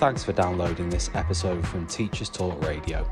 Thanks 0.00 0.24
for 0.24 0.32
downloading 0.32 0.88
this 0.88 1.10
episode 1.12 1.68
from 1.68 1.86
Teachers 1.86 2.30
Talk 2.30 2.64
Radio. 2.64 3.06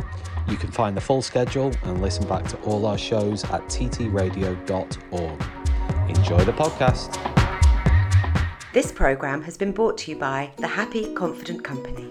You 0.49 0.57
can 0.57 0.71
find 0.71 0.97
the 0.97 1.03
full 1.03 1.21
schedule 1.21 1.71
and 1.83 2.01
listen 2.01 2.27
back 2.27 2.49
to 2.49 2.57
all 2.63 2.87
our 2.87 2.97
shows 2.97 3.45
at 3.45 3.61
ttradio.org. 3.67 5.43
Enjoy 6.09 6.45
the 6.45 6.53
podcast. 6.53 7.13
This 8.73 8.91
programme 8.91 9.43
has 9.43 9.59
been 9.59 9.73
brought 9.73 9.99
to 9.99 10.13
you 10.13 10.17
by 10.17 10.51
the 10.57 10.67
Happy 10.67 11.13
Confident 11.13 11.63
Company. 11.63 12.09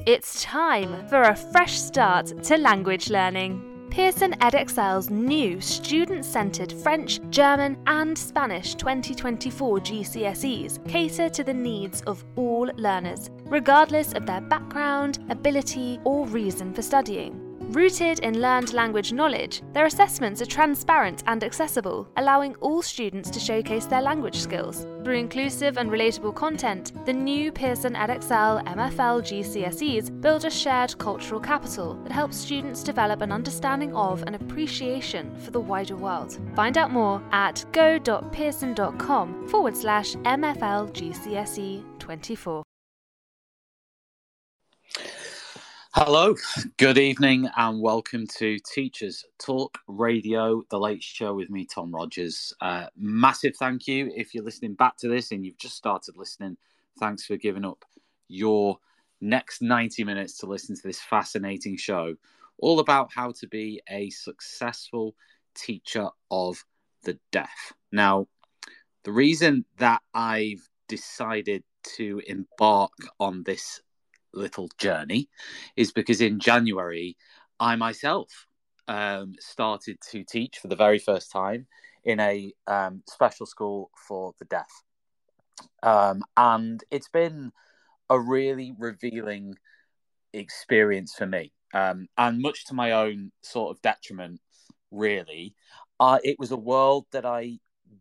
It's 0.06 0.40
time 0.42 1.08
for 1.08 1.22
a 1.22 1.34
fresh 1.34 1.76
start 1.76 2.44
to 2.44 2.56
language 2.56 3.10
learning. 3.10 3.64
Pearson 3.90 4.34
Edexcel's 4.34 5.10
new 5.10 5.60
student 5.60 6.24
centred 6.24 6.72
French, 6.72 7.18
German, 7.30 7.76
and 7.86 8.16
Spanish 8.16 8.76
2024 8.76 9.80
GCSEs 9.80 10.88
cater 10.88 11.28
to 11.28 11.42
the 11.42 11.52
needs 11.52 12.02
of 12.02 12.24
all 12.36 12.70
learners, 12.76 13.30
regardless 13.48 14.12
of 14.12 14.26
their 14.26 14.40
background, 14.40 15.18
ability, 15.30 16.00
or 16.04 16.26
reason 16.26 16.72
for 16.72 16.82
studying. 16.82 17.48
Rooted 17.72 18.20
in 18.20 18.40
learned 18.40 18.72
language 18.72 19.12
knowledge, 19.12 19.60
their 19.74 19.84
assessments 19.84 20.40
are 20.40 20.46
transparent 20.46 21.22
and 21.26 21.44
accessible, 21.44 22.08
allowing 22.16 22.54
all 22.56 22.80
students 22.80 23.28
to 23.28 23.38
showcase 23.38 23.84
their 23.84 24.00
language 24.00 24.36
skills. 24.36 24.86
Through 25.04 25.18
inclusive 25.18 25.76
and 25.76 25.90
relatable 25.90 26.34
content, 26.34 26.92
the 27.04 27.12
new 27.12 27.52
Pearson 27.52 27.92
Edexcel 27.92 28.64
MFL 28.64 29.20
GCSEs 29.20 30.18
build 30.22 30.46
a 30.46 30.50
shared 30.50 30.96
cultural 30.96 31.40
capital 31.40 31.92
that 32.04 32.12
helps 32.12 32.38
students 32.38 32.82
develop 32.82 33.20
an 33.20 33.32
understanding 33.32 33.94
of 33.94 34.22
and 34.22 34.34
appreciation 34.34 35.36
for 35.36 35.50
the 35.50 35.60
wider 35.60 35.96
world. 35.96 36.38
Find 36.56 36.78
out 36.78 36.90
more 36.90 37.22
at 37.32 37.66
go.pearson.com 37.72 39.46
forward 39.48 39.76
slash 39.76 40.14
MFL 40.14 40.90
GCSE 40.92 41.84
24. 41.98 42.67
Hello, 46.00 46.36
good 46.76 46.96
evening, 46.96 47.48
and 47.56 47.80
welcome 47.80 48.24
to 48.38 48.56
Teachers 48.60 49.24
Talk 49.36 49.76
Radio, 49.88 50.62
the 50.70 50.78
late 50.78 51.02
show 51.02 51.34
with 51.34 51.50
me, 51.50 51.66
Tom 51.66 51.92
Rogers. 51.92 52.54
Uh, 52.60 52.86
massive 52.96 53.56
thank 53.56 53.88
you 53.88 54.08
if 54.14 54.32
you're 54.32 54.44
listening 54.44 54.74
back 54.74 54.96
to 54.98 55.08
this 55.08 55.32
and 55.32 55.44
you've 55.44 55.58
just 55.58 55.76
started 55.76 56.16
listening. 56.16 56.56
Thanks 57.00 57.24
for 57.24 57.36
giving 57.36 57.64
up 57.64 57.84
your 58.28 58.78
next 59.20 59.60
90 59.60 60.04
minutes 60.04 60.38
to 60.38 60.46
listen 60.46 60.76
to 60.76 60.82
this 60.84 61.00
fascinating 61.00 61.76
show, 61.76 62.14
all 62.58 62.78
about 62.78 63.10
how 63.12 63.32
to 63.32 63.48
be 63.48 63.82
a 63.90 64.08
successful 64.10 65.16
teacher 65.56 66.08
of 66.30 66.64
the 67.02 67.18
deaf. 67.32 67.72
Now, 67.90 68.28
the 69.02 69.12
reason 69.12 69.64
that 69.78 70.02
I've 70.14 70.62
decided 70.86 71.64
to 71.96 72.22
embark 72.28 72.92
on 73.18 73.42
this 73.42 73.80
little 74.32 74.68
journey 74.78 75.28
is 75.76 75.92
because 75.92 76.20
in 76.20 76.40
January, 76.40 77.16
I 77.60 77.76
myself 77.76 78.28
um, 78.86 79.34
started 79.40 79.98
to 80.10 80.24
teach 80.24 80.58
for 80.58 80.68
the 80.68 80.76
very 80.76 80.98
first 80.98 81.30
time 81.30 81.66
in 82.04 82.20
a 82.20 82.52
um, 82.66 83.02
special 83.06 83.46
school 83.46 83.90
for 84.06 84.32
the 84.38 84.44
deaf. 84.46 84.70
Um, 85.82 86.22
and 86.36 86.82
it's 86.90 87.08
been 87.08 87.52
a 88.08 88.18
really 88.18 88.74
revealing 88.78 89.54
experience 90.32 91.14
for 91.14 91.26
me. 91.26 91.52
Um, 91.74 92.08
and 92.16 92.40
much 92.40 92.64
to 92.66 92.74
my 92.74 92.92
own 92.92 93.30
sort 93.42 93.76
of 93.76 93.82
detriment, 93.82 94.40
really, 94.90 95.54
uh, 96.00 96.18
it 96.24 96.38
was 96.38 96.50
a 96.50 96.56
world 96.56 97.06
that 97.12 97.26
I 97.26 97.58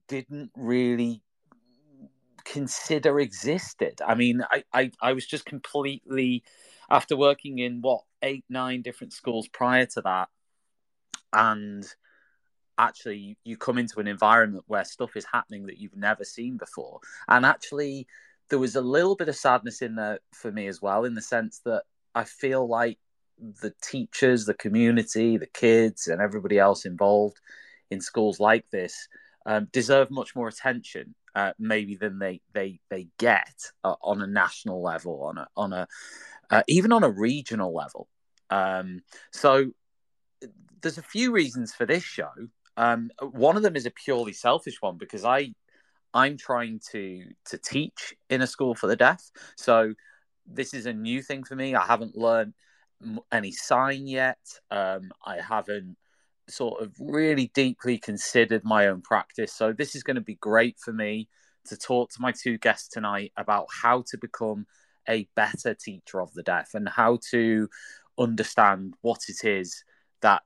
didn't 0.08 0.52
really 0.56 1.22
consider 2.52 3.20
existed. 3.20 4.02
I 4.06 4.16
mean, 4.16 4.42
I, 4.52 4.64
I, 4.74 4.92
I 5.02 5.14
was 5.14 5.26
just 5.26 5.46
completely, 5.46 6.44
after 6.90 7.16
working 7.16 7.60
in 7.60 7.82
what, 7.82 8.02
eight, 8.22 8.46
nine 8.50 8.82
different 8.82 9.14
schools 9.14 9.48
prior 9.48 9.86
to 9.86 10.02
that, 10.02 10.30
and 11.34 11.86
actually 12.78 13.38
you, 13.44 13.58
come 13.58 13.78
into 13.78 14.00
an 14.00 14.08
environment 14.08 14.64
where 14.68 14.86
stuff 14.86 15.16
is 15.16 15.26
happening 15.32 15.66
that 15.66 15.78
you've 15.78 15.96
never 15.96 16.24
seen 16.24 16.58
before. 16.58 17.00
And 17.28 17.46
actually, 17.46 18.08
there 18.50 18.60
was 18.60 18.76
a 18.76 18.82
little 18.82 19.16
bit 19.16 19.30
of 19.30 19.36
sadness 19.36 19.82
in 19.82 19.96
there 19.96 20.20
for 20.34 20.52
me 20.52 20.68
as 20.68 20.82
well, 20.82 21.04
in 21.06 21.16
the 21.16 21.22
sense 21.22 21.62
that 21.66 21.84
I 22.16 22.24
feel 22.24 22.68
like 22.68 22.98
the 23.62 23.74
teachers, 23.84 24.46
the 24.46 24.54
community, 24.54 25.38
the 25.38 25.48
kids, 25.48 26.08
and 26.08 26.22
everybody 26.22 26.58
else 26.58 26.86
involved 26.86 27.40
in 27.92 28.02
schools 28.02 28.40
like 28.40 28.66
this 28.72 29.08
um, 29.48 29.68
deserve 29.72 30.12
much 30.12 30.36
more 30.36 30.50
attention 30.50 31.16
uh, 31.34 31.54
maybe 31.58 31.96
than 31.96 32.20
they 32.20 32.42
they 32.54 32.80
they 32.90 33.08
get 33.18 33.56
uh, 33.84 33.96
on 34.02 34.22
a 34.22 34.28
national 34.28 34.84
level, 34.84 35.24
on 35.24 35.38
a 35.38 35.48
on 35.56 35.74
a 35.74 35.88
uh, 36.52 36.64
even 36.68 36.92
on 36.92 37.04
a 37.04 37.10
regional 37.10 37.74
level. 37.74 38.08
Um, 38.50 39.02
so 39.32 39.72
there's 40.82 40.98
a 40.98 41.04
few 41.04 41.32
reasons 41.32 41.74
for 41.74 41.86
this 41.86 42.04
show. 42.04 42.32
Um, 42.76 43.10
one 43.22 43.58
of 43.58 43.64
them 43.64 43.76
is 43.76 43.86
a 43.86 43.92
purely 43.92 44.34
selfish 44.34 44.82
one 44.82 44.98
because 44.98 45.26
I 45.26 45.54
I'm 46.14 46.38
trying 46.38 46.82
to 46.92 47.24
to 47.46 47.58
teach 47.58 48.14
in 48.30 48.42
a 48.42 48.48
school 48.48 48.76
for 48.76 48.88
the 48.88 48.96
deaf. 48.96 49.24
So 49.56 49.94
this 50.46 50.74
is 50.74 50.86
a 50.86 50.94
new 50.94 51.22
thing 51.22 51.44
for 51.44 51.56
me. 51.56 51.74
I 51.74 51.86
haven't 51.86 52.18
learned 52.18 52.54
any 53.32 53.52
sign 53.52 54.08
yet. 54.08 54.40
Um, 54.72 55.12
I 55.26 55.40
haven't 55.40 55.98
sort 56.50 56.82
of 56.82 56.94
really 57.00 57.52
deeply 57.54 57.98
considered 57.98 58.64
my 58.64 58.88
own 58.88 59.02
practice. 59.02 59.54
So 59.54 59.74
this 59.74 59.96
is 59.96 60.04
going 60.04 60.16
to 60.16 60.22
be 60.22 60.36
great 60.36 60.78
for 60.80 60.94
me 60.94 61.28
to 61.66 61.78
talk 61.78 62.12
to 62.12 62.22
my 62.22 62.32
two 62.32 62.58
guests 62.58 62.88
tonight 62.88 63.34
about 63.38 63.68
how 63.82 64.04
to 64.10 64.18
become 64.18 64.66
a 65.10 65.28
better 65.36 65.74
teacher 65.74 66.22
of 66.22 66.34
the 66.34 66.44
deaf 66.44 66.74
and 66.74 66.88
how 66.88 67.20
to 67.32 67.70
understand 68.18 68.94
what 69.02 69.20
it 69.28 69.48
is 69.48 69.84
that 70.22 70.44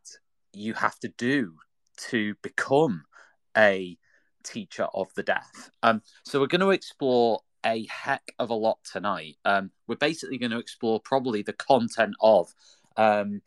you 0.54 0.74
have 0.74 1.00
to 1.00 1.08
do 1.18 1.54
to 1.98 2.36
become 2.42 3.04
a 3.58 3.98
teacher 4.44 4.88
of 4.94 5.08
the 5.16 5.24
deaf. 5.24 5.70
Um, 5.84 6.02
so 6.26 6.40
we're 6.40 6.48
going 6.48 6.62
to 6.62 6.72
explore 6.72 7.42
a 7.66 7.86
heck 7.88 8.34
of 8.40 8.50
a 8.50 8.56
lot 8.56 8.80
tonight. 8.84 9.38
Um, 9.46 9.72
we're 9.88 9.96
basically 9.96 10.38
going 10.38 10.52
to 10.52 10.60
explore 10.60 11.00
probably 11.00 11.44
the 11.44 11.54
content 11.54 12.16
of 12.22 12.54
um, 12.98 13.42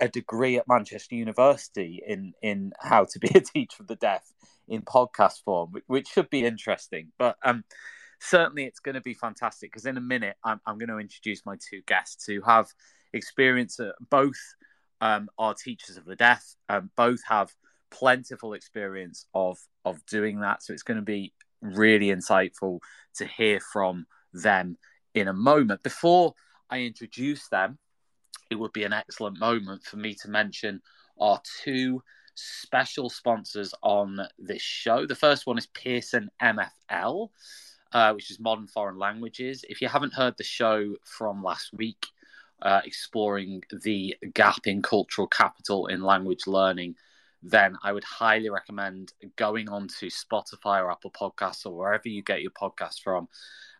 a, 0.00 0.08
degree 0.08 0.56
at 0.56 0.68
Manchester 0.68 1.14
University 1.14 2.02
in 2.06 2.32
in 2.42 2.72
how 2.80 3.04
to 3.04 3.18
be 3.18 3.28
a 3.34 3.40
teacher 3.40 3.82
of 3.82 3.86
the 3.86 3.96
deaf 3.96 4.24
in 4.68 4.82
podcast 4.82 5.42
form, 5.44 5.72
which 5.86 6.08
should 6.08 6.30
be 6.30 6.44
interesting. 6.44 7.12
But 7.18 7.36
um, 7.44 7.64
certainly 8.20 8.64
it's 8.64 8.80
going 8.80 8.94
to 8.94 9.00
be 9.00 9.14
fantastic 9.14 9.70
because 9.72 9.86
in 9.86 9.96
a 9.96 10.02
minute 10.02 10.36
I'm, 10.44 10.60
I'm 10.66 10.78
going 10.78 10.88
to 10.88 10.98
introduce 10.98 11.44
my 11.44 11.56
two 11.56 11.82
guests 11.86 12.24
who 12.26 12.40
have 12.42 12.68
experience. 13.12 13.78
Uh, 13.78 13.92
both 14.10 14.40
um, 15.00 15.28
are 15.38 15.54
teachers 15.54 15.96
of 15.96 16.04
the 16.04 16.16
deaf. 16.16 16.44
Um, 16.68 16.90
both 16.96 17.20
have 17.28 17.50
plentiful 17.90 18.54
experience 18.54 19.26
of 19.34 19.58
of 19.84 20.04
doing 20.06 20.40
that. 20.40 20.62
So 20.62 20.72
it's 20.72 20.82
going 20.82 20.98
to 20.98 21.02
be 21.02 21.32
really 21.60 22.08
insightful 22.08 22.80
to 23.16 23.26
hear 23.26 23.60
from 23.60 24.06
them 24.32 24.76
in 25.14 25.28
a 25.28 25.32
moment. 25.32 25.82
Before 25.82 26.34
I 26.70 26.80
introduce 26.80 27.48
them, 27.48 27.78
it 28.50 28.56
would 28.56 28.72
be 28.72 28.84
an 28.84 28.92
excellent 28.92 29.38
moment 29.38 29.84
for 29.84 29.96
me 29.96 30.14
to 30.14 30.28
mention 30.28 30.82
our 31.20 31.40
two 31.62 32.02
special 32.34 33.08
sponsors 33.08 33.74
on 33.82 34.20
this 34.38 34.62
show. 34.62 35.06
The 35.06 35.14
first 35.14 35.46
one 35.46 35.58
is 35.58 35.66
Pearson 35.66 36.30
MFL, 36.42 37.30
uh, 37.92 38.12
which 38.12 38.30
is 38.30 38.40
Modern 38.40 38.66
Foreign 38.66 38.98
Languages. 38.98 39.64
If 39.68 39.80
you 39.80 39.88
haven't 39.88 40.14
heard 40.14 40.34
the 40.36 40.44
show 40.44 40.96
from 41.04 41.42
last 41.42 41.72
week, 41.72 42.06
uh, 42.62 42.80
exploring 42.84 43.62
the 43.82 44.16
gap 44.32 44.66
in 44.66 44.82
cultural 44.82 45.26
capital 45.26 45.86
in 45.86 46.02
language 46.02 46.46
learning, 46.46 46.96
then 47.42 47.76
I 47.82 47.92
would 47.92 48.04
highly 48.04 48.48
recommend 48.48 49.12
going 49.36 49.68
on 49.68 49.88
to 50.00 50.06
Spotify 50.06 50.82
or 50.82 50.90
Apple 50.90 51.10
Podcasts 51.10 51.66
or 51.66 51.76
wherever 51.76 52.08
you 52.08 52.22
get 52.22 52.40
your 52.40 52.52
podcast 52.52 53.02
from 53.02 53.28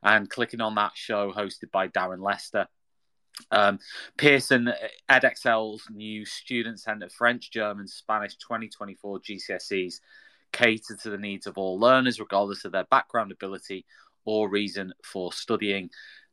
and 0.02 0.28
clicking 0.28 0.60
on 0.60 0.74
that 0.74 0.92
show 0.94 1.32
hosted 1.32 1.70
by 1.72 1.88
Darren 1.88 2.22
Lester. 2.22 2.68
Um, 3.50 3.78
Pearson 4.16 4.72
Edexcel's 5.08 5.88
new 5.90 6.24
Student 6.24 6.80
Centre 6.80 7.08
French, 7.08 7.50
German, 7.50 7.86
Spanish 7.88 8.36
2024 8.36 9.20
GCSEs 9.20 10.00
cater 10.52 10.96
to 11.02 11.10
the 11.10 11.18
needs 11.18 11.46
of 11.46 11.58
all 11.58 11.78
learners, 11.78 12.20
regardless 12.20 12.64
of 12.64 12.72
their 12.72 12.84
background, 12.84 13.32
ability, 13.32 13.84
or 14.24 14.48
reason 14.48 14.92
for 15.02 15.32
studying. 15.32 15.90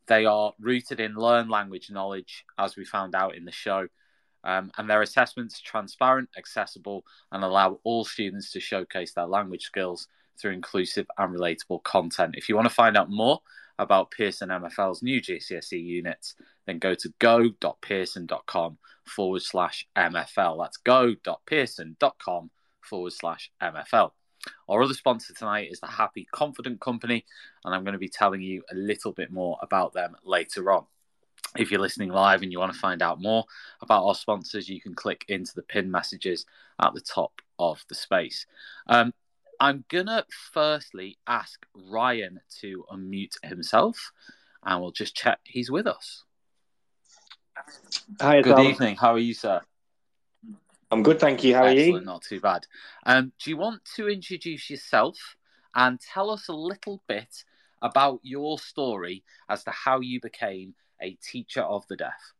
They 0.08 0.26
are 0.26 0.54
rooted 0.60 1.00
in 1.00 1.16
learned 1.16 1.50
language 1.50 1.90
knowledge, 1.90 2.46
as 2.58 2.76
we 2.76 2.86
found 2.86 3.16
out 3.16 3.36
in 3.36 3.46
the 3.46 3.52
show, 3.52 3.88
Um, 4.44 4.72
and 4.78 4.90
their 4.90 5.04
assessments 5.04 5.60
are 5.60 5.64
transparent, 5.64 6.30
accessible, 6.36 7.06
and 7.32 7.44
allow 7.44 7.80
all 7.84 8.04
students 8.04 8.52
to 8.52 8.60
showcase 8.60 9.14
their 9.14 9.28
language 9.28 9.64
skills 9.64 10.08
through 10.38 10.54
inclusive 10.54 11.08
and 11.18 11.36
relatable 11.36 11.84
content. 11.84 12.36
If 12.36 12.50
you 12.50 12.56
want 12.56 12.68
to 12.68 12.74
find 12.74 12.98
out 12.98 13.10
more 13.10 13.42
about 13.82 14.12
Pearson 14.12 14.50
MFL's 14.50 15.02
new 15.02 15.20
GCSE 15.20 15.84
units, 15.84 16.36
then 16.68 16.78
go 16.78 16.94
to 16.94 17.12
go.pearson.com 17.20 18.78
forward 19.06 19.42
slash 19.42 19.88
MFL. 19.98 20.64
That's 20.64 20.78
go.pearson.com 20.78 22.52
forward 22.82 23.14
slash 23.14 23.52
MFL. 23.62 24.12
Our 24.70 24.84
other 24.84 24.94
sponsor 24.94 25.34
tonight 25.34 25.70
is 25.72 25.80
the 25.80 25.88
Happy 25.88 26.28
Confident 26.32 26.80
Company, 26.80 27.26
and 27.66 27.74
I'm 27.74 27.84
going 27.84 27.94
to 27.94 28.00
be 28.00 28.08
telling 28.08 28.42
you 28.42 28.64
a 28.72 28.76
little 28.76 29.12
bit 29.12 29.32
more 29.32 29.58
about 29.62 29.94
them 29.94 30.16
later 30.24 30.72
on. 30.72 30.86
If 31.58 31.72
you're 31.72 31.82
listening 31.82 32.12
live 32.12 32.44
and 32.44 32.52
you 32.52 32.60
want 32.60 32.74
to 32.74 32.80
find 32.80 33.02
out 33.02 33.20
more 33.20 33.46
about 33.82 34.06
our 34.06 34.16
sponsors, 34.16 34.70
you 34.70 34.80
can 34.80 34.94
click 34.94 35.26
into 35.28 35.54
the 35.56 35.64
pin 35.64 35.90
messages 35.90 36.46
at 36.80 36.94
the 36.94 37.02
top 37.02 37.42
of 37.60 37.84
the 37.90 37.96
space. 37.96 38.46
Um, 38.88 39.12
I'm 39.62 39.86
going 39.90 40.08
to 40.08 40.26
firstly 40.54 41.20
ask 41.28 41.64
Ryan 41.76 42.40
to 42.62 42.84
unmute 42.92 43.36
himself, 43.44 44.12
and 44.64 44.82
we'll 44.82 44.92
just 44.92 45.16
check 45.16 45.38
he's 45.44 45.70
with 45.70 45.86
us. 45.86 46.24
Hi, 48.20 48.42
Good 48.42 48.56
Tom. 48.56 48.66
evening. 48.66 48.96
How 48.96 49.14
are 49.14 49.20
you, 49.20 49.36
sir? 49.36 49.62
I'm 50.90 51.04
good, 51.04 51.20
thank 51.20 51.44
you. 51.44 51.54
How 51.54 51.66
are 51.66 51.74
you? 51.74 52.02
not 52.02 52.24
too 52.24 52.40
bad. 52.40 52.66
Um, 53.06 53.34
do 53.40 53.52
you 53.52 53.58
want 53.58 53.86
to 53.98 54.10
introduce 54.10 54.68
yourself 54.68 55.20
and 55.76 56.00
tell 56.00 56.32
us 56.32 56.48
a 56.48 56.54
little 56.54 57.04
bit 57.08 57.44
about 57.84 58.20
your 58.24 58.58
story 58.58 59.24
as 59.48 59.64
to 59.66 59.70
how 59.70 60.00
you 60.00 60.20
became 60.20 60.74
a 61.00 61.16
teacher 61.22 61.62
of 61.62 61.86
the 61.88 61.98
deaf? 61.98 62.34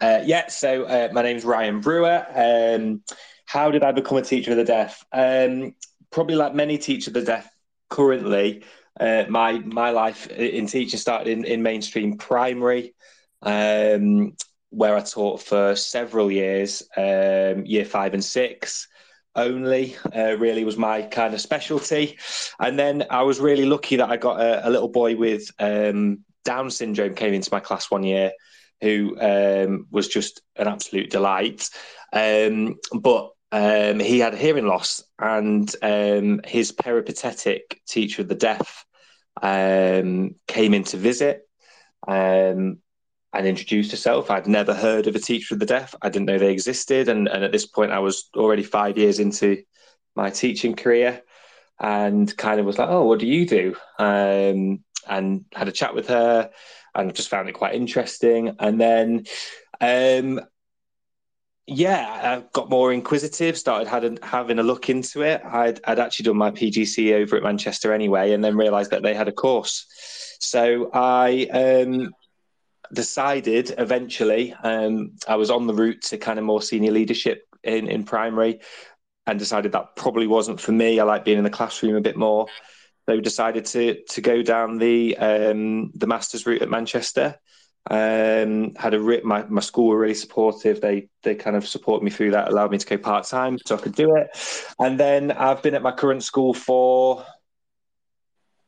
Uh, 0.00 0.20
yeah, 0.24 0.48
so 0.48 0.84
uh, 0.84 1.08
my 1.12 1.22
name's 1.22 1.44
Ryan 1.44 1.80
Brewer. 1.80 2.26
Um, 2.34 3.02
how 3.44 3.70
did 3.70 3.82
I 3.82 3.92
become 3.92 4.18
a 4.18 4.22
teacher 4.22 4.50
of 4.50 4.56
the 4.56 4.64
deaf? 4.64 5.04
Um, 5.12 5.74
probably 6.10 6.36
like 6.36 6.54
many 6.54 6.78
teachers 6.78 7.08
of 7.08 7.14
the 7.14 7.22
deaf 7.22 7.48
currently, 7.88 8.64
uh, 8.98 9.24
my 9.28 9.58
my 9.58 9.90
life 9.90 10.26
in 10.28 10.66
teaching 10.66 10.98
started 10.98 11.28
in, 11.28 11.44
in 11.44 11.62
mainstream 11.62 12.16
primary, 12.16 12.94
um, 13.42 14.34
where 14.70 14.96
I 14.96 15.00
taught 15.00 15.42
for 15.42 15.76
several 15.76 16.30
years, 16.30 16.82
um, 16.96 17.64
year 17.66 17.84
five 17.84 18.14
and 18.14 18.24
six 18.24 18.88
only 19.36 19.94
uh, 20.16 20.34
really 20.38 20.64
was 20.64 20.78
my 20.78 21.02
kind 21.02 21.34
of 21.34 21.40
specialty. 21.40 22.18
And 22.58 22.78
then 22.78 23.04
I 23.10 23.22
was 23.22 23.38
really 23.38 23.66
lucky 23.66 23.96
that 23.96 24.10
I 24.10 24.16
got 24.16 24.40
a, 24.40 24.66
a 24.66 24.70
little 24.70 24.88
boy 24.88 25.14
with 25.14 25.50
um, 25.58 26.24
Down 26.44 26.70
syndrome 26.70 27.14
came 27.14 27.34
into 27.34 27.50
my 27.52 27.60
class 27.60 27.90
one 27.90 28.02
year 28.02 28.32
who 28.80 29.16
um, 29.20 29.86
was 29.90 30.08
just 30.08 30.42
an 30.56 30.68
absolute 30.68 31.10
delight. 31.10 31.68
Um, 32.12 32.76
but 32.92 33.30
um, 33.52 34.00
he 34.00 34.18
had 34.18 34.34
hearing 34.34 34.66
loss, 34.66 35.02
and 35.18 35.72
um, 35.82 36.40
his 36.44 36.72
peripatetic 36.72 37.80
teacher 37.86 38.22
of 38.22 38.28
the 38.28 38.34
deaf 38.34 38.84
um, 39.42 40.34
came 40.46 40.74
in 40.74 40.84
to 40.84 40.96
visit 40.96 41.42
um, 42.08 42.78
and 43.32 43.46
introduced 43.46 43.90
herself. 43.92 44.30
I'd 44.30 44.46
never 44.46 44.74
heard 44.74 45.06
of 45.06 45.14
a 45.14 45.20
teacher 45.20 45.54
of 45.54 45.60
the 45.60 45.66
deaf. 45.66 45.94
I 46.02 46.08
didn't 46.08 46.26
know 46.26 46.38
they 46.38 46.52
existed, 46.52 47.08
and, 47.08 47.28
and 47.28 47.44
at 47.44 47.52
this 47.52 47.66
point, 47.66 47.92
I 47.92 48.00
was 48.00 48.28
already 48.36 48.62
five 48.62 48.98
years 48.98 49.20
into 49.20 49.62
my 50.14 50.30
teaching 50.30 50.74
career, 50.74 51.22
and 51.78 52.34
kind 52.36 52.58
of 52.58 52.66
was 52.66 52.78
like, 52.78 52.88
"Oh, 52.88 53.04
what 53.04 53.20
do 53.20 53.26
you 53.26 53.46
do?" 53.46 53.76
And 55.08 55.44
had 55.54 55.68
a 55.68 55.72
chat 55.72 55.94
with 55.94 56.08
her 56.08 56.50
and 56.96 57.14
just 57.14 57.28
found 57.28 57.48
it 57.48 57.52
quite 57.52 57.74
interesting. 57.74 58.56
And 58.58 58.80
then, 58.80 59.24
um, 59.80 60.40
yeah, 61.66 62.40
I 62.40 62.44
got 62.52 62.70
more 62.70 62.92
inquisitive, 62.92 63.58
started 63.58 63.88
had 63.88 64.18
having 64.22 64.58
a 64.58 64.62
look 64.62 64.88
into 64.88 65.22
it. 65.22 65.42
I'd, 65.44 65.80
I'd 65.84 65.98
actually 65.98 66.24
done 66.24 66.36
my 66.36 66.50
PGC 66.50 67.14
over 67.14 67.36
at 67.36 67.42
Manchester 67.42 67.92
anyway, 67.92 68.32
and 68.32 68.42
then 68.42 68.56
realised 68.56 68.92
that 68.92 69.02
they 69.02 69.14
had 69.14 69.28
a 69.28 69.32
course. 69.32 69.86
So 70.40 70.90
I 70.92 71.48
um, 71.52 72.12
decided 72.92 73.74
eventually, 73.78 74.52
um, 74.62 75.12
I 75.26 75.36
was 75.36 75.50
on 75.50 75.66
the 75.66 75.74
route 75.74 76.02
to 76.02 76.18
kind 76.18 76.38
of 76.38 76.44
more 76.44 76.62
senior 76.62 76.92
leadership 76.92 77.42
in, 77.64 77.88
in 77.88 78.04
primary 78.04 78.60
and 79.26 79.38
decided 79.38 79.72
that 79.72 79.96
probably 79.96 80.26
wasn't 80.26 80.60
for 80.60 80.72
me. 80.72 81.00
I 81.00 81.04
like 81.04 81.24
being 81.24 81.38
in 81.38 81.44
the 81.44 81.50
classroom 81.50 81.96
a 81.96 82.00
bit 82.00 82.16
more. 82.16 82.46
So 83.08 83.20
decided 83.20 83.64
to 83.66 84.02
to 84.10 84.20
go 84.20 84.42
down 84.42 84.78
the 84.78 85.16
um, 85.18 85.92
the 85.94 86.06
masters 86.06 86.46
route 86.46 86.62
at 86.62 86.70
Manchester. 86.70 87.36
Um, 87.88 88.74
had 88.74 88.94
a 88.94 89.24
my 89.24 89.44
my 89.44 89.60
school 89.60 89.86
were 89.86 89.98
really 89.98 90.14
supportive. 90.14 90.80
They 90.80 91.08
they 91.22 91.36
kind 91.36 91.54
of 91.54 91.68
supported 91.68 92.04
me 92.04 92.10
through 92.10 92.32
that, 92.32 92.48
allowed 92.48 92.72
me 92.72 92.78
to 92.78 92.86
go 92.86 92.98
part 92.98 93.26
time 93.26 93.58
so 93.64 93.76
I 93.76 93.80
could 93.80 93.94
do 93.94 94.16
it. 94.16 94.28
And 94.80 94.98
then 94.98 95.30
I've 95.30 95.62
been 95.62 95.74
at 95.74 95.82
my 95.82 95.92
current 95.92 96.24
school 96.24 96.52
for 96.52 97.24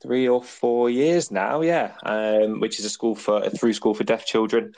three 0.01 0.29
or 0.29 0.43
four 0.43 0.89
years 0.89 1.33
now. 1.33 1.63
Yeah, 1.63 1.95
um, 2.05 2.61
which 2.61 2.79
is 2.79 2.85
a 2.85 2.91
school 2.91 3.17
for 3.17 3.43
a 3.43 3.51
through 3.51 3.73
school 3.73 3.95
for 3.95 4.05
deaf 4.05 4.25
children, 4.25 4.73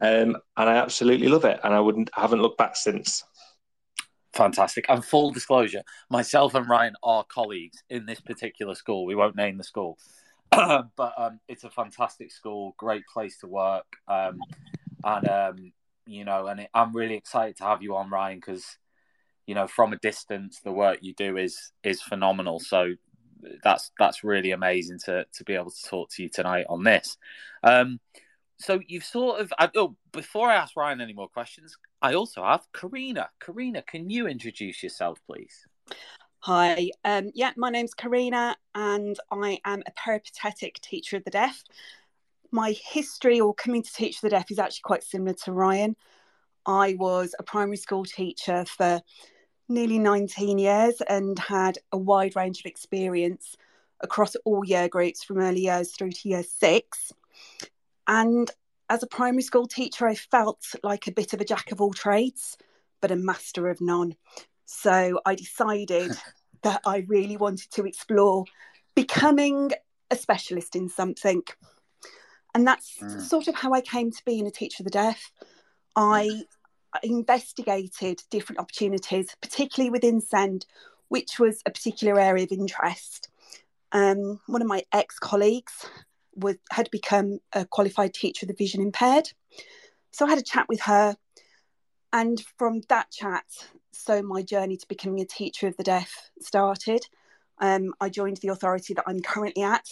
um, 0.00 0.38
and 0.56 0.70
I 0.70 0.76
absolutely 0.76 1.28
love 1.28 1.44
it. 1.44 1.60
And 1.62 1.74
I 1.74 1.80
wouldn't 1.80 2.08
haven't 2.14 2.40
looked 2.40 2.56
back 2.56 2.76
since. 2.76 3.24
Fantastic. 4.32 4.86
And 4.88 5.04
full 5.04 5.30
disclosure, 5.30 5.82
myself 6.10 6.54
and 6.54 6.68
Ryan 6.68 6.94
are 7.02 7.24
colleagues 7.24 7.82
in 7.90 8.06
this 8.06 8.20
particular 8.20 8.74
school. 8.74 9.04
We 9.04 9.14
won't 9.14 9.36
name 9.36 9.58
the 9.58 9.64
school, 9.64 9.98
but 10.50 11.12
um, 11.18 11.40
it's 11.48 11.64
a 11.64 11.70
fantastic 11.70 12.32
school, 12.32 12.74
great 12.78 13.02
place 13.12 13.38
to 13.38 13.46
work, 13.46 13.86
um, 14.08 14.38
and 15.04 15.28
um, 15.28 15.72
you 16.06 16.24
know, 16.24 16.46
and 16.46 16.60
it, 16.60 16.70
I'm 16.72 16.96
really 16.96 17.14
excited 17.14 17.58
to 17.58 17.64
have 17.64 17.82
you 17.82 17.96
on, 17.96 18.08
Ryan, 18.08 18.38
because 18.38 18.64
you 19.46 19.54
know, 19.54 19.66
from 19.66 19.92
a 19.92 19.98
distance, 19.98 20.60
the 20.60 20.72
work 20.72 21.00
you 21.02 21.12
do 21.14 21.36
is 21.36 21.72
is 21.84 22.00
phenomenal. 22.00 22.58
So 22.58 22.94
that's 23.62 23.90
that's 23.98 24.24
really 24.24 24.52
amazing 24.52 24.98
to 25.04 25.26
to 25.34 25.44
be 25.44 25.54
able 25.54 25.70
to 25.70 25.88
talk 25.88 26.10
to 26.12 26.22
you 26.22 26.30
tonight 26.30 26.66
on 26.70 26.84
this. 26.84 27.18
Um, 27.62 28.00
so 28.58 28.80
you've 28.86 29.04
sort 29.04 29.40
of 29.40 29.52
I, 29.58 29.70
oh 29.76 29.96
before 30.12 30.48
I 30.48 30.56
ask 30.56 30.76
Ryan 30.76 31.00
any 31.00 31.12
more 31.12 31.28
questions, 31.28 31.76
I 32.00 32.14
also 32.14 32.42
have 32.42 32.66
Corrina. 32.72 33.28
Corrina, 33.40 33.86
can 33.86 34.10
you 34.10 34.26
introduce 34.26 34.82
yourself, 34.82 35.18
please? 35.26 35.66
Hi, 36.40 36.90
um, 37.04 37.30
yeah, 37.34 37.52
my 37.56 37.70
name's 37.70 37.94
Corrina, 37.94 38.56
and 38.74 39.16
I 39.30 39.60
am 39.64 39.82
a 39.86 39.92
peripatetic 39.92 40.80
teacher 40.80 41.16
of 41.16 41.24
the 41.24 41.30
deaf. 41.30 41.62
My 42.50 42.74
history 42.84 43.40
or 43.40 43.54
coming 43.54 43.82
to 43.82 43.92
teach 43.92 44.20
the 44.20 44.28
deaf 44.28 44.50
is 44.50 44.58
actually 44.58 44.82
quite 44.82 45.04
similar 45.04 45.34
to 45.44 45.52
Ryan. 45.52 45.94
I 46.66 46.96
was 46.98 47.34
a 47.38 47.44
primary 47.44 47.76
school 47.76 48.04
teacher 48.04 48.64
for 48.64 49.00
nearly 49.68 49.98
19 49.98 50.58
years 50.58 51.00
and 51.08 51.38
had 51.38 51.78
a 51.92 51.98
wide 51.98 52.36
range 52.36 52.60
of 52.60 52.66
experience 52.66 53.56
across 54.00 54.34
all 54.44 54.64
year 54.64 54.88
groups 54.88 55.22
from 55.22 55.38
early 55.38 55.60
years 55.60 55.92
through 55.92 56.10
to 56.10 56.28
year 56.28 56.42
six. 56.42 57.12
And 58.12 58.50
as 58.90 59.02
a 59.02 59.06
primary 59.06 59.42
school 59.42 59.66
teacher, 59.66 60.06
I 60.06 60.14
felt 60.14 60.66
like 60.82 61.06
a 61.06 61.12
bit 61.12 61.32
of 61.32 61.40
a 61.40 61.46
jack 61.46 61.72
of 61.72 61.80
all 61.80 61.94
trades, 61.94 62.58
but 63.00 63.10
a 63.10 63.16
master 63.16 63.70
of 63.70 63.80
none. 63.80 64.16
So 64.66 65.18
I 65.24 65.34
decided 65.34 66.12
that 66.62 66.82
I 66.84 67.06
really 67.08 67.38
wanted 67.38 67.70
to 67.70 67.86
explore 67.86 68.44
becoming 68.94 69.70
a 70.10 70.16
specialist 70.16 70.76
in 70.76 70.90
something. 70.90 71.42
And 72.54 72.66
that's 72.66 72.98
mm. 72.98 73.18
sort 73.22 73.48
of 73.48 73.54
how 73.54 73.72
I 73.72 73.80
came 73.80 74.10
to 74.10 74.24
being 74.26 74.46
a 74.46 74.50
teacher 74.50 74.82
of 74.82 74.84
the 74.84 74.90
deaf. 74.90 75.32
I 75.96 76.42
investigated 77.02 78.20
different 78.28 78.60
opportunities, 78.60 79.34
particularly 79.40 79.88
within 79.88 80.20
SEND, 80.20 80.66
which 81.08 81.38
was 81.38 81.62
a 81.64 81.70
particular 81.70 82.20
area 82.20 82.44
of 82.44 82.52
interest. 82.52 83.30
Um, 83.90 84.38
one 84.48 84.60
of 84.60 84.68
my 84.68 84.82
ex 84.92 85.18
colleagues 85.18 85.86
was 86.34 86.56
had 86.70 86.90
become 86.90 87.38
a 87.52 87.64
qualified 87.64 88.14
teacher 88.14 88.44
of 88.44 88.48
the 88.48 88.54
vision 88.54 88.82
impaired. 88.82 89.30
So 90.12 90.26
I 90.26 90.30
had 90.30 90.38
a 90.38 90.42
chat 90.42 90.66
with 90.68 90.80
her, 90.82 91.16
and 92.12 92.42
from 92.58 92.82
that 92.88 93.10
chat, 93.10 93.44
so 93.92 94.22
my 94.22 94.42
journey 94.42 94.76
to 94.76 94.88
becoming 94.88 95.20
a 95.20 95.26
teacher 95.26 95.66
of 95.66 95.76
the 95.76 95.82
deaf 95.82 96.30
started. 96.40 97.06
Um, 97.58 97.94
I 98.00 98.08
joined 98.08 98.38
the 98.38 98.48
authority 98.48 98.94
that 98.94 99.04
I'm 99.06 99.20
currently 99.20 99.62
at, 99.62 99.86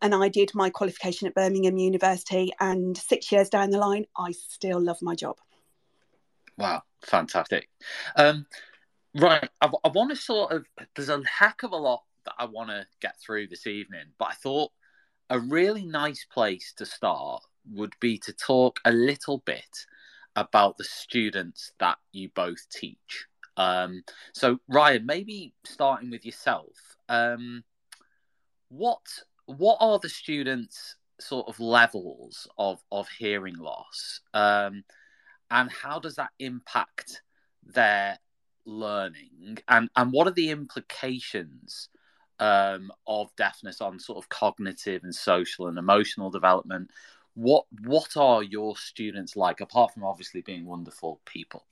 and 0.00 0.14
I 0.14 0.28
did 0.28 0.54
my 0.54 0.70
qualification 0.70 1.26
at 1.26 1.34
Birmingham 1.34 1.76
University. 1.76 2.52
And 2.60 2.96
six 2.96 3.32
years 3.32 3.48
down 3.48 3.70
the 3.70 3.78
line, 3.78 4.06
I 4.16 4.32
still 4.32 4.80
love 4.80 4.98
my 5.02 5.14
job. 5.14 5.36
Wow, 6.56 6.82
fantastic! 7.02 7.68
Um, 8.16 8.46
right, 9.14 9.48
I, 9.60 9.70
I 9.84 9.88
want 9.88 10.10
to 10.10 10.16
sort 10.16 10.52
of. 10.52 10.66
There's 10.94 11.08
a 11.08 11.22
heck 11.26 11.62
of 11.62 11.72
a 11.72 11.76
lot 11.76 12.02
that 12.24 12.34
I 12.38 12.46
want 12.46 12.70
to 12.70 12.86
get 13.00 13.20
through 13.20 13.48
this 13.48 13.66
evening, 13.66 14.06
but 14.18 14.28
I 14.30 14.34
thought 14.34 14.72
a 15.30 15.38
really 15.38 15.84
nice 15.84 16.24
place 16.24 16.72
to 16.76 16.86
start 16.86 17.42
would 17.70 17.94
be 18.00 18.18
to 18.18 18.32
talk 18.32 18.80
a 18.84 18.92
little 18.92 19.42
bit 19.44 19.86
about 20.36 20.76
the 20.76 20.84
students 20.84 21.72
that 21.80 21.98
you 22.12 22.30
both 22.34 22.66
teach. 22.70 23.26
Um, 23.56 24.02
so, 24.32 24.58
Ryan, 24.68 25.04
maybe 25.04 25.52
starting 25.64 26.10
with 26.10 26.24
yourself, 26.24 26.76
um, 27.08 27.64
what 28.68 29.00
what 29.46 29.78
are 29.80 29.98
the 29.98 30.08
students' 30.08 30.96
sort 31.20 31.48
of 31.48 31.58
levels 31.58 32.46
of 32.56 32.80
of 32.92 33.08
hearing 33.18 33.56
loss, 33.56 34.20
um, 34.32 34.84
and 35.50 35.70
how 35.70 35.98
does 35.98 36.14
that 36.16 36.30
impact 36.38 37.22
their 37.64 38.18
learning 38.64 39.58
and 39.68 39.88
and 39.96 40.12
what 40.12 40.26
are 40.26 40.32
the 40.32 40.50
implications 40.50 41.88
um, 42.40 42.90
of 43.06 43.34
deafness 43.36 43.80
on 43.80 43.98
sort 43.98 44.18
of 44.18 44.28
cognitive 44.28 45.04
and 45.04 45.14
social 45.14 45.68
and 45.68 45.78
emotional 45.78 46.30
development 46.30 46.90
what 47.34 47.64
what 47.84 48.16
are 48.16 48.42
your 48.42 48.76
students 48.76 49.36
like 49.36 49.60
apart 49.60 49.92
from 49.92 50.04
obviously 50.04 50.40
being 50.40 50.66
wonderful 50.66 51.20
people 51.24 51.64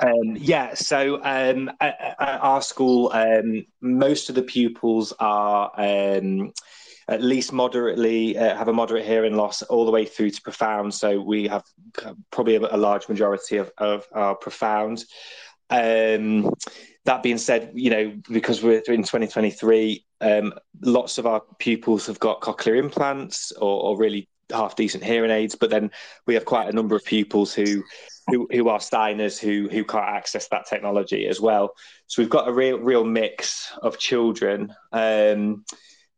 um, 0.00 0.36
yeah, 0.36 0.74
so 0.74 1.22
um, 1.22 1.70
at, 1.80 2.16
at, 2.18 2.40
our 2.42 2.60
school, 2.60 3.10
um, 3.12 3.64
most 3.80 4.28
of 4.28 4.34
the 4.34 4.42
pupils 4.42 5.12
are 5.20 5.70
um, 5.76 6.52
at 7.08 7.22
least 7.22 7.52
moderately 7.52 8.36
uh, 8.36 8.56
have 8.56 8.68
a 8.68 8.72
moderate 8.72 9.04
hearing 9.06 9.36
loss, 9.36 9.62
all 9.62 9.84
the 9.84 9.92
way 9.92 10.04
through 10.04 10.30
to 10.30 10.42
profound. 10.42 10.92
So 10.92 11.20
we 11.20 11.46
have 11.48 11.62
probably 12.30 12.56
a, 12.56 12.60
a 12.74 12.76
large 12.76 13.08
majority 13.08 13.58
of, 13.58 13.70
of 13.78 14.06
our 14.12 14.34
profound. 14.34 15.04
Um, 15.70 16.52
that 17.04 17.22
being 17.22 17.38
said, 17.38 17.72
you 17.74 17.90
know, 17.90 18.14
because 18.30 18.62
we're 18.62 18.78
in 18.88 19.02
2023, 19.02 20.04
um, 20.20 20.54
lots 20.80 21.18
of 21.18 21.26
our 21.26 21.42
pupils 21.58 22.06
have 22.06 22.18
got 22.18 22.40
cochlear 22.40 22.78
implants 22.78 23.52
or, 23.52 23.82
or 23.82 23.98
really 23.98 24.28
half 24.50 24.76
decent 24.76 25.04
hearing 25.04 25.30
aids, 25.30 25.54
but 25.54 25.70
then 25.70 25.90
we 26.26 26.34
have 26.34 26.44
quite 26.44 26.68
a 26.68 26.72
number 26.72 26.96
of 26.96 27.04
pupils 27.04 27.54
who 27.54 27.82
who, 28.28 28.48
who 28.50 28.68
are 28.68 28.78
Steiners 28.78 29.38
who 29.38 29.68
who 29.68 29.84
can't 29.84 30.08
access 30.08 30.48
that 30.48 30.66
technology 30.66 31.26
as 31.26 31.40
well. 31.40 31.74
So 32.06 32.22
we've 32.22 32.30
got 32.30 32.48
a 32.48 32.52
real 32.52 32.78
real 32.78 33.04
mix 33.04 33.72
of 33.82 33.98
children. 33.98 34.74
Um, 34.92 35.64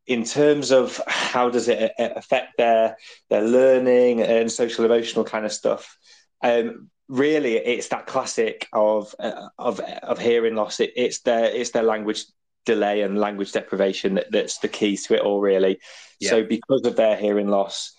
in 0.06 0.22
terms 0.22 0.70
of 0.70 1.00
how 1.08 1.50
does 1.50 1.66
it 1.66 1.92
affect 1.98 2.56
their 2.58 2.96
their 3.28 3.42
learning 3.42 4.22
and 4.22 4.50
social 4.50 4.84
emotional 4.84 5.24
kind 5.24 5.44
of 5.44 5.52
stuff, 5.52 5.98
um, 6.42 6.90
really 7.08 7.56
it's 7.56 7.88
that 7.88 8.06
classic 8.06 8.68
of 8.72 9.14
uh, 9.18 9.48
of 9.58 9.80
of 9.80 10.18
hearing 10.18 10.54
loss. 10.54 10.80
It, 10.80 10.92
it's 10.96 11.20
their 11.20 11.44
it's 11.46 11.70
their 11.70 11.82
language 11.82 12.24
delay 12.64 13.02
and 13.02 13.18
language 13.18 13.52
deprivation 13.52 14.14
that, 14.14 14.30
that's 14.30 14.58
the 14.58 14.68
key 14.68 14.96
to 14.96 15.14
it 15.14 15.20
all 15.20 15.40
really. 15.40 15.78
Yeah. 16.20 16.30
So 16.30 16.44
because 16.44 16.84
of 16.84 16.96
their 16.96 17.16
hearing 17.16 17.48
loss, 17.48 17.92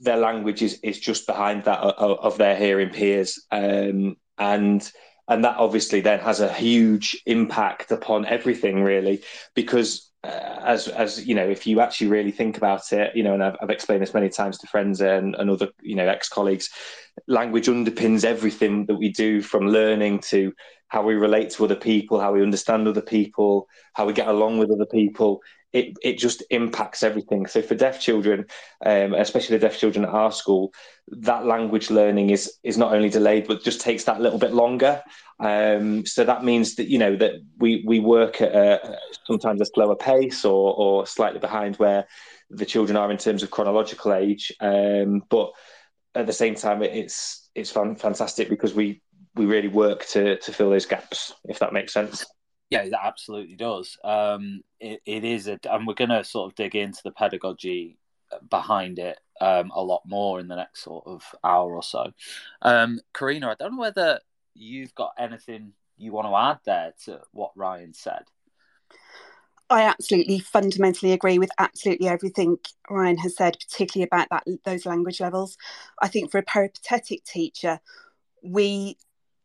their 0.00 0.16
language 0.16 0.62
is, 0.62 0.80
is 0.82 0.98
just 0.98 1.26
behind 1.26 1.64
that 1.64 1.80
of, 1.80 2.18
of 2.18 2.38
their 2.38 2.56
hearing 2.56 2.90
peers. 2.90 3.44
Um, 3.50 4.16
and 4.38 4.90
and 5.28 5.44
that 5.44 5.56
obviously 5.56 6.00
then 6.00 6.20
has 6.20 6.40
a 6.40 6.52
huge 6.52 7.20
impact 7.26 7.90
upon 7.90 8.26
everything 8.26 8.82
really 8.82 9.22
because 9.54 10.05
Uh, 10.26 10.60
as 10.64 10.88
as 10.88 11.24
you 11.24 11.36
know 11.36 11.46
if 11.48 11.68
you 11.68 11.80
actually 11.80 12.08
really 12.08 12.32
think 12.32 12.56
about 12.56 12.92
it 12.92 13.14
you 13.14 13.22
know 13.22 13.34
and 13.34 13.44
I've, 13.44 13.54
I've 13.62 13.70
explained 13.70 14.02
this 14.02 14.14
many 14.14 14.28
times 14.28 14.58
to 14.58 14.66
friends 14.66 15.00
and, 15.00 15.36
and 15.36 15.48
other 15.48 15.68
you 15.82 15.94
know 15.94 16.08
ex-colleagues 16.08 16.68
language 17.28 17.66
underpins 17.66 18.24
everything 18.24 18.86
that 18.86 18.96
we 18.96 19.10
do 19.12 19.40
from 19.40 19.68
learning 19.68 20.18
to 20.30 20.52
how 20.88 21.02
we 21.02 21.14
relate 21.14 21.50
to 21.50 21.64
other 21.64 21.76
people 21.76 22.18
how 22.18 22.32
we 22.32 22.42
understand 22.42 22.88
other 22.88 23.02
people 23.02 23.68
how 23.92 24.04
we 24.04 24.12
get 24.12 24.26
along 24.26 24.58
with 24.58 24.72
other 24.72 24.86
people 24.86 25.42
it, 25.76 25.96
it 26.02 26.18
just 26.18 26.42
impacts 26.50 27.02
everything. 27.02 27.46
So 27.46 27.60
for 27.60 27.74
deaf 27.74 28.00
children, 28.00 28.46
um, 28.84 29.12
especially 29.12 29.58
the 29.58 29.66
deaf 29.66 29.78
children 29.78 30.06
at 30.06 30.10
our 30.10 30.32
school, 30.32 30.72
that 31.08 31.44
language 31.44 31.90
learning 31.90 32.30
is 32.30 32.54
is 32.64 32.78
not 32.78 32.94
only 32.94 33.10
delayed 33.10 33.46
but 33.46 33.62
just 33.62 33.80
takes 33.80 34.04
that 34.04 34.20
little 34.20 34.38
bit 34.38 34.54
longer. 34.54 35.02
Um, 35.38 36.06
so 36.06 36.24
that 36.24 36.44
means 36.44 36.76
that 36.76 36.88
you 36.88 36.98
know 36.98 37.14
that 37.16 37.34
we 37.58 37.84
we 37.86 38.00
work 38.00 38.40
at 38.40 38.54
a, 38.54 38.98
sometimes 39.26 39.60
a 39.60 39.66
slower 39.66 39.96
pace 39.96 40.44
or 40.44 40.74
or 40.74 41.06
slightly 41.06 41.40
behind 41.40 41.76
where 41.76 42.06
the 42.48 42.66
children 42.66 42.96
are 42.96 43.10
in 43.10 43.18
terms 43.18 43.42
of 43.42 43.50
chronological 43.50 44.14
age. 44.14 44.52
Um, 44.60 45.22
but 45.28 45.52
at 46.14 46.26
the 46.26 46.32
same 46.32 46.54
time, 46.54 46.82
it's 46.82 47.50
it's 47.54 47.70
fantastic 47.70 48.48
because 48.48 48.72
we 48.72 49.02
we 49.34 49.44
really 49.44 49.68
work 49.68 50.06
to 50.06 50.38
to 50.38 50.52
fill 50.52 50.70
those 50.70 50.86
gaps, 50.86 51.34
if 51.44 51.58
that 51.58 51.74
makes 51.74 51.92
sense. 51.92 52.24
Yeah, 52.70 52.88
that 52.88 53.04
absolutely 53.04 53.56
does. 53.56 53.96
Um, 54.02 54.62
it, 54.80 55.00
it 55.06 55.24
is, 55.24 55.46
a, 55.46 55.58
and 55.70 55.86
we're 55.86 55.94
going 55.94 56.10
to 56.10 56.24
sort 56.24 56.50
of 56.50 56.56
dig 56.56 56.74
into 56.74 57.00
the 57.04 57.12
pedagogy 57.12 57.98
behind 58.50 58.98
it 58.98 59.18
um, 59.40 59.70
a 59.74 59.82
lot 59.82 60.02
more 60.06 60.40
in 60.40 60.48
the 60.48 60.56
next 60.56 60.82
sort 60.82 61.06
of 61.06 61.22
hour 61.44 61.74
or 61.74 61.82
so. 61.82 62.12
Um, 62.62 63.00
Corrina, 63.14 63.48
I 63.48 63.54
don't 63.54 63.72
know 63.72 63.80
whether 63.80 64.20
you've 64.54 64.94
got 64.94 65.12
anything 65.18 65.72
you 65.96 66.12
want 66.12 66.26
to 66.26 66.36
add 66.36 66.58
there 66.64 66.92
to 67.04 67.20
what 67.32 67.52
Ryan 67.54 67.94
said. 67.94 68.24
I 69.68 69.82
absolutely 69.82 70.38
fundamentally 70.38 71.12
agree 71.12 71.38
with 71.38 71.50
absolutely 71.58 72.06
everything 72.08 72.58
Ryan 72.88 73.18
has 73.18 73.36
said, 73.36 73.56
particularly 73.58 74.06
about 74.06 74.28
that 74.30 74.44
those 74.64 74.86
language 74.86 75.20
levels. 75.20 75.56
I 76.00 76.08
think 76.08 76.30
for 76.30 76.38
a 76.38 76.42
peripatetic 76.42 77.24
teacher, 77.24 77.80
we 78.42 78.96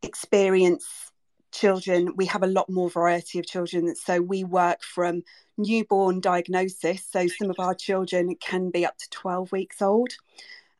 experience 0.02 1.11
children, 1.52 2.14
we 2.16 2.26
have 2.26 2.42
a 2.42 2.48
lot 2.48 2.68
more 2.68 2.90
variety 2.90 3.38
of 3.38 3.46
children. 3.46 3.94
So 3.94 4.20
we 4.20 4.44
work 4.44 4.82
from 4.82 5.22
newborn 5.56 6.20
diagnosis. 6.20 7.06
So 7.10 7.26
some 7.28 7.50
of 7.50 7.58
our 7.58 7.74
children 7.74 8.34
can 8.36 8.70
be 8.70 8.84
up 8.84 8.98
to 8.98 9.10
12 9.10 9.52
weeks 9.52 9.80
old. 9.80 10.10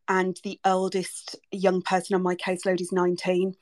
And 0.08 0.38
the 0.42 0.58
eldest 0.64 1.36
young 1.52 1.82
person 1.82 2.16
on 2.16 2.22
my 2.22 2.34
caseload 2.34 2.80
is 2.80 2.92
19. 2.92 3.54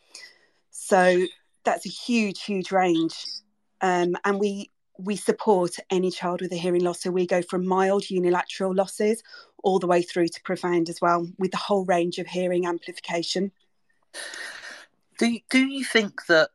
So 0.71 1.27
that's 1.65 1.87
a 1.87 1.91
huge, 1.91 2.43
huge 2.43 2.73
range. 2.73 3.15
Um, 3.81 4.17
and 4.25 4.39
we 4.39 4.71
we 4.99 5.17
support 5.17 5.77
any 5.91 6.11
child 6.11 6.43
with 6.43 6.53
a 6.53 6.57
hearing 6.57 6.85
loss. 6.85 7.03
So 7.03 7.11
we 7.11 7.27
go 7.27 7.41
from 7.41 7.67
mild 7.67 8.11
unilateral 8.11 8.75
losses 8.75 9.23
all 9.63 9.79
the 9.79 9.87
way 9.87 10.03
through 10.03 10.29
to 10.29 10.43
profound 10.43 10.91
as 10.91 11.01
well, 11.01 11.27
with 11.39 11.53
the 11.53 11.57
whole 11.57 11.87
range 11.87 12.19
of 12.19 12.27
hearing 12.27 12.67
amplification. 12.67 13.51
Do 15.19 15.39
do 15.51 15.67
you 15.67 15.85
think 15.85 16.27
that 16.27 16.51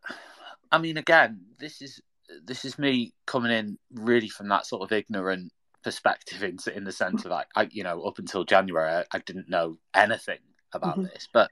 I 0.72 0.78
mean, 0.78 0.98
again, 0.98 1.42
this 1.60 1.82
is 1.82 2.02
this 2.44 2.66
is 2.66 2.80
me 2.80 3.14
coming 3.26 3.52
in 3.52 3.78
really 3.94 4.30
from 4.30 4.50
that 4.50 4.66
sort 4.66 4.82
of 4.82 4.92
ignorant 4.92 5.52
perspective 5.84 6.44
in, 6.44 6.58
in 6.76 6.84
the 6.84 6.92
sense 6.92 7.26
of 7.26 7.32
like 7.32 7.48
I, 7.56 7.68
you 7.72 7.84
know, 7.84 8.02
up 8.02 8.20
until 8.20 8.44
January, 8.44 8.90
I, 8.90 9.04
I 9.12 9.20
didn't 9.20 9.50
know 9.50 9.78
anything 9.94 10.40
about 10.74 10.98
mm-hmm. 10.98 11.04
this. 11.04 11.30
But 11.32 11.52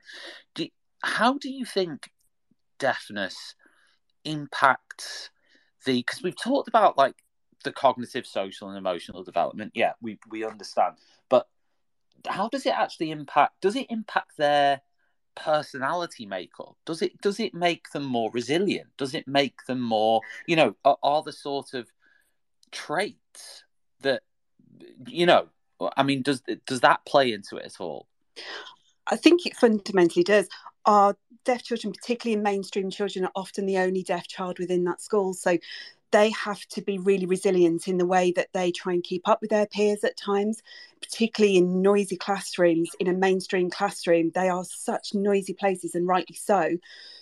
do, 0.55 0.67
how 1.03 1.38
do 1.38 1.50
you 1.50 1.65
think 1.65 2.10
deafness 2.79 3.55
impacts 4.25 5.29
the? 5.86 6.00
Because 6.00 6.24
we've 6.24 6.41
talked 6.41 6.67
about 6.67 6.98
like 6.98 7.15
the 7.63 7.72
cognitive, 7.72 8.25
social, 8.25 8.70
and 8.70 8.77
emotional 8.77 9.24
development. 9.24 9.72
Yeah, 9.75 9.93
we 10.01 10.20
we 10.29 10.43
understand, 10.43 10.96
but 11.29 11.48
how 12.27 12.50
does 12.50 12.65
it 12.65 12.74
actually 12.74 13.12
impact? 13.12 13.62
Does 13.62 13.75
it 13.75 13.88
impact 13.89 14.38
their 14.38 14.82
personality 15.36 16.25
makeup? 16.25 16.75
Does 16.86 17.02
it 17.02 17.20
does 17.22 17.40
it 17.40 17.54
make 17.54 17.92
them 17.92 18.04
more 18.04 18.32
resilient? 18.32 18.90
Does 18.98 19.13
it 19.13 19.28
make 19.28 19.66
them 19.66 19.80
more, 19.80 20.22
you 20.48 20.56
know, 20.56 20.75
are, 20.86 20.98
are 21.04 21.22
the 21.24 21.32
sort 21.32 21.74
of 21.74 21.92
traits 22.72 23.63
that 24.02 24.24
you 25.08 25.25
know? 25.25 25.48
I 25.98 26.04
mean, 26.04 26.22
does 26.22 26.42
does 26.66 26.82
that 26.82 27.06
play 27.06 27.34
into 27.34 27.58
it 27.58 27.66
at 27.66 27.80
all? 27.80 28.08
I 29.08 29.16
think 29.16 29.46
it 29.46 29.56
fundamentally 29.56 30.24
does. 30.24 30.48
Our 30.86 31.16
deaf 31.46 31.63
children, 31.63 31.94
particularly 31.94 32.38
in 32.38 32.44
mainstream 32.44 32.90
children, 32.90 33.25
are 33.25 33.32
often 33.36 33.66
the 33.66 33.78
only 33.78 34.04
deaf 34.04 34.28
child 34.28 34.60
within 34.60 34.84
that 34.86 35.02
school. 35.02 35.34
So 35.34 35.58
they 36.13 36.29
have 36.29 36.63
to 36.67 36.82
be 36.82 37.00
really 37.00 37.25
resilient 37.25 37.88
in 37.88 37.98
the 37.98 38.05
way 38.05 38.32
that 38.32 38.48
they 38.53 38.72
try 38.72 38.93
and 38.93 39.03
keep 39.03 39.27
up 39.27 39.41
with 39.41 39.50
their 39.50 39.65
peers 39.65 40.03
at 40.03 40.15
times, 40.15 40.62
particularly 41.01 41.58
in 41.58 41.82
noisy 41.82 42.15
classrooms. 42.15 42.91
In 43.00 43.08
a 43.08 43.13
mainstream 43.13 43.72
classroom, 43.72 44.32
they 44.36 44.48
are 44.48 44.63
such 44.63 45.15
noisy 45.15 45.53
places, 45.53 45.96
and 45.96 46.08
rightly 46.08 46.36
so. 46.36 46.77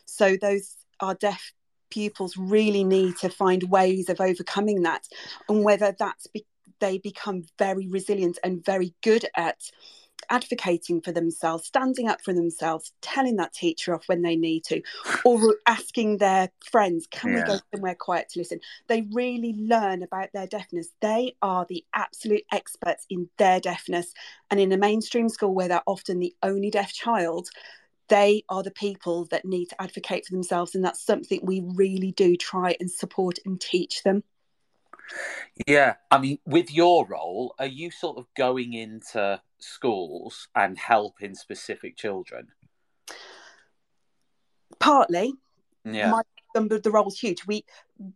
So, 0.06 0.36
those 0.36 0.76
are 1.00 1.16
deaf 1.16 1.54
pupils 1.90 2.36
really 2.38 2.84
need 2.84 3.18
to 3.18 3.30
find 3.30 3.64
ways 3.64 4.10
of 4.10 4.20
overcoming 4.20 4.84
that, 4.84 5.08
and 5.48 5.64
whether 5.64 5.96
that's 5.98 6.28
be- 6.28 6.46
they 6.80 6.98
become 6.98 7.44
very 7.58 7.88
resilient 7.88 8.40
and 8.44 8.64
very 8.66 8.94
good 9.02 9.26
at 9.38 9.72
advocating 10.32 11.02
for 11.02 11.12
themselves, 11.12 11.68
standing 11.68 12.08
up 12.08 12.22
for 12.22 12.34
themselves, 12.34 12.92
telling 13.02 13.36
that 13.36 13.54
teacher 13.54 13.94
off 13.94 14.08
when 14.08 14.24
they 14.24 14.36
need 14.36 14.64
to, 14.64 14.82
or 15.24 15.58
asking 15.68 16.18
their 16.18 16.50
friends, 16.64 17.06
can 17.12 17.34
yeah. 17.34 17.42
we 17.42 17.44
go 17.44 17.60
somewhere 17.74 17.96
quiet 17.96 18.30
to 18.30 18.40
listen? 18.40 18.60
They 18.88 19.02
really 19.12 19.54
learn 19.58 20.02
about 20.02 20.30
their 20.34 20.48
deafness. 20.48 20.90
They 21.02 21.36
are 21.42 21.66
the 21.68 21.86
absolute 21.94 22.44
experts 22.52 23.06
in 23.10 23.30
their 23.38 23.60
deafness. 23.60 24.14
And 24.50 24.60
in 24.60 24.72
a 24.72 24.78
mainstream 24.78 25.30
school 25.30 25.54
where 25.54 25.68
they're 25.68 25.84
often 25.86 26.20
the 26.20 26.36
only 26.42 26.72
deaf 26.72 26.94
child, 26.94 27.50
they 28.08 28.44
are 28.50 28.64
the 28.64 28.72
people 28.72 29.26
that 29.26 29.46
need 29.46 29.68
to 29.68 29.82
advocate 29.82 30.26
for 30.26 30.34
themselves. 30.34 30.76
And 30.76 30.84
that's 30.84 31.06
something 31.06 31.42
we 31.44 31.62
really 31.76 32.12
do 32.12 32.36
try 32.36 32.76
and 32.80 32.90
support 32.90 33.38
and 33.46 33.60
teach 33.60 34.04
them. 34.04 34.24
Yeah, 35.68 35.96
I 36.10 36.18
mean, 36.18 36.40
with 36.46 36.72
your 36.72 37.06
role, 37.06 37.56
are 37.60 37.68
you 37.68 37.92
sort 37.92 38.18
of 38.18 38.26
going 38.36 38.74
into 38.74 39.42
schools 39.60 40.48
and 40.56 40.78
helping 40.78 41.36
specific 41.36 41.98
children? 41.98 42.48
Partly. 44.80 45.34
Yeah. 45.84 46.12
My 46.12 46.22
the 46.54 46.92
role's 46.92 47.18
huge. 47.18 47.46
We 47.48 47.66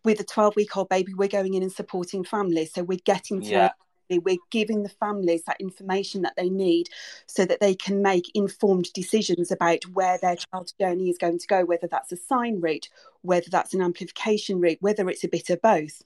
with 0.04 0.20
a 0.20 0.24
12 0.24 0.56
week 0.56 0.76
old 0.76 0.90
baby, 0.90 1.14
we're 1.14 1.28
going 1.28 1.54
in 1.54 1.64
and 1.64 1.72
supporting 1.72 2.24
families. 2.24 2.74
So 2.74 2.84
we're 2.84 3.00
getting 3.06 3.42
to 3.42 3.72
yeah. 4.10 4.18
we're 4.24 4.38
giving 4.52 4.84
the 4.84 4.90
families 4.90 5.44
that 5.48 5.60
information 5.60 6.22
that 6.24 6.36
they 6.36 6.50
need 6.50 6.90
so 7.28 7.46
that 7.46 7.60
they 7.60 7.76
can 7.76 8.02
make 8.02 8.30
informed 8.34 8.92
decisions 8.94 9.52
about 9.52 9.86
where 9.94 10.18
their 10.18 10.36
child's 10.36 10.74
journey 10.74 11.10
is 11.10 11.18
going 11.18 11.40
to 11.40 11.48
go, 11.48 11.66
whether 11.66 11.88
that's 11.88 12.12
a 12.12 12.18
sign 12.18 12.60
route, 12.60 12.90
whether 13.22 13.50
that's 13.50 13.74
an 13.74 13.82
amplification 13.82 14.60
route, 14.60 14.78
whether 14.82 15.10
it's 15.10 15.24
a 15.24 15.30
bit 15.30 15.50
of 15.50 15.62
both. 15.62 16.04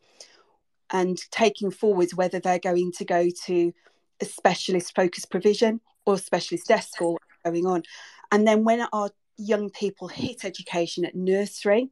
And 0.92 1.18
taking 1.32 1.72
forwards 1.72 2.16
whether 2.16 2.40
they're 2.40 2.60
going 2.60 2.92
to 2.94 3.06
go 3.06 3.30
to 3.46 3.74
a 4.22 4.26
specialist 4.26 4.96
focused 4.96 5.30
provision 5.30 5.82
or 6.06 6.18
specialist 6.18 6.68
desk 6.68 6.96
school 6.96 7.20
going 7.46 7.66
on. 7.66 7.84
And 8.32 8.48
then 8.48 8.64
when 8.64 8.82
our 8.92 9.12
young 9.38 9.70
people 9.70 10.08
hit 10.08 10.44
education 10.44 11.06
at 11.06 11.16
nursery 11.16 11.90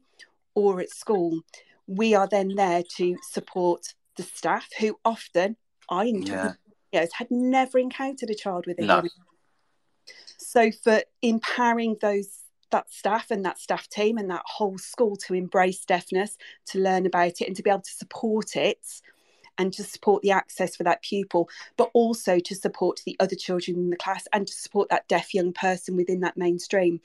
or 0.55 0.81
at 0.81 0.89
school, 0.89 1.41
we 1.87 2.15
are 2.15 2.27
then 2.27 2.55
there 2.55 2.83
to 2.97 3.17
support 3.31 3.93
the 4.17 4.23
staff 4.23 4.67
who 4.79 4.97
often 5.05 5.55
I 5.89 6.03
yeah. 6.03 6.53
years 6.91 7.09
had 7.13 7.31
never 7.31 7.79
encountered 7.79 8.29
a 8.29 8.35
child 8.35 8.65
with 8.67 8.79
a 8.79 8.85
no. 8.85 9.03
So 10.37 10.71
for 10.71 11.01
empowering 11.21 11.97
those 12.01 12.29
that 12.71 12.91
staff 12.91 13.31
and 13.31 13.45
that 13.45 13.59
staff 13.59 13.87
team 13.87 14.17
and 14.17 14.29
that 14.29 14.43
whole 14.45 14.77
school 14.77 15.15
to 15.15 15.33
embrace 15.33 15.85
deafness, 15.85 16.37
to 16.67 16.79
learn 16.79 17.05
about 17.05 17.41
it 17.41 17.47
and 17.47 17.55
to 17.55 17.63
be 17.63 17.69
able 17.69 17.81
to 17.81 17.91
support 17.91 18.55
it 18.55 19.01
and 19.57 19.73
to 19.73 19.83
support 19.83 20.21
the 20.21 20.31
access 20.31 20.75
for 20.75 20.83
that 20.83 21.01
pupil, 21.01 21.49
but 21.77 21.89
also 21.93 22.39
to 22.39 22.55
support 22.55 23.01
the 23.05 23.15
other 23.19 23.35
children 23.35 23.77
in 23.77 23.89
the 23.89 23.97
class 23.97 24.27
and 24.33 24.47
to 24.47 24.53
support 24.53 24.89
that 24.89 25.07
deaf 25.07 25.33
young 25.33 25.51
person 25.51 25.95
within 25.95 26.19
that 26.19 26.37
mainstream. 26.37 27.01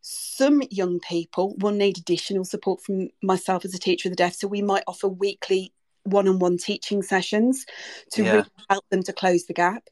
Some 0.00 0.62
young 0.70 1.00
people 1.00 1.54
will 1.58 1.72
need 1.72 1.98
additional 1.98 2.44
support 2.44 2.82
from 2.82 3.10
myself 3.22 3.64
as 3.64 3.74
a 3.74 3.78
teacher 3.78 4.08
of 4.08 4.12
the 4.12 4.16
deaf, 4.16 4.34
so 4.34 4.48
we 4.48 4.62
might 4.62 4.84
offer 4.86 5.06
weekly 5.06 5.72
one-on-one 6.04 6.56
teaching 6.56 7.02
sessions 7.02 7.64
to 8.10 8.24
yeah. 8.24 8.32
really 8.32 8.48
help 8.68 8.88
them 8.88 9.02
to 9.04 9.12
close 9.12 9.44
the 9.44 9.52
gap. 9.52 9.88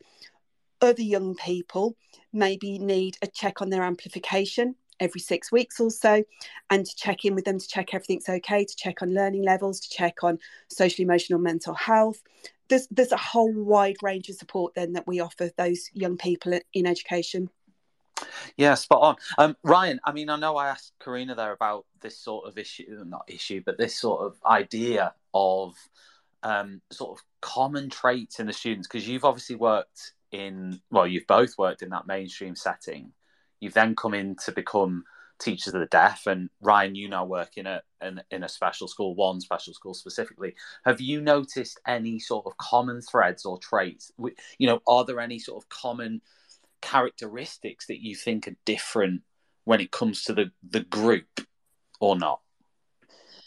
Other 0.81 1.03
young 1.03 1.35
people 1.37 1.97
maybe 2.33 2.79
need 2.79 3.19
a 3.23 3.27
check 3.27 3.61
on 3.61 3.71
their 3.71 3.83
amplification 3.83 4.75
every 5.01 5.21
six 5.21 5.51
weeks 5.51 5.81
or 5.81 5.91
so 5.91 6.23
and 6.71 6.87
to 6.87 6.95
check 6.95 7.25
in 7.25 7.35
with 7.35 7.45
them 7.45 7.59
to 7.59 7.69
check 7.69 7.95
everything's 7.95 8.29
okay 8.29 8.65
to 8.65 8.77
check 8.77 9.03
on 9.03 9.13
learning 9.13 9.43
levels 9.43 9.81
to 9.81 9.91
check 9.91 10.23
on 10.23 10.39
social 10.69 11.03
emotional 11.03 11.39
mental 11.39 11.75
health 11.75 12.23
there's 12.69 12.87
there's 12.91 13.13
a 13.13 13.17
whole 13.17 13.53
wide 13.53 13.97
range 14.03 14.29
of 14.29 14.37
support 14.37 14.75
then 14.75 14.93
that 14.93 15.07
we 15.07 15.21
offer 15.21 15.51
those 15.57 15.91
young 15.93 16.17
people 16.17 16.59
in 16.73 16.87
education 16.87 17.51
yeah, 18.57 18.75
spot 18.75 19.01
on. 19.03 19.17
Um, 19.39 19.57
Ryan, 19.63 20.01
I 20.05 20.13
mean, 20.13 20.29
I 20.29 20.37
know 20.37 20.57
I 20.57 20.69
asked 20.69 20.93
Corrina 21.01 21.35
there 21.35 21.53
about 21.53 21.87
this 22.01 22.19
sort 22.19 22.47
of 22.47 22.59
issue, 22.59 23.03
not 23.07 23.25
issue, 23.29 23.63
but 23.65 23.79
this 23.79 23.97
sort 23.97 24.27
of 24.27 24.37
idea 24.45 25.15
of 25.33 25.75
um, 26.43 26.81
sort 26.91 27.19
of 27.19 27.25
common 27.41 27.91
traits 27.91 28.41
in 28.41 28.47
the 28.47 28.53
students 28.53 28.89
because 28.89 29.07
you've 29.07 29.25
obviously 29.25 29.57
worked 29.57 30.13
in, 30.33 30.81
well, 30.91 31.07
you've 31.07 31.27
both 31.27 31.57
worked 31.59 31.83
in 31.83 31.91
that 31.91 32.07
mainstream 32.07 32.57
setting. 32.57 33.13
You've 33.61 33.75
then 33.75 33.95
come 33.95 34.15
in 34.15 34.37
to 34.45 34.53
become 34.53 35.05
teachers 35.39 35.75
of 35.75 35.81
the 35.81 35.87
deaf, 35.87 36.27
and 36.27 36.51
Ryan, 36.61 36.95
you 36.95 37.09
now 37.09 37.25
work 37.25 37.57
in 37.57 37.67
a 37.67 37.83
in, 38.03 38.21
in 38.31 38.43
a 38.45 38.49
special 38.49 38.89
school, 38.89 39.15
one 39.15 39.41
special 39.41 39.75
school 39.75 39.95
specifically. 39.95 40.55
Have 40.85 41.01
you 41.01 41.21
noticed 41.21 41.81
any 41.87 42.19
sort 42.19 42.47
of 42.47 42.57
common 42.59 43.01
threads 43.01 43.45
or 43.45 43.59
traits? 43.59 44.13
You 44.59 44.67
know, 44.67 44.81
are 44.87 45.05
there 45.05 45.21
any 45.21 45.39
sort 45.39 45.63
of 45.63 45.69
common 45.69 46.21
characteristics 46.83 47.87
that 47.87 48.01
you 48.01 48.15
think 48.15 48.49
are 48.49 48.57
different 48.65 49.23
when 49.65 49.81
it 49.81 49.91
comes 49.91 50.25
to 50.25 50.33
the 50.33 50.51
the 50.69 50.81
group, 50.81 51.47
or 52.01 52.17
not? 52.17 52.41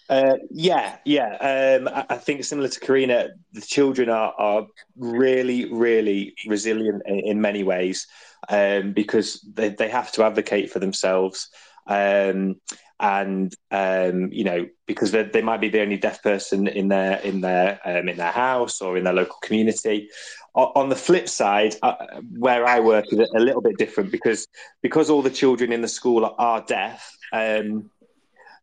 Uh, 0.10 0.36
yeah, 0.51 0.98
yeah. 1.05 1.77
Um, 1.79 1.88
I, 1.88 2.05
I, 2.10 2.17
think 2.17 2.43
similar 2.43 2.67
to 2.67 2.79
Corrina, 2.79 3.29
the 3.53 3.62
children 3.62 4.10
are, 4.10 4.33
are 4.38 4.67
really, 4.98 5.72
really 5.72 6.36
resilient 6.45 7.03
in, 7.05 7.19
in 7.19 7.41
many 7.41 7.63
ways 7.63 8.05
um, 8.50 8.91
because 8.91 9.39
they, 9.53 9.69
they 9.69 9.89
have 9.89 10.12
to 10.13 10.24
advocate 10.24 10.72
for 10.72 10.79
themselves. 10.79 11.50
Um, 11.88 12.55
and 13.00 13.53
um, 13.72 14.31
you 14.31 14.45
know 14.45 14.65
because 14.86 15.12
they 15.12 15.41
might 15.41 15.60
be 15.60 15.67
the 15.67 15.81
only 15.81 15.98
deaf 15.98 16.24
person 16.24 16.67
in 16.67 16.88
their 16.88 17.17
in 17.19 17.41
their 17.41 17.79
um, 17.83 18.07
in 18.07 18.17
their 18.17 18.31
house 18.31 18.81
or 18.81 18.98
in 18.98 19.03
their 19.03 19.13
local 19.13 19.38
community. 19.41 20.10
on 20.56 20.89
the 20.89 20.95
flip 20.95 21.27
side, 21.27 21.75
uh, 21.82 21.95
where 22.38 22.65
I 22.65 22.80
work 22.80 23.06
is 23.12 23.19
a 23.19 23.39
little 23.39 23.62
bit 23.62 23.77
different 23.77 24.12
because 24.12 24.47
because 24.82 25.10
all 25.10 25.21
the 25.21 25.30
children 25.30 25.73
in 25.73 25.82
the 25.82 25.88
school 25.88 26.23
are, 26.23 26.36
are 26.38 26.62
deaf. 26.62 27.17
Um, 27.34 27.89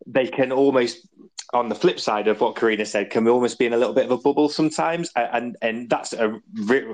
they 0.06 0.26
can 0.26 0.52
almost 0.52 1.06
on 1.52 1.68
the 1.68 1.74
flip 1.74 1.98
side 1.98 2.28
of 2.28 2.40
what 2.40 2.54
Corrina 2.54 2.86
said, 2.86 3.10
can 3.10 3.26
almost 3.28 3.58
be 3.58 3.66
in 3.66 3.72
a 3.72 3.76
little 3.76 3.94
bit 3.94 4.04
of 4.04 4.12
a 4.12 4.16
bubble 4.18 4.48
sometimes, 4.48 5.10
and 5.16 5.56
and 5.62 5.90
that's 5.90 6.12
a 6.12 6.40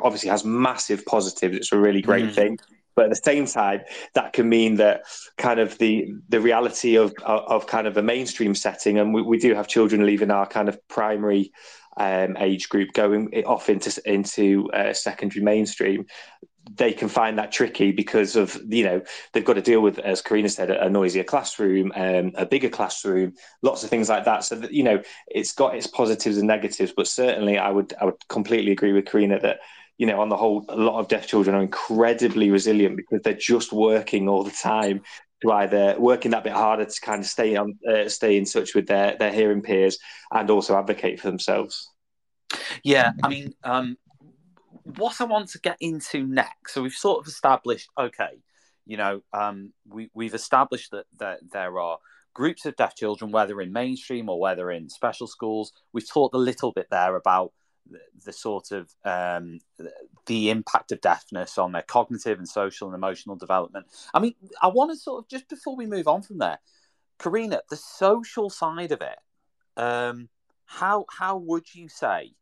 obviously 0.03 0.31
has 0.31 0.45
massive 0.45 1.05
positives. 1.07 1.57
It's 1.57 1.73
a 1.73 1.79
really 1.79 2.03
great 2.03 2.27
mm. 2.27 2.35
thing, 2.35 2.59
but 2.95 3.05
at 3.05 3.11
the 3.11 3.17
same 3.17 3.47
time, 3.47 3.83
that 4.15 4.33
can 4.33 4.49
mean 4.49 4.77
that 4.77 5.03
kind 5.37 5.61
of 5.61 5.77
the 5.79 6.09
the 6.29 6.41
reality 6.41 6.97
of 6.97 7.13
of, 7.25 7.41
of 7.49 7.67
kind 7.67 7.87
of 7.87 7.97
a 7.97 8.03
mainstream 8.03 8.55
setting, 8.55 8.99
and 8.99 9.13
we, 9.13 9.23
we 9.23 9.39
do 9.39 9.55
have 9.55 9.69
children 9.69 10.07
leaving 10.07 10.31
our 10.31 10.47
kind 10.47 10.69
of 10.69 10.89
primary 10.89 11.53
um, 11.97 12.37
age 12.39 12.69
group 12.69 12.93
going 12.93 13.33
off 13.47 13.69
into 13.69 14.01
into 14.11 14.71
uh, 14.73 14.93
secondary 14.93 15.45
mainstream 15.45 16.07
they 16.75 16.93
can 16.93 17.09
find 17.09 17.39
that 17.39 17.53
tricky 17.53 17.93
because 17.93 18.37
of 18.37 18.61
you 18.69 18.85
know 18.85 19.03
they've 19.33 19.45
got 19.45 19.55
to 19.55 19.63
deal 19.63 19.81
with 19.81 19.99
as 19.99 20.23
Corrina 20.23 20.51
said 20.51 20.71
a 20.71 20.91
noisier 20.91 21.25
classroom 21.25 21.93
um, 21.95 22.33
a 22.35 22.47
bigger 22.47 22.69
classroom 22.69 23.35
lots 23.63 23.85
of 23.85 23.91
things 23.91 24.09
like 24.09 24.25
that. 24.25 24.45
So 24.45 24.57
that 24.57 24.73
you 24.73 24.83
know 24.83 25.03
it's 25.29 25.53
got 25.53 25.77
its 25.77 25.87
positives 25.87 26.39
and 26.39 26.47
negatives 26.47 26.93
but 26.97 27.07
certainly 27.07 27.59
I 27.59 27.71
would 27.71 27.95
I 28.01 28.07
would 28.07 28.29
completely 28.29 28.73
agree 28.73 28.93
with 28.93 29.05
Corrina 29.05 29.41
that 29.43 29.61
you 29.97 30.07
know 30.07 30.21
on 30.21 30.29
the 30.29 30.37
whole 30.37 30.65
a 30.69 30.77
lot 30.77 30.99
of 30.99 31.09
deaf 31.09 31.27
children 31.27 31.55
are 31.57 31.63
incredibly 31.63 32.51
resilient 32.51 32.97
because 32.97 33.23
they're 33.23 33.35
just 33.35 33.73
working 33.73 34.29
all 34.29 34.43
the 34.43 34.51
time 34.51 35.03
to 35.43 35.53
either 35.53 35.97
working 35.99 36.33
that 36.33 36.45
bit 36.45 36.53
harder 36.53 36.85
to 36.85 37.01
kind 37.01 37.21
of 37.21 37.27
stay 37.27 37.57
on 37.57 37.79
uh, 37.89 38.09
stay 38.09 38.37
in 38.37 38.45
touch 38.45 38.75
with 38.75 38.87
their 38.87 39.17
their 39.19 39.33
hearing 39.33 39.63
peers 39.63 39.99
and 40.33 40.51
also 40.51 40.77
advocate 40.77 41.21
for 41.21 41.29
themselves. 41.29 41.91
Yeah 42.83 43.13
i 43.23 43.29
mean 43.29 43.55
um 43.65 43.97
what 44.97 45.21
I 45.21 45.25
want 45.25 45.49
to 45.51 45.59
get 45.59 45.77
into 45.81 46.27
next. 46.27 46.75
So 46.75 46.83
we've 46.83 46.93
sort 46.93 47.21
of 47.21 47.27
established, 47.27 47.91
okay, 47.99 48.39
you 48.87 48.97
know, 48.97 49.23
um, 49.33 49.73
we 49.89 50.11
we've 50.15 50.35
established 50.35 50.93
that 50.93 51.07
that 51.19 51.41
there 51.53 51.79
are 51.81 51.99
groups 52.35 52.67
of 52.67 52.77
deaf 52.77 52.95
children, 52.95 53.33
whether 53.33 53.61
in 53.61 53.73
mainstream 53.73 54.29
or 54.29 54.39
whether 54.39 54.71
in 54.71 54.89
special 54.89 55.27
schools. 55.27 55.73
We've 55.93 56.09
talked 56.09 56.35
a 56.35 56.39
little 56.39 56.73
bit 56.73 56.87
there 56.91 57.17
about 57.17 57.53
the, 57.91 57.99
the 58.25 58.33
sort 58.33 58.71
of 58.71 58.91
um, 59.05 59.59
the 60.27 60.51
impact 60.51 60.93
of 60.93 61.01
deafness 61.01 61.59
on 61.59 61.73
their 61.73 61.83
cognitive 61.83 62.39
and 62.39 62.49
social 62.49 62.89
and 62.89 62.95
emotional 62.95 63.37
development. 63.37 63.87
I 64.15 64.21
mean, 64.21 64.35
I 64.63 64.69
want 64.69 64.93
to 64.93 64.97
sort 64.97 65.25
of 65.25 65.29
just 65.29 65.49
before 65.49 65.77
we 65.77 65.87
move 65.87 66.07
on 66.07 66.23
from 66.23 66.39
there, 66.39 66.59
Corrina, 67.19 67.61
the 67.71 67.77
social 67.77 68.51
side 68.51 68.93
of 68.93 69.01
it. 69.03 69.19
Um, 69.77 70.29
how 70.65 71.07
how 71.11 71.39
would 71.39 71.75
you 71.75 71.89
say 71.89 72.35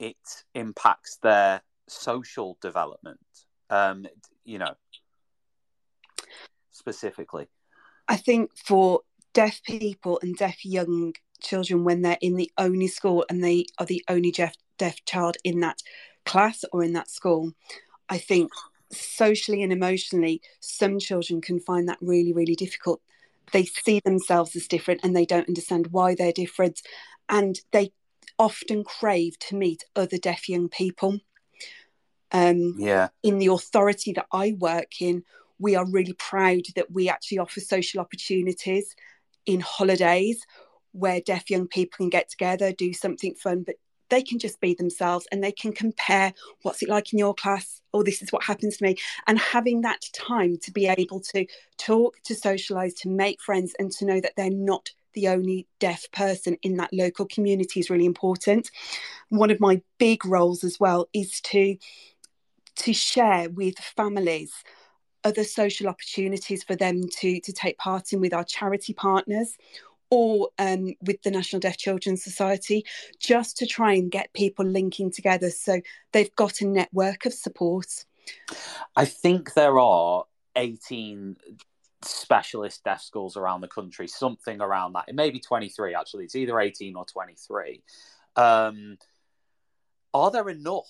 it 0.00 0.44
impacts 0.54 1.18
their 1.22 1.62
social 1.88 2.58
development 2.60 3.20
um, 3.70 4.06
you 4.44 4.58
know 4.58 4.74
specifically? 6.72 7.46
I 8.08 8.16
think 8.16 8.50
for 8.56 9.02
deaf 9.32 9.62
people 9.62 10.18
and 10.22 10.36
deaf 10.36 10.64
young 10.64 11.14
children 11.40 11.84
when 11.84 12.02
they're 12.02 12.18
in 12.20 12.34
the 12.34 12.50
only 12.58 12.88
school 12.88 13.24
and 13.30 13.44
they 13.44 13.66
are 13.78 13.86
the 13.86 14.04
only 14.08 14.32
deaf, 14.32 14.56
deaf 14.76 15.04
child 15.04 15.36
in 15.44 15.60
that 15.60 15.78
class 16.26 16.64
or 16.72 16.84
in 16.84 16.92
that 16.92 17.08
school 17.08 17.50
i 18.10 18.18
think 18.18 18.50
socially 18.92 19.62
and 19.62 19.72
emotionally 19.72 20.40
some 20.60 20.98
children 20.98 21.40
can 21.40 21.60
find 21.60 21.88
that 21.88 21.98
really 22.00 22.32
really 22.32 22.54
difficult. 22.54 23.00
They 23.52 23.64
see 23.64 24.00
themselves 24.04 24.54
as 24.54 24.68
different 24.68 25.00
and 25.02 25.14
they 25.14 25.26
don't 25.26 25.48
understand 25.48 25.88
why 25.88 26.14
they're 26.14 26.32
different. 26.32 26.82
And 27.28 27.58
they 27.72 27.92
often 28.40 28.82
crave 28.82 29.38
to 29.38 29.54
meet 29.54 29.84
other 29.94 30.16
deaf 30.16 30.48
young 30.48 30.68
people. 30.68 31.18
Um, 32.32 32.74
yeah. 32.78 33.08
In 33.22 33.38
the 33.38 33.48
authority 33.48 34.14
that 34.14 34.26
I 34.32 34.56
work 34.58 35.00
in, 35.00 35.24
we 35.58 35.76
are 35.76 35.84
really 35.84 36.14
proud 36.14 36.62
that 36.74 36.90
we 36.90 37.10
actually 37.10 37.38
offer 37.38 37.60
social 37.60 38.00
opportunities 38.00 38.96
in 39.44 39.60
holidays 39.60 40.40
where 40.92 41.20
deaf 41.20 41.50
young 41.50 41.68
people 41.68 41.98
can 41.98 42.08
get 42.08 42.30
together, 42.30 42.72
do 42.72 42.94
something 42.94 43.34
fun, 43.34 43.62
but 43.62 43.76
they 44.08 44.22
can 44.22 44.38
just 44.38 44.58
be 44.58 44.74
themselves 44.74 45.28
and 45.30 45.44
they 45.44 45.52
can 45.52 45.72
compare 45.72 46.32
what's 46.62 46.82
it 46.82 46.88
like 46.88 47.12
in 47.12 47.18
your 47.18 47.34
class 47.34 47.82
or 47.92 48.00
oh, 48.00 48.02
this 48.02 48.22
is 48.22 48.32
what 48.32 48.42
happens 48.42 48.78
to 48.78 48.84
me 48.84 48.96
and 49.28 49.38
having 49.38 49.82
that 49.82 50.00
time 50.12 50.56
to 50.62 50.72
be 50.72 50.86
able 50.86 51.20
to 51.20 51.46
talk 51.78 52.16
to 52.24 52.34
socialize 52.34 52.94
to 52.94 53.08
make 53.08 53.40
friends 53.40 53.72
and 53.78 53.92
to 53.92 54.04
know 54.04 54.20
that 54.20 54.32
they're 54.36 54.50
not 54.50 54.90
the 55.14 55.28
only 55.28 55.66
deaf 55.78 56.10
person 56.12 56.56
in 56.62 56.76
that 56.76 56.92
local 56.92 57.26
community 57.26 57.80
is 57.80 57.90
really 57.90 58.06
important. 58.06 58.70
One 59.28 59.50
of 59.50 59.60
my 59.60 59.82
big 59.98 60.24
roles 60.24 60.64
as 60.64 60.78
well 60.78 61.08
is 61.12 61.40
to 61.42 61.76
to 62.76 62.92
share 62.92 63.50
with 63.50 63.76
families 63.78 64.52
other 65.22 65.44
social 65.44 65.86
opportunities 65.86 66.62
for 66.62 66.76
them 66.76 67.02
to 67.18 67.40
to 67.40 67.52
take 67.52 67.78
part 67.78 68.12
in 68.12 68.20
with 68.20 68.32
our 68.32 68.44
charity 68.44 68.94
partners 68.94 69.56
or 70.10 70.48
um, 70.58 70.92
with 71.02 71.22
the 71.22 71.30
National 71.30 71.60
Deaf 71.60 71.76
Children's 71.76 72.24
Society, 72.24 72.84
just 73.20 73.56
to 73.58 73.66
try 73.66 73.92
and 73.92 74.10
get 74.10 74.32
people 74.32 74.64
linking 74.64 75.10
together 75.10 75.50
so 75.50 75.80
they've 76.12 76.34
got 76.34 76.60
a 76.60 76.66
network 76.66 77.26
of 77.26 77.32
support. 77.32 78.04
I 78.96 79.04
think 79.04 79.54
there 79.54 79.78
are 79.78 80.24
18 80.56 81.36
specialist 82.02 82.84
deaf 82.84 83.00
schools 83.00 83.36
around 83.36 83.60
the 83.60 83.68
country, 83.68 84.08
something 84.08 84.60
around 84.60 84.94
that. 84.94 85.04
It 85.08 85.14
may 85.14 85.30
be 85.30 85.40
23, 85.40 85.94
actually. 85.94 86.24
It's 86.24 86.36
either 86.36 86.58
18 86.58 86.96
or 86.96 87.04
23. 87.04 87.82
Um, 88.36 88.96
are 90.14 90.30
there 90.30 90.48
enough 90.48 90.88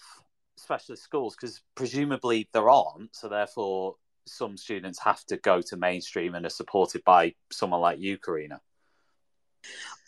specialist 0.57 1.03
schools? 1.03 1.37
Because 1.39 1.61
presumably 1.75 2.49
there 2.53 2.71
aren't. 2.71 3.15
So, 3.15 3.29
therefore, 3.29 3.97
some 4.27 4.57
students 4.57 5.01
have 5.01 5.25
to 5.27 5.37
go 5.37 5.61
to 5.63 5.77
mainstream 5.77 6.35
and 6.35 6.47
are 6.47 6.51
supported 6.51 7.03
by 7.05 7.35
someone 7.51 7.81
like 7.81 7.99
you, 7.99 8.19
Corrina. 8.19 8.61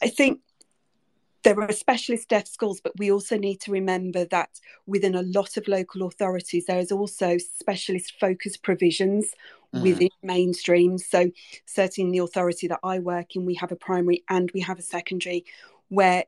I 0.00 0.08
think 0.08 0.40
there 1.44 1.60
are 1.60 1.72
specialist 1.72 2.28
deaf 2.28 2.46
schools, 2.46 2.80
but 2.80 2.92
we 2.98 3.10
also 3.10 3.36
need 3.36 3.60
to 3.62 3.72
remember 3.72 4.24
that 4.26 4.50
within 4.86 5.14
a 5.14 5.22
lot 5.22 5.56
of 5.56 5.68
local 5.68 6.06
authorities, 6.06 6.66
there 6.66 6.78
is 6.78 6.92
also 6.92 7.38
specialist 7.38 8.14
focus 8.20 8.56
provisions 8.56 9.32
mm. 9.74 9.82
within 9.82 10.10
mainstream. 10.22 10.98
So, 10.98 11.30
certainly 11.66 12.08
in 12.08 12.12
the 12.12 12.24
authority 12.24 12.68
that 12.68 12.80
I 12.82 13.00
work 13.00 13.34
in, 13.34 13.44
we 13.44 13.54
have 13.56 13.72
a 13.72 13.76
primary 13.76 14.24
and 14.28 14.50
we 14.54 14.60
have 14.60 14.78
a 14.78 14.82
secondary 14.82 15.44
where 15.88 16.24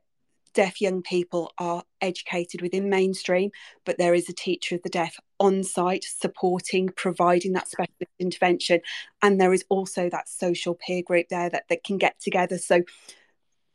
deaf 0.55 0.81
young 0.81 1.03
people 1.03 1.53
are 1.59 1.83
educated 2.00 2.62
within 2.62 2.88
mainstream, 2.88 3.50
but 3.85 3.98
there 3.98 4.14
is 4.14 4.29
a 4.29 4.33
teacher 4.33 4.77
of 4.77 4.83
the 4.83 4.88
deaf 4.88 5.18
on 5.40 5.64
site 5.64 6.05
supporting, 6.05 6.88
providing 6.88 7.53
that 7.53 7.68
specialist 7.68 8.12
intervention. 8.18 8.81
And 9.20 9.40
there 9.40 9.53
is 9.53 9.64
also 9.68 10.09
that 10.09 10.29
social 10.29 10.74
peer 10.74 11.03
group 11.03 11.29
there 11.29 11.50
that, 11.50 11.64
that 11.68 11.85
can 11.85 11.98
get 11.98 12.20
together. 12.20 12.57
So 12.59 12.83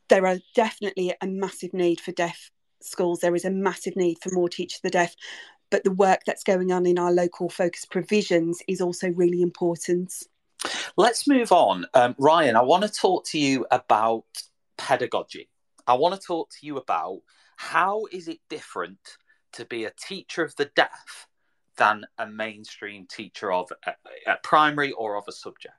there 0.09 0.25
are 0.25 0.37
definitely 0.55 1.13
a 1.21 1.27
massive 1.27 1.73
need 1.73 1.99
for 2.01 2.11
deaf 2.11 2.51
schools. 2.81 3.19
There 3.19 3.35
is 3.35 3.45
a 3.45 3.51
massive 3.51 3.95
need 3.95 4.17
for 4.21 4.31
more 4.33 4.49
teachers 4.49 4.79
of 4.79 4.83
the 4.83 4.89
deaf. 4.89 5.15
But 5.69 5.83
the 5.83 5.91
work 5.91 6.21
that's 6.25 6.43
going 6.43 6.71
on 6.71 6.85
in 6.85 6.97
our 6.97 7.11
local 7.11 7.49
focus 7.49 7.85
provisions 7.85 8.59
is 8.67 8.81
also 8.81 9.09
really 9.09 9.41
important. 9.41 10.13
Let's 10.97 11.27
move 11.27 11.51
on. 11.51 11.85
Um, 11.93 12.15
Ryan, 12.17 12.55
I 12.55 12.63
want 12.63 12.83
to 12.83 12.91
talk 12.91 13.25
to 13.27 13.39
you 13.39 13.65
about 13.71 14.25
pedagogy. 14.77 15.49
I 15.87 15.93
want 15.93 16.19
to 16.19 16.25
talk 16.25 16.49
to 16.51 16.65
you 16.65 16.77
about 16.77 17.21
how 17.55 18.05
is 18.11 18.27
it 18.27 18.39
different 18.49 18.99
to 19.53 19.65
be 19.65 19.85
a 19.85 19.91
teacher 19.91 20.43
of 20.43 20.55
the 20.55 20.71
deaf 20.75 21.27
than 21.77 22.05
a 22.17 22.27
mainstream 22.27 23.05
teacher 23.05 23.51
of 23.51 23.71
a, 23.85 23.93
a 24.27 24.37
primary 24.43 24.91
or 24.91 25.17
of 25.17 25.25
a 25.27 25.31
subject? 25.31 25.75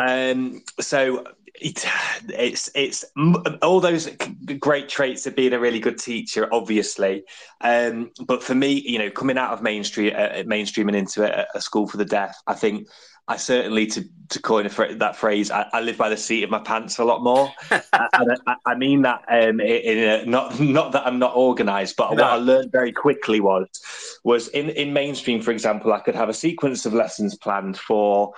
Um, 0.00 0.62
so 0.80 1.24
it, 1.54 1.84
it's 2.28 2.70
it's 2.74 3.04
all 3.62 3.80
those 3.80 4.08
great 4.58 4.88
traits 4.88 5.26
of 5.26 5.36
being 5.36 5.52
a 5.52 5.60
really 5.60 5.80
good 5.80 5.98
teacher, 5.98 6.48
obviously. 6.52 7.24
Um, 7.60 8.10
but 8.26 8.42
for 8.42 8.54
me, 8.54 8.72
you 8.72 8.98
know, 8.98 9.10
coming 9.10 9.36
out 9.36 9.52
of 9.52 9.62
mainstream, 9.62 10.14
uh, 10.16 10.42
mainstream 10.46 10.88
and 10.88 10.96
into 10.96 11.22
a, 11.22 11.46
a, 11.54 11.60
school 11.60 11.86
for 11.86 11.98
the 11.98 12.04
deaf, 12.04 12.34
I 12.46 12.54
think 12.54 12.88
I 13.28 13.36
certainly, 13.36 13.86
to 13.88 14.04
to 14.30 14.42
coin 14.42 14.66
a, 14.66 14.94
that 14.96 15.16
phrase, 15.16 15.50
I, 15.50 15.66
I, 15.72 15.80
live 15.80 15.96
by 15.96 16.08
the 16.08 16.16
seat 16.16 16.42
of 16.42 16.50
my 16.50 16.58
pants 16.58 16.98
a 16.98 17.04
lot 17.04 17.22
more. 17.22 17.52
and 17.70 18.38
I, 18.46 18.56
I, 18.66 18.74
mean 18.74 19.02
that 19.02 19.22
um, 19.28 19.60
in 19.60 19.98
a, 19.98 20.24
not 20.26 20.58
not 20.58 20.92
that 20.92 21.06
I'm 21.06 21.18
not 21.18 21.36
organised, 21.36 21.96
but 21.96 22.12
no. 22.12 22.22
what 22.22 22.32
I 22.32 22.36
learned 22.36 22.72
very 22.72 22.92
quickly 22.92 23.40
was 23.40 23.68
was 24.24 24.48
in 24.48 24.70
in 24.70 24.92
mainstream, 24.92 25.42
for 25.42 25.52
example, 25.52 25.92
I 25.92 26.00
could 26.00 26.14
have 26.14 26.28
a 26.28 26.34
sequence 26.34 26.86
of 26.86 26.94
lessons 26.94 27.36
planned 27.36 27.78
for 27.78 28.32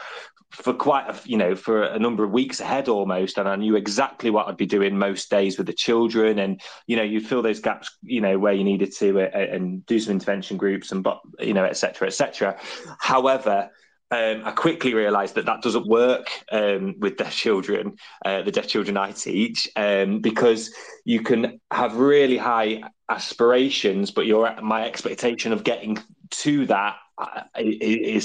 for 0.53 0.75
quite 0.75 1.09
a 1.09 1.19
you 1.25 1.37
know 1.37 1.57
for 1.57 1.83
a 1.83 1.99
number 1.99 2.25
of 2.25 2.31
weeks 2.31 2.61
ahead 2.61 2.88
almost 2.88 3.38
and 3.38 3.49
i 3.49 3.57
knew 3.57 3.75
exactly 3.75 4.29
what 4.29 4.47
i'd 4.47 4.57
be 4.57 4.67
doing 4.67 4.97
most 4.97 5.31
days 5.31 5.57
with 5.57 5.67
the 5.67 5.73
children. 5.73 6.38
And 6.38 6.61
you 6.87 6.97
know 6.97 7.03
you 7.03 7.21
fill 7.21 7.43
those 7.43 7.61
gaps 7.61 7.97
you 8.03 8.21
know 8.21 8.38
where 8.38 8.53
you 8.53 8.65
needed 8.65 8.93
to 8.97 9.21
uh, 9.21 9.38
and 9.38 9.85
do 9.87 9.99
some 9.99 10.12
intervention 10.12 10.57
groups 10.57 10.93
and 10.93 11.03
but 11.03 11.21
you 11.41 11.55
know 11.55 11.65
etc 11.65 12.09
etc 12.09 12.59
however 12.99 13.71
um, 14.12 14.43
I 14.45 14.51
quickly 14.51 14.93
realised 14.93 15.37
that 15.37 15.47
that 15.47 15.62
doesn't 15.62 15.87
work 15.87 16.29
um, 16.53 16.97
with 16.99 17.17
deaf 17.17 17.35
children, 17.35 17.97
uh, 18.27 18.43
the 18.43 18.53
deaf 18.53 18.69
children 18.69 18.99
I 18.99 19.12
teach, 19.12 19.67
um, 19.75 20.21
because 20.21 20.71
you 21.07 21.23
can 21.23 21.59
have 21.71 21.97
really 21.97 22.37
high 22.37 22.83
aspirations, 23.09 24.11
but 24.11 24.27
your 24.27 24.55
my 24.61 24.85
expectation 24.85 25.51
of 25.51 25.65
getting 25.65 25.99
to 26.33 26.66
that 26.66 26.97
uh, 27.18 27.42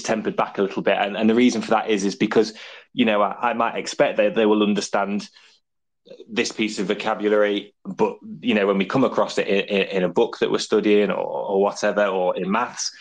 tempered 0.03 0.35
back 0.35 0.57
a 0.57 0.61
little 0.61 0.81
bit, 0.81 0.97
and, 0.97 1.15
and 1.15 1.29
the 1.29 1.35
reason 1.35 1.61
for 1.61 1.71
that 1.71 1.89
is 1.89 2.03
is 2.03 2.15
because 2.15 2.53
you 2.93 3.05
know 3.05 3.21
I, 3.21 3.51
I 3.51 3.53
might 3.53 3.77
expect 3.77 4.17
that 4.17 4.35
they 4.35 4.45
will 4.45 4.63
understand 4.63 5.29
this 6.29 6.51
piece 6.51 6.79
of 6.79 6.87
vocabulary, 6.87 7.75
but 7.85 8.17
you 8.39 8.53
know 8.53 8.67
when 8.67 8.77
we 8.77 8.85
come 8.85 9.03
across 9.03 9.37
it 9.37 9.47
in, 9.47 9.65
in, 9.65 9.87
in 9.97 10.03
a 10.03 10.09
book 10.09 10.39
that 10.39 10.51
we're 10.51 10.59
studying 10.59 11.11
or, 11.11 11.17
or 11.17 11.61
whatever, 11.61 12.05
or 12.05 12.35
in 12.35 12.49
maths 12.49 12.91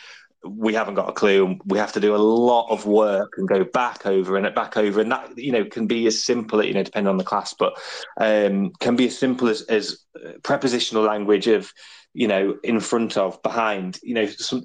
we 0.49 0.75
haven't 0.75 0.95
got 0.95 1.09
a 1.09 1.13
clue. 1.13 1.59
We 1.67 1.79
have 1.79 1.93
to 1.93 2.01
do 2.01 2.15
a 2.15 2.19
lot 2.19 2.71
of 2.71 2.87
work 2.87 3.35
and 3.37 3.49
go 3.49 3.65
back 3.65 4.07
over 4.07 4.37
and 4.37 4.55
back 4.55 4.77
over, 4.77 5.01
and 5.01 5.11
that 5.11 5.37
you 5.37 5.53
know 5.53 5.65
can 5.65 5.87
be 5.87 6.07
as 6.07 6.23
simple, 6.23 6.65
you 6.65 6.75
know, 6.75 6.83
depending 6.83 7.09
on 7.09 7.17
the 7.17 7.25
class, 7.25 7.55
but 7.59 7.75
um, 8.21 8.73
can 8.81 8.97
be 8.97 9.07
as 9.07 9.19
simple 9.19 9.49
as, 9.49 9.63
as 9.63 10.05
prepositional 10.43 11.03
language 11.03 11.47
of 11.47 11.73
you 12.17 12.27
know 12.27 12.59
in 12.63 12.81
front 12.81 13.17
of, 13.17 13.43
behind, 13.43 13.99
you 14.03 14.15
know, 14.15 14.27
some 14.27 14.65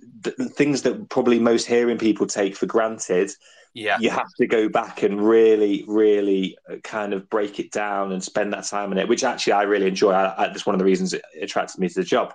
things 0.55 0.81
that 0.83 1.09
probably 1.09 1.37
most 1.37 1.67
hearing 1.67 1.97
people 1.97 2.25
take 2.25 2.55
for 2.55 2.65
granted. 2.65 3.31
Yeah, 3.73 3.97
you 3.99 4.09
have 4.09 4.33
to 4.37 4.47
go 4.47 4.67
back 4.67 5.03
and 5.03 5.21
really, 5.21 5.85
really 5.87 6.57
uh, 6.69 6.75
kind 6.83 7.13
of 7.13 7.29
break 7.29 7.59
it 7.59 7.71
down 7.71 8.11
and 8.11 8.21
spend 8.21 8.51
that 8.53 8.65
time 8.65 8.91
on 8.91 8.97
it, 8.97 9.07
which 9.07 9.23
actually 9.23 9.53
I 9.53 9.63
really 9.63 9.87
enjoy. 9.87 10.11
I, 10.11 10.43
I, 10.43 10.47
that's 10.47 10.65
one 10.65 10.75
of 10.75 10.79
the 10.79 10.85
reasons 10.85 11.13
it 11.13 11.23
attracted 11.41 11.79
me 11.79 11.87
to 11.87 11.95
the 11.95 12.03
job. 12.03 12.33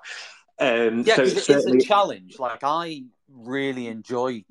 Um, 0.58 1.02
yeah, 1.04 1.16
so 1.16 1.22
it's 1.24 1.48
a 1.48 1.80
challenge. 1.80 2.38
Like 2.38 2.60
I 2.62 3.04
really 3.28 3.88
enjoy, 3.88 4.44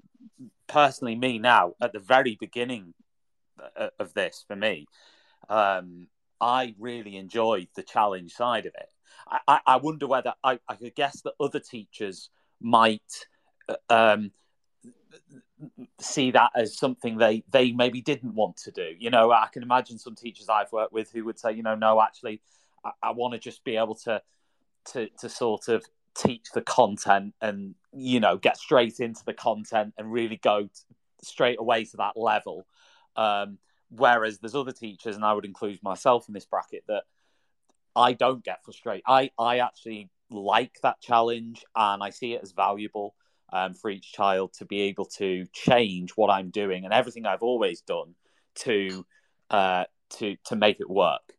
personally, 0.67 1.15
me 1.15 1.39
now 1.39 1.73
at 1.81 1.91
the 1.91 1.99
very 1.99 2.37
beginning 2.39 2.93
uh, 3.75 3.89
of 3.97 4.13
this 4.13 4.45
for 4.47 4.55
me. 4.55 4.85
Um, 5.49 6.07
I 6.39 6.75
really 6.77 7.17
enjoyed 7.17 7.67
the 7.75 7.83
challenge 7.83 8.33
side 8.33 8.67
of 8.67 8.73
it. 8.75 8.89
I, 9.27 9.59
I 9.65 9.75
wonder 9.77 10.07
whether 10.07 10.33
I, 10.43 10.59
I 10.67 10.75
could 10.75 10.95
guess 10.95 11.21
that 11.21 11.33
other 11.39 11.59
teachers 11.59 12.29
might 12.61 13.27
uh, 13.67 13.75
um, 13.89 14.31
see 15.99 16.31
that 16.31 16.51
as 16.55 16.77
something 16.77 17.17
they 17.17 17.43
they 17.49 17.71
maybe 17.71 18.01
didn't 18.01 18.35
want 18.35 18.57
to 18.57 18.71
do. 18.71 18.91
You 18.97 19.09
know, 19.09 19.31
I 19.31 19.47
can 19.51 19.63
imagine 19.63 19.97
some 19.97 20.15
teachers 20.15 20.49
I've 20.49 20.71
worked 20.71 20.93
with 20.93 21.11
who 21.11 21.25
would 21.25 21.39
say, 21.39 21.53
you 21.53 21.63
know, 21.63 21.75
no, 21.75 22.01
actually, 22.01 22.41
I, 22.83 22.91
I 23.01 23.11
want 23.11 23.33
to 23.33 23.39
just 23.39 23.63
be 23.63 23.77
able 23.77 23.95
to 23.95 24.21
to 24.91 25.09
to 25.19 25.29
sort 25.29 25.67
of 25.67 25.83
teach 26.15 26.47
the 26.53 26.61
content 26.61 27.33
and 27.41 27.75
you 27.91 28.19
know 28.19 28.37
get 28.37 28.57
straight 28.57 28.99
into 28.99 29.23
the 29.25 29.33
content 29.33 29.93
and 29.97 30.11
really 30.11 30.37
go 30.37 30.63
t- 30.63 30.69
straight 31.21 31.59
away 31.59 31.83
to 31.83 31.97
that 31.97 32.15
level 32.15 32.65
um, 33.17 33.57
whereas 33.89 34.39
there's 34.39 34.55
other 34.55 34.71
teachers 34.71 35.15
and 35.15 35.25
i 35.25 35.33
would 35.33 35.45
include 35.45 35.81
myself 35.83 36.27
in 36.29 36.33
this 36.33 36.45
bracket 36.45 36.83
that 36.87 37.03
i 37.95 38.13
don't 38.13 38.43
get 38.43 38.63
frustrated 38.63 39.03
i 39.07 39.29
i 39.39 39.59
actually 39.59 40.09
like 40.29 40.77
that 40.83 40.99
challenge 41.01 41.63
and 41.75 42.03
i 42.03 42.09
see 42.09 42.33
it 42.33 42.41
as 42.43 42.51
valuable 42.51 43.15
um, 43.53 43.73
for 43.73 43.89
each 43.89 44.11
child 44.11 44.51
to 44.53 44.65
be 44.65 44.81
able 44.81 45.05
to 45.05 45.45
change 45.53 46.11
what 46.15 46.29
i'm 46.29 46.49
doing 46.49 46.83
and 46.85 46.93
everything 46.93 47.25
i've 47.25 47.43
always 47.43 47.81
done 47.81 48.15
to 48.55 49.05
uh, 49.51 49.83
to 50.09 50.35
to 50.45 50.55
make 50.55 50.79
it 50.79 50.89
work 50.89 51.35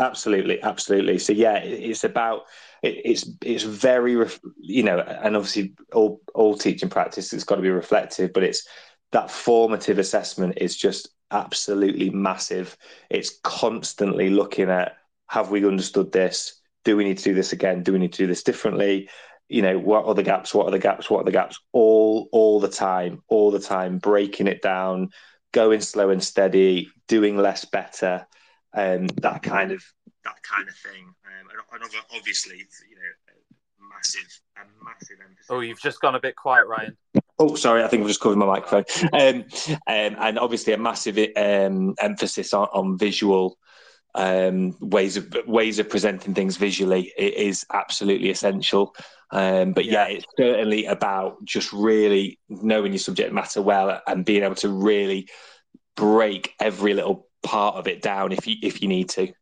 Absolutely, 0.00 0.60
absolutely. 0.60 1.18
So 1.18 1.32
yeah, 1.32 1.58
it's 1.58 2.02
about 2.02 2.46
it's 2.82 3.30
it's 3.42 3.62
very 3.62 4.28
you 4.60 4.82
know, 4.82 4.98
and 4.98 5.36
obviously 5.36 5.74
all 5.92 6.20
all 6.34 6.56
teaching 6.56 6.88
practice 6.88 7.30
has 7.30 7.44
got 7.44 7.56
to 7.56 7.62
be 7.62 7.70
reflective, 7.70 8.32
but 8.32 8.42
it's 8.42 8.66
that 9.12 9.30
formative 9.30 10.00
assessment 10.00 10.58
is 10.60 10.76
just 10.76 11.10
absolutely 11.30 12.10
massive. 12.10 12.76
It's 13.08 13.38
constantly 13.44 14.30
looking 14.30 14.68
at 14.68 14.96
have 15.34 15.50
we 15.50 15.66
understood 15.66 16.12
this? 16.12 16.60
Do 16.84 16.96
we 16.96 17.04
need 17.04 17.18
to 17.18 17.24
do 17.24 17.34
this 17.34 17.52
again? 17.52 17.82
Do 17.82 17.92
we 17.92 17.98
need 17.98 18.12
to 18.12 18.18
do 18.18 18.26
this 18.26 18.44
differently? 18.44 19.08
You 19.48 19.62
know, 19.62 19.78
what 19.78 20.06
are 20.06 20.14
the 20.14 20.22
gaps? 20.22 20.54
What 20.54 20.66
are 20.66 20.70
the 20.70 20.78
gaps? 20.78 21.10
What 21.10 21.22
are 21.22 21.24
the 21.24 21.32
gaps? 21.32 21.58
All 21.72 22.28
all 22.30 22.60
the 22.60 22.68
time, 22.68 23.22
all 23.28 23.50
the 23.50 23.58
time, 23.58 23.98
breaking 23.98 24.46
it 24.46 24.62
down, 24.62 25.10
going 25.52 25.80
slow 25.80 26.10
and 26.10 26.22
steady, 26.22 26.88
doing 27.08 27.36
less 27.36 27.64
better 27.64 28.26
um, 28.74 29.06
that 29.22 29.42
kind 29.42 29.72
of 29.72 29.82
that 30.24 30.40
kind 30.42 30.68
of 30.68 30.74
thing. 30.76 31.04
Um, 31.26 31.48
and, 31.72 31.82
and 31.82 31.92
obviously, 32.14 32.56
you 32.56 32.96
know, 32.96 33.88
massive, 33.94 34.40
massive 34.82 35.18
emphasis. 35.20 35.46
Oh, 35.50 35.60
you've 35.60 35.80
just 35.80 36.00
gone 36.00 36.14
a 36.14 36.20
bit 36.20 36.36
quiet, 36.36 36.66
Ryan. 36.66 36.96
Oh, 37.38 37.56
sorry, 37.56 37.82
I 37.82 37.88
think 37.88 38.02
I've 38.02 38.08
just 38.08 38.20
covered 38.20 38.38
my 38.38 38.46
microphone. 38.46 38.84
Um, 39.12 39.44
um, 39.88 40.16
and 40.20 40.38
obviously, 40.38 40.72
a 40.72 40.78
massive 40.78 41.18
um, 41.36 41.94
emphasis 41.98 42.54
on, 42.54 42.68
on 42.72 42.98
visual 42.98 43.58
um, 44.14 44.76
ways 44.80 45.16
of 45.16 45.34
ways 45.46 45.78
of 45.78 45.88
presenting 45.88 46.34
things 46.34 46.56
visually 46.56 47.12
it 47.16 47.34
is 47.34 47.66
absolutely 47.72 48.30
essential. 48.30 48.94
Um, 49.30 49.72
but 49.72 49.84
yeah. 49.84 50.06
yeah. 50.06 50.16
it's 50.16 50.26
certainly 50.38 50.86
about 50.86 51.44
just 51.44 51.72
really 51.72 52.38
knowing 52.48 52.92
your 52.92 53.00
subject 53.00 53.32
matter 53.32 53.60
well 53.60 54.00
and 54.06 54.24
being 54.24 54.44
able 54.44 54.54
to 54.56 54.68
really 54.68 55.28
break 55.96 56.54
every 56.60 56.94
little 56.94 57.28
part 57.42 57.76
of 57.76 57.88
it 57.88 58.02
down 58.02 58.32
if 58.32 58.46
you 58.46 58.56
if 58.62 58.82
you 58.82 58.88
need 58.88 59.08
to. 59.10 59.32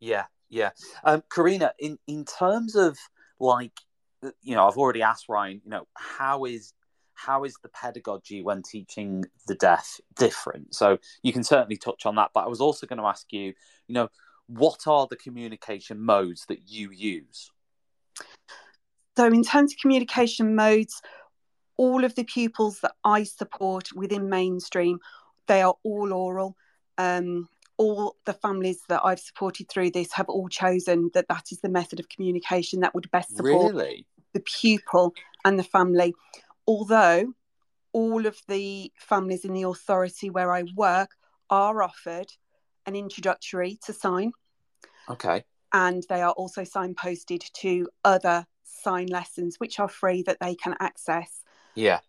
Yeah, 0.00 0.24
yeah. 0.48 0.70
Um, 1.04 1.22
Corrina, 1.30 1.72
in 1.78 1.98
in 2.06 2.24
terms 2.24 2.74
of 2.74 2.96
like, 3.38 3.72
you 4.42 4.54
know, 4.54 4.66
I've 4.66 4.78
already 4.78 5.02
asked 5.02 5.28
Ryan. 5.28 5.60
You 5.64 5.70
know, 5.70 5.86
how 5.94 6.44
is 6.46 6.72
how 7.16 7.44
is 7.44 7.56
the 7.62 7.68
pedagogy 7.68 8.42
when 8.42 8.62
teaching 8.62 9.24
the 9.48 9.54
deaf 9.54 10.00
different? 10.16 10.74
So 10.74 10.98
you 11.22 11.32
can 11.32 11.42
certainly 11.42 11.76
touch 11.76 12.06
on 12.06 12.14
that. 12.16 12.30
But 12.32 12.44
I 12.44 12.48
was 12.48 12.60
also 12.60 12.86
going 12.86 12.98
to 12.98 13.06
ask 13.06 13.32
you, 13.32 13.54
you 13.88 13.94
know, 13.94 14.08
what 14.46 14.86
are 14.86 15.06
the 15.08 15.16
communication 15.16 16.00
modes 16.00 16.44
that 16.48 16.68
you 16.68 16.90
use? 16.92 17.50
So, 19.16 19.26
in 19.26 19.42
terms 19.42 19.72
of 19.72 19.78
communication 19.80 20.54
modes, 20.54 21.00
all 21.76 22.04
of 22.04 22.14
the 22.14 22.24
pupils 22.24 22.80
that 22.80 22.92
I 23.02 23.24
support 23.24 23.92
within 23.94 24.28
mainstream, 24.28 25.00
they 25.46 25.62
are 25.62 25.74
all 25.82 26.12
oral. 26.12 26.56
Um, 26.98 27.48
all 27.78 28.16
the 28.24 28.32
families 28.32 28.80
that 28.88 29.02
I've 29.04 29.20
supported 29.20 29.68
through 29.68 29.90
this 29.90 30.12
have 30.12 30.28
all 30.28 30.48
chosen 30.48 31.10
that 31.12 31.28
that 31.28 31.52
is 31.52 31.60
the 31.60 31.68
method 31.68 32.00
of 32.00 32.08
communication 32.08 32.80
that 32.80 32.94
would 32.94 33.10
best 33.10 33.36
support 33.36 33.74
really? 33.74 34.06
the 34.32 34.40
pupil 34.40 35.12
and 35.44 35.58
the 35.58 35.64
family. 35.64 36.14
Although 36.66 37.32
all 37.92 38.26
of 38.26 38.36
the 38.48 38.92
families 38.98 39.44
in 39.44 39.54
the 39.54 39.62
authority 39.62 40.30
where 40.30 40.52
I 40.52 40.64
work 40.74 41.10
are 41.48 41.82
offered 41.82 42.26
an 42.84 42.94
introductory 42.94 43.78
to 43.86 43.92
sign. 43.92 44.32
Okay. 45.08 45.44
And 45.72 46.04
they 46.08 46.22
are 46.22 46.32
also 46.32 46.62
signposted 46.62 47.50
to 47.60 47.88
other 48.04 48.46
sign 48.64 49.06
lessons, 49.06 49.56
which 49.58 49.80
are 49.80 49.88
free 49.88 50.22
that 50.24 50.38
they 50.40 50.54
can 50.54 50.74
access. 50.80 51.42
Yeah. 51.74 52.00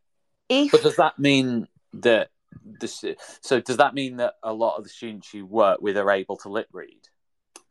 If 0.49 0.71
But 0.71 0.83
does 0.83 0.95
that 0.97 1.19
mean 1.19 1.67
that 1.93 2.29
this? 2.63 3.03
So 3.41 3.59
does 3.59 3.77
that 3.77 3.93
mean 3.93 4.17
that 4.17 4.35
a 4.43 4.53
lot 4.53 4.77
of 4.77 4.83
the 4.83 4.89
students 4.89 5.33
you 5.33 5.45
work 5.45 5.81
with 5.81 5.97
are 5.97 6.11
able 6.11 6.37
to 6.37 6.49
lip 6.49 6.67
read? 6.71 7.07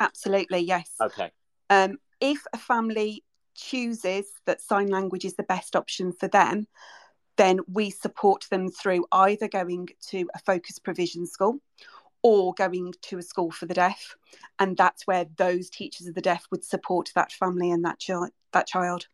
absolutely, 0.00 0.58
yes. 0.58 0.90
Okay. 1.00 1.30
Um, 1.70 1.96
if 2.20 2.44
a 2.52 2.58
family 2.58 3.24
chooses 3.56 4.26
that 4.46 4.60
sign 4.60 4.88
language 4.88 5.24
is 5.24 5.34
the 5.34 5.42
best 5.42 5.74
option 5.74 6.12
for 6.12 6.28
them, 6.28 6.66
then 7.36 7.60
we 7.70 7.90
support 7.90 8.46
them 8.50 8.70
through 8.70 9.06
either 9.12 9.48
going 9.48 9.88
to 10.08 10.28
a 10.34 10.38
focus 10.38 10.78
provision 10.78 11.26
school 11.26 11.60
or 12.22 12.54
going 12.54 12.92
to 13.02 13.18
a 13.18 13.22
school 13.22 13.50
for 13.50 13.66
the 13.66 13.74
deaf. 13.74 14.16
And 14.58 14.76
that's 14.76 15.06
where 15.06 15.26
those 15.36 15.70
teachers 15.70 16.06
of 16.06 16.14
the 16.14 16.20
deaf 16.20 16.46
would 16.50 16.64
support 16.64 17.10
that 17.14 17.32
family 17.32 17.70
and 17.70 17.84
that, 17.84 18.02
chi- 18.04 18.30
that 18.52 18.66
child. 18.66 19.06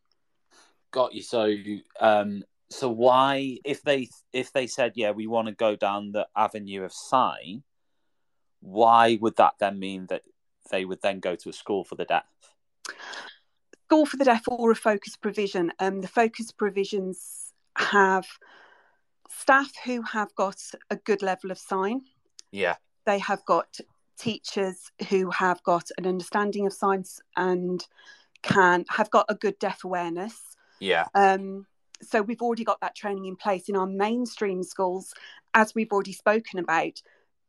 Got 0.92 1.14
you. 1.14 1.22
So, 1.22 1.54
um, 2.00 2.42
so 2.70 2.88
why, 2.88 3.58
if 3.64 3.82
they 3.82 4.08
if 4.32 4.52
they 4.52 4.66
said, 4.66 4.92
yeah, 4.94 5.10
we 5.10 5.26
want 5.26 5.48
to 5.48 5.54
go 5.54 5.76
down 5.76 6.12
the 6.12 6.26
avenue 6.34 6.84
of 6.84 6.92
sign, 6.92 7.62
why 8.60 9.18
would 9.20 9.36
that 9.36 9.54
then 9.58 9.78
mean 9.78 10.06
that 10.06 10.22
they 10.70 10.84
would 10.84 11.02
then 11.02 11.20
go 11.20 11.36
to 11.36 11.50
a 11.50 11.52
school 11.52 11.84
for 11.84 11.96
the 11.96 12.04
deaf? 12.04 12.24
School 13.92 14.06
for 14.06 14.16
the 14.16 14.24
deaf 14.24 14.44
or 14.48 14.70
a 14.70 14.74
focus 14.74 15.18
provision. 15.18 15.70
Um, 15.78 16.00
the 16.00 16.08
focus 16.08 16.50
provisions 16.50 17.52
have 17.76 18.26
staff 19.28 19.70
who 19.84 20.00
have 20.00 20.34
got 20.34 20.56
a 20.88 20.96
good 20.96 21.20
level 21.20 21.50
of 21.50 21.58
sign. 21.58 22.00
Yeah. 22.52 22.76
They 23.04 23.18
have 23.18 23.44
got 23.44 23.78
teachers 24.18 24.90
who 25.10 25.30
have 25.32 25.62
got 25.64 25.90
an 25.98 26.06
understanding 26.06 26.66
of 26.66 26.72
science 26.72 27.20
and 27.36 27.86
can 28.40 28.86
have 28.88 29.10
got 29.10 29.26
a 29.28 29.34
good 29.34 29.58
deaf 29.58 29.84
awareness. 29.84 30.40
Yeah. 30.80 31.04
Um, 31.14 31.66
so 32.00 32.22
we've 32.22 32.40
already 32.40 32.64
got 32.64 32.80
that 32.80 32.96
training 32.96 33.26
in 33.26 33.36
place 33.36 33.68
in 33.68 33.76
our 33.76 33.86
mainstream 33.86 34.62
schools, 34.62 35.12
as 35.52 35.74
we've 35.74 35.92
already 35.92 36.14
spoken 36.14 36.60
about. 36.60 37.02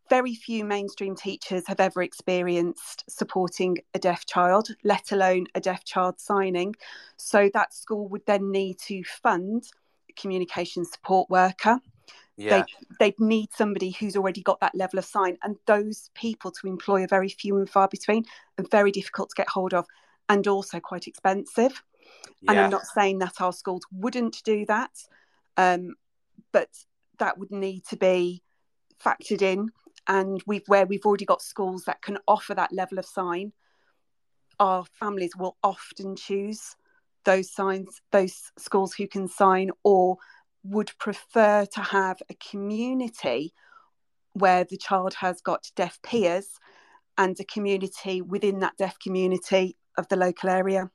Very 0.09 0.35
few 0.35 0.65
mainstream 0.65 1.15
teachers 1.15 1.65
have 1.67 1.79
ever 1.79 2.03
experienced 2.03 3.03
supporting 3.07 3.77
a 3.93 3.99
deaf 3.99 4.25
child, 4.25 4.67
let 4.83 5.11
alone 5.11 5.47
a 5.55 5.61
deaf 5.61 5.83
child 5.85 6.19
signing. 6.19 6.75
So 7.17 7.49
that 7.53 7.73
school 7.73 8.07
would 8.09 8.25
then 8.25 8.51
need 8.51 8.79
to 8.79 9.03
fund 9.03 9.63
a 10.09 10.13
communication 10.13 10.85
support 10.85 11.29
worker. 11.29 11.79
Yeah. 12.35 12.65
They, 12.99 13.11
they'd 13.11 13.19
need 13.19 13.53
somebody 13.53 13.91
who's 13.91 14.15
already 14.15 14.41
got 14.41 14.59
that 14.59 14.75
level 14.75 14.99
of 14.99 15.05
sign, 15.05 15.37
and 15.43 15.55
those 15.67 16.09
people 16.15 16.51
to 16.51 16.67
employ 16.67 17.03
are 17.03 17.07
very 17.07 17.29
few 17.29 17.57
and 17.57 17.69
far 17.69 17.87
between 17.87 18.25
and 18.57 18.69
very 18.69 18.91
difficult 18.91 19.29
to 19.29 19.35
get 19.35 19.49
hold 19.49 19.73
of, 19.73 19.85
and 20.29 20.47
also 20.47 20.79
quite 20.79 21.07
expensive. 21.07 21.81
Yeah. 22.41 22.51
And. 22.51 22.59
I'm 22.59 22.69
not 22.71 22.85
saying 22.85 23.19
that 23.19 23.39
our 23.39 23.53
schools 23.53 23.83
wouldn't 23.91 24.43
do 24.43 24.65
that, 24.65 24.91
um, 25.57 25.95
but 26.51 26.69
that 27.19 27.37
would 27.37 27.51
need 27.51 27.85
to 27.85 27.97
be 27.97 28.41
factored 29.03 29.41
in. 29.41 29.71
And 30.07 30.41
we've 30.45 30.67
where 30.67 30.85
we've 30.85 31.05
already 31.05 31.25
got 31.25 31.41
schools 31.41 31.85
that 31.85 32.01
can 32.01 32.17
offer 32.27 32.53
that 32.53 32.73
level 32.73 32.99
of 32.99 33.05
sign, 33.05 33.53
our 34.59 34.85
families 34.99 35.35
will 35.35 35.57
often 35.63 36.15
choose 36.15 36.75
those 37.25 37.49
signs, 37.49 38.01
those 38.11 38.51
schools 38.57 38.93
who 38.93 39.07
can 39.07 39.27
sign, 39.27 39.71
or 39.83 40.17
would 40.63 40.91
prefer 40.99 41.65
to 41.65 41.81
have 41.81 42.21
a 42.29 42.33
community 42.35 43.53
where 44.33 44.63
the 44.63 44.77
child 44.77 45.13
has 45.13 45.41
got 45.41 45.71
deaf 45.75 45.99
peers 46.01 46.47
and 47.17 47.39
a 47.39 47.43
community 47.45 48.21
within 48.21 48.59
that 48.59 48.75
deaf 48.77 48.97
community 48.99 49.77
of 49.97 50.07
the 50.07 50.15
local 50.15 50.49
area. 50.49 50.89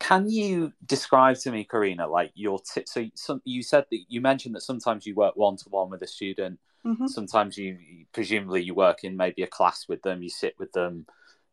Can 0.00 0.28
you 0.30 0.72
describe 0.86 1.38
to 1.38 1.50
me, 1.50 1.66
Corrina, 1.68 2.08
like 2.08 2.30
your 2.34 2.60
t- 2.60 2.84
so 2.86 3.06
some, 3.14 3.42
you 3.44 3.62
said 3.62 3.84
that 3.90 4.00
you 4.08 4.20
mentioned 4.20 4.54
that 4.54 4.62
sometimes 4.62 5.06
you 5.06 5.14
work 5.14 5.34
one 5.34 5.56
to 5.56 5.68
one 5.70 5.90
with 5.90 6.02
a 6.02 6.06
student. 6.06 6.60
Mm-hmm. 6.86 7.06
Sometimes 7.06 7.56
you 7.58 7.78
presumably 8.12 8.62
you 8.62 8.74
work 8.74 9.04
in 9.04 9.16
maybe 9.16 9.42
a 9.42 9.46
class 9.46 9.86
with 9.88 10.02
them. 10.02 10.22
You 10.22 10.30
sit 10.30 10.54
with 10.58 10.72
them, 10.72 11.06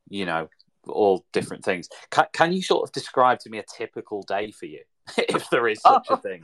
you 0.09 0.25
know, 0.25 0.49
all 0.87 1.25
different 1.33 1.65
things. 1.65 1.89
Can, 2.11 2.25
can 2.33 2.53
you 2.53 2.61
sort 2.61 2.87
of 2.87 2.93
describe 2.93 3.39
to 3.39 3.49
me 3.49 3.57
a 3.57 3.65
typical 3.77 4.21
day 4.23 4.51
for 4.51 4.65
you, 4.65 4.81
if 5.17 5.49
there 5.49 5.67
is 5.67 5.81
such 5.81 6.07
Oh. 6.09 6.13
a 6.15 6.17
thing? 6.17 6.43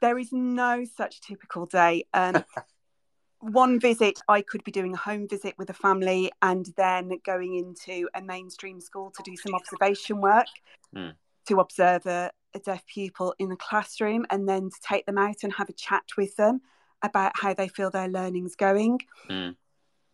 There 0.00 0.18
is 0.18 0.32
no 0.32 0.84
such 0.84 1.20
typical 1.20 1.66
day. 1.66 2.04
Um, 2.14 2.44
one 3.40 3.80
visit, 3.80 4.20
I 4.28 4.42
could 4.42 4.62
be 4.64 4.72
doing 4.72 4.94
a 4.94 4.96
home 4.96 5.28
visit 5.28 5.54
with 5.58 5.70
a 5.70 5.74
family 5.74 6.30
and 6.42 6.66
then 6.76 7.10
going 7.24 7.54
into 7.56 8.08
a 8.14 8.22
mainstream 8.22 8.80
school 8.80 9.12
to 9.16 9.22
do 9.24 9.36
some 9.36 9.54
observation 9.54 10.20
work 10.20 10.46
Hmm. 10.94 11.10
to 11.46 11.60
observe 11.60 12.06
a, 12.06 12.30
a 12.54 12.58
deaf 12.60 12.86
pupil 12.86 13.34
in 13.38 13.48
the 13.50 13.56
classroom 13.56 14.24
and 14.30 14.48
then 14.48 14.70
to 14.70 14.76
take 14.82 15.04
them 15.04 15.18
out 15.18 15.42
and 15.42 15.52
have 15.52 15.68
a 15.68 15.74
chat 15.74 16.04
with 16.16 16.34
them 16.36 16.62
about 17.02 17.32
how 17.34 17.54
they 17.54 17.68
feel 17.68 17.90
their 17.90 18.08
learning's 18.08 18.56
going. 18.56 19.00
Hmm. 19.28 19.50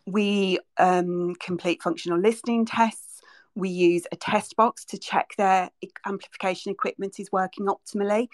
We 0.07 0.59
um, 0.79 1.35
complete 1.37 1.83
functional 1.83 2.19
listening 2.19 2.67
tests. 2.67 3.21
We 3.55 3.69
use 3.69 4.07
a 4.13 4.17
test 4.17 4.57
box 4.57 4.85
to 4.87 4.99
check 4.99 5.35
their 5.39 5.71
amplification 6.07 6.73
equipment 6.73 7.21
is 7.21 7.31
working 7.33 7.67
optimally. 7.67 8.29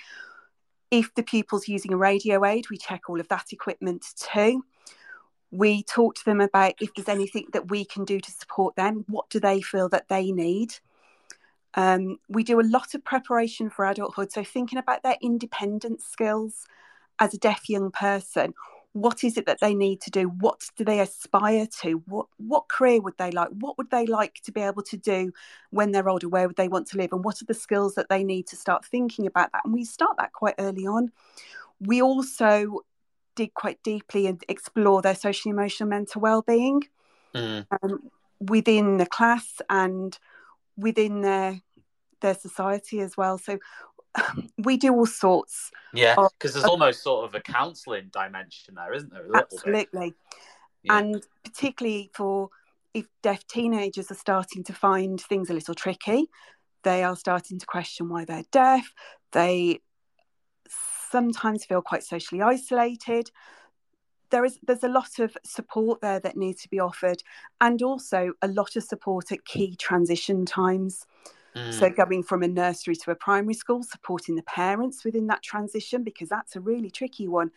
If 0.90 1.14
the 1.14 1.22
pupil's 1.22 1.68
using 1.68 1.92
a 1.92 1.96
radio 1.96 2.44
aid, 2.44 2.70
we 2.70 2.78
check 2.78 3.02
all 3.08 3.20
of 3.20 3.28
that 3.28 3.52
equipment 3.52 4.04
too. 4.16 4.64
We 5.52 5.82
talk 5.82 6.14
to 6.16 6.24
them 6.24 6.40
about 6.40 6.74
if 6.80 6.94
there's 6.94 7.08
anything 7.08 7.46
that 7.52 7.70
we 7.70 7.84
can 7.84 8.04
do 8.04 8.18
to 8.18 8.30
support 8.30 8.76
them. 8.76 9.04
What 9.08 9.28
do 9.30 9.38
they 9.38 9.60
feel 9.60 9.88
that 9.90 10.08
they 10.08 10.32
need? 10.32 10.74
Um, 11.74 12.18
we 12.28 12.42
do 12.42 12.60
a 12.60 12.62
lot 12.62 12.94
of 12.94 13.04
preparation 13.04 13.70
for 13.70 13.84
adulthood. 13.84 14.32
So, 14.32 14.42
thinking 14.42 14.78
about 14.78 15.02
their 15.02 15.16
independent 15.22 16.02
skills 16.02 16.66
as 17.20 17.34
a 17.34 17.38
deaf 17.38 17.68
young 17.68 17.90
person, 17.90 18.54
what 18.92 19.22
is 19.22 19.36
it 19.36 19.46
that 19.46 19.60
they 19.60 19.74
need 19.74 20.00
to 20.00 20.10
do? 20.10 20.28
What 20.28 20.68
do 20.76 20.84
they 20.84 20.98
aspire 21.00 21.66
to? 21.82 22.02
What 22.06 22.26
what 22.38 22.68
career 22.68 23.00
would 23.00 23.18
they 23.18 23.30
like? 23.30 23.50
What 23.50 23.78
would 23.78 23.90
they 23.90 24.06
like 24.06 24.40
to 24.44 24.52
be 24.52 24.62
able 24.62 24.82
to 24.82 24.96
do 24.96 25.32
when 25.70 25.92
they're 25.92 26.08
older? 26.08 26.28
Where 26.28 26.48
would 26.48 26.56
they 26.56 26.66
want 26.68 26.88
to 26.88 26.96
live? 26.96 27.12
And 27.12 27.22
what 27.24 27.40
are 27.40 27.44
the 27.44 27.54
skills 27.54 27.94
that 27.94 28.08
they 28.08 28.24
need 28.24 28.48
to 28.48 28.56
start 28.56 28.84
thinking 28.84 29.26
about 29.26 29.52
that? 29.52 29.64
And 29.64 29.72
we 29.72 29.84
start 29.84 30.16
that 30.18 30.32
quite 30.32 30.56
early 30.58 30.86
on. 30.86 31.12
We 31.78 32.02
also 32.02 32.80
dig 33.36 33.54
quite 33.54 33.80
deeply 33.84 34.26
and 34.26 34.42
explore 34.48 35.02
their 35.02 35.14
social, 35.14 35.52
emotional, 35.52 35.88
mental 35.88 36.20
well-being 36.20 36.82
Mm. 37.32 37.64
um, 37.80 38.10
within 38.40 38.96
the 38.96 39.06
class 39.06 39.62
and 39.68 40.18
within 40.76 41.20
their 41.20 41.60
their 42.20 42.34
society 42.34 43.00
as 43.00 43.16
well. 43.16 43.38
So 43.38 43.58
we 44.58 44.76
do 44.76 44.92
all 44.94 45.06
sorts. 45.06 45.70
Yeah, 45.92 46.16
because 46.38 46.54
there's 46.54 46.64
almost 46.64 47.02
sort 47.02 47.24
of 47.24 47.34
a 47.34 47.40
counselling 47.40 48.10
dimension 48.12 48.74
there, 48.74 48.92
isn't 48.92 49.12
there? 49.12 49.24
A 49.24 49.28
little 49.28 49.42
bit. 49.42 49.52
Absolutely. 49.52 50.14
Yeah. 50.82 50.98
And 50.98 51.26
particularly 51.44 52.10
for 52.14 52.50
if 52.94 53.06
deaf 53.22 53.46
teenagers 53.46 54.10
are 54.10 54.16
starting 54.16 54.64
to 54.64 54.72
find 54.72 55.20
things 55.20 55.50
a 55.50 55.54
little 55.54 55.74
tricky, 55.74 56.28
they 56.82 57.02
are 57.04 57.16
starting 57.16 57.58
to 57.58 57.66
question 57.66 58.08
why 58.08 58.24
they're 58.24 58.44
deaf. 58.50 58.92
They 59.32 59.80
sometimes 61.10 61.64
feel 61.64 61.82
quite 61.82 62.04
socially 62.04 62.42
isolated. 62.42 63.30
There 64.30 64.44
is 64.44 64.58
there's 64.62 64.84
a 64.84 64.88
lot 64.88 65.18
of 65.18 65.36
support 65.44 66.00
there 66.00 66.20
that 66.20 66.36
needs 66.36 66.62
to 66.62 66.68
be 66.68 66.78
offered, 66.78 67.22
and 67.60 67.82
also 67.82 68.32
a 68.42 68.48
lot 68.48 68.76
of 68.76 68.84
support 68.84 69.32
at 69.32 69.44
key 69.44 69.76
transition 69.76 70.46
times. 70.46 71.04
Mm. 71.56 71.72
So 71.72 71.90
going 71.90 72.22
from 72.22 72.42
a 72.42 72.48
nursery 72.48 72.96
to 72.96 73.10
a 73.10 73.14
primary 73.14 73.54
school, 73.54 73.82
supporting 73.82 74.36
the 74.36 74.42
parents 74.42 75.04
within 75.04 75.26
that 75.28 75.42
transition 75.42 76.02
because 76.02 76.28
that's 76.28 76.56
a 76.56 76.60
really 76.60 76.90
tricky 76.90 77.28
one, 77.28 77.50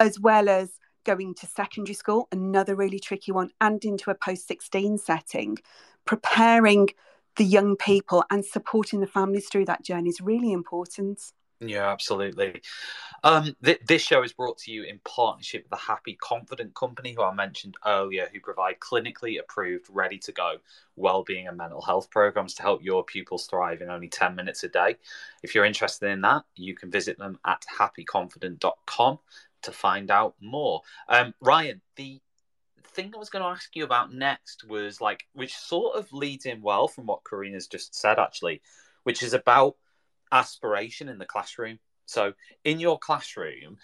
as 0.00 0.18
well 0.18 0.48
as 0.48 0.78
going 1.04 1.34
to 1.34 1.46
secondary 1.46 1.94
school, 1.94 2.28
another 2.32 2.74
really 2.74 2.98
tricky 2.98 3.32
one, 3.32 3.50
and 3.60 3.84
into 3.84 4.10
a 4.10 4.14
post 4.14 4.48
16 4.48 4.98
setting, 4.98 5.58
preparing 6.04 6.88
the 7.36 7.44
young 7.44 7.76
people 7.76 8.24
and 8.30 8.44
supporting 8.44 9.00
the 9.00 9.06
families 9.06 9.48
through 9.48 9.64
that 9.66 9.84
journey 9.84 10.08
is 10.08 10.20
really 10.20 10.52
important. 10.52 11.20
Yeah, 11.68 11.90
absolutely. 11.90 12.62
Um, 13.22 13.56
th- 13.64 13.80
this 13.86 14.02
show 14.02 14.22
is 14.22 14.34
brought 14.34 14.58
to 14.58 14.70
you 14.70 14.82
in 14.82 15.00
partnership 15.04 15.62
with 15.62 15.70
the 15.70 15.86
Happy 15.86 16.14
Confident 16.20 16.74
Company, 16.74 17.14
who 17.14 17.22
I 17.22 17.32
mentioned 17.32 17.76
earlier, 17.86 18.28
who 18.30 18.38
provide 18.40 18.80
clinically 18.80 19.40
approved, 19.40 19.86
ready 19.90 20.18
to 20.18 20.32
go 20.32 20.56
well-being 20.96 21.48
and 21.48 21.56
mental 21.56 21.80
health 21.80 22.10
programs 22.10 22.54
to 22.54 22.62
help 22.62 22.84
your 22.84 23.02
pupils 23.02 23.46
thrive 23.46 23.80
in 23.80 23.88
only 23.88 24.08
10 24.08 24.34
minutes 24.34 24.62
a 24.62 24.68
day. 24.68 24.96
If 25.42 25.54
you're 25.54 25.64
interested 25.64 26.10
in 26.10 26.20
that, 26.20 26.44
you 26.54 26.74
can 26.74 26.90
visit 26.90 27.18
them 27.18 27.38
at 27.46 27.64
happyconfident.com 27.78 29.18
to 29.62 29.72
find 29.72 30.10
out 30.10 30.34
more. 30.40 30.82
Um, 31.08 31.32
Ryan, 31.40 31.80
the 31.96 32.20
thing 32.82 33.12
I 33.14 33.18
was 33.18 33.30
going 33.30 33.42
to 33.42 33.48
ask 33.48 33.74
you 33.74 33.84
about 33.84 34.12
next 34.12 34.68
was 34.68 35.00
like, 35.00 35.24
which 35.32 35.54
sort 35.56 35.96
of 35.96 36.12
leads 36.12 36.44
in 36.46 36.60
well 36.60 36.88
from 36.88 37.06
what 37.06 37.24
Corrina's 37.24 37.66
just 37.66 37.94
said, 37.94 38.18
actually, 38.18 38.60
which 39.04 39.22
is 39.22 39.32
about 39.32 39.76
aspiration 40.34 41.08
in 41.08 41.18
the 41.18 41.24
classroom. 41.24 41.78
So, 42.06 42.34
in 42.64 42.80
your 42.80 42.98
classroom, 42.98 43.78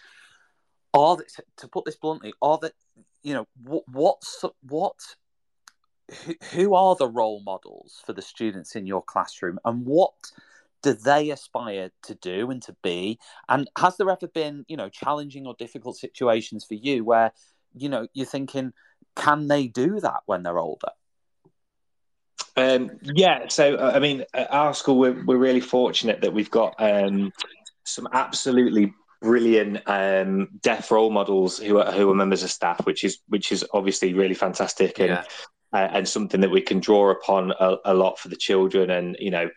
are 0.93 1.17
the, 1.17 1.25
to 1.59 1.69
put 1.69 1.85
this 1.85 1.97
bluntly, 1.97 2.35
are 2.43 2.59
that 2.59 2.75
you 3.23 3.33
know 3.33 3.47
what 3.63 3.85
what's 3.89 4.45
what 4.63 4.97
who, 6.25 6.35
who 6.53 6.75
are 6.75 6.97
the 6.97 7.09
role 7.09 7.41
models 7.41 8.03
for 8.05 8.13
the 8.13 8.23
students 8.23 8.77
in 8.77 8.87
your 8.87 9.03
classroom, 9.03 9.59
and 9.65 9.87
what 9.87 10.13
do 10.83 10.93
they 10.93 11.31
aspire 11.31 11.91
to 12.03 12.15
do 12.17 12.51
and 12.51 12.63
to 12.63 12.75
be? 12.83 13.19
And 13.49 13.71
has 13.79 13.97
there 13.97 14.11
ever 14.11 14.27
been 14.27 14.65
you 14.69 14.77
know 14.77 14.89
challenging 14.89 15.47
or 15.47 15.55
difficult 15.59 15.97
situations 15.97 16.65
for 16.65 16.75
you 16.75 17.05
where 17.05 17.33
you 17.75 17.89
know 17.89 18.09
you're 18.13 18.27
thinking, 18.27 18.73
can 19.17 19.49
they 19.49 19.69
do 19.69 20.01
that 20.01 20.21
when 20.27 20.43
they're 20.43 20.59
older? 20.59 20.91
Um, 22.61 22.91
yeah, 23.03 23.49
so 23.49 23.77
uh, 23.77 23.93
I 23.95 23.99
mean, 23.99 24.25
at 24.35 24.53
our 24.53 24.75
school, 24.75 24.99
we're, 24.99 25.25
we're 25.25 25.39
really 25.39 25.61
fortunate 25.61 26.21
that 26.21 26.33
we've 26.33 26.51
got 26.51 26.75
um, 26.79 27.33
some 27.85 28.09
absolutely 28.13 28.93
brilliant 29.21 29.83
um, 29.87 30.49
deaf 30.63 30.91
role 30.91 31.11
models 31.11 31.59
who 31.59 31.79
are 31.79 31.93
who 31.93 32.11
are 32.11 32.15
members 32.15 32.43
of 32.43 32.51
staff, 32.51 32.85
which 32.87 33.05
is 33.05 33.19
which 33.29 33.53
is 33.53 33.65
obviously 33.73 34.15
really 34.15 34.35
fantastic 34.35 34.99
and 34.99 35.11
yeah. 35.11 35.25
uh, 35.73 35.89
and 35.93 36.09
something 36.09 36.41
that 36.41 36.51
we 36.51 36.61
can 36.61 36.81
draw 36.81 37.11
upon 37.11 37.53
a, 37.59 37.77
a, 37.87 37.95
lot 37.95 38.19
for 38.19 38.29
the 38.29 38.37
children. 38.37 38.91
And 38.91 39.17
you 39.19 39.31
know, 39.31 39.49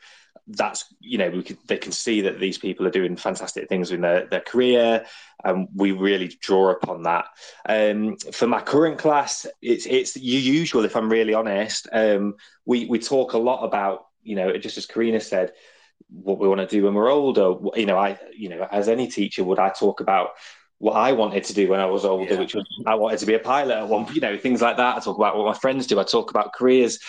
that's 0.47 0.93
you 0.99 1.17
know 1.17 1.29
we 1.29 1.41
can, 1.41 1.57
they 1.67 1.77
can 1.77 1.91
see 1.91 2.21
that 2.21 2.39
these 2.39 2.57
people 2.57 2.85
are 2.85 2.91
doing 2.91 3.15
fantastic 3.15 3.69
things 3.69 3.91
in 3.91 4.01
their, 4.01 4.25
their 4.25 4.41
career 4.41 5.05
and 5.43 5.67
we 5.73 5.91
really 5.91 6.27
draw 6.41 6.71
upon 6.71 7.03
that 7.03 7.25
um, 7.69 8.17
for 8.31 8.47
my 8.47 8.61
current 8.61 8.97
class 8.97 9.45
it's 9.61 9.85
it's 9.85 10.17
usual 10.17 10.83
if 10.83 10.95
i'm 10.95 11.09
really 11.09 11.33
honest 11.33 11.87
um, 11.93 12.35
we 12.65 12.85
we 12.85 12.99
talk 12.99 13.33
a 13.33 13.37
lot 13.37 13.63
about 13.63 14.07
you 14.21 14.35
know 14.35 14.55
just 14.57 14.77
as 14.77 14.85
Corrina 14.85 15.21
said 15.21 15.53
what 16.09 16.39
we 16.39 16.47
want 16.47 16.59
to 16.59 16.67
do 16.67 16.83
when 16.83 16.93
we're 16.93 17.11
older 17.11 17.55
you 17.75 17.85
know 17.85 17.97
i 17.97 18.19
you 18.35 18.49
know 18.49 18.67
as 18.69 18.89
any 18.89 19.07
teacher 19.07 19.43
would 19.43 19.59
i 19.59 19.69
talk 19.69 20.01
about 20.01 20.31
what 20.79 20.97
I 20.97 21.13
wanted 21.13 21.45
to 21.45 21.53
do 21.53 21.69
when 21.69 21.79
I 21.79 21.85
was 21.85 22.03
older, 22.03 22.33
yeah. 22.33 22.39
which 22.39 22.55
was 22.55 22.67
I 22.85 22.95
wanted 22.95 23.19
to 23.19 23.25
be 23.25 23.35
a 23.35 23.39
pilot 23.39 23.77
at 23.77 23.87
one, 23.87 24.05
you 24.13 24.19
know, 24.19 24.37
things 24.37 24.61
like 24.61 24.75
that. 24.75 24.97
I 24.97 24.99
talk 24.99 25.15
about 25.15 25.37
what 25.37 25.45
my 25.45 25.53
friends 25.53 25.87
do. 25.87 25.97
I 25.97 26.03
talk 26.03 26.29
about 26.29 26.51
careers, 26.51 26.99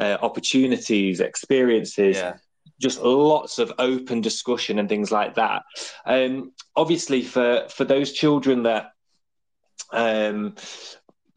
uh, 0.00 0.16
opportunities, 0.20 1.20
experiences. 1.20 2.16
Yeah 2.16 2.38
just 2.80 3.00
lots 3.00 3.58
of 3.58 3.72
open 3.78 4.20
discussion 4.20 4.78
and 4.78 4.88
things 4.88 5.12
like 5.12 5.34
that. 5.34 5.62
Um, 6.06 6.52
obviously, 6.74 7.22
for 7.22 7.66
for 7.68 7.84
those 7.84 8.12
children 8.12 8.64
that 8.64 8.92
um, 9.92 10.54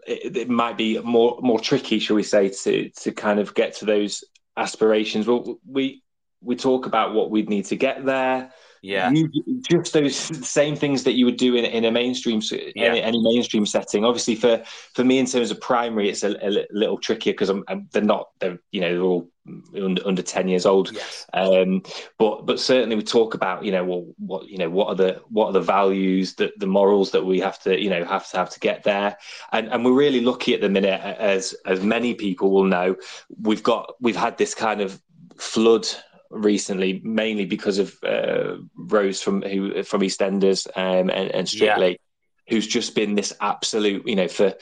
it, 0.08 0.38
it, 0.38 0.49
might 0.49 0.77
be 0.77 0.99
more 0.99 1.39
more 1.41 1.60
tricky, 1.60 1.99
shall 1.99 2.15
we 2.15 2.23
say, 2.23 2.49
to 2.49 2.89
to 2.89 3.12
kind 3.12 3.39
of 3.39 3.53
get 3.53 3.75
to 3.75 3.86
those 3.86 4.23
aspirations. 4.56 5.27
Well, 5.27 5.60
we 5.67 6.01
we 6.41 6.56
talk 6.56 6.86
about 6.86 7.13
what 7.13 7.29
we'd 7.29 7.49
need 7.49 7.65
to 7.65 7.75
get 7.75 8.06
there. 8.06 8.51
Yeah, 8.84 9.12
you, 9.12 9.32
just 9.62 9.93
those 9.93 10.13
same 10.13 10.76
things 10.76 11.06
that 11.06 11.13
you 11.13 11.24
would 11.24 11.38
do 11.38 11.56
in, 11.56 11.63
in 11.63 11.86
a 11.86 11.91
mainstream 11.91 12.41
yeah. 12.52 12.84
any, 12.84 13.02
any, 13.02 13.24
mainstream 13.24 13.65
setting. 13.65 14.04
Obviously, 14.04 14.36
for 14.36 14.62
for 14.93 15.06
me 15.06 15.19
in 15.19 15.26
terms 15.26 15.52
of 15.52 15.62
primary, 15.62 16.10
it's 16.10 16.22
a, 16.22 16.36
a 16.46 16.67
little 16.69 16.98
trickier 16.98 17.32
because 17.32 17.48
I'm, 17.48 17.63
I'm, 17.69 17.88
they're 17.93 18.02
not 18.02 18.32
they're 18.39 18.60
you 18.72 18.82
know 18.82 18.93
they're 18.93 19.02
all 19.02 19.30
under, 19.82 20.06
under 20.06 20.22
10 20.22 20.48
years 20.48 20.65
old 20.65 20.93
yes. 20.93 21.26
um, 21.34 21.84
but 22.17 22.46
but 22.46 22.60
certainly 22.62 22.96
we 22.96 23.04
talk 23.04 23.34
about 23.34 23.65
you 23.65 23.74
know 23.74 23.84
well, 23.84 24.06
what 24.17 24.48
you 24.48 24.58
know 24.58 24.69
what 24.69 24.88
are 24.88 24.96
the 24.96 25.22
what 25.28 25.48
are 25.48 25.54
the 25.54 25.62
values 25.62 26.36
that 26.36 26.58
the 26.60 26.67
morals 26.67 27.12
that 27.12 27.26
we 27.26 27.41
have 27.41 27.60
to 27.60 27.78
you 27.78 27.89
know 27.89 28.06
have 28.06 28.30
to 28.30 28.38
have 28.38 28.50
to 28.50 28.60
get 28.62 28.84
there 28.84 29.17
and 29.52 29.67
and 29.67 29.84
we're 29.84 29.91
really 29.91 30.22
lucky 30.22 30.54
at 30.54 30.62
the 30.62 30.69
minute 30.69 31.02
as 31.02 31.54
as 31.65 31.84
many 31.84 32.13
people 32.13 32.52
will 32.52 32.63
know 32.63 32.96
we've 33.41 33.63
got 33.63 33.96
we've 34.00 34.15
had 34.15 34.38
this 34.38 34.56
kind 34.56 34.80
of 34.80 35.02
flood 35.38 35.86
recently 36.34 37.00
mainly 37.04 37.46
because 37.46 37.78
of 37.78 37.96
uh, 38.04 38.56
Rose 38.76 39.22
from 39.22 39.41
who 39.41 39.84
from 39.84 40.02
EastEnders 40.02 40.67
um, 40.76 41.10
and, 41.10 41.32
and 41.32 41.48
Strictly 41.48 41.91
yeah. 41.91 41.96
who's 42.50 42.67
just 42.67 42.96
been 42.96 43.15
this 43.15 43.34
absolute 43.39 44.08
you 44.08 44.15
know 44.15 44.28
for 44.28 44.54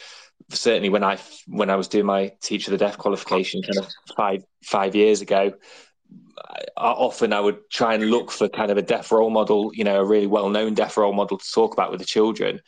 certainly 0.50 0.90
when 0.90 1.04
I 1.04 1.18
when 1.48 1.70
I 1.70 1.76
was 1.76 1.88
doing 1.88 2.06
my 2.06 2.32
teacher 2.42 2.72
of 2.72 2.80
the 2.80 2.86
deaf 2.86 2.98
qualification 2.98 3.62
kind 3.62 3.86
of 3.86 3.92
five 4.16 4.44
five 4.64 4.96
years 4.96 5.22
ago, 5.22 5.54
I, 6.78 6.88
often 6.88 7.34
I 7.34 7.40
would 7.40 7.70
try 7.70 7.94
and 7.94 8.10
look 8.10 8.32
for 8.32 8.50
kind 8.50 8.72
of 8.72 8.78
a 8.78 8.82
deaf 8.82 9.12
role 9.12 9.30
model, 9.30 9.72
you 9.74 9.84
know, 9.84 10.02
a 10.02 10.06
really 10.06 10.28
well 10.28 10.50
known 10.50 10.74
deaf 10.74 10.98
role 10.98 11.14
model 11.14 11.38
to 11.38 11.52
talk 11.52 11.74
about 11.74 11.92
with 11.92 12.00
the 12.00 12.06
children. 12.06 12.62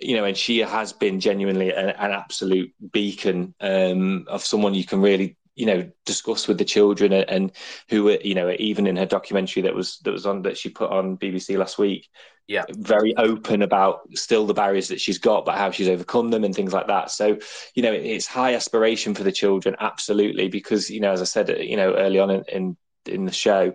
You 0.00 0.16
know, 0.16 0.24
and 0.24 0.36
she 0.36 0.58
has 0.58 0.92
been 0.92 1.18
genuinely 1.18 1.72
an, 1.72 1.88
an 1.88 2.12
absolute 2.12 2.72
beacon 2.92 3.54
um, 3.60 4.26
of 4.28 4.44
someone 4.44 4.74
you 4.74 4.84
can 4.84 5.00
really 5.00 5.36
you 5.58 5.66
know 5.66 5.90
discuss 6.06 6.46
with 6.46 6.56
the 6.56 6.64
children 6.64 7.12
and, 7.12 7.28
and 7.28 7.52
who 7.88 8.04
were 8.04 8.18
you 8.22 8.34
know 8.34 8.54
even 8.58 8.86
in 8.86 8.96
her 8.96 9.06
documentary 9.06 9.62
that 9.62 9.74
was 9.74 9.98
that 9.98 10.12
was 10.12 10.24
on 10.24 10.42
that 10.42 10.56
she 10.56 10.68
put 10.68 10.90
on 10.90 11.18
BBC 11.18 11.58
last 11.58 11.78
week 11.78 12.08
yeah. 12.48 12.64
very 12.70 13.14
open 13.16 13.60
about 13.60 14.08
still 14.14 14.46
the 14.46 14.54
barriers 14.54 14.88
that 14.88 15.00
she's 15.00 15.18
got 15.18 15.44
but 15.44 15.56
how 15.56 15.70
she's 15.70 15.88
overcome 15.88 16.30
them 16.30 16.44
and 16.44 16.54
things 16.54 16.72
like 16.72 16.86
that. 16.86 17.10
So 17.10 17.38
you 17.74 17.82
know 17.82 17.92
it's 17.92 18.26
high 18.26 18.54
aspiration 18.54 19.14
for 19.14 19.22
the 19.22 19.32
children 19.32 19.76
absolutely 19.78 20.48
because 20.48 20.90
you 20.90 21.00
know 21.00 21.12
as 21.12 21.20
i 21.20 21.24
said 21.24 21.48
you 21.60 21.76
know 21.76 21.94
early 21.94 22.18
on 22.18 22.30
in 22.30 22.44
in, 22.48 22.76
in 23.06 23.24
the 23.26 23.32
show 23.32 23.74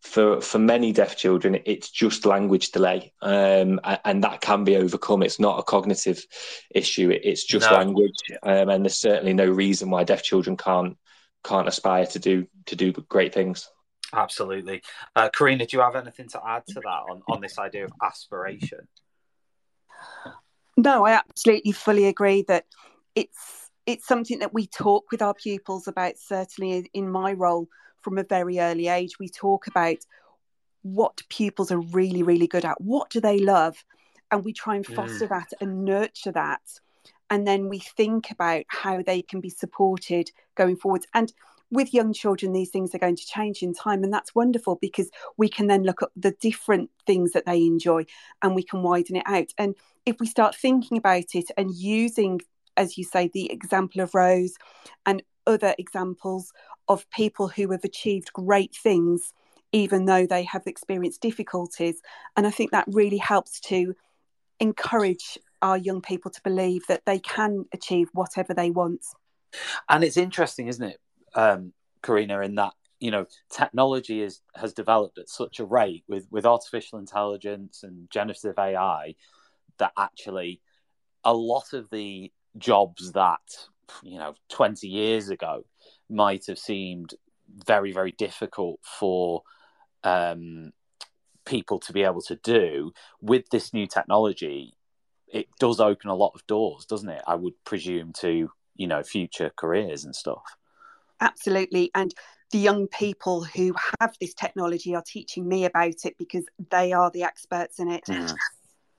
for 0.00 0.40
for 0.40 0.58
many 0.58 0.92
deaf 0.92 1.16
children 1.16 1.58
it's 1.66 1.90
just 1.90 2.24
language 2.24 2.70
delay 2.70 3.12
um, 3.22 3.80
and 4.04 4.22
that 4.24 4.40
can 4.40 4.62
be 4.62 4.76
overcome. 4.76 5.22
It's 5.22 5.40
not 5.40 5.58
a 5.58 5.62
cognitive 5.62 6.24
issue 6.70 7.10
it's 7.10 7.44
just 7.44 7.70
no. 7.70 7.76
language 7.76 8.22
um, 8.42 8.68
and 8.70 8.84
there's 8.84 8.98
certainly 8.98 9.34
no 9.34 9.46
reason 9.46 9.90
why 9.90 10.04
deaf 10.04 10.22
children 10.22 10.56
can't 10.56 10.96
can't 11.46 11.68
aspire 11.68 12.06
to 12.06 12.18
do 12.18 12.46
to 12.66 12.76
do 12.76 12.92
great 12.92 13.32
things 13.32 13.70
Absolutely. 14.12 14.82
Uh, 15.14 15.28
Corrina, 15.30 15.66
do 15.66 15.76
you 15.76 15.82
have 15.82 15.96
anything 15.96 16.28
to 16.28 16.40
add 16.46 16.66
to 16.68 16.74
that 16.74 17.04
on, 17.10 17.22
on 17.28 17.40
this 17.40 17.58
idea 17.58 17.84
of 17.84 17.92
aspiration? 18.02 18.86
No, 20.76 21.06
I 21.06 21.12
absolutely 21.12 21.72
fully 21.72 22.06
agree 22.06 22.42
that 22.48 22.66
it's 23.14 23.70
it's 23.86 24.06
something 24.06 24.40
that 24.40 24.52
we 24.52 24.66
talk 24.66 25.10
with 25.10 25.22
our 25.22 25.34
pupils 25.34 25.88
about. 25.88 26.18
Certainly, 26.18 26.90
in 26.92 27.10
my 27.10 27.32
role, 27.32 27.68
from 28.02 28.18
a 28.18 28.24
very 28.24 28.58
early 28.58 28.88
age, 28.88 29.18
we 29.18 29.28
talk 29.28 29.66
about 29.66 29.98
what 30.82 31.22
pupils 31.28 31.72
are 31.72 31.80
really, 31.80 32.22
really 32.22 32.46
good 32.46 32.64
at. 32.64 32.80
What 32.80 33.10
do 33.10 33.20
they 33.20 33.38
love? 33.38 33.84
And 34.30 34.44
we 34.44 34.52
try 34.52 34.76
and 34.76 34.86
foster 34.86 35.26
mm. 35.26 35.30
that 35.30 35.52
and 35.60 35.84
nurture 35.84 36.32
that. 36.32 36.60
And 37.30 37.46
then 37.46 37.68
we 37.68 37.78
think 37.78 38.30
about 38.30 38.64
how 38.68 39.02
they 39.02 39.22
can 39.22 39.40
be 39.40 39.50
supported 39.50 40.30
going 40.54 40.76
forwards. 40.76 41.06
And 41.14 41.32
with 41.70 41.92
young 41.92 42.12
children, 42.12 42.52
these 42.52 42.70
things 42.70 42.94
are 42.94 42.98
going 42.98 43.16
to 43.16 43.26
change 43.26 43.62
in 43.62 43.74
time. 43.74 44.04
And 44.04 44.12
that's 44.12 44.34
wonderful 44.34 44.78
because 44.80 45.10
we 45.36 45.48
can 45.48 45.66
then 45.66 45.82
look 45.82 46.02
at 46.02 46.10
the 46.16 46.30
different 46.40 46.90
things 47.06 47.32
that 47.32 47.46
they 47.46 47.62
enjoy 47.62 48.06
and 48.42 48.54
we 48.54 48.62
can 48.62 48.82
widen 48.82 49.16
it 49.16 49.24
out. 49.26 49.52
And 49.58 49.74
if 50.04 50.20
we 50.20 50.26
start 50.26 50.54
thinking 50.54 50.96
about 50.96 51.34
it 51.34 51.50
and 51.56 51.74
using, 51.74 52.40
as 52.76 52.96
you 52.96 53.04
say, 53.04 53.28
the 53.32 53.50
example 53.50 54.00
of 54.00 54.14
Rose 54.14 54.54
and 55.04 55.22
other 55.46 55.74
examples 55.78 56.52
of 56.88 57.08
people 57.10 57.48
who 57.48 57.72
have 57.72 57.84
achieved 57.84 58.32
great 58.32 58.74
things, 58.74 59.32
even 59.72 60.04
though 60.04 60.26
they 60.26 60.44
have 60.44 60.66
experienced 60.66 61.20
difficulties. 61.20 62.00
And 62.36 62.46
I 62.46 62.50
think 62.50 62.70
that 62.70 62.86
really 62.86 63.18
helps 63.18 63.60
to 63.62 63.94
encourage 64.60 65.38
our 65.62 65.76
young 65.78 66.00
people 66.00 66.30
to 66.30 66.40
believe 66.42 66.82
that 66.88 67.02
they 67.06 67.18
can 67.18 67.64
achieve 67.72 68.08
whatever 68.12 68.54
they 68.54 68.70
want. 68.70 69.04
And 69.88 70.04
it's 70.04 70.16
interesting, 70.16 70.68
isn't 70.68 70.84
it? 70.84 71.00
um, 71.36 71.72
Corrina, 72.02 72.44
in 72.44 72.56
that 72.56 72.72
you 72.98 73.10
know 73.10 73.26
technology 73.50 74.22
is 74.22 74.40
has 74.56 74.72
developed 74.72 75.18
at 75.18 75.28
such 75.28 75.60
a 75.60 75.64
rate 75.64 76.02
with 76.08 76.26
with 76.30 76.46
artificial 76.46 76.98
intelligence 76.98 77.82
and 77.84 78.10
generative 78.10 78.58
AI 78.58 79.14
that 79.78 79.92
actually 79.96 80.60
a 81.22 81.34
lot 81.34 81.74
of 81.74 81.88
the 81.90 82.32
jobs 82.56 83.12
that 83.12 83.66
you 84.02 84.18
know 84.18 84.34
20 84.48 84.88
years 84.88 85.28
ago 85.28 85.64
might 86.08 86.46
have 86.46 86.58
seemed 86.58 87.14
very 87.66 87.92
very 87.92 88.12
difficult 88.12 88.80
for 88.82 89.42
um, 90.02 90.72
people 91.44 91.78
to 91.78 91.92
be 91.92 92.02
able 92.02 92.22
to 92.22 92.36
do 92.36 92.92
with 93.20 93.48
this 93.50 93.74
new 93.74 93.86
technology 93.86 94.74
it 95.32 95.48
does 95.58 95.80
open 95.80 96.10
a 96.10 96.14
lot 96.14 96.32
of 96.34 96.46
doors, 96.46 96.84
doesn't 96.84 97.08
it? 97.08 97.22
I 97.26 97.34
would 97.34 97.54
presume 97.64 98.12
to 98.20 98.50
you 98.76 98.86
know 98.86 99.02
future 99.02 99.50
careers 99.56 100.04
and 100.04 100.14
stuff. 100.14 100.42
Absolutely, 101.20 101.90
and 101.94 102.14
the 102.52 102.58
young 102.58 102.86
people 102.86 103.44
who 103.44 103.74
have 104.00 104.14
this 104.20 104.34
technology 104.34 104.94
are 104.94 105.02
teaching 105.04 105.48
me 105.48 105.64
about 105.64 106.04
it 106.04 106.16
because 106.18 106.44
they 106.70 106.92
are 106.92 107.10
the 107.10 107.24
experts 107.24 107.78
in 107.80 107.90
it. 107.90 108.04
Mm. 108.04 108.34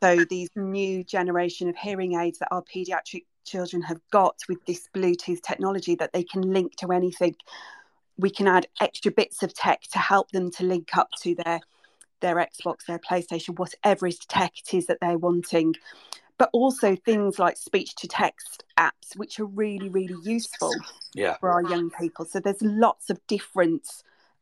So 0.04 0.26
these 0.30 0.50
new 0.56 1.04
generation 1.04 1.70
of 1.70 1.76
hearing 1.76 2.14
aids 2.20 2.40
that 2.40 2.50
our 2.52 2.64
paediatric 2.64 3.26
children 3.46 3.82
have 3.84 4.00
got 4.12 4.36
with 4.48 4.64
this 4.66 4.88
Bluetooth 4.94 5.42
technology 5.42 5.96
that 5.96 6.12
they 6.14 6.24
can 6.24 6.42
link 6.42 6.76
to 6.78 6.92
anything. 6.92 7.36
We 8.18 8.30
can 8.30 8.48
add 8.48 8.68
extra 8.82 9.12
bits 9.12 9.44
of 9.44 9.54
tech 9.54 9.84
to 9.94 10.00
help 10.00 10.32
them 10.32 10.52
to 10.52 10.64
link 10.64 10.96
up 10.98 11.10
to 11.22 11.36
their 11.36 11.62
their 12.22 12.36
Xbox, 12.36 12.86
their 12.88 13.00
PlayStation, 13.00 13.58
whatever 13.58 14.08
is 14.08 14.20
tech 14.20 14.54
it 14.58 14.76
is 14.76 14.88
that 14.88 15.00
they're 15.02 15.18
wanting. 15.18 15.76
But 16.38 16.50
also 16.54 16.96
things 16.96 17.40
like 17.40 17.58
speech 17.58 17.96
to 17.96 18.08
text 18.08 18.64
apps, 18.78 19.16
which 19.16 19.40
are 19.40 19.46
really, 19.46 19.90
really 19.90 20.18
useful 20.24 20.72
yeah. 21.16 21.38
for 21.38 21.52
our 21.52 21.64
young 21.64 21.90
people. 21.90 22.26
So 22.26 22.40
there's 22.40 22.62
lots 22.62 23.10
of 23.10 23.20
different 23.26 23.88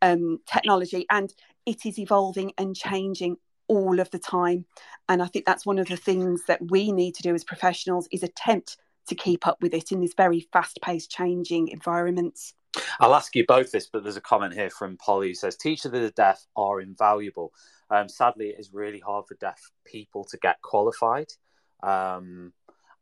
um, 0.01 0.39
technology 0.45 1.05
and 1.09 1.33
it 1.65 1.85
is 1.85 1.97
evolving 1.97 2.51
and 2.57 2.75
changing 2.75 3.37
all 3.67 3.99
of 3.99 4.11
the 4.11 4.19
time. 4.19 4.65
And 5.07 5.23
I 5.23 5.27
think 5.27 5.45
that's 5.45 5.65
one 5.65 5.79
of 5.79 5.87
the 5.87 5.95
things 5.95 6.43
that 6.47 6.69
we 6.69 6.91
need 6.91 7.15
to 7.15 7.23
do 7.23 7.33
as 7.33 7.43
professionals 7.43 8.07
is 8.11 8.23
attempt 8.23 8.77
to 9.07 9.15
keep 9.15 9.47
up 9.47 9.61
with 9.61 9.73
it 9.73 9.91
in 9.91 10.01
this 10.01 10.13
very 10.15 10.47
fast-paced, 10.51 11.09
changing 11.11 11.69
environments. 11.69 12.53
I'll 12.99 13.15
ask 13.15 13.35
you 13.35 13.45
both 13.47 13.71
this, 13.71 13.87
but 13.87 14.03
there's 14.03 14.17
a 14.17 14.21
comment 14.21 14.53
here 14.53 14.69
from 14.69 14.97
Polly 14.97 15.29
who 15.29 15.33
says 15.35 15.55
teachers 15.55 15.85
of 15.85 15.91
the 15.93 16.11
deaf 16.11 16.45
are 16.55 16.81
invaluable. 16.81 17.53
Um, 17.89 18.09
sadly, 18.09 18.49
it 18.49 18.59
is 18.59 18.73
really 18.73 18.99
hard 18.99 19.25
for 19.27 19.35
deaf 19.35 19.71
people 19.85 20.25
to 20.25 20.37
get 20.37 20.61
qualified. 20.61 21.27
Um, 21.83 22.53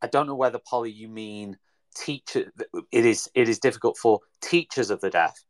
I 0.02 0.08
don't 0.08 0.28
know 0.28 0.36
whether 0.36 0.60
Polly, 0.60 0.92
you 0.92 1.08
mean 1.08 1.58
teacher. 1.96 2.52
It 2.92 3.06
is 3.06 3.30
it 3.34 3.48
is 3.48 3.60
difficult 3.60 3.98
for 3.98 4.20
teachers 4.42 4.90
of 4.90 5.00
the 5.00 5.10
deaf 5.10 5.42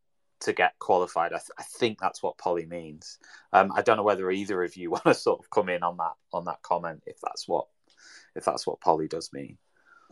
to 0.41 0.53
get 0.53 0.77
qualified. 0.79 1.33
I, 1.33 1.37
th- 1.37 1.51
I 1.57 1.63
think 1.63 1.99
that's 1.99 2.21
what 2.21 2.37
Polly 2.37 2.65
means. 2.65 3.17
Um, 3.53 3.71
I 3.75 3.81
don't 3.81 3.97
know 3.97 4.03
whether 4.03 4.29
either 4.29 4.63
of 4.63 4.75
you 4.75 4.91
want 4.91 5.05
to 5.05 5.13
sort 5.13 5.39
of 5.39 5.49
come 5.49 5.69
in 5.69 5.83
on 5.83 5.97
that 5.97 6.13
on 6.31 6.45
that 6.45 6.61
comment 6.61 7.03
if 7.05 7.17
that's 7.21 7.47
what 7.47 7.67
if 8.35 8.45
that's 8.45 8.67
what 8.67 8.81
Polly 8.81 9.07
does 9.07 9.31
mean. 9.33 9.57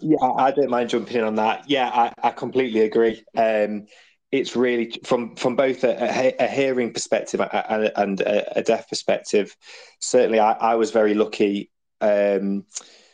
Yeah, 0.01 0.17
I 0.19 0.51
don't 0.51 0.69
mind 0.69 0.89
jumping 0.89 1.17
in 1.17 1.23
on 1.23 1.35
that. 1.35 1.69
Yeah, 1.69 1.89
I, 1.89 2.13
I 2.21 2.31
completely 2.31 2.81
agree. 2.81 3.23
Um, 3.35 3.85
it's 4.31 4.55
really 4.55 4.99
from 5.03 5.35
from 5.35 5.55
both 5.55 5.83
a, 5.83 6.33
a 6.39 6.47
hearing 6.47 6.93
perspective 6.93 7.41
and, 7.41 7.91
and 7.95 8.21
a, 8.21 8.59
a, 8.59 8.63
deaf 8.63 8.87
perspective. 8.87 9.55
Certainly, 9.99 10.39
I, 10.39 10.53
I 10.53 10.75
was 10.75 10.91
very 10.91 11.13
lucky 11.13 11.69
um, 11.99 12.65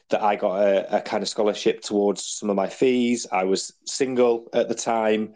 that 0.10 0.22
I 0.22 0.36
got 0.36 0.60
a, 0.62 0.98
a, 0.98 1.02
kind 1.02 1.24
of 1.24 1.30
scholarship 1.30 1.82
towards 1.82 2.24
some 2.24 2.50
of 2.50 2.56
my 2.56 2.70
fees. 2.70 3.26
I 3.32 3.46
was 3.46 3.74
single 3.86 4.48
at 4.54 4.70
the 4.70 4.76
time 4.76 5.34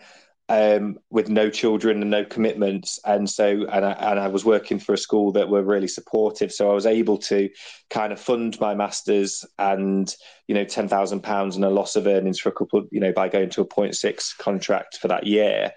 um, 0.51 0.99
with 1.09 1.29
no 1.29 1.49
children 1.49 2.01
and 2.01 2.11
no 2.11 2.25
commitments, 2.25 2.99
and 3.05 3.29
so 3.29 3.65
and 3.71 3.85
I, 3.85 3.91
and 3.93 4.19
I 4.19 4.27
was 4.27 4.43
working 4.43 4.79
for 4.79 4.91
a 4.91 4.97
school 4.97 5.31
that 5.31 5.47
were 5.47 5.63
really 5.63 5.87
supportive. 5.87 6.51
So 6.51 6.69
I 6.69 6.73
was 6.73 6.85
able 6.85 7.17
to 7.19 7.49
kind 7.89 8.11
of 8.11 8.19
fund 8.19 8.59
my 8.59 8.75
masters 8.75 9.45
and 9.57 10.13
you 10.49 10.55
know 10.55 10.65
ten 10.65 10.89
thousand 10.89 11.21
pounds 11.21 11.55
and 11.55 11.63
a 11.63 11.69
loss 11.69 11.95
of 11.95 12.05
earnings 12.05 12.37
for 12.37 12.49
a 12.49 12.51
couple, 12.51 12.85
you 12.91 12.99
know, 12.99 13.13
by 13.13 13.29
going 13.29 13.49
to 13.51 13.61
a 13.61 13.65
0.6 13.65 14.37
contract 14.39 14.97
for 14.97 15.07
that 15.07 15.25
year, 15.25 15.71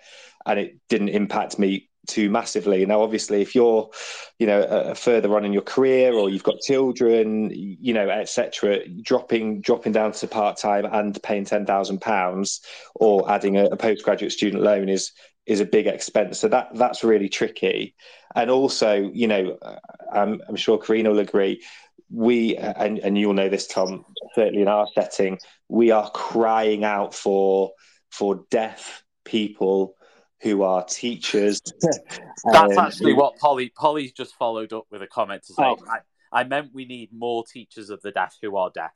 and 0.45 0.59
it 0.59 0.77
didn't 0.89 1.11
impact 1.11 1.57
me 1.57 1.89
too 2.07 2.31
massively. 2.31 2.85
Now, 2.87 3.03
obviously, 3.03 3.43
if 3.43 3.55
you're, 3.55 3.91
you 4.39 4.47
know, 4.47 4.61
uh, 4.61 4.95
further 4.95 5.35
on 5.37 5.45
in 5.45 5.53
your 5.53 5.63
career 5.63 6.13
or 6.15 6.31
you've 6.31 6.43
got 6.43 6.61
children, 6.61 7.51
you 7.53 7.95
know, 7.95 8.09
etc., 8.09 8.81
dropping 9.03 9.61
dropping 9.61 9.93
down 9.93 10.13
to 10.13 10.27
part 10.27 10.57
time 10.57 10.85
and 10.85 11.21
paying 11.23 11.45
ten 11.45 11.67
thousand 11.67 12.01
pounds 12.01 12.61
or 12.95 13.31
adding 13.31 13.57
a, 13.57 13.67
a 13.67 13.77
postgraduate 13.77 14.33
student 14.33 14.63
loan 14.63 14.89
is 14.89 15.13
is 15.47 15.61
a 15.61 15.65
big 15.65 15.87
expense. 15.87 16.39
So 16.39 16.49
that 16.49 16.71
that's 16.75 17.05
really 17.05 17.29
tricky. 17.29 17.95
And 18.35 18.51
also, 18.51 19.11
you 19.13 19.29
know, 19.29 19.57
uh, 19.63 19.77
I'm, 20.13 20.41
I'm 20.49 20.57
sure 20.57 20.79
Corrina 20.79 21.11
will 21.11 21.21
agree. 21.21 21.63
We 22.11 22.57
and 22.57 22.99
and 22.99 23.17
you'll 23.19 23.35
know 23.35 23.49
this, 23.49 23.67
Tom. 23.67 24.05
Certainly 24.35 24.63
in 24.63 24.69
our 24.69 24.87
setting, 24.95 25.39
we 25.69 25.91
are 25.91 26.11
crying 26.11 26.85
out 26.85 27.15
for 27.15 27.73
for 28.11 28.45
deaf 28.51 29.03
people 29.25 29.97
who 30.45 30.63
are 30.63 30.85
teachers. 30.85 31.61
That's 31.81 32.77
um, 32.77 32.79
actually 32.79 33.15
what 33.15 33.37
Polly 33.39 33.73
Polly's 33.75 34.13
just 34.13 34.35
followed 34.37 34.73
up 34.73 34.85
with 34.91 35.03
a 35.03 35.07
comment 35.07 35.43
to 35.45 35.55
say. 35.55 35.65
Oh. 35.65 35.79
I, 35.91 36.41
I 36.41 36.45
meant 36.45 36.71
we 36.73 36.85
need 36.85 37.11
more 37.13 37.45
teachers 37.51 37.91
of 37.91 38.03
the 38.03 38.13
deaf 38.13 38.37
who 38.41 38.57
are 38.57 38.71
deaf. 38.73 38.93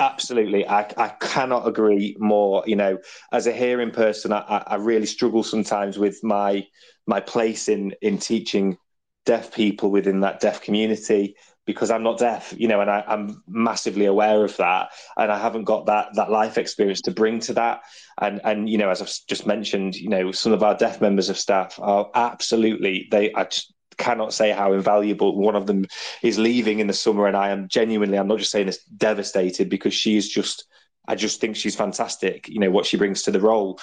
Absolutely, 0.00 0.66
I, 0.66 0.80
I 0.96 1.08
cannot 1.20 1.68
agree 1.68 2.16
more. 2.18 2.64
You 2.66 2.76
know, 2.76 2.98
as 3.32 3.46
a 3.46 3.52
hearing 3.52 3.90
person, 3.90 4.32
I, 4.32 4.64
I 4.66 4.76
really 4.76 5.06
struggle 5.06 5.42
sometimes 5.42 5.98
with 5.98 6.24
my 6.24 6.66
my 7.06 7.20
place 7.20 7.68
in 7.68 7.94
in 8.00 8.18
teaching 8.18 8.78
deaf 9.26 9.52
people 9.52 9.90
within 9.90 10.20
that 10.20 10.40
deaf 10.40 10.62
community 10.62 11.36
because 11.68 11.90
I'm 11.90 12.02
not 12.02 12.16
deaf, 12.16 12.54
you 12.56 12.66
know, 12.66 12.80
and 12.80 12.90
I, 12.90 13.04
am 13.06 13.42
massively 13.46 14.06
aware 14.06 14.42
of 14.42 14.56
that, 14.56 14.88
and 15.18 15.30
I 15.30 15.38
haven't 15.38 15.64
got 15.64 15.84
that 15.84 16.08
that 16.14 16.30
life 16.30 16.56
experience 16.56 17.02
to 17.02 17.10
bring 17.10 17.40
to 17.40 17.52
that. 17.52 17.82
And 18.18 18.40
and 18.42 18.70
you 18.70 18.78
know, 18.78 18.88
as 18.88 19.02
I've 19.02 19.12
just 19.28 19.46
mentioned, 19.46 19.94
you 19.94 20.08
know, 20.08 20.32
some 20.32 20.52
of 20.52 20.62
our 20.62 20.74
deaf 20.74 21.02
members 21.02 21.28
of 21.28 21.36
staff 21.36 21.78
are 21.78 22.10
absolutely 22.14 23.06
they. 23.10 23.34
I 23.34 23.44
just 23.44 23.74
cannot 23.98 24.32
say 24.32 24.50
how 24.50 24.72
invaluable. 24.72 25.36
One 25.36 25.56
of 25.56 25.66
them 25.66 25.84
is 26.22 26.38
leaving 26.38 26.78
in 26.78 26.86
the 26.86 26.94
summer, 26.94 27.26
and 27.26 27.36
I 27.36 27.50
am 27.50 27.68
genuinely, 27.68 28.16
I'm 28.16 28.28
not 28.28 28.38
just 28.38 28.50
saying 28.50 28.64
this, 28.64 28.82
devastated 28.84 29.68
because 29.68 29.92
she 29.92 30.16
is 30.16 30.26
just. 30.26 30.64
I 31.06 31.16
just 31.16 31.38
think 31.38 31.54
she's 31.54 31.76
fantastic. 31.76 32.48
You 32.48 32.60
know 32.60 32.70
what 32.70 32.86
she 32.86 32.96
brings 32.96 33.24
to 33.24 33.30
the 33.30 33.40
role, 33.42 33.78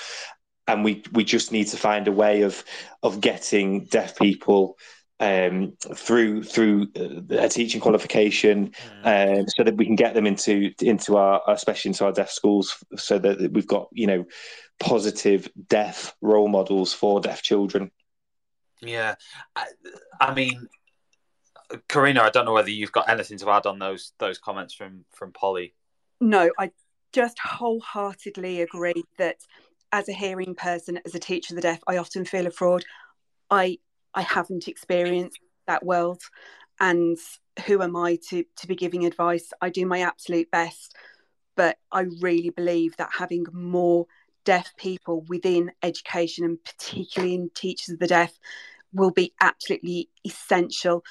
and 0.68 0.84
we 0.84 1.04
we 1.12 1.24
just 1.24 1.52
need 1.52 1.68
to 1.68 1.78
find 1.78 2.08
a 2.08 2.12
way 2.12 2.42
of 2.42 2.64
of 3.04 3.22
getting 3.22 3.86
deaf 3.86 4.18
people 4.18 4.80
um, 5.20 5.74
through 5.96 6.44
through 6.44 6.88
uh, 6.98 7.38
a 7.38 7.50
teaching 7.50 7.80
qualification, 7.80 8.74
mm. 9.04 9.40
um, 9.40 9.46
so 9.48 9.64
that 9.64 9.78
we 9.78 9.86
can 9.86 9.96
get 9.96 10.14
them 10.14 10.26
into 10.26 10.72
into 10.82 11.18
our, 11.18 11.42
especially 11.48 11.90
into 11.90 12.06
our 12.06 12.12
deaf 12.12 12.30
schools, 12.30 12.84
so 12.98 13.18
that 13.20 13.52
we've 13.54 13.68
got 13.68 13.88
you 13.92 14.08
know 14.08 14.26
positive 14.80 15.50
deaf 15.70 16.16
role 16.22 16.48
models 16.48 16.94
for 16.94 17.22
deaf 17.22 17.42
children. 17.42 17.92
Yeah, 18.82 19.16
I, 19.56 19.66
I 20.20 20.34
mean, 20.34 20.68
Corrina, 21.88 22.20
I 22.20 22.30
don't 22.30 22.46
know 22.46 22.54
whether 22.54 22.70
you've 22.70 22.92
got 22.92 23.10
anything 23.10 23.38
to 23.40 23.50
add 23.50 23.66
on 23.66 23.80
those 23.80 24.12
those 24.20 24.38
comments 24.38 24.74
from 24.74 25.06
from 25.12 25.32
Polly. 25.32 25.74
No, 26.20 26.52
I 26.60 26.72
just 27.14 27.40
wholeheartedly 27.40 28.62
agree 28.62 29.04
that 29.18 29.38
as 29.94 30.10
a 30.10 30.14
hearing 30.14 30.56
person, 30.56 31.00
as 31.06 31.16
a 31.16 31.20
teacher 31.20 31.54
of 31.54 31.56
the 31.56 31.62
deaf, 31.62 31.80
I 31.88 31.98
often 31.98 32.26
feel 32.26 32.48
a 32.48 32.52
fraud. 32.52 32.84
I 33.50 33.78
I 34.16 34.22
haven't 34.22 34.68
experienced 34.68 35.40
that 35.68 35.86
world. 35.86 36.22
And 36.80 37.18
who 37.66 37.82
am 37.82 37.96
I 37.96 38.18
to, 38.30 38.44
to 38.58 38.68
be 38.68 38.76
giving 38.76 39.06
advice? 39.06 39.52
I 39.62 39.70
do 39.70 39.86
my 39.86 40.02
absolute 40.02 40.50
best. 40.52 40.96
But 41.56 41.78
I 41.92 42.06
really 42.22 42.50
believe 42.50 42.98
that 42.98 43.10
having 43.18 43.46
more 43.54 44.08
deaf 44.44 44.74
people 44.78 45.22
within 45.28 45.72
education 45.82 46.46
and 46.46 46.64
particularly 46.64 47.36
in 47.36 47.50
teachers 47.56 47.94
of 47.94 48.00
the 48.00 48.08
deaf 48.08 48.38
will 48.94 49.12
be 49.12 49.34
absolutely 49.42 50.10
essential. 50.26 51.04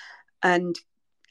And 0.43 0.79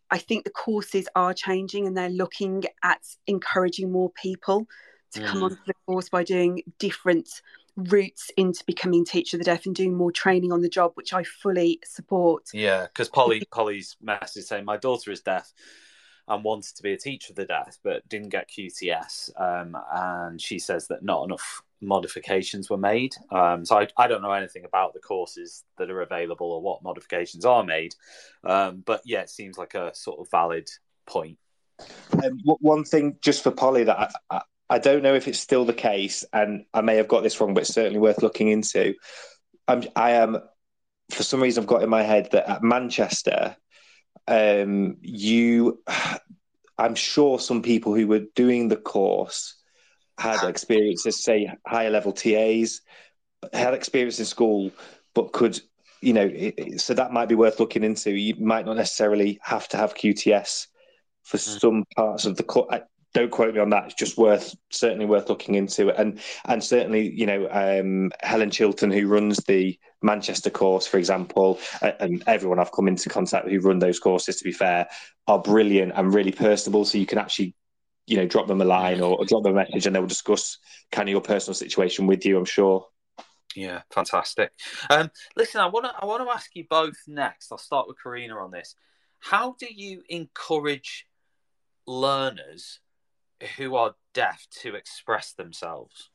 I 0.10 0.18
think 0.18 0.44
the 0.44 0.52
courses 0.52 1.08
are 1.16 1.34
changing 1.34 1.88
and 1.88 1.98
they're 1.98 2.10
looking 2.10 2.64
at 2.84 3.02
encouraging 3.26 3.92
more 3.92 4.12
people 4.12 4.68
to 5.14 5.22
mm. 5.22 5.26
come 5.28 5.44
onto 5.44 5.58
the 5.66 5.74
course 5.86 6.10
by 6.10 6.24
doing 6.24 6.62
different 6.80 7.30
routes 7.76 8.30
into 8.38 8.64
becoming 8.66 9.06
teacher 9.06 9.38
of 9.38 9.40
the 9.40 9.46
deaf 9.46 9.66
and 9.66 9.76
doing 9.76 9.96
more 9.96 10.12
training 10.12 10.52
on 10.52 10.62
the 10.62 10.70
job, 10.70 10.92
which 10.96 11.14
I 11.14 11.24
fully 11.24 11.80
support. 11.84 12.50
Yeah, 12.54 12.88
because 12.88 13.10
Polly 13.10 13.44
Polly's 13.52 13.96
message 14.02 14.46
saying 14.46 14.66
my 14.66 14.78
daughter 14.78 15.12
is 15.12 15.22
deaf 15.22 15.52
and 16.28 16.44
wanted 16.44 16.76
to 16.76 16.84
be 16.84 16.94
a 16.94 16.98
teacher 16.98 17.32
of 17.32 17.36
the 17.36 17.46
deaf, 17.46 17.78
but 17.84 18.08
didn't 18.08 18.30
get 18.30 18.50
QTS, 18.50 19.30
um, 19.42 19.78
and 19.94 20.42
she 20.42 20.60
says 20.60 20.88
that 20.88 21.04
not 21.04 21.26
enough 21.26 21.62
modifications 21.82 22.70
were 22.70 22.78
made. 22.78 23.14
Um, 23.30 23.66
so 23.66 23.78
I, 23.78 23.88
I, 23.98 24.08
don't 24.08 24.22
know 24.22 24.32
anything 24.32 24.64
about 24.64 24.94
the 24.94 25.02
courses 25.02 25.66
that 25.78 25.92
are 25.92 26.02
available 26.02 26.50
or 26.50 26.62
what 26.62 26.82
modifications 26.82 27.44
are 27.44 27.64
made, 27.64 27.94
um, 28.46 28.84
but 28.86 29.02
yeah, 29.04 29.20
it 29.20 29.30
seems 29.30 29.58
like 29.58 29.74
a 29.74 29.94
sort 29.94 30.20
of 30.20 30.32
valid 30.32 30.70
point. 31.06 31.38
Um, 32.24 32.40
one 32.46 32.86
thing 32.86 33.18
just 33.22 33.44
for 33.44 33.52
Polly 33.52 33.84
that 33.84 34.14
I, 34.30 34.42
I 34.70 34.80
don't 34.80 35.04
know 35.04 35.14
if 35.14 35.28
it's 35.28 35.40
still 35.40 35.66
the 35.66 35.74
case, 35.74 36.24
and 36.34 36.66
I 36.74 36.82
may 36.82 36.96
have 36.96 37.08
got 37.08 37.24
this 37.24 37.40
wrong, 37.40 37.54
but 37.54 37.62
it's 37.62 37.74
certainly 37.74 38.00
worth 38.00 38.24
looking 38.24 38.48
into. 38.48 38.94
I'm, 39.68 39.84
I 39.96 40.12
am, 40.12 40.38
for 41.12 41.24
some 41.24 41.42
reason, 41.42 41.62
I've 41.64 41.68
got 41.68 41.84
in 41.84 41.90
my 41.90 42.04
head 42.04 42.30
that 42.32 42.50
at 42.50 42.64
Manchester, 42.64 43.56
um, 44.28 44.98
you, 45.02 45.82
I'm 46.78 46.96
sure 46.96 47.40
some 47.40 47.62
people 47.62 47.94
who 47.94 48.08
were 48.08 48.24
doing 48.36 48.68
the 48.68 48.78
course 48.78 49.56
had 50.18 50.44
experiences, 50.48 51.24
say, 51.24 51.52
higher 51.68 51.90
level 51.90 52.14
TAs, 52.14 52.82
had 53.52 53.74
experience 53.74 54.20
in 54.20 54.26
school, 54.26 54.72
but 55.14 55.34
could, 55.34 55.60
you 56.02 56.14
know, 56.14 56.30
it, 56.32 56.80
so 56.80 56.94
that 56.94 57.12
might 57.12 57.30
be 57.30 57.36
worth 57.36 57.60
looking 57.60 57.84
into. 57.84 58.12
You 58.12 58.36
might 58.36 58.66
not 58.66 58.78
necessarily 58.78 59.40
have 59.42 59.68
to 59.70 59.78
have 59.78 59.96
QTS 59.96 60.68
for 61.24 61.38
mm. 61.38 61.60
some 61.60 61.84
parts 61.96 62.26
of 62.26 62.38
the 62.38 62.44
course 62.44 62.80
don't 63.14 63.32
quote 63.32 63.54
me 63.54 63.60
on 63.60 63.70
that. 63.70 63.86
It's 63.86 63.94
just 63.94 64.18
worth 64.18 64.56
certainly 64.72 65.06
worth 65.06 65.30
looking 65.30 65.56
into, 65.56 65.90
and 65.92 66.20
and 66.46 66.64
certainly 66.64 67.10
you 67.10 67.26
know 67.26 67.48
um, 67.52 68.12
Helen 68.22 68.50
Chilton, 68.50 68.92
who 68.92 69.08
runs 69.08 69.38
the 69.46 69.78
Manchester 70.02 70.50
course, 70.50 70.88
for 70.88 70.98
example, 70.98 71.60
and 71.82 72.24
everyone 72.28 72.60
I've 72.60 72.72
come 72.72 72.88
into 72.88 73.10
contact 73.10 73.46
with 73.46 73.54
who 73.54 73.60
run 73.60 73.80
those 73.80 74.00
courses, 74.00 74.38
to 74.38 74.44
be 74.44 74.52
fair, 74.52 74.88
are 75.28 75.40
brilliant 75.40 75.94
and 75.96 76.14
really 76.14 76.32
personable. 76.32 76.86
So 76.86 76.98
you 76.98 77.06
can 77.06 77.20
actually 77.20 77.56
you 78.08 78.18
know 78.18 78.28
drop 78.28 78.48
them 78.48 78.62
a 78.62 78.66
line 78.66 79.00
or, 79.00 79.18
or 79.18 79.26
drop 79.26 79.44
them 79.44 79.54
a 79.54 79.56
message, 79.56 79.86
and 79.86 79.96
they 79.96 80.00
will 80.00 80.08
discuss 80.08 80.58
kind 80.92 81.08
of 81.08 81.12
your 81.12 81.22
personal 81.22 81.54
situation 81.54 82.08
with 82.08 82.26
you. 82.26 82.38
I'm 82.38 82.46
sure. 82.46 82.88
Yeah, 83.56 83.82
fantastic. 83.92 84.52
Um, 84.90 85.12
listen, 85.36 85.62
I 85.62 85.68
want 85.68 85.86
to 85.86 85.94
I 86.00 86.06
want 86.06 86.28
to 86.28 86.34
ask 86.34 86.50
you 86.56 86.66
both 86.68 86.98
next. 87.08 87.52
I'll 87.52 87.60
start 87.60 87.88
with 87.88 87.98
Corrina 88.04 88.44
on 88.44 88.50
this. 88.50 88.76
How 89.20 89.56
do 89.60 89.68
you 89.72 90.02
encourage 90.10 91.06
learners 91.86 92.80
who 93.58 93.76
are 93.76 93.96
deaf 94.14 94.48
to 94.62 94.76
express 94.76 95.34
themselves? 95.34 96.10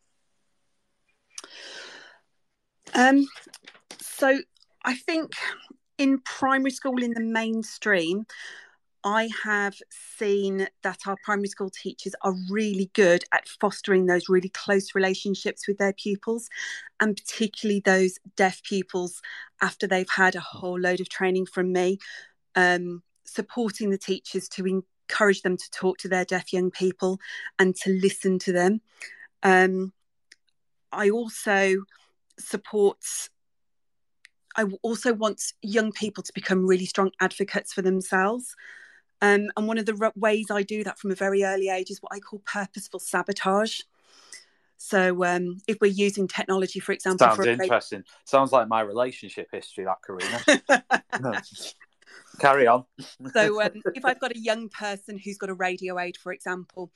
Um, 2.95 3.27
so 4.01 4.39
I 4.85 4.95
think 4.95 5.33
in 5.99 6.21
primary 6.21 6.71
school, 6.71 7.03
in 7.03 7.13
the 7.13 7.21
mainstream, 7.21 8.27
I 9.05 9.31
have 9.45 9.77
seen 10.19 10.67
that 10.83 11.01
our 11.07 11.17
primary 11.25 11.49
school 11.49 11.71
teachers 11.71 12.15
are 12.23 12.35
really 12.51 12.91
good 12.95 13.25
at 13.33 13.49
fostering 13.49 14.07
those 14.07 14.29
really 14.29 14.49
close 14.49 14.95
relationships 14.95 15.69
with 15.69 15.79
their 15.79 15.93
pupils, 15.93 16.49
and 16.99 17.17
particularly 17.17 17.81
those 17.81 18.19
deaf 18.37 18.63
pupils 18.63 19.21
after 19.63 19.87
they've 19.87 20.11
had 20.11 20.35
a 20.35 20.41
whole 20.41 20.79
load 20.79 21.01
of 21.01 21.09
training 21.09 21.47
from 21.47 21.73
me, 21.73 21.99
um, 22.57 23.03
supporting 23.25 23.91
the 23.91 23.99
teachers 23.99 24.49
to 24.49 24.67
encourage 25.09 25.43
them 25.43 25.57
to 25.57 25.71
talk 25.71 25.99
to 25.99 26.09
their 26.09 26.25
deaf 26.25 26.53
young 26.53 26.71
people 26.71 27.19
and 27.59 27.75
to 27.77 27.91
listen 27.91 28.39
to 28.41 28.53
them. 28.53 28.81
Um, 29.43 29.93
I 30.93 31.11
also 31.11 31.85
support 32.39 33.05
I 34.57 34.65
also 34.83 35.13
want 35.13 35.53
young 35.63 35.93
people 35.93 36.23
to 36.25 36.33
become 36.35 36.67
really 36.67 36.87
strong 36.87 37.13
advocates 37.21 37.73
for 37.73 37.83
themselves. 37.83 38.57
Um, 39.23 39.51
and 39.57 39.69
one 39.69 39.79
of 39.79 39.87
the 39.87 40.13
ways 40.17 40.47
I 40.51 40.63
do 40.63 40.83
that 40.83 40.99
from 40.99 41.13
a 41.13 41.15
very 41.15 41.45
early 41.45 41.69
age 41.69 41.91
is 41.91 42.01
what 42.01 42.13
I 42.13 42.19
call 42.19 42.41
purposeful 42.45 42.99
sabotage. 42.99 43.83
So 44.77 45.25
um, 45.25 45.61
if 45.69 45.79
we're 45.81 45.93
using 45.93 46.27
technology, 46.27 46.81
for 46.81 46.93
example, 46.93 47.27
sounds 47.27 47.37
for 47.37 47.49
interesting. 47.49 48.05
Sounds 48.25 48.51
like 48.51 48.67
my 48.67 48.81
relationship 48.81 49.49
history, 49.53 49.85
that 49.85 49.99
Corrina. 50.03 51.75
Carry 52.39 52.67
on. 52.67 52.85
so 53.33 53.63
um, 53.63 53.71
if 53.95 54.05
I've 54.05 54.21
got 54.21 54.33
a 54.33 54.39
young 54.39 54.69
person 54.69 55.19
who's 55.19 55.39
got 55.39 55.51
a 55.51 55.55
radio 55.55 55.99
aid, 55.99 56.17
for 56.17 56.33
example, 56.33 56.91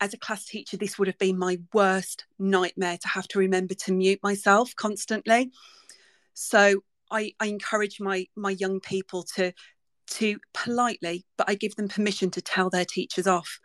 as 0.00 0.14
a 0.14 0.18
class 0.18 0.46
teacher, 0.46 0.76
this 0.76 0.98
would 0.98 1.08
have 1.08 1.18
been 1.18 1.38
my 1.38 1.58
worst 1.72 2.24
nightmare 2.38 2.98
to 2.98 3.08
have 3.08 3.28
to 3.28 3.38
remember 3.38 3.74
to 3.74 3.92
mute 3.92 4.20
myself 4.22 4.74
constantly. 4.76 5.50
So 6.34 6.82
I, 7.10 7.34
I 7.40 7.46
encourage 7.46 8.00
my 8.00 8.26
my 8.36 8.50
young 8.50 8.80
people 8.80 9.24
to 9.34 9.52
to 10.10 10.38
politely, 10.54 11.24
but 11.36 11.48
I 11.48 11.54
give 11.54 11.76
them 11.76 11.88
permission 11.88 12.30
to 12.32 12.42
tell 12.42 12.70
their 12.70 12.84
teachers 12.84 13.26
off. 13.26 13.60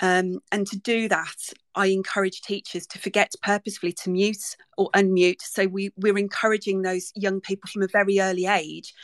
Um, 0.00 0.40
and 0.52 0.66
to 0.66 0.78
do 0.78 1.08
that, 1.08 1.36
I 1.74 1.86
encourage 1.86 2.42
teachers 2.42 2.86
to 2.88 2.98
forget 2.98 3.32
purposefully 3.42 3.92
to 3.92 4.10
mute 4.10 4.56
or 4.76 4.90
unmute. 4.90 5.40
So 5.40 5.66
we, 5.66 5.90
we're 5.96 6.18
encouraging 6.18 6.82
those 6.82 7.12
young 7.14 7.40
people 7.40 7.68
from 7.72 7.82
a 7.82 7.88
very 7.88 8.20
early 8.20 8.46
age 8.46 8.94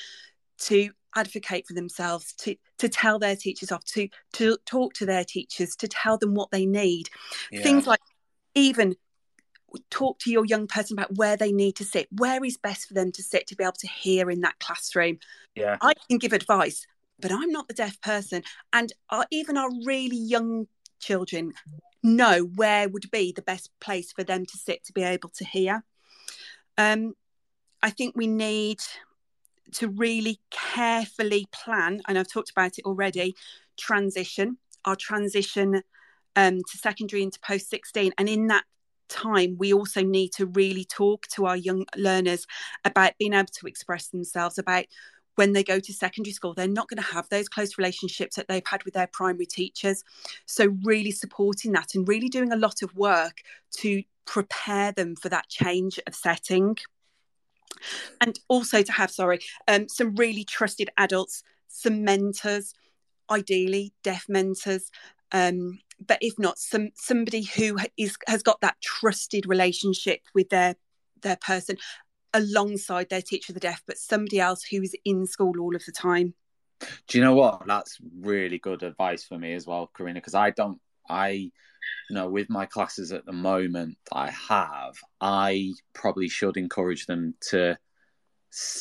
to 0.61 0.91
advocate 1.15 1.67
for 1.67 1.75
themselves, 1.75 2.33
to 2.35 2.57
to 2.79 2.89
tell 2.89 3.19
their 3.19 3.37
teachers 3.37 3.73
off, 3.73 3.85
to 3.85 4.09
to 4.35 4.57
talk 4.67 4.95
to 4.95 5.07
their 5.07 5.25
teachers, 5.25 5.77
to 5.77 5.89
tell 5.89 6.19
them 6.19 6.35
what 6.35 6.51
they 6.51 6.67
need. 6.67 7.09
Yeah. 7.51 7.63
Things 7.63 7.87
like 7.87 8.01
even 8.55 8.97
talk 9.91 10.19
to 10.19 10.31
your 10.31 10.45
young 10.45 10.67
person 10.67 10.99
about 10.99 11.17
where 11.17 11.37
they 11.37 11.53
need 11.53 11.77
to 11.77 11.85
sit, 11.85 12.07
where 12.13 12.45
is 12.45 12.57
best 12.57 12.87
for 12.87 12.95
them 12.95 13.11
to 13.13 13.23
sit 13.23 13.47
to 13.47 13.57
be 13.57 13.65
able 13.65 13.73
to 13.73 13.89
hear 13.89 14.31
in 14.31 14.41
that 14.41 14.59
classroom. 14.59 15.19
Yeah, 15.55 15.77
I 15.81 15.95
can 16.09 16.19
give 16.19 16.33
advice, 16.33 16.87
but 17.21 17.33
I'm 17.33 17.51
not 17.51 17.69
the 17.69 17.75
deaf 17.75 18.01
person, 18.01 18.43
and 18.73 18.93
our, 19.11 19.27
even 19.31 19.57
our 19.57 19.71
really 19.85 20.19
young 20.19 20.67
children 21.01 21.53
know 22.03 22.43
where 22.57 22.89
would 22.89 23.11
be 23.11 23.33
the 23.33 23.43
best 23.43 23.71
place 23.81 24.13
for 24.13 24.25
them 24.25 24.45
to 24.45 24.59
sit 24.59 24.85
to 24.85 24.93
be 24.93 25.03
able 25.03 25.29
to 25.31 25.45
hear. 25.45 25.85
Um, 26.77 27.15
I 27.83 27.91
think 27.91 28.15
we 28.17 28.27
need 28.27 28.81
to 29.75 29.89
really 29.89 30.41
carefully 30.51 31.47
plan, 31.53 32.01
and 32.07 32.19
I've 32.19 32.31
talked 32.31 32.51
about 32.51 32.79
it 32.79 32.85
already, 32.85 33.35
transition, 33.77 34.59
our 34.85 34.97
transition 34.97 35.83
um, 36.37 36.59
to 36.59 36.79
secondary 36.79 37.23
into 37.23 37.39
post 37.41 37.71
16. 37.71 38.13
And 38.19 38.29
in 38.29 38.49
that 38.49 38.65
time, 39.09 39.57
we 39.59 39.73
also 39.73 40.03
need 40.03 40.33
to 40.33 40.47
really 40.47 40.85
talk 40.85 41.27
to 41.29 41.47
our 41.47 41.57
young 41.57 41.85
learners 41.97 42.47
about 42.85 43.13
being 43.19 43.35
able 43.35 43.49
to 43.61 43.67
express 43.67 44.09
themselves, 44.09 44.59
about 44.59 44.87
when 45.37 45.53
they 45.53 45.65
go 45.65 45.81
to 45.81 45.93
secondary 45.93 46.33
school, 46.33 46.53
they're 46.53 46.69
not 46.69 46.89
going 46.89 47.03
to 47.03 47.13
have 47.15 47.29
those 47.31 47.49
close 47.49 47.79
relationships 47.79 48.37
that 48.37 48.49
they've 48.49 48.67
had 48.67 48.85
with 48.85 48.95
their 48.95 49.07
primary 49.07 49.47
teachers. 49.47 50.05
So, 50.47 50.77
really 50.85 51.11
supporting 51.11 51.73
that 51.73 51.95
and 51.95 52.07
really 52.07 52.29
doing 52.29 52.53
a 52.53 52.57
lot 52.57 52.83
of 52.83 52.95
work 52.95 53.41
to 53.79 54.03
prepare 54.27 54.93
them 54.93 55.17
for 55.17 55.29
that 55.31 55.49
change 55.49 55.99
of 56.07 56.15
setting 56.15 56.77
and 58.21 58.39
also 58.49 58.83
to 58.83 58.93
have 58.93 59.11
sorry 59.11 59.39
um, 59.69 59.89
some 59.89 60.15
really 60.15 60.45
trusted 60.45 60.91
adults 60.97 61.43
some 61.69 62.05
mentors 62.05 62.75
ideally 63.31 63.93
deaf 64.03 64.27
mentors 64.29 64.91
um, 65.33 65.79
but 66.07 66.19
if 66.21 66.39
not 66.39 66.59
some 66.59 66.91
somebody 66.95 67.43
who 67.43 67.79
is 67.97 68.17
has 68.27 68.43
got 68.43 68.61
that 68.61 68.77
trusted 68.83 69.47
relationship 69.47 70.21
with 70.35 70.49
their 70.51 70.75
their 71.23 71.37
person 71.37 71.77
alongside 72.35 73.09
their 73.09 73.23
teacher 73.23 73.53
of 73.53 73.55
the 73.55 73.61
deaf 73.61 73.83
but 73.87 73.99
somebody 73.99 74.41
else 74.41 74.63
who's 74.65 74.95
in 75.05 75.27
school 75.27 75.61
all 75.61 75.77
of 75.77 75.85
the 75.85 75.93
time. 75.93 76.35
Do 77.07 77.19
you 77.19 77.23
know 77.23 77.35
what? 77.35 77.65
That's 77.67 77.99
really 78.21 78.59
good 78.59 78.83
advice 78.83 79.23
for 79.23 79.39
me 79.39 79.55
as 79.55 79.67
well 79.67 79.91
Corrina 79.97 80.15
because 80.15 80.35
i 80.35 80.51
don't 80.51 80.81
i 81.09 81.51
you 82.13 82.17
know, 82.17 82.29
with 82.29 82.51
my 82.51 82.67
classes 82.67 83.13
at 83.13 83.25
the 83.25 83.33
moment 83.33 83.97
I 84.13 84.31
have, 84.31 84.95
I 85.21 85.73
probably 85.95 86.29
should 86.29 86.57
encourage 86.57 87.07
them 87.07 87.35
to 87.49 87.79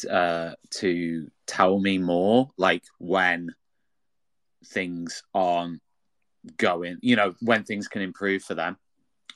uh, 0.10 0.52
to 0.72 1.32
tell 1.48 1.80
me 1.80 1.98
more, 1.98 2.52
like 2.58 2.84
when 3.00 3.56
things 4.66 5.24
aren't 5.34 5.82
going, 6.58 6.98
you 7.02 7.16
know, 7.16 7.34
when 7.40 7.64
things 7.64 7.88
can 7.88 8.02
improve 8.02 8.44
for 8.44 8.54
them. 8.54 8.78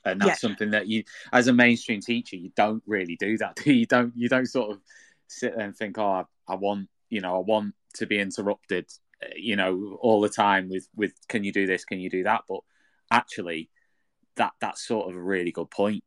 And 0.03 0.19
that's 0.19 0.43
yeah. 0.43 0.49
something 0.49 0.71
that 0.71 0.87
you, 0.87 1.03
as 1.31 1.47
a 1.47 1.53
mainstream 1.53 2.01
teacher, 2.01 2.35
you 2.35 2.51
don't 2.55 2.83
really 2.85 3.15
do 3.15 3.37
that. 3.37 3.55
Do 3.63 3.73
you? 3.73 3.85
don't. 3.85 4.13
You 4.15 4.29
don't 4.29 4.45
sort 4.45 4.71
of 4.71 4.81
sit 5.27 5.55
there 5.55 5.65
and 5.65 5.75
think, 5.75 5.97
"Oh, 5.97 6.05
I, 6.05 6.23
I 6.47 6.55
want, 6.55 6.89
you 7.09 7.21
know, 7.21 7.35
I 7.35 7.39
want 7.39 7.73
to 7.95 8.05
be 8.05 8.19
interrupted, 8.19 8.87
you 9.35 9.55
know, 9.55 9.97
all 10.01 10.21
the 10.21 10.29
time 10.29 10.69
with 10.69 10.87
with 10.95 11.13
Can 11.27 11.43
you 11.43 11.51
do 11.51 11.65
this? 11.65 11.85
Can 11.85 11.99
you 11.99 12.09
do 12.09 12.23
that? 12.23 12.43
But 12.47 12.61
actually, 13.11 13.69
that 14.35 14.53
that's 14.59 14.85
sort 14.85 15.09
of 15.09 15.15
a 15.15 15.21
really 15.21 15.51
good 15.51 15.69
point. 15.69 16.03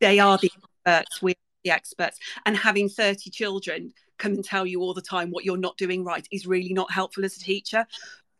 They 0.00 0.18
are 0.18 0.38
the 0.38 0.50
experts. 0.56 1.22
We 1.22 1.32
are 1.32 1.34
the 1.64 1.70
experts, 1.70 2.18
and 2.46 2.56
having 2.56 2.88
thirty 2.88 3.30
children 3.30 3.92
come 4.18 4.32
and 4.32 4.44
tell 4.44 4.64
you 4.64 4.80
all 4.80 4.94
the 4.94 5.02
time 5.02 5.30
what 5.30 5.44
you're 5.44 5.56
not 5.56 5.76
doing 5.76 6.04
right 6.04 6.26
is 6.30 6.46
really 6.46 6.72
not 6.72 6.90
helpful 6.90 7.24
as 7.24 7.36
a 7.36 7.40
teacher. 7.40 7.86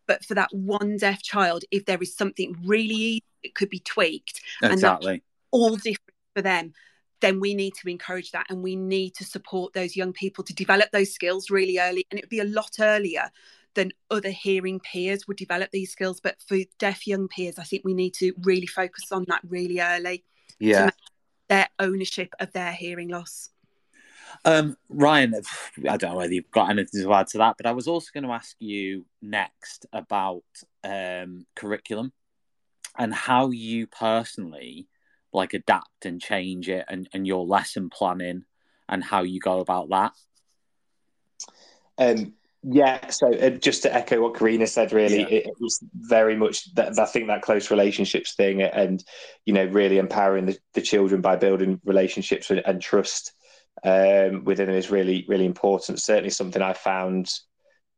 But 0.06 0.24
for 0.24 0.34
that 0.34 0.52
one 0.52 0.98
deaf 0.98 1.22
child, 1.22 1.64
if 1.70 1.86
there 1.86 2.00
is 2.00 2.14
something 2.14 2.56
really 2.64 2.94
easy, 2.94 3.24
it 3.42 3.54
could 3.54 3.70
be 3.70 3.80
tweaked, 3.80 4.40
exactly, 4.62 5.12
and 5.12 5.22
all 5.50 5.76
different 5.76 6.14
for 6.34 6.42
them 6.42 6.74
then 7.24 7.40
we 7.40 7.54
need 7.54 7.72
to 7.74 7.88
encourage 7.88 8.32
that 8.32 8.44
and 8.50 8.62
we 8.62 8.76
need 8.76 9.14
to 9.14 9.24
support 9.24 9.72
those 9.72 9.96
young 9.96 10.12
people 10.12 10.44
to 10.44 10.52
develop 10.52 10.90
those 10.90 11.10
skills 11.10 11.48
really 11.48 11.78
early 11.78 12.06
and 12.10 12.18
it 12.18 12.24
would 12.24 12.28
be 12.28 12.40
a 12.40 12.44
lot 12.44 12.76
earlier 12.80 13.30
than 13.74 13.92
other 14.10 14.28
hearing 14.28 14.78
peers 14.78 15.26
would 15.26 15.38
develop 15.38 15.70
these 15.70 15.90
skills. 15.90 16.20
But 16.20 16.36
for 16.46 16.58
deaf 16.78 17.06
young 17.06 17.28
peers, 17.28 17.58
I 17.58 17.64
think 17.64 17.82
we 17.82 17.94
need 17.94 18.12
to 18.14 18.34
really 18.42 18.66
focus 18.66 19.10
on 19.10 19.24
that 19.28 19.40
really 19.48 19.80
early. 19.80 20.22
Yeah. 20.58 20.90
their 21.48 21.68
ownership 21.78 22.34
of 22.40 22.52
their 22.52 22.72
hearing 22.72 23.08
loss. 23.08 23.50
Um, 24.44 24.76
Ryan, 24.90 25.34
I 25.88 25.96
don't 25.96 26.12
know 26.12 26.16
whether 26.18 26.32
you've 26.32 26.50
got 26.50 26.70
anything 26.70 27.02
to 27.02 27.12
add 27.14 27.28
to 27.28 27.38
that, 27.38 27.56
but 27.56 27.66
I 27.66 27.72
was 27.72 27.88
also 27.88 28.08
going 28.12 28.24
to 28.24 28.32
ask 28.32 28.54
you 28.60 29.06
next 29.22 29.86
about 29.92 30.44
um, 30.82 31.46
curriculum 31.56 32.12
and 32.98 33.14
how 33.14 33.50
you 33.50 33.86
personally 33.86 34.88
like 35.34 35.54
adapt 35.54 36.06
and 36.06 36.20
change 36.20 36.68
it 36.68 36.84
and, 36.88 37.08
and 37.12 37.26
your 37.26 37.46
lesson 37.46 37.90
planning 37.90 38.44
and 38.88 39.02
how 39.02 39.22
you 39.22 39.40
go 39.40 39.60
about 39.60 39.88
that. 39.90 40.12
Um, 41.98 42.34
yeah, 42.62 43.10
so 43.10 43.32
uh, 43.32 43.50
just 43.50 43.82
to 43.82 43.94
echo 43.94 44.22
what 44.22 44.34
Corrina 44.34 44.66
said, 44.66 44.92
really, 44.92 45.20
yeah. 45.20 45.26
it, 45.26 45.46
it, 45.46 45.54
was 45.60 45.84
very 45.94 46.34
much 46.34 46.74
that 46.74 46.98
I 46.98 47.04
think 47.04 47.26
that 47.26 47.42
close 47.42 47.70
relationships 47.70 48.34
thing, 48.34 48.62
and 48.62 49.04
you 49.44 49.52
know, 49.52 49.66
really 49.66 49.98
empowering 49.98 50.46
the, 50.46 50.58
the 50.72 50.80
children 50.80 51.20
by 51.20 51.36
building 51.36 51.78
relationships 51.84 52.50
and, 52.50 52.62
and 52.64 52.80
trust 52.80 53.32
um, 53.84 54.44
within 54.44 54.66
them 54.66 54.76
is 54.76 54.90
really, 54.90 55.26
really 55.28 55.44
important. 55.44 56.00
Certainly, 56.00 56.30
something 56.30 56.62
I 56.62 56.72
found 56.72 57.30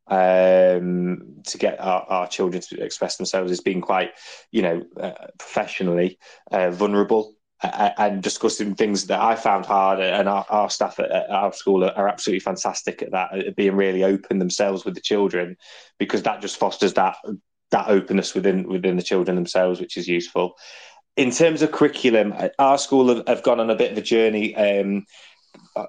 um, 0.08 1.42
to 1.44 1.58
get 1.58 1.80
our, 1.80 2.02
our, 2.02 2.28
children 2.28 2.62
to 2.62 2.82
express 2.82 3.16
themselves 3.16 3.50
as 3.50 3.60
being 3.60 3.80
quite, 3.80 4.12
you 4.52 4.62
know, 4.62 4.82
uh, 5.00 5.12
professionally 5.38 6.18
uh, 6.52 6.70
vulnerable 6.70 7.36
and 7.62 8.22
discussing 8.22 8.74
things 8.74 9.06
that 9.06 9.20
I 9.20 9.34
found 9.34 9.64
hard, 9.64 10.00
and 10.00 10.28
our, 10.28 10.44
our 10.50 10.68
staff 10.68 11.00
at, 11.00 11.10
at, 11.10 11.30
our 11.30 11.52
school 11.52 11.84
are, 11.84 11.92
are, 11.92 12.08
absolutely 12.08 12.40
fantastic 12.40 13.02
at 13.02 13.12
that, 13.12 13.36
at 13.36 13.56
being 13.56 13.76
really 13.76 14.04
open 14.04 14.38
themselves 14.38 14.84
with 14.84 14.94
the 14.94 15.00
children, 15.00 15.56
because 15.98 16.22
that 16.22 16.42
just 16.42 16.58
fosters 16.58 16.94
that 16.94 17.16
that 17.70 17.88
openness 17.88 18.34
within 18.34 18.68
within 18.68 18.96
the 18.96 19.02
children 19.02 19.34
themselves, 19.36 19.80
which 19.80 19.96
is 19.96 20.06
useful. 20.06 20.54
In 21.16 21.30
terms 21.30 21.62
of 21.62 21.72
curriculum, 21.72 22.34
our 22.58 22.76
school 22.76 23.08
have, 23.08 23.26
have 23.26 23.42
gone 23.42 23.58
on 23.58 23.70
a 23.70 23.76
bit 23.76 23.92
of 23.92 23.98
a 23.98 24.02
journey. 24.02 24.54
Um, 24.54 25.06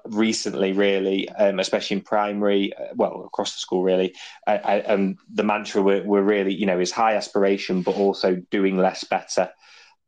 recently, 0.06 0.72
really, 0.72 1.28
um, 1.30 1.58
especially 1.58 1.96
in 1.96 2.02
primary, 2.02 2.72
uh, 2.74 2.94
well, 2.94 3.24
across 3.26 3.54
the 3.54 3.60
school, 3.60 3.82
really. 3.82 4.14
And 4.46 5.18
the 5.32 5.42
mantra 5.42 5.82
we're, 5.82 6.04
we're, 6.04 6.22
really, 6.22 6.54
you 6.54 6.66
know, 6.66 6.78
is 6.78 6.90
high 6.90 7.14
aspiration, 7.14 7.82
but 7.82 7.96
also 7.96 8.36
doing 8.50 8.76
less 8.76 9.04
better. 9.04 9.50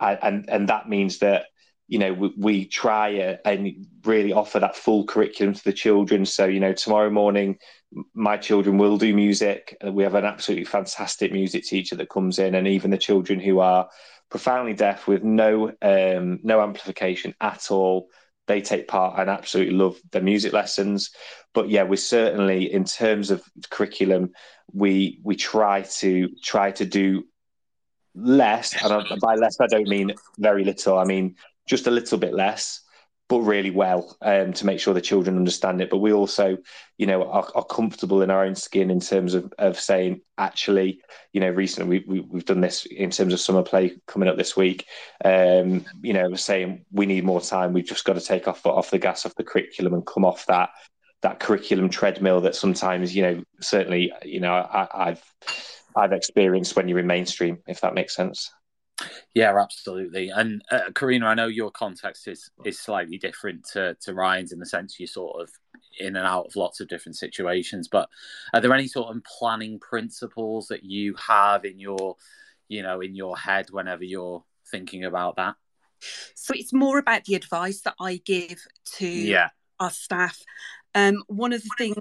and 0.00 0.48
and 0.48 0.68
that 0.68 0.88
means 0.88 1.18
that 1.18 1.46
you 1.88 1.98
know 1.98 2.12
we, 2.12 2.32
we 2.38 2.64
try 2.66 3.38
and 3.44 3.86
really 4.04 4.32
offer 4.32 4.60
that 4.60 4.76
full 4.76 5.04
curriculum 5.06 5.54
to 5.54 5.64
the 5.64 5.72
children. 5.72 6.24
So 6.24 6.46
you 6.46 6.60
know, 6.60 6.72
tomorrow 6.72 7.10
morning, 7.10 7.58
my 8.14 8.36
children 8.36 8.78
will 8.78 8.96
do 8.96 9.14
music. 9.14 9.76
We 9.84 10.04
have 10.04 10.14
an 10.14 10.24
absolutely 10.24 10.66
fantastic 10.66 11.32
music 11.32 11.64
teacher 11.64 11.96
that 11.96 12.08
comes 12.08 12.38
in, 12.38 12.54
and 12.54 12.68
even 12.68 12.90
the 12.90 12.98
children 12.98 13.40
who 13.40 13.60
are 13.60 13.88
profoundly 14.30 14.74
deaf 14.74 15.08
with 15.08 15.24
no 15.24 15.72
um, 15.82 16.38
no 16.42 16.62
amplification 16.62 17.34
at 17.40 17.70
all 17.70 18.08
they 18.50 18.60
take 18.60 18.88
part 18.88 19.18
and 19.18 19.30
absolutely 19.30 19.74
love 19.74 19.96
the 20.10 20.20
music 20.20 20.52
lessons. 20.52 21.10
But 21.54 21.70
yeah, 21.70 21.84
we 21.84 21.96
certainly, 21.96 22.72
in 22.72 22.84
terms 22.84 23.30
of 23.30 23.42
curriculum, 23.70 24.32
we 24.72 25.20
we 25.22 25.36
try 25.36 25.82
to 26.00 26.28
try 26.42 26.72
to 26.72 26.84
do 26.84 27.24
less, 28.14 28.74
and 28.82 29.20
by 29.20 29.36
less 29.36 29.60
I 29.60 29.66
don't 29.66 29.88
mean 29.88 30.12
very 30.38 30.64
little. 30.64 30.98
I 30.98 31.04
mean 31.04 31.36
just 31.68 31.86
a 31.86 31.90
little 31.90 32.18
bit 32.18 32.34
less 32.34 32.80
but 33.30 33.42
really 33.42 33.70
well 33.70 34.16
um, 34.22 34.52
to 34.52 34.66
make 34.66 34.80
sure 34.80 34.92
the 34.92 35.00
children 35.00 35.36
understand 35.36 35.80
it. 35.80 35.88
But 35.88 35.98
we 35.98 36.12
also, 36.12 36.58
you 36.98 37.06
know, 37.06 37.22
are, 37.30 37.48
are, 37.54 37.64
comfortable 37.64 38.22
in 38.22 38.30
our 38.30 38.44
own 38.44 38.56
skin 38.56 38.90
in 38.90 38.98
terms 38.98 39.34
of, 39.34 39.54
of 39.56 39.78
saying, 39.78 40.22
actually, 40.36 41.00
you 41.32 41.40
know, 41.40 41.50
recently 41.50 42.02
we, 42.08 42.20
we, 42.20 42.38
have 42.40 42.44
done 42.44 42.60
this 42.60 42.86
in 42.86 43.10
terms 43.10 43.32
of 43.32 43.38
summer 43.38 43.62
play 43.62 43.92
coming 44.08 44.28
up 44.28 44.36
this 44.36 44.56
week. 44.56 44.84
Um, 45.24 45.86
you 46.02 46.12
know, 46.12 46.34
saying 46.34 46.84
we 46.90 47.06
need 47.06 47.22
more 47.22 47.40
time. 47.40 47.72
We've 47.72 47.86
just 47.86 48.04
got 48.04 48.14
to 48.14 48.20
take 48.20 48.48
off 48.48 48.66
off 48.66 48.90
the 48.90 48.98
gas 48.98 49.24
off 49.24 49.36
the 49.36 49.44
curriculum 49.44 49.94
and 49.94 50.04
come 50.04 50.24
off 50.24 50.44
that 50.46 50.70
that 51.22 51.38
curriculum 51.38 51.88
treadmill 51.88 52.40
that 52.40 52.56
sometimes, 52.56 53.14
you 53.14 53.22
know, 53.22 53.44
certainly, 53.60 54.12
you 54.24 54.40
know, 54.40 54.54
I, 54.54 54.88
I've 54.92 55.22
I've 55.94 56.12
experienced 56.12 56.74
when 56.74 56.88
you're 56.88 56.98
in 56.98 57.06
mainstream, 57.06 57.58
if 57.68 57.80
that 57.82 57.94
makes 57.94 58.16
sense. 58.16 58.50
Yeah, 59.34 59.56
absolutely. 59.56 60.30
And 60.30 60.62
uh, 60.70 60.90
Corrina, 60.92 61.24
I 61.24 61.34
know 61.34 61.46
your 61.46 61.70
context 61.70 62.26
is 62.26 62.50
is 62.64 62.78
slightly 62.78 63.16
different 63.16 63.64
to 63.72 63.96
to 64.02 64.14
Ryan's 64.14 64.52
in 64.52 64.58
the 64.58 64.66
sense 64.66 64.98
you're 64.98 65.06
sort 65.06 65.40
of 65.40 65.50
in 65.98 66.16
and 66.16 66.26
out 66.26 66.46
of 66.46 66.56
lots 66.56 66.80
of 66.80 66.88
different 66.88 67.16
situations. 67.16 67.88
But 67.88 68.08
are 68.52 68.60
there 68.60 68.74
any 68.74 68.88
sort 68.88 69.14
of 69.14 69.22
planning 69.24 69.78
principles 69.78 70.68
that 70.68 70.84
you 70.84 71.14
have 71.14 71.64
in 71.64 71.78
your, 71.78 72.16
you 72.68 72.82
know, 72.82 73.00
in 73.00 73.14
your 73.14 73.36
head 73.36 73.70
whenever 73.70 74.04
you're 74.04 74.42
thinking 74.70 75.04
about 75.04 75.36
that? 75.36 75.54
So 76.34 76.54
it's 76.56 76.72
more 76.72 76.98
about 76.98 77.24
the 77.24 77.34
advice 77.34 77.82
that 77.82 77.94
I 78.00 78.20
give 78.24 78.58
to 78.96 79.08
yeah. 79.08 79.50
our 79.78 79.90
staff. 79.90 80.42
Um, 80.94 81.22
one 81.28 81.52
of 81.52 81.62
the 81.62 81.70
things 81.78 81.96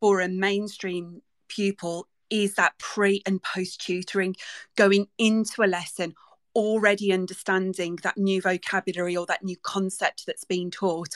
for 0.00 0.20
a 0.20 0.28
mainstream 0.28 1.22
pupil 1.48 2.08
is 2.28 2.54
that 2.54 2.76
pre 2.78 3.22
and 3.24 3.42
post 3.42 3.80
tutoring, 3.80 4.34
going 4.76 5.06
into 5.16 5.62
a 5.62 5.66
lesson 5.66 6.14
already 6.56 7.12
understanding 7.12 7.98
that 8.02 8.16
new 8.16 8.40
vocabulary 8.40 9.16
or 9.16 9.26
that 9.26 9.44
new 9.44 9.56
concept 9.62 10.24
that's 10.26 10.44
being 10.44 10.70
taught. 10.70 11.14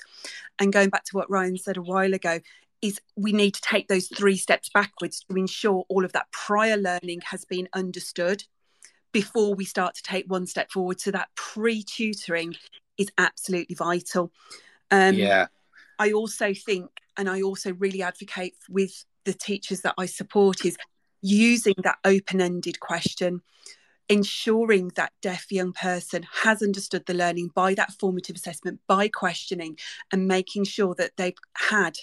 And 0.59 0.73
going 0.73 0.91
back 0.91 1.05
to 1.07 1.17
what 1.17 1.31
Ryan 1.31 1.57
said 1.57 1.79
a 1.79 1.83
while 1.83 2.13
ago, 2.13 2.41
is 2.83 3.01
we 3.17 3.33
need 3.33 3.55
to 3.55 3.61
take 3.61 3.89
those 3.89 4.09
three 4.09 4.37
steps 4.37 4.71
backwards 4.73 5.25
to 5.29 5.37
ensure 5.37 5.85
all 5.89 6.05
of 6.05 6.13
that 6.13 6.31
prior 6.31 6.77
learning 6.77 7.21
has 7.25 7.45
been 7.45 7.69
understood 7.75 8.45
before 9.13 9.55
we 9.55 9.65
start 9.65 9.95
to 9.95 10.03
take 10.03 10.31
one 10.31 10.47
step 10.47 10.71
forward. 10.71 11.01
So 11.01 11.11
that 11.11 11.29
pre 11.35 11.83
tutoring 11.83 12.55
is 12.99 13.11
absolutely 13.19 13.75
vital. 13.75 14.31
Um, 14.91 15.15
yeah. 15.15 15.47
I 15.99 16.13
also 16.13 16.55
think, 16.55 16.91
and 17.17 17.29
I 17.29 17.43
also 17.43 17.73
really 17.75 18.03
advocate 18.03 18.55
with 18.69 19.05
the 19.25 19.35
teachers 19.35 19.81
that 19.83 19.95
I 19.99 20.07
support, 20.07 20.65
is 20.65 20.77
using 21.23 21.75
that 21.83 21.99
open 22.05 22.41
ended 22.41 22.81
question 22.81 23.43
ensuring 24.11 24.91
that 24.97 25.13
deaf 25.23 25.47
young 25.51 25.73
person 25.73 26.27
has 26.43 26.63
understood 26.63 27.07
the 27.07 27.15
learning 27.15 27.49
by 27.55 27.75
that 27.75 27.93
formative 27.93 28.35
assessment 28.35 28.81
by 28.89 29.07
questioning 29.09 29.79
and 30.13 30.27
making 30.27 30.65
sure 30.65 30.97
that 30.97 31.13
they've 31.17 31.39
had 31.57 31.97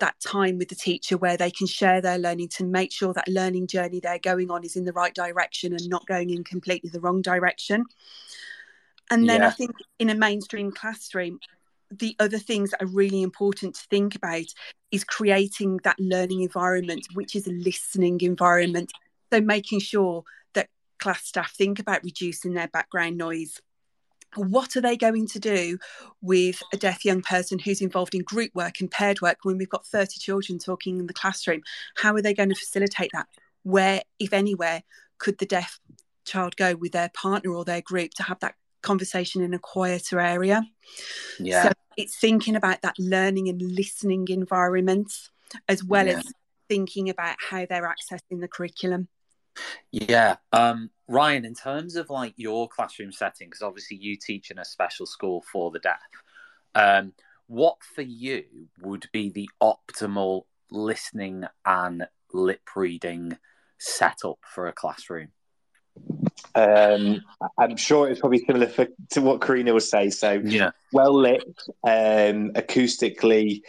that 0.00 0.18
time 0.18 0.58
with 0.58 0.68
the 0.68 0.74
teacher 0.74 1.16
where 1.16 1.36
they 1.36 1.52
can 1.52 1.68
share 1.68 2.00
their 2.00 2.18
learning 2.18 2.48
to 2.48 2.64
make 2.64 2.92
sure 2.92 3.14
that 3.14 3.28
learning 3.28 3.68
journey 3.68 4.00
they're 4.00 4.18
going 4.18 4.50
on 4.50 4.64
is 4.64 4.74
in 4.74 4.84
the 4.84 4.92
right 4.92 5.14
direction 5.14 5.72
and 5.72 5.88
not 5.88 6.04
going 6.06 6.30
in 6.30 6.42
completely 6.42 6.90
the 6.90 7.00
wrong 7.00 7.22
direction 7.22 7.84
and 9.12 9.28
then 9.28 9.40
yeah. 9.40 9.46
i 9.46 9.50
think 9.50 9.70
in 10.00 10.10
a 10.10 10.14
mainstream 10.14 10.72
classroom 10.72 11.38
the 11.92 12.16
other 12.18 12.38
things 12.38 12.70
that 12.70 12.82
are 12.82 12.86
really 12.86 13.22
important 13.22 13.76
to 13.76 13.86
think 13.88 14.16
about 14.16 14.46
is 14.90 15.04
creating 15.04 15.78
that 15.84 16.00
learning 16.00 16.42
environment 16.42 17.06
which 17.14 17.36
is 17.36 17.46
a 17.46 17.52
listening 17.52 18.20
environment 18.22 18.90
so 19.32 19.40
making 19.40 19.78
sure 19.78 20.24
class 21.04 21.26
staff 21.26 21.52
think 21.52 21.78
about 21.78 22.02
reducing 22.02 22.54
their 22.54 22.68
background 22.68 23.18
noise. 23.18 23.60
What 24.36 24.74
are 24.74 24.80
they 24.80 24.96
going 24.96 25.26
to 25.28 25.38
do 25.38 25.78
with 26.22 26.62
a 26.72 26.78
deaf 26.78 27.04
young 27.04 27.20
person 27.20 27.58
who's 27.58 27.82
involved 27.82 28.14
in 28.14 28.22
group 28.22 28.52
work 28.54 28.80
and 28.80 28.90
paired 28.90 29.20
work 29.20 29.36
when 29.42 29.58
we've 29.58 29.68
got 29.68 29.86
30 29.86 30.18
children 30.18 30.58
talking 30.58 30.98
in 30.98 31.06
the 31.06 31.12
classroom? 31.12 31.60
How 31.98 32.14
are 32.14 32.22
they 32.22 32.32
going 32.32 32.48
to 32.48 32.54
facilitate 32.54 33.10
that? 33.12 33.26
Where 33.64 34.00
if 34.18 34.32
anywhere 34.32 34.82
could 35.18 35.36
the 35.36 35.44
deaf 35.44 35.78
child 36.24 36.56
go 36.56 36.74
with 36.74 36.92
their 36.92 37.10
partner 37.10 37.52
or 37.52 37.66
their 37.66 37.82
group 37.82 38.12
to 38.14 38.22
have 38.22 38.40
that 38.40 38.54
conversation 38.80 39.42
in 39.42 39.52
a 39.52 39.58
quieter 39.58 40.20
area? 40.20 40.62
Yeah. 41.38 41.64
So 41.64 41.72
it's 41.98 42.16
thinking 42.16 42.56
about 42.56 42.80
that 42.80 42.98
learning 42.98 43.50
and 43.50 43.60
listening 43.60 44.28
environments 44.28 45.30
as 45.68 45.84
well 45.84 46.06
yeah. 46.06 46.20
as 46.20 46.32
thinking 46.66 47.10
about 47.10 47.36
how 47.50 47.66
they're 47.66 47.94
accessing 47.94 48.40
the 48.40 48.48
curriculum 48.48 49.08
yeah. 49.90 50.36
Um, 50.52 50.90
Ryan, 51.08 51.44
in 51.44 51.54
terms 51.54 51.96
of 51.96 52.10
like 52.10 52.34
your 52.36 52.68
classroom 52.68 53.12
setting, 53.12 53.48
because 53.48 53.62
obviously 53.62 53.96
you 53.96 54.16
teach 54.16 54.50
in 54.50 54.58
a 54.58 54.64
special 54.64 55.06
school 55.06 55.44
for 55.52 55.70
the 55.70 55.78
deaf, 55.78 56.00
um, 56.74 57.12
what 57.46 57.76
for 57.94 58.02
you 58.02 58.44
would 58.80 59.08
be 59.12 59.30
the 59.30 59.48
optimal 59.62 60.44
listening 60.70 61.44
and 61.64 62.06
lip 62.32 62.62
reading 62.74 63.36
setup 63.78 64.38
for 64.42 64.66
a 64.66 64.72
classroom? 64.72 65.28
Um, 66.56 67.22
I'm 67.58 67.76
sure 67.76 68.08
it's 68.08 68.20
probably 68.20 68.44
similar 68.44 68.66
for, 68.66 68.86
to 69.10 69.20
what 69.20 69.40
Corrina 69.40 69.72
would 69.72 69.82
say. 69.82 70.10
So, 70.10 70.32
yeah, 70.44 70.70
well 70.92 71.14
lit, 71.14 71.44
um, 71.84 72.52
acoustically 72.52 73.62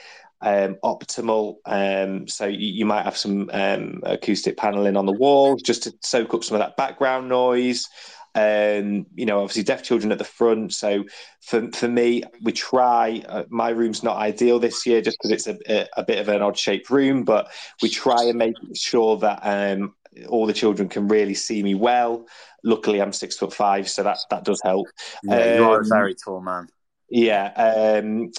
um, 0.45 0.77
optimal. 0.83 1.55
Um, 1.65 2.27
so 2.27 2.45
you, 2.45 2.67
you, 2.67 2.85
might 2.85 3.03
have 3.03 3.17
some 3.17 3.49
um, 3.51 4.01
acoustic 4.03 4.57
paneling 4.57 4.95
on 4.95 5.07
the 5.07 5.11
walls 5.11 5.63
just 5.63 5.83
to 5.83 5.93
soak 6.01 6.35
up 6.35 6.43
some 6.43 6.55
of 6.55 6.59
that 6.59 6.77
background 6.77 7.27
noise. 7.27 7.89
Um, 8.35 9.07
you 9.15 9.25
know, 9.25 9.41
obviously 9.41 9.63
deaf 9.63 9.81
children 9.81 10.11
at 10.11 10.19
the 10.19 10.23
front. 10.23 10.73
So 10.73 11.05
for 11.41 11.71
for 11.71 11.87
me, 11.87 12.21
we 12.43 12.51
try. 12.51 13.23
Uh, 13.27 13.45
my 13.49 13.69
room's 13.69 14.03
not 14.03 14.17
ideal 14.17 14.59
this 14.59 14.85
year 14.85 15.01
just 15.01 15.17
because 15.19 15.31
it's 15.31 15.47
a, 15.47 15.57
a, 15.67 15.87
a, 15.97 16.03
bit 16.03 16.19
of 16.19 16.29
an 16.29 16.43
odd 16.43 16.57
shaped 16.57 16.91
room, 16.91 17.23
but 17.23 17.51
we 17.81 17.89
try 17.89 18.25
and 18.25 18.37
make 18.37 18.55
sure 18.75 19.17
that 19.17 19.39
um, 19.41 19.95
all 20.27 20.45
the 20.45 20.53
children 20.53 20.89
can 20.89 21.07
really 21.07 21.33
see 21.33 21.63
me 21.63 21.73
well. 21.73 22.27
Luckily, 22.63 23.01
I'm 23.01 23.13
six 23.13 23.35
foot 23.35 23.53
five, 23.53 23.89
so 23.89 24.03
that 24.03 24.19
that 24.29 24.43
does 24.43 24.61
help. 24.63 24.85
Yeah, 25.23 25.55
you 25.55 25.63
are 25.63 25.79
a 25.79 25.83
um, 25.83 25.89
very 25.89 26.13
tall 26.13 26.41
man. 26.41 26.67
Yeah, 27.15 27.53
um, 27.55 28.29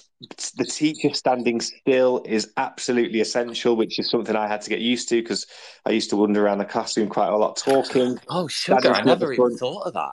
the 0.59 0.67
teacher 0.67 1.15
standing 1.15 1.63
still 1.63 2.23
is 2.27 2.53
absolutely 2.59 3.23
essential, 3.23 3.75
which 3.75 3.99
is 3.99 4.11
something 4.11 4.37
I 4.37 4.47
had 4.47 4.61
to 4.61 4.69
get 4.69 4.81
used 4.81 5.09
to 5.09 5.23
because 5.23 5.47
I 5.87 5.93
used 5.93 6.11
to 6.11 6.17
wander 6.17 6.45
around 6.45 6.59
the 6.59 6.67
classroom 6.67 7.09
quite 7.09 7.31
a 7.31 7.37
lot 7.39 7.57
talking. 7.57 8.19
Oh, 8.29 8.49
sugar! 8.49 8.93
I 8.93 9.01
never 9.01 9.33
even 9.33 9.57
thought 9.57 9.87
of 9.87 9.95
that. 9.95 10.11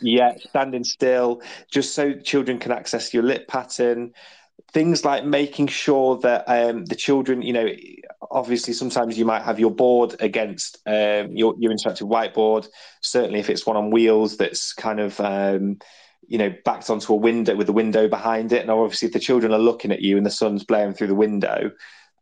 Yeah, 0.00 0.34
standing 0.48 0.84
still, 0.84 1.42
just 1.68 1.96
so 1.96 2.14
children 2.14 2.60
can 2.60 2.70
access 2.70 3.12
your 3.12 3.24
lip 3.24 3.48
pattern. 3.48 4.12
Things 4.72 5.04
like 5.04 5.24
making 5.24 5.66
sure 5.66 6.16
that 6.18 6.44
um, 6.46 6.84
the 6.84 6.94
children, 6.94 7.42
you 7.42 7.52
know, 7.52 7.66
obviously 8.30 8.74
sometimes 8.74 9.18
you 9.18 9.24
might 9.24 9.42
have 9.42 9.58
your 9.58 9.72
board 9.72 10.14
against 10.20 10.78
um, 10.86 11.36
your 11.36 11.56
your 11.58 11.72
interactive 11.72 12.08
whiteboard. 12.08 12.68
Certainly, 13.00 13.40
if 13.40 13.50
it's 13.50 13.66
one 13.66 13.76
on 13.76 13.90
wheels, 13.90 14.36
that's 14.36 14.72
kind 14.72 15.00
of 15.00 15.18
um, 15.18 15.78
you 16.28 16.38
know, 16.38 16.54
backed 16.64 16.90
onto 16.90 17.12
a 17.12 17.16
window 17.16 17.54
with 17.56 17.68
a 17.68 17.72
window 17.72 18.08
behind 18.08 18.52
it. 18.52 18.62
And 18.62 18.70
obviously, 18.70 19.06
if 19.06 19.12
the 19.12 19.20
children 19.20 19.52
are 19.52 19.58
looking 19.58 19.92
at 19.92 20.02
you 20.02 20.16
and 20.16 20.24
the 20.24 20.30
sun's 20.30 20.64
blaring 20.64 20.94
through 20.94 21.08
the 21.08 21.14
window, 21.14 21.72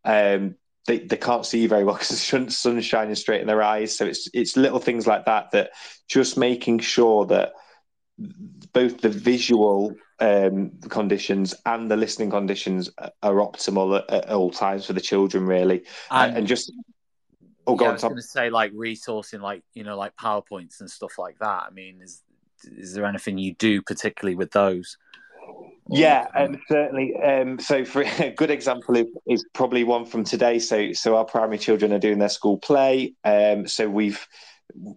um, 0.04 0.56
they, 0.86 0.98
they 0.98 1.16
can't 1.16 1.46
see 1.46 1.62
you 1.62 1.68
very 1.68 1.84
well 1.84 1.94
because 2.00 2.08
the 2.08 2.50
sun's 2.50 2.84
shining 2.84 3.14
straight 3.14 3.40
in 3.40 3.46
their 3.46 3.62
eyes. 3.62 3.96
So 3.96 4.06
it's 4.06 4.28
it's 4.32 4.56
little 4.56 4.80
things 4.80 5.06
like 5.06 5.26
that 5.26 5.50
that 5.52 5.70
just 6.08 6.36
making 6.36 6.80
sure 6.80 7.26
that 7.26 7.52
both 8.72 9.00
the 9.00 9.08
visual 9.08 9.94
um, 10.20 10.72
conditions 10.88 11.54
and 11.66 11.90
the 11.90 11.96
listening 11.96 12.30
conditions 12.30 12.90
are 13.22 13.34
optimal 13.34 13.98
at, 13.98 14.10
at, 14.10 14.28
all 14.30 14.50
times 14.50 14.86
for 14.86 14.92
the 14.92 15.00
children, 15.00 15.46
really, 15.46 15.84
and, 16.10 16.38
and 16.38 16.46
just. 16.46 16.72
Oh, 17.64 17.78
yeah, 17.80 17.90
I 17.90 17.92
was 17.92 18.02
going 18.02 18.16
to 18.16 18.22
say 18.22 18.50
like 18.50 18.72
resourcing, 18.72 19.40
like 19.40 19.62
you 19.72 19.84
know, 19.84 19.96
like 19.96 20.16
powerpoints 20.16 20.80
and 20.80 20.90
stuff 20.90 21.16
like 21.16 21.38
that. 21.38 21.64
I 21.68 21.70
mean, 21.70 22.00
is 22.02 22.20
is 22.64 22.94
there 22.94 23.06
anything 23.06 23.38
you 23.38 23.54
do 23.54 23.82
particularly 23.82 24.34
with 24.34 24.52
those? 24.52 24.96
Yeah, 25.88 26.26
um, 26.34 26.60
certainly. 26.68 27.14
Um, 27.16 27.58
so, 27.58 27.84
for 27.84 28.02
a 28.18 28.30
good 28.30 28.50
example 28.50 28.96
is, 28.96 29.06
is, 29.26 29.44
probably 29.52 29.84
one 29.84 30.06
from 30.06 30.24
today. 30.24 30.58
So, 30.58 30.92
so 30.92 31.16
our 31.16 31.24
primary 31.24 31.58
children 31.58 31.92
are 31.92 31.98
doing 31.98 32.18
their 32.18 32.28
school 32.28 32.56
play. 32.58 33.14
Um, 33.24 33.66
so 33.66 33.88
we've 33.88 34.26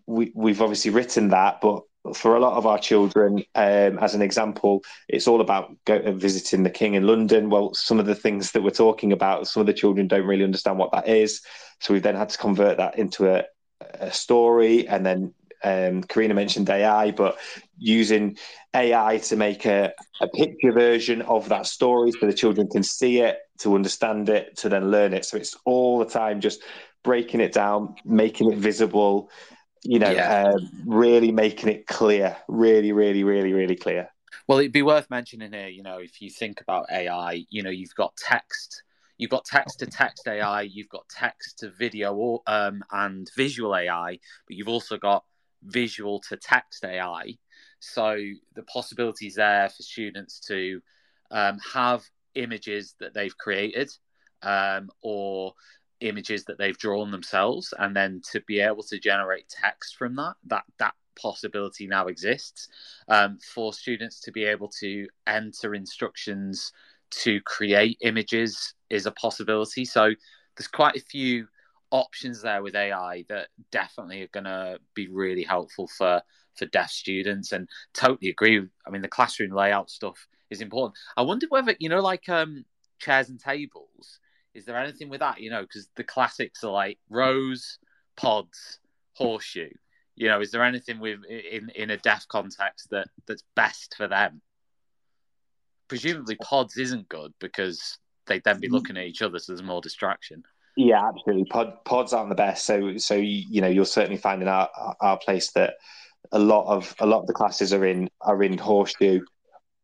we, 0.06 0.32
we've 0.36 0.62
obviously 0.62 0.92
written 0.92 1.30
that, 1.30 1.60
but 1.62 1.84
for 2.14 2.36
a 2.36 2.40
lot 2.40 2.54
of 2.54 2.66
our 2.66 2.78
children, 2.78 3.40
um, 3.56 3.98
as 4.00 4.14
an 4.14 4.22
example, 4.22 4.84
it's 5.08 5.28
all 5.28 5.42
about 5.42 5.76
go, 5.86 5.98
uh, 5.98 6.12
visiting 6.12 6.64
the 6.64 6.70
King 6.70 6.94
in 6.94 7.08
London. 7.08 7.50
Well, 7.50 7.74
some 7.74 8.00
of 8.00 8.06
the 8.06 8.16
things 8.16 8.52
that 8.52 8.62
we're 8.62 8.70
talking 8.70 9.12
about, 9.12 9.48
some 9.48 9.62
of 9.62 9.68
the 9.68 9.74
children 9.74 10.08
don't 10.08 10.26
really 10.26 10.44
understand 10.44 10.78
what 10.78 10.92
that 10.92 11.08
is. 11.08 11.42
So 11.80 11.94
we've 11.94 12.04
then 12.04 12.16
had 12.16 12.30
to 12.30 12.38
convert 12.38 12.78
that 12.78 12.98
into 12.98 13.34
a, 13.34 13.46
a 13.96 14.12
story 14.12 14.88
and 14.88 15.06
then 15.06 15.34
um, 15.66 16.04
Corrina 16.04 16.36
mentioned 16.36 16.70
AI, 16.70 17.12
but 17.12 17.40
using 17.78 18.38
AI 18.76 19.18
to 19.18 19.36
make 19.36 19.66
a, 19.66 19.94
a 20.22 20.28
picture 20.28 20.72
version 20.72 21.24
of 21.24 21.50
that 21.50 21.66
story 21.66 22.12
so 22.12 22.28
the 22.28 22.34
children 22.34 22.68
can 22.68 22.84
see 22.84 23.20
it, 23.20 23.40
to 23.60 23.74
understand 23.74 24.30
it, 24.30 24.56
to 24.58 24.70
then 24.70 24.92
learn 24.92 25.14
it. 25.14 25.26
So 25.26 25.38
it's 25.38 25.56
all 25.66 25.98
the 25.98 26.06
time 26.06 26.40
just 26.40 26.62
breaking 27.04 27.42
it 27.42 27.52
down, 27.52 27.96
making 28.06 28.52
it 28.52 28.60
visible, 28.60 29.32
you 29.84 30.00
know, 30.00 30.12
yeah. 30.12 30.50
uh, 30.50 30.60
really 30.86 31.32
making 31.32 31.70
it 31.70 31.88
clear, 31.88 32.38
really, 32.48 32.92
really, 32.92 33.24
really, 33.24 33.54
really 33.54 33.76
clear. 33.76 34.10
Well, 34.48 34.60
it'd 34.60 34.72
be 34.72 34.84
worth 34.84 35.10
mentioning 35.10 35.52
here, 35.52 35.68
you 35.68 35.82
know, 35.82 35.98
if 35.98 36.22
you 36.22 36.30
think 36.30 36.62
about 36.62 36.92
AI, 36.92 37.46
you 37.50 37.64
know, 37.64 37.72
you've 37.72 37.96
got 37.96 38.16
text, 38.18 38.84
you've 39.18 39.32
got 39.32 39.46
text 39.46 39.80
to 39.80 39.88
text 39.88 40.28
AI, 40.28 40.62
you've 40.62 40.90
got 40.90 41.08
text 41.10 41.60
to 41.60 41.72
video 41.72 42.14
or, 42.14 42.42
um, 42.46 42.84
and 42.92 43.32
visual 43.36 43.76
AI, 43.76 44.20
but 44.48 44.56
you've 44.56 44.68
also 44.68 44.98
got 44.98 45.24
visual 45.66 46.20
to 46.30 46.38
text 46.38 46.86
AI. 46.86 47.38
So 47.80 48.18
the 48.56 48.64
possibilities 48.64 49.36
there 49.36 49.70
for 49.70 49.84
students 49.84 50.40
to 50.48 50.82
um, 51.32 51.60
have 51.74 52.04
images 52.36 52.96
that 53.00 53.14
they've 53.14 53.38
created 53.38 53.92
um, 54.42 54.90
or 55.02 55.54
images 56.02 56.46
that 56.46 56.58
they've 56.58 56.78
drawn 56.78 57.12
themselves, 57.12 57.74
and 57.80 57.96
then 57.96 58.22
to 58.32 58.42
be 58.42 58.60
able 58.60 58.84
to 58.84 59.00
generate 59.00 59.50
text 59.50 59.96
from 59.96 60.16
that. 60.16 60.36
That 60.46 60.64
that 60.80 60.94
possibility 61.16 61.88
now 61.88 62.08
exists 62.08 62.68
um, 63.08 63.40
for 63.54 63.74
students 63.74 64.20
to 64.22 64.32
be 64.32 64.44
able 64.44 64.68
to 64.68 65.08
enter 65.28 65.74
instructions 65.74 66.74
to 67.10 67.40
create 67.42 67.98
images 68.02 68.74
is 68.90 69.06
a 69.06 69.12
possibility. 69.12 69.86
So 69.86 70.12
there's 70.58 70.68
quite 70.68 70.96
a 70.96 71.02
few 71.02 71.48
options 71.92 72.42
there 72.42 72.62
with 72.62 72.76
AI 72.76 73.26
that 73.30 73.48
definitely 73.72 74.22
are 74.22 74.28
going 74.28 74.46
to 74.46 74.80
be 74.94 75.08
really 75.08 75.44
helpful 75.44 75.88
for 75.88 76.22
for 76.56 76.66
deaf 76.68 76.90
students. 76.90 77.52
And 77.52 77.70
totally 77.94 78.30
agree. 78.30 78.62
I 78.86 78.90
mean, 78.90 79.02
the 79.02 79.08
classroom 79.08 79.52
layout 79.52 79.90
stuff 79.90 80.28
is 80.50 80.62
important. 80.62 80.98
I 81.18 81.22
wonder 81.22 81.48
whether 81.50 81.76
you 81.80 81.90
know, 81.90 82.02
like 82.02 82.28
um, 82.30 82.66
chairs 83.00 83.30
and 83.30 83.40
tables. 83.40 84.20
Is 84.54 84.66
there 84.66 84.78
anything 84.78 85.10
with 85.10 85.20
that? 85.20 85.42
You 85.42 85.50
know, 85.50 85.62
because 85.62 85.90
the 85.96 86.04
classics 86.04 86.64
are 86.64 86.72
like 86.72 86.98
rows, 87.10 87.80
pods, 88.16 88.80
horseshoe. 89.14 89.72
You 90.16 90.30
know, 90.30 90.40
is 90.40 90.52
there 90.52 90.64
anything 90.64 91.00
with 91.00 91.20
in 91.30 91.70
in 91.76 91.90
a 91.90 91.98
deaf 91.98 92.26
context 92.28 92.90
that 92.92 93.08
that's 93.28 93.44
best 93.56 93.96
for 93.98 94.08
them? 94.08 94.42
Presumably, 95.88 96.38
pods 96.38 96.78
isn't 96.78 97.10
good 97.10 97.34
because 97.40 98.00
they'd 98.28 98.44
then 98.44 98.60
be 98.60 98.70
mm. 98.70 98.72
looking 98.72 98.98
at 98.98 99.04
each 99.04 99.22
other, 99.22 99.40
so 99.40 99.52
there's 99.52 99.62
more 99.62 99.82
distraction. 99.82 100.44
Yeah, 100.76 101.08
absolutely. 101.08 101.46
Pod, 101.46 101.86
pods 101.86 102.14
aren't 102.14 102.30
the 102.30 102.36
best, 102.36 102.66
so 102.66 102.98
so 102.98 103.16
you 103.16 103.62
know 103.62 103.68
you'll 103.68 103.86
certainly 103.86 104.18
find 104.18 104.42
in 104.42 104.48
our 104.50 104.70
our 105.00 105.18
place 105.18 105.52
that 105.54 105.76
a 106.32 106.40
lot 106.40 106.68
of 106.68 106.94
a 107.00 107.06
lot 107.06 107.22
of 107.22 107.28
the 107.28 107.34
classes 107.34 107.72
are 107.72 107.86
in 107.86 108.10
are 108.22 108.44
in 108.44 108.58
horseshoe, 108.58 109.22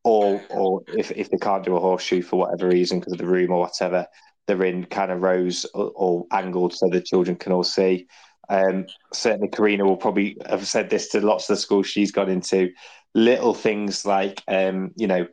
or 0.04 0.42
or 0.50 0.82
if 0.98 1.12
if 1.12 1.30
they 1.30 1.38
can't 1.38 1.64
do 1.64 1.78
a 1.78 1.80
horseshoe 1.80 2.22
for 2.22 2.38
whatever 2.38 2.68
reason 2.68 3.00
because 3.00 3.14
of 3.14 3.20
the 3.20 3.26
room 3.26 3.52
or 3.52 3.60
whatever, 3.62 4.06
they're 4.48 4.64
in 4.66 4.86
kind 4.86 5.12
of 5.12 5.22
rows 5.22 5.66
or, 5.74 5.92
or 5.96 6.26
angled 6.32 6.74
so 6.74 6.90
the 6.90 7.02
children 7.02 7.38
can 7.38 7.54
all 7.54 7.64
see. 7.64 8.08
Um, 8.50 8.86
certainly, 9.14 9.48
Corrina 9.48 9.86
will 9.86 9.96
probably 9.98 10.38
have 10.50 10.68
said 10.68 10.90
this 10.90 11.08
to 11.10 11.22
lots 11.22 11.50
of 11.50 11.56
the 11.56 11.62
schools 11.62 11.88
she's 11.88 12.12
gone 12.12 12.30
into. 12.30 12.70
Little 13.16 13.54
things 13.54 14.06
like 14.06 14.44
um, 14.50 14.92
you 14.98 15.08
know 15.08 15.26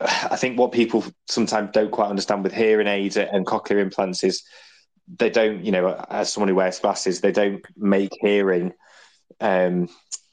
I 0.00 0.36
think 0.36 0.58
what 0.58 0.72
people 0.72 1.04
sometimes 1.28 1.70
don't 1.72 1.90
quite 1.90 2.08
understand 2.08 2.42
with 2.42 2.54
hearing 2.54 2.86
aids 2.86 3.16
and 3.16 3.46
cochlear 3.46 3.80
implants 3.80 4.24
is 4.24 4.42
they 5.18 5.30
don't, 5.30 5.64
you 5.64 5.72
know, 5.72 6.04
as 6.08 6.32
someone 6.32 6.48
who 6.48 6.54
wears 6.54 6.78
glasses, 6.78 7.20
they 7.20 7.32
don't 7.32 7.64
make 7.76 8.12
hearing 8.20 8.72
um, 9.40 9.88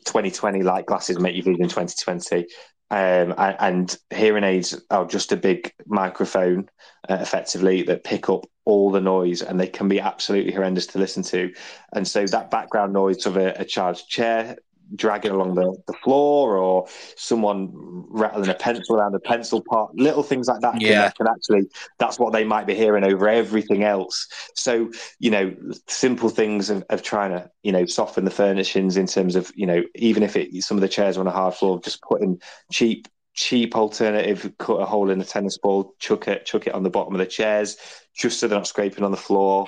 2020 0.06 0.64
like 0.64 0.86
glasses 0.86 1.20
make 1.20 1.36
you 1.36 1.44
vision 1.44 1.68
2020. 1.68 2.48
Um, 2.92 3.36
and 3.38 3.96
hearing 4.10 4.44
aids 4.44 4.82
are 4.90 5.06
just 5.06 5.32
a 5.32 5.38
big 5.38 5.72
microphone, 5.86 6.70
uh, 7.08 7.18
effectively, 7.20 7.84
that 7.84 8.04
pick 8.04 8.30
up 8.30 8.46
all 8.66 8.90
the 8.90 9.02
noise 9.02 9.42
and 9.44 9.60
they 9.60 9.68
can 9.68 9.88
be 9.88 10.00
absolutely 10.00 10.54
horrendous 10.54 10.88
to 10.88 11.00
listen 11.00 11.22
to. 11.24 11.54
And 11.94 12.08
so 12.08 12.26
that 12.26 12.50
background 12.50 12.94
noise 12.94 13.26
of 13.26 13.38
a, 13.38 13.54
a 13.58 13.66
child's 13.66 14.04
chair 14.06 14.58
dragging 14.96 15.32
along 15.32 15.56
the, 15.56 15.78
the 15.88 15.94
floor 15.94 16.58
or 16.58 16.88
someone 17.16 17.70
rattling 18.10 18.50
a 18.50 18.54
pencil 18.54 18.96
around 18.96 19.12
the 19.12 19.20
pencil 19.20 19.64
pot, 19.70 19.96
little 19.96 20.24
things 20.24 20.48
like 20.48 20.62
that 20.62 20.76
uh, 20.76 20.80
yeah. 20.80 21.12
can, 21.12 21.26
can, 21.26 21.28
actually, 21.28 21.70
that's 21.98 22.20
what 22.20 22.34
they 22.34 22.44
might 22.44 22.68
be 22.68 22.76
hearing 22.76 23.04
over 23.04 23.28
everything 23.28 23.84
else. 23.84 24.28
So, 24.56 24.92
you 25.20 25.32
know, 25.32 25.56
simple 25.88 26.30
things 26.30 26.70
of, 26.70 26.84
of 26.90 27.04
trying 27.04 27.32
to, 27.32 27.50
you 27.64 27.72
know, 27.72 27.86
soften 27.86 28.26
the 28.26 28.32
furnishings 28.32 28.98
in 28.98 29.08
terms 29.08 29.36
of, 29.36 29.52
you 29.56 29.66
know, 29.66 29.84
even 29.96 30.24
if 30.24 30.36
it, 30.36 30.64
some 30.64 30.78
of 30.78 30.82
the 30.82 30.90
chairs 30.90 31.18
are 31.18 31.22
on 31.22 31.28
a 31.28 31.32
hard 31.32 31.54
floor, 31.54 31.80
just 31.82 32.02
putting 32.02 32.42
cheap 32.72 33.08
cheap 33.40 33.76
alternative 33.76 34.52
cut 34.58 34.82
a 34.82 34.86
hole 34.86 35.10
in 35.10 35.18
the 35.18 35.24
tennis 35.24 35.58
ball 35.58 35.94
chuck 35.98 36.28
it 36.28 36.46
chuck 36.46 36.68
it 36.68 36.74
on 36.74 36.84
the 36.84 36.90
bottom 36.90 37.14
of 37.14 37.20
the 37.20 37.26
chairs 37.26 37.78
just 38.14 38.38
so 38.38 38.48
they're 38.48 38.58
not 38.58 38.68
scraping 38.68 39.04
on 39.04 39.12
the 39.12 39.18
floor 39.18 39.66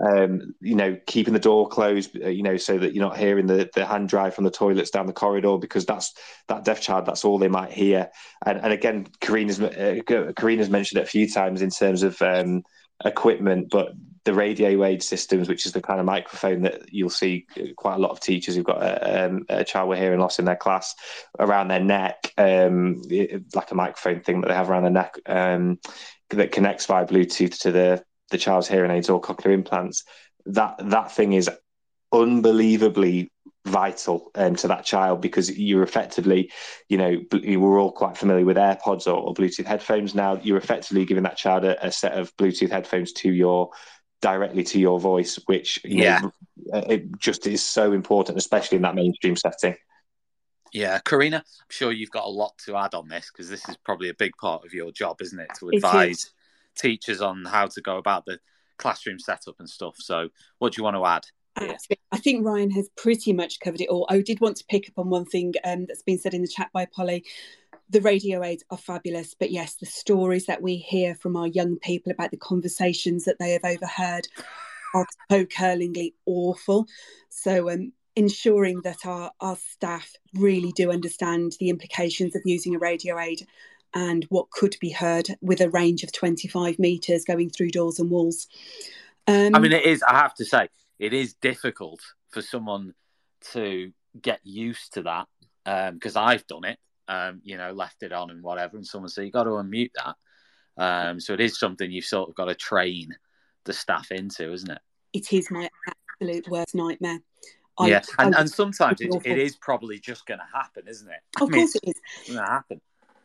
um, 0.00 0.54
you 0.60 0.74
know, 0.74 0.96
keeping 1.06 1.34
the 1.34 1.40
door 1.40 1.68
closed, 1.68 2.16
uh, 2.22 2.28
you 2.28 2.42
know, 2.42 2.56
so 2.56 2.78
that 2.78 2.94
you're 2.94 3.04
not 3.04 3.18
hearing 3.18 3.46
the, 3.46 3.68
the 3.74 3.84
hand 3.84 4.08
drive 4.08 4.34
from 4.34 4.44
the 4.44 4.50
toilets 4.50 4.90
down 4.90 5.06
the 5.06 5.12
corridor 5.12 5.58
because 5.58 5.84
that's 5.84 6.14
that 6.48 6.64
deaf 6.64 6.80
child. 6.80 7.06
That's 7.06 7.24
all 7.24 7.38
they 7.38 7.48
might 7.48 7.72
hear. 7.72 8.10
And, 8.46 8.58
and 8.58 8.72
again, 8.72 9.06
Corrina's 9.20 9.60
uh, 9.60 9.98
Corrina's 10.36 10.70
mentioned 10.70 11.00
it 11.00 11.04
a 11.04 11.10
few 11.10 11.28
times 11.28 11.60
in 11.60 11.70
terms 11.70 12.02
of 12.02 12.20
um, 12.22 12.62
equipment, 13.04 13.68
but 13.70 13.92
the 14.24 14.32
radio 14.32 14.84
aid 14.84 15.02
systems, 15.02 15.48
which 15.48 15.66
is 15.66 15.72
the 15.72 15.82
kind 15.82 16.00
of 16.00 16.06
microphone 16.06 16.62
that 16.62 16.92
you'll 16.92 17.10
see 17.10 17.46
quite 17.76 17.96
a 17.96 17.98
lot 17.98 18.12
of 18.12 18.20
teachers 18.20 18.54
who've 18.54 18.64
got 18.64 18.80
a, 18.80 19.26
um, 19.26 19.44
a 19.48 19.64
child 19.64 19.88
with 19.88 19.98
hearing 19.98 20.20
loss 20.20 20.38
in 20.38 20.44
their 20.44 20.56
class 20.56 20.94
around 21.38 21.68
their 21.68 21.80
neck, 21.80 22.32
um, 22.38 23.02
like 23.54 23.70
a 23.72 23.74
microphone 23.74 24.20
thing 24.20 24.40
that 24.40 24.48
they 24.48 24.54
have 24.54 24.70
around 24.70 24.84
their 24.84 24.92
neck 24.92 25.18
um, 25.26 25.78
that 26.30 26.52
connects 26.52 26.86
via 26.86 27.04
Bluetooth 27.04 27.58
to 27.60 27.72
the 27.72 28.04
the 28.32 28.38
child's 28.38 28.66
hearing 28.66 28.90
aids 28.90 29.08
or 29.08 29.20
cochlear 29.20 29.52
implants, 29.52 30.04
that 30.46 30.76
that 30.90 31.12
thing 31.12 31.32
is 31.32 31.48
unbelievably 32.12 33.30
vital 33.64 34.30
um, 34.34 34.56
to 34.56 34.68
that 34.68 34.84
child 34.84 35.20
because 35.20 35.56
you're 35.56 35.84
effectively, 35.84 36.50
you 36.88 36.98
know, 36.98 37.22
we're 37.32 37.80
all 37.80 37.92
quite 37.92 38.16
familiar 38.16 38.44
with 38.44 38.56
AirPods 38.56 39.06
or, 39.06 39.14
or 39.14 39.34
Bluetooth 39.34 39.66
headphones 39.66 40.14
now. 40.14 40.38
You're 40.42 40.58
effectively 40.58 41.04
giving 41.04 41.22
that 41.22 41.36
child 41.36 41.64
a, 41.64 41.86
a, 41.86 41.92
set 41.92 42.12
of 42.12 42.36
Bluetooth 42.36 42.70
headphones 42.70 43.12
to 43.14 43.30
your 43.30 43.70
directly 44.20 44.64
to 44.64 44.80
your 44.80 44.98
voice, 45.00 45.38
which 45.46 45.80
yeah, 45.84 46.20
know, 46.20 46.32
it 46.88 47.18
just 47.18 47.46
is 47.46 47.64
so 47.64 47.92
important, 47.92 48.38
especially 48.38 48.76
in 48.76 48.82
that 48.82 48.94
mainstream 48.94 49.36
setting. 49.36 49.76
Yeah, 50.72 51.00
Corrina, 51.00 51.36
I'm 51.36 51.70
sure 51.70 51.92
you've 51.92 52.10
got 52.10 52.24
a 52.24 52.30
lot 52.30 52.56
to 52.64 52.76
add 52.76 52.94
on 52.94 53.08
this 53.08 53.30
because 53.30 53.50
this 53.50 53.68
is 53.68 53.76
probably 53.84 54.08
a 54.08 54.14
big 54.14 54.32
part 54.40 54.64
of 54.64 54.72
your 54.72 54.90
job, 54.90 55.20
isn't 55.20 55.38
it? 55.38 55.50
To 55.58 55.68
advise 55.68 56.30
teachers 56.76 57.20
on 57.20 57.44
how 57.44 57.66
to 57.66 57.80
go 57.80 57.96
about 57.96 58.26
the 58.26 58.38
classroom 58.78 59.18
setup 59.18 59.56
and 59.58 59.68
stuff. 59.68 59.96
So, 59.98 60.28
what 60.58 60.72
do 60.72 60.80
you 60.80 60.84
want 60.84 60.96
to 60.96 61.04
add? 61.04 61.24
I 62.10 62.16
think 62.16 62.46
Ryan 62.46 62.70
has 62.70 62.88
pretty 62.96 63.32
much 63.32 63.60
covered 63.60 63.82
it 63.82 63.88
all. 63.88 64.06
I 64.08 64.20
did 64.22 64.40
want 64.40 64.56
to 64.56 64.64
pick 64.68 64.88
up 64.88 64.98
on 64.98 65.10
one 65.10 65.26
thing 65.26 65.52
um, 65.64 65.84
that's 65.86 66.02
been 66.02 66.18
said 66.18 66.34
in 66.34 66.42
the 66.42 66.48
chat 66.48 66.70
by 66.72 66.86
Polly. 66.86 67.24
The 67.90 68.00
radio 68.00 68.42
aids 68.42 68.64
are 68.70 68.78
fabulous, 68.78 69.34
but 69.38 69.50
yes, 69.50 69.74
the 69.74 69.86
stories 69.86 70.46
that 70.46 70.62
we 70.62 70.76
hear 70.76 71.14
from 71.14 71.36
our 71.36 71.46
young 71.46 71.78
people 71.78 72.10
about 72.10 72.30
the 72.30 72.38
conversations 72.38 73.24
that 73.24 73.38
they 73.38 73.50
have 73.50 73.64
overheard 73.64 74.28
are 74.94 75.06
so 75.30 75.44
curlingly 75.44 76.14
awful. 76.24 76.86
So, 77.28 77.70
um, 77.70 77.92
ensuring 78.16 78.80
that 78.82 79.06
our, 79.06 79.30
our 79.40 79.56
staff 79.56 80.12
really 80.34 80.72
do 80.72 80.90
understand 80.90 81.52
the 81.60 81.70
implications 81.70 82.36
of 82.36 82.42
using 82.44 82.74
a 82.74 82.78
radio 82.78 83.18
aid 83.18 83.46
and 83.94 84.24
what 84.30 84.50
could 84.50 84.76
be 84.80 84.90
heard 84.90 85.28
with 85.40 85.60
a 85.60 85.70
range 85.70 86.02
of 86.02 86.12
25 86.12 86.78
metres 86.78 87.24
going 87.24 87.50
through 87.50 87.70
doors 87.70 87.98
and 87.98 88.10
walls. 88.10 88.46
Um, 89.26 89.54
I 89.54 89.58
mean, 89.58 89.72
it 89.72 89.84
is, 89.84 90.02
I 90.02 90.14
have 90.14 90.34
to 90.36 90.44
say, 90.44 90.68
it 90.98 91.12
is 91.12 91.34
difficult 91.34 92.00
for 92.30 92.42
someone 92.42 92.94
to 93.52 93.92
get 94.20 94.40
used 94.44 94.94
to 94.94 95.02
that 95.02 95.26
because 95.94 96.16
um, 96.16 96.24
I've 96.24 96.46
done 96.46 96.64
it, 96.64 96.78
um, 97.08 97.40
you 97.44 97.56
know, 97.56 97.72
left 97.72 98.02
it 98.02 98.12
on 98.12 98.30
and 98.30 98.42
whatever, 98.42 98.76
and 98.76 98.86
someone 98.86 99.08
said, 99.08 99.24
you 99.24 99.30
got 99.30 99.44
to 99.44 99.50
unmute 99.50 99.90
that. 99.94 100.16
Um, 100.76 101.20
so 101.20 101.34
it 101.34 101.40
is 101.40 101.58
something 101.58 101.90
you've 101.90 102.04
sort 102.04 102.28
of 102.28 102.34
got 102.34 102.46
to 102.46 102.54
train 102.54 103.14
the 103.64 103.72
staff 103.72 104.10
into, 104.10 104.52
isn't 104.52 104.70
it? 104.70 104.80
It 105.12 105.32
is 105.32 105.50
my 105.50 105.68
absolute 105.86 106.48
worst 106.48 106.74
nightmare. 106.74 107.20
I, 107.78 107.88
yeah, 107.88 108.02
and, 108.18 108.34
I, 108.34 108.40
and 108.40 108.50
sometimes 108.50 109.00
it, 109.00 109.14
it 109.24 109.38
is 109.38 109.56
probably 109.56 109.98
just 109.98 110.26
going 110.26 110.40
to 110.40 110.46
happen, 110.52 110.84
isn't 110.88 111.08
it? 111.08 111.20
Of 111.40 111.42
I 111.42 111.44
mean, 111.46 111.60
course, 111.62 111.76
it 111.76 111.82
is. 111.84 111.94
Going 112.26 112.44
to 112.44 112.50
happen. 112.50 112.80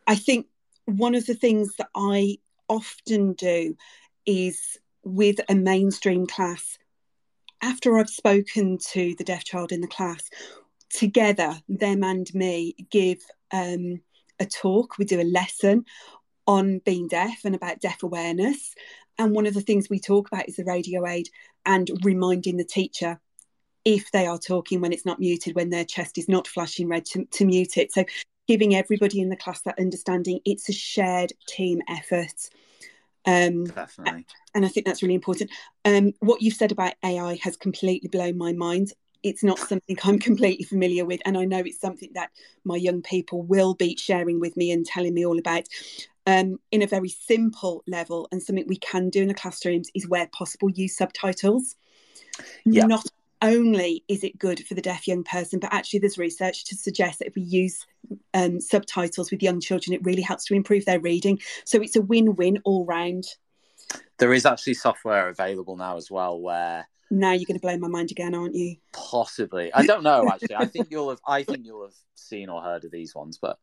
I 0.06 0.14
think 0.14 0.46
one 0.88 1.14
of 1.14 1.26
the 1.26 1.34
things 1.34 1.76
that 1.76 1.90
I 1.94 2.38
often 2.68 3.34
do 3.34 3.76
is 4.24 4.78
with 5.04 5.38
a 5.48 5.54
mainstream 5.54 6.26
class, 6.26 6.78
after 7.60 7.98
I've 7.98 8.08
spoken 8.08 8.78
to 8.92 9.14
the 9.16 9.24
deaf 9.24 9.44
child 9.44 9.70
in 9.70 9.82
the 9.82 9.86
class, 9.88 10.30
together, 10.90 11.60
them 11.68 12.02
and 12.02 12.32
me 12.34 12.74
give 12.90 13.18
um, 13.52 14.00
a 14.40 14.46
talk. 14.46 14.96
We 14.96 15.04
do 15.04 15.20
a 15.20 15.24
lesson 15.24 15.84
on 16.46 16.78
being 16.78 17.08
deaf 17.08 17.40
and 17.44 17.54
about 17.54 17.80
deaf 17.80 18.02
awareness. 18.02 18.74
And 19.18 19.34
one 19.34 19.46
of 19.46 19.54
the 19.54 19.60
things 19.60 19.90
we 19.90 20.00
talk 20.00 20.28
about 20.28 20.48
is 20.48 20.56
the 20.56 20.64
radio 20.64 21.06
aid 21.06 21.28
and 21.66 21.90
reminding 22.02 22.56
the 22.56 22.64
teacher 22.64 23.20
if 23.84 24.10
they 24.12 24.26
are 24.26 24.38
talking 24.38 24.80
when 24.80 24.92
it's 24.92 25.04
not 25.04 25.20
muted, 25.20 25.54
when 25.54 25.68
their 25.68 25.84
chest 25.84 26.16
is 26.16 26.28
not 26.28 26.46
flashing 26.46 26.88
red, 26.88 27.04
to, 27.06 27.26
to 27.26 27.44
mute 27.44 27.76
it. 27.76 27.92
So 27.92 28.04
giving 28.48 28.74
everybody 28.74 29.20
in 29.20 29.28
the 29.28 29.36
class 29.36 29.60
that 29.62 29.78
understanding 29.78 30.40
it's 30.44 30.68
a 30.68 30.72
shared 30.72 31.32
team 31.46 31.82
effort. 31.88 32.48
Um, 33.26 33.64
Definitely. 33.64 34.26
And 34.54 34.64
I 34.64 34.68
think 34.68 34.86
that's 34.86 35.02
really 35.02 35.14
important. 35.14 35.50
Um, 35.84 36.14
what 36.20 36.40
you've 36.40 36.54
said 36.54 36.72
about 36.72 36.94
AI 37.04 37.38
has 37.42 37.56
completely 37.56 38.08
blown 38.08 38.38
my 38.38 38.54
mind. 38.54 38.94
It's 39.22 39.44
not 39.44 39.58
something 39.58 39.96
I'm 40.02 40.18
completely 40.30 40.64
familiar 40.64 41.04
with, 41.04 41.20
and 41.26 41.36
I 41.36 41.44
know 41.44 41.58
it's 41.58 41.80
something 41.80 42.10
that 42.14 42.30
my 42.64 42.76
young 42.76 43.02
people 43.02 43.42
will 43.42 43.74
be 43.74 43.96
sharing 43.96 44.40
with 44.40 44.56
me 44.56 44.72
and 44.72 44.86
telling 44.86 45.14
me 45.14 45.26
all 45.26 45.38
about. 45.38 45.68
Um, 46.26 46.58
in 46.72 46.82
a 46.82 46.86
very 46.86 47.08
simple 47.08 47.82
level, 47.86 48.28
and 48.32 48.42
something 48.42 48.64
we 48.66 48.76
can 48.76 49.10
do 49.10 49.22
in 49.22 49.28
the 49.28 49.34
classrooms 49.34 49.90
is 49.94 50.08
where 50.08 50.28
possible 50.28 50.70
use 50.70 50.96
subtitles. 50.96 51.76
Yeah. 52.64 52.86
Not 52.86 53.06
only 53.42 54.04
is 54.08 54.24
it 54.24 54.38
good 54.38 54.66
for 54.66 54.74
the 54.74 54.82
deaf 54.82 55.06
young 55.06 55.24
person, 55.24 55.58
but 55.58 55.72
actually 55.72 56.00
there's 56.00 56.18
research 56.18 56.64
to 56.64 56.76
suggest 56.76 57.18
that 57.18 57.28
if 57.28 57.34
we 57.34 57.42
use 57.42 57.86
um, 58.34 58.60
subtitles 58.60 59.30
with 59.30 59.42
young 59.42 59.60
children, 59.60 59.94
it 59.94 60.04
really 60.04 60.22
helps 60.22 60.44
to 60.46 60.54
improve 60.54 60.84
their 60.84 61.00
reading. 61.00 61.38
So 61.64 61.80
it's 61.80 61.96
a 61.96 62.02
win-win 62.02 62.58
all 62.64 62.84
round. 62.84 63.24
There 64.18 64.32
is 64.32 64.46
actually 64.46 64.74
software 64.74 65.28
available 65.28 65.76
now 65.76 65.96
as 65.96 66.10
well 66.10 66.40
where 66.40 66.88
now 67.10 67.32
you're 67.32 67.46
going 67.46 67.58
to 67.58 67.60
blow 67.60 67.76
my 67.78 67.88
mind 67.88 68.10
again, 68.10 68.34
aren't 68.34 68.54
you? 68.54 68.76
Possibly. 68.92 69.72
I 69.72 69.86
don't 69.86 70.02
know 70.02 70.28
actually. 70.32 70.56
I 70.56 70.66
think 70.66 70.88
you'll 70.90 71.10
have 71.10 71.20
I 71.26 71.42
think 71.42 71.64
you'll 71.64 71.84
have 71.84 71.94
seen 72.14 72.48
or 72.48 72.62
heard 72.62 72.84
of 72.84 72.90
these 72.90 73.14
ones, 73.14 73.38
but 73.40 73.58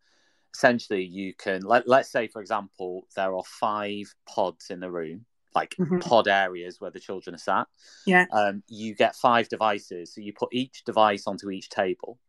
essentially 0.56 1.04
you 1.04 1.34
can 1.34 1.62
let, 1.64 1.88
let's 1.88 2.10
say 2.10 2.28
for 2.28 2.42
example 2.42 3.06
there 3.16 3.36
are 3.36 3.44
five 3.44 4.16
pods 4.26 4.70
in 4.70 4.80
the 4.80 4.90
room 4.90 5.26
like 5.56 5.76
mm-hmm. 5.80 6.00
pod 6.00 6.28
areas 6.28 6.80
where 6.80 6.92
the 6.92 7.00
children 7.00 7.36
are 7.36 7.40
sat. 7.40 7.68
Yeah. 8.06 8.26
Um, 8.32 8.64
you 8.68 8.94
get 8.94 9.16
five 9.16 9.50
devices. 9.50 10.14
So 10.14 10.22
you 10.22 10.34
put 10.34 10.50
each 10.52 10.84
device 10.84 11.28
onto 11.28 11.50
each 11.50 11.70
table, 11.70 12.20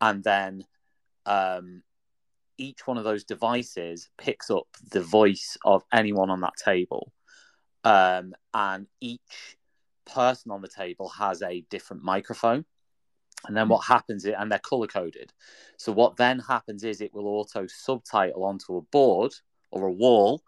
and 0.00 0.22
then 0.24 0.64
um, 1.24 1.82
each 2.58 2.86
one 2.86 2.98
of 2.98 3.04
those 3.04 3.24
devices 3.24 4.10
picks 4.18 4.50
up 4.50 4.66
the 4.90 5.02
voice 5.02 5.56
of 5.64 5.84
anyone 5.92 6.30
on 6.30 6.40
that 6.40 6.56
table. 6.62 7.12
Um, 7.84 8.34
and 8.52 8.86
each 9.00 9.56
person 10.06 10.50
on 10.50 10.62
the 10.62 10.68
table 10.68 11.08
has 11.10 11.42
a 11.42 11.64
different 11.70 12.02
microphone. 12.02 12.64
And 13.46 13.54
then 13.54 13.68
what 13.68 13.84
happens 13.84 14.24
is, 14.24 14.34
and 14.38 14.50
they're 14.50 14.58
color 14.58 14.86
coded. 14.86 15.32
So 15.76 15.92
what 15.92 16.16
then 16.16 16.38
happens 16.38 16.82
is 16.82 17.00
it 17.00 17.12
will 17.12 17.26
auto 17.26 17.66
subtitle 17.66 18.44
onto 18.44 18.76
a 18.76 18.82
board 18.82 19.34
or 19.70 19.86
a 19.86 19.92
wall 19.92 20.42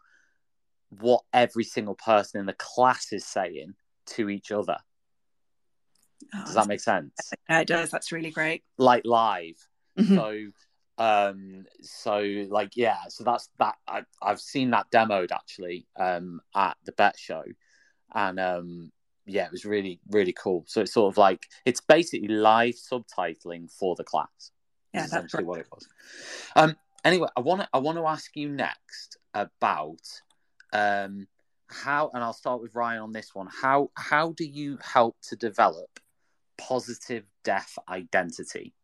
what 0.90 1.22
every 1.32 1.64
single 1.64 1.94
person 1.94 2.40
in 2.40 2.46
the 2.46 2.54
class 2.54 3.12
is 3.12 3.24
saying 3.24 3.74
to 4.06 4.30
each 4.30 4.52
other. 4.52 4.78
Oh, 6.34 6.44
does 6.44 6.54
that 6.54 6.68
make 6.68 6.80
sense? 6.80 7.14
Yeah, 7.48 7.60
it 7.60 7.68
does. 7.68 7.90
That's 7.90 8.12
really 8.12 8.30
great. 8.30 8.62
Like 8.78 9.04
live. 9.04 9.56
Mm-hmm. 9.98 10.16
So 10.16 10.52
um 10.98 11.66
so 11.82 12.18
like 12.48 12.70
yeah 12.74 12.96
so 13.08 13.22
that's 13.22 13.50
that 13.58 13.74
I, 13.86 14.02
i've 14.22 14.40
seen 14.40 14.70
that 14.70 14.90
demoed 14.90 15.30
actually 15.30 15.86
um 15.96 16.40
at 16.54 16.76
the 16.84 16.92
Bett 16.92 17.18
show 17.18 17.42
and 18.14 18.40
um 18.40 18.92
yeah 19.26 19.44
it 19.44 19.52
was 19.52 19.66
really 19.66 20.00
really 20.08 20.32
cool 20.32 20.64
so 20.66 20.80
it's 20.80 20.94
sort 20.94 21.12
of 21.12 21.18
like 21.18 21.42
it's 21.66 21.82
basically 21.82 22.28
live 22.28 22.76
subtitling 22.76 23.70
for 23.70 23.94
the 23.94 24.04
class 24.04 24.52
yeah 24.94 25.00
that's 25.00 25.12
essentially 25.12 25.44
what 25.44 25.60
it 25.60 25.66
was 25.70 25.86
um 26.54 26.74
anyway 27.04 27.28
i 27.36 27.40
want 27.40 27.60
to 27.60 27.68
i 27.74 27.78
want 27.78 27.98
to 27.98 28.06
ask 28.06 28.34
you 28.34 28.48
next 28.48 29.18
about 29.34 30.00
um, 30.72 31.26
how, 31.68 32.10
and 32.14 32.22
I'll 32.22 32.32
start 32.32 32.62
with 32.62 32.74
Ryan 32.74 33.02
on 33.02 33.12
this 33.12 33.34
one. 33.34 33.48
How 33.50 33.90
how 33.94 34.32
do 34.32 34.44
you 34.44 34.78
help 34.82 35.16
to 35.28 35.36
develop 35.36 36.00
positive 36.58 37.24
deaf 37.44 37.76
identity? 37.88 38.74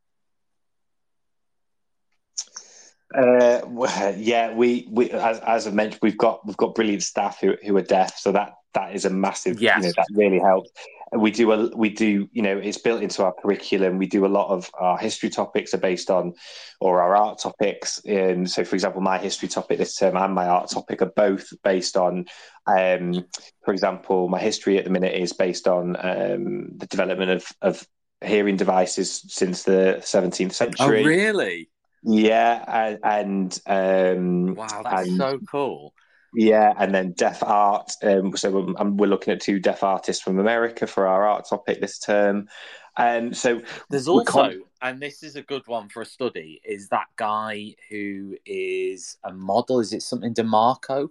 Uh, 3.15 3.61
well, 3.67 4.17
yeah, 4.17 4.55
we, 4.55 4.89
we 4.91 5.11
as, 5.11 5.39
as 5.41 5.67
I 5.67 5.71
mentioned, 5.71 6.01
we've 6.03 6.17
got 6.17 6.47
we've 6.47 6.57
got 6.57 6.75
brilliant 6.75 7.03
staff 7.03 7.41
who, 7.41 7.55
who 7.65 7.77
are 7.77 7.83
deaf, 7.83 8.17
so 8.19 8.33
that 8.33 8.55
that 8.75 8.95
is 8.95 9.05
a 9.05 9.11
massive, 9.11 9.61
yes. 9.61 9.79
you 9.79 9.83
know, 9.89 9.93
that 9.97 10.07
really 10.15 10.39
helps 10.39 10.71
we 11.13 11.31
do 11.31 11.53
a 11.53 11.69
we 11.77 11.91
do 11.91 12.29
you 12.33 12.43
know 12.43 12.57
it's 12.57 12.79
built 12.79 13.03
into 13.03 13.23
our 13.23 13.35
curriculum. 13.35 13.99
We 13.99 14.07
do 14.07 14.25
a 14.25 14.29
lot 14.29 14.49
of 14.49 14.71
our 14.75 14.97
history 14.97 15.29
topics 15.29 15.75
are 15.75 15.79
based 15.79 16.11
on 16.11 16.35
or 16.81 17.03
our 17.03 17.15
art 17.15 17.39
topics. 17.39 18.01
Um, 18.09 18.47
so 18.47 18.65
for 18.65 18.75
example 18.75 19.01
my 19.01 19.19
history 19.19 19.49
topic 19.49 19.79
this 19.79 19.97
term 19.97 20.17
and 20.17 20.35
my 20.35 20.47
art 20.47 20.71
topic 20.71 21.03
are 21.03 21.13
both 21.15 21.53
based 21.63 21.97
on 21.97 22.27
um, 22.67 23.27
for 23.65 23.73
example 23.73 24.29
my 24.29 24.41
history 24.41 24.79
at 24.79 24.85
the 24.85 24.91
minute 24.91 25.15
is 25.15 25.33
based 25.33 25.69
on 25.69 25.97
um, 25.97 26.79
the 26.79 26.87
development 26.87 27.31
of, 27.31 27.47
of 27.61 27.87
hearing 28.25 28.57
devices 28.57 29.25
since 29.29 29.65
the 29.65 29.99
17th 30.01 30.53
century. 30.53 31.03
oh 31.03 31.07
really? 31.07 31.69
Yeah 32.05 32.99
and, 33.05 33.61
and 33.67 34.49
um, 34.49 34.55
wow 34.55 34.83
that's 34.83 35.09
and, 35.09 35.19
so 35.19 35.39
cool 35.51 35.93
yeah, 36.35 36.73
and 36.79 36.95
then 36.95 37.13
deaf 37.13 37.43
art. 37.43 37.93
Um, 38.03 38.37
so 38.37 38.51
we're, 38.51 38.91
we're, 38.91 39.07
looking 39.07 39.33
at 39.33 39.41
two 39.41 39.59
deaf 39.59 39.83
artists 39.83 40.23
from 40.23 40.39
America 40.39 40.87
for 40.87 41.07
our 41.07 41.27
art 41.27 41.47
topic 41.49 41.81
this 41.81 41.99
term. 41.99 42.49
Um, 42.97 43.33
so 43.33 43.63
there's 43.91 44.09
also, 44.09 44.31
con- 44.31 44.63
and 44.81 45.01
this 45.01 45.23
is 45.23 45.37
a 45.37 45.43
good 45.43 45.67
one 45.67 45.89
for 45.89 46.03
a 46.03 46.07
study, 46.07 46.61
is 46.65 46.89
that 46.89 47.07
guy 47.17 47.75
who 47.91 48.37
is 48.47 49.17
a 49.25 49.33
model. 49.33 49.81
Is 49.81 49.93
it 49.93 50.03
something 50.03 50.35
DiMarco 50.35 51.09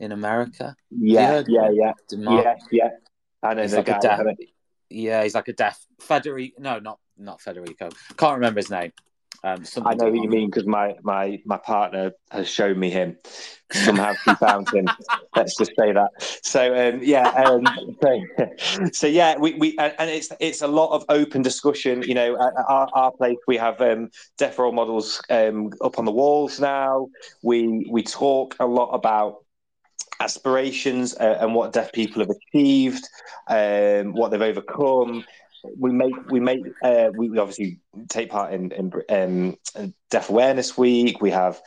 in 0.00 0.12
America? 0.12 0.76
Yeah, 0.90 1.42
yeah, 1.46 1.70
yeah, 1.72 1.92
DeMar- 2.08 2.42
yeah, 2.42 2.54
yeah. 2.70 2.88
I 3.42 3.54
know 3.54 3.62
he's 3.62 3.74
like 3.74 3.86
guy, 3.86 3.96
a 3.96 4.00
deaf. 4.00 4.20
Yeah, 4.90 5.22
he's 5.22 5.34
like 5.34 5.48
a 5.48 5.52
deaf 5.52 5.84
Federico. 6.00 6.60
No, 6.60 6.78
not 6.78 6.98
not 7.16 7.40
Federico. 7.40 7.88
Can't 8.16 8.34
remember 8.34 8.60
his 8.60 8.70
name. 8.70 8.92
Um, 9.44 9.64
I 9.84 9.94
know 9.94 10.04
what 10.04 10.22
you 10.22 10.28
mean 10.28 10.50
because 10.50 10.66
my, 10.66 10.94
my 11.02 11.40
my 11.44 11.56
partner 11.56 12.12
has 12.30 12.48
shown 12.48 12.78
me 12.78 12.90
him. 12.90 13.16
Somehow 13.72 14.14
she 14.22 14.34
found 14.36 14.68
him. 14.72 14.86
Let's 15.36 15.56
just 15.56 15.72
say 15.76 15.92
that. 15.92 16.10
So 16.42 16.74
um, 16.76 17.00
yeah, 17.02 17.28
um, 17.28 17.66
so, 18.00 18.88
so, 18.92 19.06
yeah, 19.08 19.36
we, 19.36 19.54
we 19.54 19.76
and 19.78 20.08
it's 20.10 20.30
it's 20.38 20.62
a 20.62 20.68
lot 20.68 20.94
of 20.94 21.04
open 21.08 21.42
discussion. 21.42 22.02
You 22.02 22.14
know, 22.14 22.34
at 22.36 22.52
our, 22.68 22.88
our 22.92 23.12
place 23.12 23.38
we 23.48 23.56
have 23.56 23.80
um, 23.80 24.10
deaf 24.38 24.60
role 24.60 24.72
models 24.72 25.20
um, 25.28 25.72
up 25.80 25.98
on 25.98 26.04
the 26.04 26.12
walls 26.12 26.60
now. 26.60 27.08
We 27.42 27.88
we 27.90 28.04
talk 28.04 28.54
a 28.60 28.66
lot 28.66 28.90
about 28.90 29.44
aspirations 30.20 31.16
uh, 31.16 31.38
and 31.40 31.52
what 31.52 31.72
deaf 31.72 31.92
people 31.92 32.20
have 32.20 32.30
achieved, 32.30 33.08
um, 33.48 34.12
what 34.12 34.30
they've 34.30 34.40
overcome 34.40 35.24
we 35.78 35.92
make 35.92 36.14
we 36.30 36.40
make 36.40 36.60
uh, 36.82 37.10
we, 37.14 37.38
obviously 37.38 37.78
take 38.08 38.30
part 38.30 38.52
in, 38.52 38.72
in 38.72 39.56
um, 39.76 39.92
deaf 40.10 40.30
awareness 40.30 40.76
week. 40.76 41.20
We 41.20 41.30
have 41.30 41.60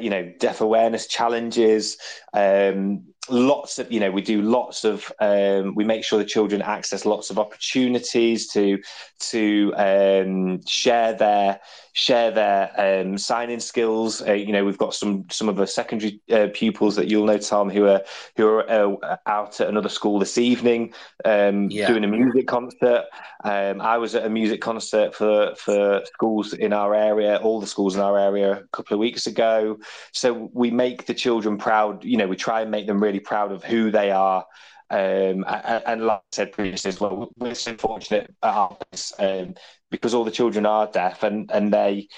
you 0.00 0.10
know 0.10 0.32
deaf 0.38 0.60
awareness 0.60 1.06
challenges. 1.06 1.96
Um, 2.32 3.04
lots 3.30 3.78
of 3.78 3.90
you 3.92 4.00
know 4.00 4.10
we 4.10 4.22
do 4.22 4.42
lots 4.42 4.84
of 4.84 5.10
um, 5.20 5.74
we 5.74 5.84
make 5.84 6.04
sure 6.04 6.18
the 6.18 6.24
children 6.24 6.62
access 6.62 7.04
lots 7.04 7.30
of 7.30 7.38
opportunities 7.38 8.48
to 8.48 8.78
to 9.20 9.72
um, 9.76 10.64
share 10.66 11.12
their 11.14 11.60
share 11.92 12.30
their 12.30 12.70
um, 12.76 13.18
signing 13.18 13.60
skills. 13.60 14.22
Uh, 14.22 14.32
you 14.32 14.52
know, 14.52 14.64
we've 14.64 14.78
got 14.78 14.94
some 14.94 15.24
some 15.30 15.48
of 15.48 15.56
the 15.56 15.66
secondary 15.66 16.20
uh, 16.30 16.48
pupils 16.52 16.96
that 16.96 17.08
you'll 17.08 17.26
know, 17.26 17.38
Tom, 17.38 17.70
who 17.70 17.86
are 17.86 18.02
who 18.36 18.46
are 18.46 18.70
uh, 18.70 19.16
out 19.26 19.60
at 19.60 19.68
another 19.68 19.88
school 19.88 20.18
this 20.18 20.38
evening 20.38 20.92
um, 21.24 21.70
yeah. 21.70 21.88
doing 21.88 22.04
a 22.04 22.08
music 22.08 22.46
concert. 22.46 23.04
Um, 23.44 23.80
I 23.80 23.98
was 23.98 24.14
at 24.14 24.24
a 24.24 24.30
music 24.30 24.60
concert 24.60 25.14
for 25.14 25.54
for 25.56 26.02
schools 26.06 26.52
in 26.52 26.72
our 26.72 26.94
area, 26.94 27.36
all 27.36 27.60
the 27.60 27.66
schools 27.66 27.94
in 27.94 28.00
our 28.00 28.18
area, 28.18 28.52
a 28.52 28.66
couple 28.68 28.94
of 28.94 29.00
weeks 29.00 29.26
ago. 29.26 29.78
So 30.12 30.50
we 30.52 30.70
make 30.70 31.06
the 31.06 31.14
children 31.14 31.58
proud. 31.58 32.04
You 32.04 32.16
know, 32.16 32.28
we 32.28 32.36
try 32.36 32.62
and 32.62 32.70
make 32.70 32.86
them 32.86 33.02
really 33.02 33.20
proud 33.20 33.52
of 33.52 33.64
who 33.64 33.90
they 33.90 34.10
are. 34.10 34.44
Um, 34.90 35.44
and, 35.46 35.82
and, 35.86 36.06
like 36.06 36.18
I 36.18 36.22
said 36.32 36.52
previously 36.52 36.88
as 36.88 37.00
well, 37.00 37.30
we're 37.36 37.54
so 37.54 37.76
fortunate 37.76 38.34
at 38.42 38.54
our 38.54 38.74
place 38.74 39.12
um, 39.18 39.54
because 39.90 40.14
all 40.14 40.24
the 40.24 40.30
children 40.30 40.64
are 40.64 40.86
deaf 40.86 41.22
and, 41.22 41.50
and 41.52 41.72
they 41.72 42.08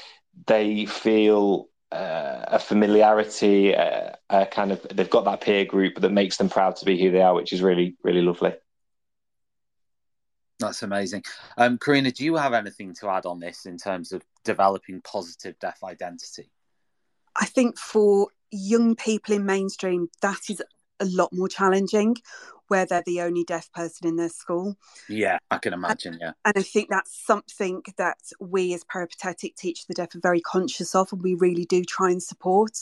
they 0.46 0.86
feel 0.86 1.68
uh, 1.90 2.44
a 2.46 2.58
familiarity, 2.60 3.74
uh, 3.74 4.12
a 4.28 4.46
kind 4.46 4.70
of 4.70 4.86
they've 4.94 5.10
got 5.10 5.24
that 5.24 5.40
peer 5.40 5.64
group 5.64 5.96
that 6.00 6.12
makes 6.12 6.36
them 6.36 6.48
proud 6.48 6.76
to 6.76 6.84
be 6.84 7.00
who 7.00 7.10
they 7.10 7.20
are, 7.20 7.34
which 7.34 7.52
is 7.52 7.60
really 7.60 7.96
really 8.04 8.22
lovely. 8.22 8.52
That's 10.60 10.82
amazing. 10.82 11.24
Um, 11.56 11.78
Corrina, 11.78 12.14
do 12.14 12.24
you 12.24 12.36
have 12.36 12.52
anything 12.52 12.94
to 13.00 13.08
add 13.08 13.26
on 13.26 13.40
this 13.40 13.66
in 13.66 13.78
terms 13.78 14.12
of 14.12 14.22
developing 14.44 15.00
positive 15.00 15.58
deaf 15.58 15.82
identity? 15.82 16.50
I 17.34 17.46
think 17.46 17.78
for 17.78 18.28
young 18.50 18.94
people 18.94 19.34
in 19.34 19.46
mainstream, 19.46 20.08
that 20.20 20.50
is 20.50 20.62
a 21.00 21.06
lot 21.06 21.32
more 21.32 21.48
challenging 21.48 22.16
where 22.70 22.86
they're 22.86 23.02
the 23.04 23.20
only 23.20 23.42
deaf 23.42 23.70
person 23.72 24.06
in 24.06 24.14
their 24.14 24.28
school. 24.28 24.76
Yeah, 25.08 25.38
I 25.50 25.58
can 25.58 25.72
imagine. 25.72 26.18
Yeah. 26.20 26.32
And 26.44 26.54
I 26.56 26.62
think 26.62 26.88
that's 26.88 27.26
something 27.26 27.82
that 27.98 28.18
we 28.38 28.72
as 28.74 28.84
peripatetic 28.84 29.56
teach 29.56 29.86
the 29.86 29.94
deaf 29.94 30.14
are 30.14 30.20
very 30.20 30.40
conscious 30.40 30.94
of 30.94 31.12
and 31.12 31.20
we 31.20 31.34
really 31.34 31.64
do 31.64 31.82
try 31.82 32.10
and 32.10 32.22
support. 32.22 32.78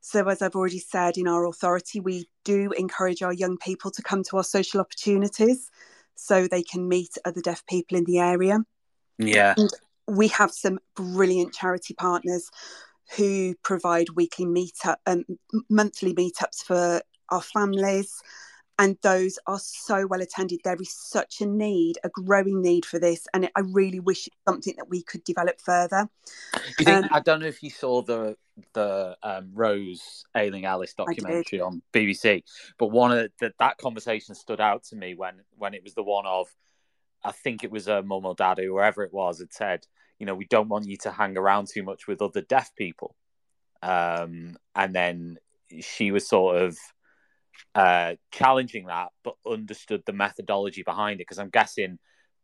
So, 0.00 0.26
as 0.26 0.40
I've 0.40 0.56
already 0.56 0.78
said, 0.78 1.18
in 1.18 1.28
our 1.28 1.46
authority, 1.46 2.00
we 2.00 2.30
do 2.44 2.72
encourage 2.72 3.22
our 3.22 3.32
young 3.32 3.58
people 3.58 3.90
to 3.90 4.02
come 4.02 4.22
to 4.24 4.38
our 4.38 4.44
social 4.44 4.80
opportunities 4.80 5.70
so 6.14 6.46
they 6.46 6.62
can 6.62 6.88
meet 6.88 7.18
other 7.26 7.42
deaf 7.42 7.64
people 7.66 7.98
in 7.98 8.04
the 8.04 8.20
area. 8.20 8.60
Yeah. 9.18 9.52
And 9.56 9.70
we 10.08 10.28
have 10.28 10.50
some 10.50 10.78
brilliant 10.96 11.52
charity 11.52 11.92
partners 11.92 12.50
who 13.16 13.54
provide 13.62 14.08
weekly 14.10 14.46
meetup 14.46 14.96
um, 15.06 15.24
monthly 15.68 16.14
meetups 16.14 16.64
for 16.64 17.02
our 17.30 17.42
families 17.42 18.22
and 18.78 18.96
those 19.02 19.38
are 19.46 19.58
so 19.58 20.06
well 20.06 20.20
attended. 20.20 20.60
There 20.64 20.76
is 20.80 20.92
such 20.92 21.40
a 21.40 21.46
need 21.46 21.98
a 22.04 22.08
growing 22.08 22.60
need 22.60 22.84
for 22.84 22.98
this 22.98 23.26
and 23.32 23.48
i 23.56 23.60
really 23.60 24.00
wish 24.00 24.26
it's 24.26 24.36
something 24.46 24.74
that 24.76 24.88
we 24.88 25.02
could 25.02 25.24
develop 25.24 25.60
further. 25.60 26.08
You 26.78 26.84
think, 26.84 27.04
um, 27.04 27.08
i 27.12 27.20
don't 27.20 27.40
know 27.40 27.46
if 27.46 27.62
you 27.62 27.70
saw 27.70 28.02
the 28.02 28.36
the 28.72 29.16
um, 29.22 29.50
Rose 29.52 30.24
Ayling 30.36 30.64
Ellis 30.64 30.94
documentary 30.94 31.60
on 31.60 31.82
bbc 31.92 32.42
but 32.78 32.88
one 32.88 33.10
of 33.10 33.30
the, 33.40 33.52
that 33.58 33.78
conversation 33.78 34.34
stood 34.34 34.60
out 34.60 34.84
to 34.84 34.96
me 34.96 35.14
when 35.14 35.40
when 35.56 35.74
it 35.74 35.82
was 35.82 35.94
the 35.94 36.04
one 36.04 36.26
of 36.26 36.46
i 37.24 37.32
think 37.32 37.64
it 37.64 37.70
was 37.70 37.88
a 37.88 38.02
mum 38.02 38.24
or 38.24 38.34
dad 38.34 38.58
or 38.58 38.64
whoever 38.64 39.02
it 39.02 39.12
was 39.12 39.40
had 39.40 39.52
said 39.52 39.86
you 40.18 40.26
know 40.26 40.34
we 40.34 40.46
don't 40.46 40.68
want 40.68 40.86
you 40.86 40.96
to 40.96 41.10
hang 41.10 41.36
around 41.36 41.68
too 41.68 41.82
much 41.82 42.06
with 42.06 42.22
other 42.22 42.40
deaf 42.40 42.74
people. 42.76 43.14
Um, 43.82 44.56
and 44.74 44.94
then 44.94 45.38
she 45.80 46.10
was 46.10 46.26
sort 46.26 46.56
of 46.56 46.78
uh, 47.74 48.14
challenging 48.30 48.86
that, 48.86 49.08
but 49.22 49.34
understood 49.46 50.02
the 50.06 50.12
methodology 50.12 50.82
behind 50.82 51.20
it. 51.20 51.24
Because 51.24 51.38
I'm 51.38 51.50
guessing 51.50 51.98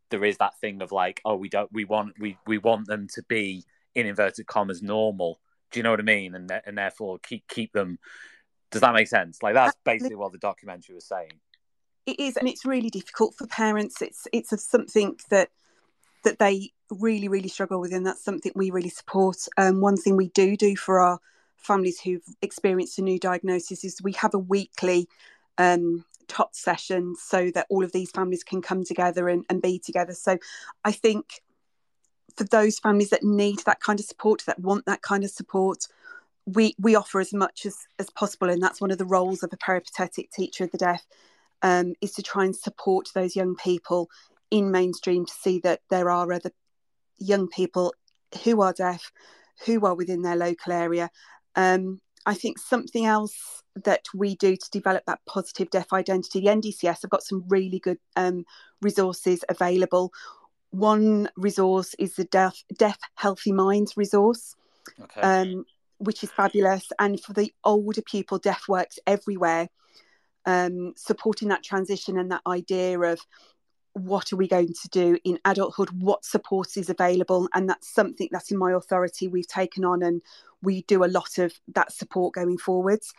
there 0.09 0.25
is 0.25 0.37
that 0.37 0.59
thing 0.59 0.81
of 0.81 0.91
like, 0.91 1.21
oh, 1.25 1.35
we 1.35 1.49
don't, 1.49 1.71
we 1.71 1.85
want, 1.85 2.13
we 2.19 2.37
we 2.45 2.57
want 2.57 2.87
them 2.87 3.07
to 3.13 3.23
be 3.23 3.63
in 3.95 4.05
inverted 4.05 4.47
commas 4.47 4.81
normal. 4.81 5.39
Do 5.71 5.79
you 5.79 5.83
know 5.83 5.91
what 5.91 5.99
I 5.99 6.03
mean? 6.03 6.35
And 6.35 6.51
and 6.65 6.77
therefore 6.77 7.19
keep 7.19 7.47
keep 7.47 7.71
them. 7.73 7.97
Does 8.71 8.81
that 8.81 8.93
make 8.93 9.07
sense? 9.07 9.41
Like 9.43 9.53
that's 9.53 9.75
basically 9.83 10.15
what 10.15 10.31
the 10.31 10.37
documentary 10.37 10.95
was 10.95 11.05
saying. 11.05 11.31
It 12.05 12.19
is, 12.19 12.35
and 12.37 12.47
it's 12.47 12.65
really 12.65 12.89
difficult 12.89 13.35
for 13.35 13.47
parents. 13.47 14.01
It's 14.01 14.27
it's 14.33 14.69
something 14.69 15.17
that 15.29 15.49
that 16.23 16.39
they 16.39 16.71
really 16.89 17.27
really 17.27 17.49
struggle 17.49 17.79
with, 17.79 17.93
and 17.93 18.05
that's 18.05 18.23
something 18.23 18.51
we 18.55 18.71
really 18.71 18.89
support. 18.89 19.37
Um, 19.57 19.81
one 19.81 19.97
thing 19.97 20.15
we 20.15 20.29
do 20.29 20.57
do 20.57 20.75
for 20.75 20.99
our 20.99 21.19
families 21.61 21.99
who've 21.99 22.23
experienced 22.41 22.99
a 22.99 23.01
new 23.01 23.19
diagnosis 23.19 23.83
is 23.83 24.01
we 24.01 24.13
have 24.13 24.33
a 24.33 24.39
weekly 24.39 25.07
um, 25.57 26.05
tot 26.27 26.55
session 26.55 27.15
so 27.15 27.51
that 27.51 27.67
all 27.69 27.83
of 27.83 27.91
these 27.91 28.11
families 28.11 28.43
can 28.43 28.61
come 28.61 28.83
together 28.83 29.29
and, 29.29 29.45
and 29.49 29.61
be 29.61 29.79
together. 29.79 30.13
So 30.13 30.37
I 30.83 30.91
think 30.91 31.41
for 32.37 32.45
those 32.45 32.79
families 32.79 33.09
that 33.09 33.23
need 33.23 33.59
that 33.65 33.81
kind 33.81 33.99
of 33.99 34.05
support, 34.05 34.43
that 34.45 34.59
want 34.59 34.85
that 34.85 35.01
kind 35.01 35.23
of 35.23 35.29
support, 35.29 35.87
we 36.45 36.75
we 36.79 36.95
offer 36.95 37.19
as 37.19 37.33
much 37.33 37.65
as, 37.65 37.75
as 37.99 38.09
possible. 38.09 38.49
And 38.49 38.61
that's 38.61 38.81
one 38.81 38.91
of 38.91 38.97
the 38.97 39.05
roles 39.05 39.43
of 39.43 39.51
a 39.53 39.57
peripatetic 39.57 40.31
teacher 40.31 40.63
of 40.63 40.71
the 40.71 40.77
deaf, 40.77 41.03
um, 41.61 41.93
is 42.01 42.13
to 42.13 42.23
try 42.23 42.45
and 42.45 42.55
support 42.55 43.09
those 43.13 43.35
young 43.35 43.55
people 43.55 44.09
in 44.49 44.71
mainstream 44.71 45.25
to 45.25 45.33
see 45.33 45.59
that 45.59 45.81
there 45.89 46.09
are 46.09 46.31
other 46.31 46.51
young 47.19 47.47
people 47.47 47.93
who 48.43 48.61
are 48.61 48.73
deaf, 48.73 49.11
who 49.65 49.85
are 49.85 49.95
within 49.95 50.21
their 50.21 50.35
local 50.35 50.73
area, 50.73 51.09
um, 51.55 51.99
I 52.25 52.33
think 52.33 52.59
something 52.59 53.05
else 53.05 53.63
that 53.83 54.05
we 54.13 54.35
do 54.35 54.55
to 54.55 54.69
develop 54.71 55.05
that 55.05 55.19
positive 55.25 55.69
deaf 55.69 55.93
identity, 55.93 56.41
the 56.41 56.47
NDCS 56.47 57.01
have 57.01 57.09
got 57.09 57.23
some 57.23 57.45
really 57.47 57.79
good 57.79 57.97
um, 58.15 58.45
resources 58.81 59.43
available. 59.49 60.11
One 60.71 61.29
resource 61.35 61.95
is 61.99 62.15
the 62.15 62.25
Deaf, 62.25 62.63
deaf 62.77 62.97
Healthy 63.15 63.51
Minds 63.51 63.97
resource, 63.97 64.55
okay. 65.01 65.21
um, 65.21 65.65
which 65.97 66.23
is 66.23 66.31
fabulous. 66.31 66.87
And 66.99 67.19
for 67.19 67.33
the 67.33 67.53
older 67.63 68.01
people, 68.01 68.37
Deaf 68.37 68.63
Works 68.67 68.99
Everywhere, 69.07 69.67
um, 70.45 70.93
supporting 70.95 71.49
that 71.49 71.63
transition 71.63 72.17
and 72.17 72.31
that 72.31 72.41
idea 72.47 72.99
of 72.99 73.19
what 73.93 74.31
are 74.31 74.37
we 74.37 74.47
going 74.47 74.73
to 74.73 74.89
do 74.89 75.17
in 75.23 75.39
adulthood? 75.45 75.89
What 76.01 76.23
support 76.23 76.77
is 76.77 76.89
available? 76.89 77.49
And 77.53 77.69
that's 77.69 77.93
something 77.93 78.29
that's 78.31 78.51
in 78.51 78.57
my 78.57 78.71
authority. 78.71 79.27
We've 79.27 79.47
taken 79.47 79.83
on 79.83 80.01
and 80.01 80.21
we 80.61 80.83
do 80.83 81.03
a 81.03 81.05
lot 81.05 81.37
of 81.37 81.53
that 81.73 81.91
support 81.91 82.33
going 82.33 82.57
forwards. 82.57 83.13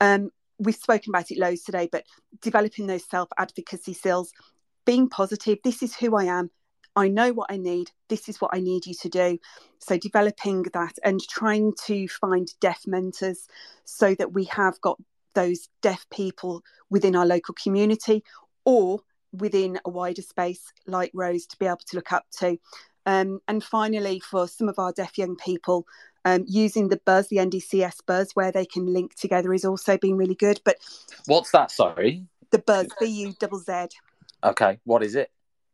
Um, 0.00 0.30
we've 0.58 0.76
spoken 0.76 1.10
about 1.10 1.30
it 1.30 1.38
loads 1.38 1.62
today 1.62 1.88
but 1.90 2.04
developing 2.40 2.86
those 2.86 3.08
self 3.08 3.28
advocacy 3.38 3.94
skills 3.94 4.32
being 4.84 5.08
positive 5.08 5.58
this 5.64 5.82
is 5.82 5.94
who 5.96 6.16
i 6.16 6.24
am. 6.24 6.50
I 6.94 7.08
know 7.08 7.32
what 7.32 7.50
i 7.50 7.56
need. 7.56 7.90
This 8.08 8.28
is 8.28 8.40
what 8.40 8.52
i 8.54 8.60
need 8.60 8.86
you 8.86 8.94
to 9.02 9.08
do. 9.08 9.38
So 9.78 9.98
developing 9.98 10.64
that 10.74 10.94
and 11.04 11.20
trying 11.20 11.72
to 11.86 12.08
find 12.08 12.48
deaf 12.60 12.82
mentors 12.86 13.48
so 13.84 14.14
that 14.16 14.32
we 14.32 14.44
have 14.44 14.80
got 14.80 14.98
those 15.34 15.68
deaf 15.80 16.06
people 16.10 16.62
within 16.90 17.16
our 17.16 17.26
local 17.26 17.54
community 17.54 18.22
or 18.64 19.00
within 19.32 19.78
a 19.84 19.90
wider 19.90 20.22
space 20.22 20.72
like 20.86 21.10
Rose 21.14 21.46
to 21.46 21.58
be 21.58 21.66
able 21.66 21.78
to 21.86 21.96
look 21.96 22.12
up 22.12 22.26
to. 22.38 22.58
Um, 23.06 23.40
and 23.48 23.62
finally, 23.62 24.20
for 24.20 24.46
some 24.46 24.68
of 24.68 24.78
our 24.78 24.92
deaf 24.92 25.18
young 25.18 25.36
people, 25.36 25.86
um, 26.24 26.44
using 26.46 26.88
the 26.88 27.00
buzz, 27.04 27.28
the 27.28 27.38
NDCS 27.38 28.06
buzz, 28.06 28.30
where 28.34 28.52
they 28.52 28.64
can 28.64 28.92
link 28.92 29.14
together, 29.16 29.52
is 29.52 29.64
also 29.64 29.98
been 29.98 30.16
really 30.16 30.36
good. 30.36 30.60
But 30.64 30.76
what's 31.26 31.50
that? 31.50 31.70
Sorry, 31.70 32.24
the 32.50 32.58
buzz, 32.58 32.86
B 33.00 33.06
U 33.06 33.34
double 33.40 33.58
Z. 33.58 33.88
Okay, 34.44 34.78
what 34.84 35.02
is 35.02 35.16
it? 35.16 35.30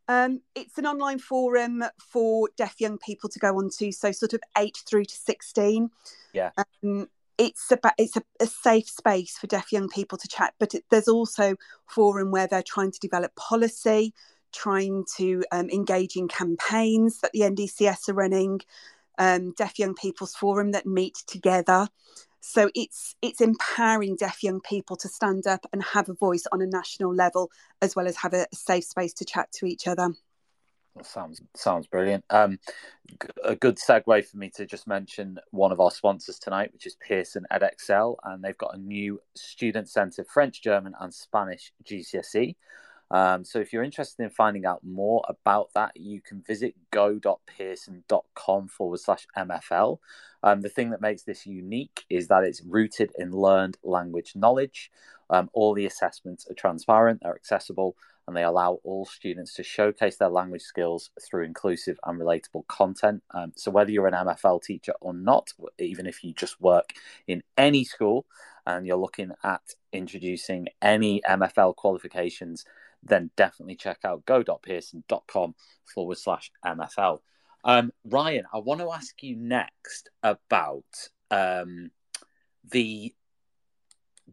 Um, 0.09 0.41
it's 0.55 0.79
an 0.79 0.87
online 0.87 1.19
forum 1.19 1.85
for 1.99 2.49
deaf 2.57 2.77
young 2.79 2.97
people 2.97 3.29
to 3.29 3.39
go 3.39 3.59
onto, 3.59 3.93
so 3.93 4.11
sort 4.11 4.33
of 4.33 4.41
eight 4.57 4.83
through 4.87 5.05
to 5.05 5.15
sixteen. 5.15 5.91
Yeah. 6.33 6.51
Um, 6.83 7.09
it's 7.39 7.71
about 7.71 7.95
it's 7.99 8.17
a, 8.17 8.23
a, 8.41 8.47
safe 8.47 8.89
space 8.89 9.39
for 9.39 9.47
deaf 9.47 9.73
young 9.73 9.89
people 9.89 10.19
to 10.19 10.29
chat 10.29 10.55
but 10.59 10.75
it, 10.75 10.85
there's 10.91 11.09
also 11.09 11.55
forum 11.87 12.31
where 12.31 12.47
they're 12.47 12.63
trying 12.63 12.91
to 12.91 12.99
develop 13.01 13.35
policy 13.37 14.13
trying 14.53 15.05
to 15.17 15.45
um, 15.53 15.69
engage 15.71 16.17
in 16.17 16.27
campaigns 16.29 17.21
that 17.21 17.33
the 17.33 17.41
ndcs 17.41 18.09
are 18.09 18.15
running 18.15 18.61
um, 19.19 19.53
deaf 19.53 19.79
young 19.79 19.95
people's 19.95 20.35
forum 20.35 20.73
that 20.73 20.87
meet 20.87 21.17
together. 21.27 21.89
So 22.41 22.71
it's 22.75 23.17
it's 23.21 23.41
empowering 23.41 24.17
deaf 24.17 24.43
young 24.43 24.61
people 24.61 24.97
to 24.99 25.09
stand 25.09 25.47
up 25.47 25.67
and 25.73 25.83
have 25.83 26.09
a 26.09 26.15
voice 26.15 26.45
on 26.53 26.63
a 26.63 26.67
national 26.67 27.15
level 27.15 27.51
as 27.83 27.97
well 27.97 28.07
as 28.07 28.17
have 28.17 28.33
a 28.33 28.47
safe 28.55 28.85
space 28.85 29.13
to 29.15 29.25
chat 29.25 29.51
to 29.53 29.67
each 29.67 29.89
other 29.89 30.15
sounds 31.07 31.41
sounds 31.55 31.87
brilliant. 31.87 32.25
Um, 32.31 32.59
a 33.45 33.57
good 33.57 33.77
segue 33.77 34.25
for 34.27 34.37
me 34.37 34.51
to 34.57 34.67
just 34.67 34.87
mention 34.87 35.39
one 35.51 35.73
of 35.73 35.81
our 35.81 35.91
sponsors 35.91 36.39
tonight, 36.39 36.73
which 36.73 36.87
is 36.87 36.97
Pearson 36.97 37.47
Edexcel, 37.53 38.17
and 38.25 38.43
they've 38.43 38.59
got 38.59 38.75
a 38.75 38.79
new 38.79 39.21
student 39.35 39.89
centre 39.89 40.25
French, 40.25 40.63
German, 40.63 40.95
and 41.01 41.13
Spanish 41.13 41.73
GCSE. 41.85 42.57
Um, 43.11 43.45
so 43.45 43.59
if 43.59 43.73
you're 43.73 43.83
interested 43.83 44.23
in 44.23 44.31
finding 44.31 44.67
out 44.67 44.85
more 44.85 45.25
about 45.29 45.71
that, 45.75 45.97
you 45.97 46.21
can 46.21 46.43
visit 46.43 46.75
go.pearson.com 46.91 48.69
forward 48.69 49.01
slash 49.01 49.27
MFL. 49.37 49.99
Um, 50.43 50.61
the 50.61 50.69
thing 50.69 50.91
that 50.91 51.01
makes 51.01 51.23
this 51.23 51.47
unique 51.47 52.05
is 52.11 52.29
that 52.29 52.45
it's 52.45 52.63
rooted 52.63 53.13
in 53.19 53.33
learned 53.33 53.79
language 53.83 54.33
knowledge. 54.37 54.91
Um, 55.31 55.49
all 55.53 55.75
the 55.75 55.87
assessments 55.87 56.47
are 56.51 56.55
transparent, 56.55 57.21
they're 57.23 57.35
accessible, 57.35 57.97
and 58.29 58.37
they 58.37 58.45
allow 58.45 58.79
all 58.85 59.07
students 59.07 59.55
to 59.55 59.63
showcase 59.63 60.19
their 60.19 60.29
language 60.29 60.61
skills 60.61 61.09
through 61.19 61.45
inclusive 61.45 61.99
and 62.05 62.21
relatable 62.21 62.67
content. 62.69 63.23
Um, 63.33 63.55
so, 63.57 63.71
whether 63.71 63.91
you're 63.91 64.07
an 64.07 64.13
MFL 64.13 64.63
teacher 64.63 64.93
or 65.01 65.15
not, 65.15 65.55
even 65.79 66.07
if 66.07 66.23
you 66.23 66.35
just 66.35 66.61
work 66.61 66.93
in 67.27 67.43
any 67.57 67.85
school 67.85 68.27
and 68.67 68.87
you're 68.87 68.99
looking 68.99 69.33
at 69.43 69.63
introducing 69.95 70.69
any 70.83 71.23
MFL 71.27 71.75
qualifications, 71.75 72.67
then 73.03 73.31
definitely 73.35 73.77
check 73.77 74.01
out 74.05 74.27
go.pearson.com 74.27 75.55
forward 75.87 76.19
slash 76.19 76.53
MFL. 76.63 77.21
Um, 77.65 77.93
Ryan, 78.05 78.45
I 78.53 78.59
want 78.59 78.81
to 78.81 78.93
ask 78.93 79.23
you 79.23 79.37
next 79.37 80.11
about 80.23 80.85
um, 81.31 81.93
the 82.71 83.15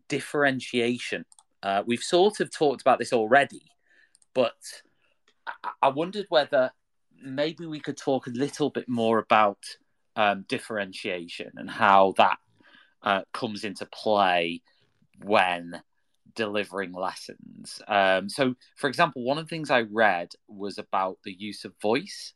differentiation. 0.10 1.24
Uh, 1.64 1.84
we've 1.86 2.04
sort 2.04 2.42
of 2.42 2.52
talked 2.52 2.82
about 2.82 3.00
this 3.00 3.14
already, 3.14 3.62
but 4.36 4.54
I-, 5.82 5.90
wondered 5.90 6.28
whether 6.30 6.70
maybe 7.20 7.66
we 7.66 7.80
could 7.80 7.98
talk 7.98 8.28
a 8.28 8.32
little 8.32 8.70
bit 8.70 8.88
more 8.88 9.18
about 9.18 9.58
um, 10.16 10.46
differentiation 10.48 11.52
and 11.56 11.70
how 11.70 12.14
that 12.18 12.38
uh, 13.02 13.22
comes 13.34 13.64
into 13.64 13.88
play 13.88 14.62
when 15.24 15.82
delivering 16.36 16.92
lessons. 16.92 17.82
Um, 17.88 18.30
so, 18.30 18.56
for 18.76 18.88
example, 18.88 19.24
one 19.24 19.38
of 19.38 19.46
the 19.46 19.50
things 19.50 19.72
I 19.72 19.82
read 19.82 20.30
was 20.48 20.78
about 20.78 21.18
the 21.24 21.34
use 21.34 21.66
of 21.66 21.74
voice 21.82 22.34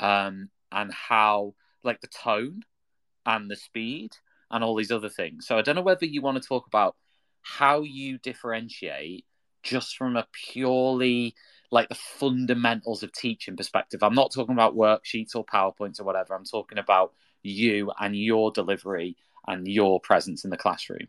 um, 0.00 0.48
and 0.72 0.92
how, 0.92 1.54
like, 1.84 2.00
the 2.00 2.08
tone 2.08 2.62
and 3.26 3.50
the 3.50 3.56
speed 3.56 4.12
and 4.50 4.64
all 4.64 4.74
these 4.74 4.90
other 4.90 5.10
things. 5.10 5.46
So, 5.46 5.58
I 5.58 5.62
don't 5.62 5.76
know 5.76 5.82
whether 5.82 6.06
you 6.06 6.22
want 6.22 6.42
to 6.42 6.48
talk 6.48 6.66
about 6.66 6.96
how 7.42 7.82
you 7.82 8.18
differentiate 8.18 9.26
just 9.62 9.96
from 9.96 10.16
a 10.16 10.26
purely 10.32 11.34
like 11.70 11.88
the 11.88 11.94
fundamentals 11.94 13.02
of 13.02 13.12
teaching 13.12 13.56
perspective. 13.56 14.02
I'm 14.02 14.14
not 14.14 14.32
talking 14.32 14.54
about 14.54 14.76
worksheets 14.76 15.34
or 15.34 15.44
PowerPoints 15.44 16.00
or 16.00 16.04
whatever. 16.04 16.34
I'm 16.34 16.44
talking 16.44 16.78
about 16.78 17.14
you 17.42 17.90
and 17.98 18.14
your 18.14 18.52
delivery 18.52 19.16
and 19.46 19.66
your 19.66 19.98
presence 20.00 20.44
in 20.44 20.50
the 20.50 20.56
classroom. 20.56 21.08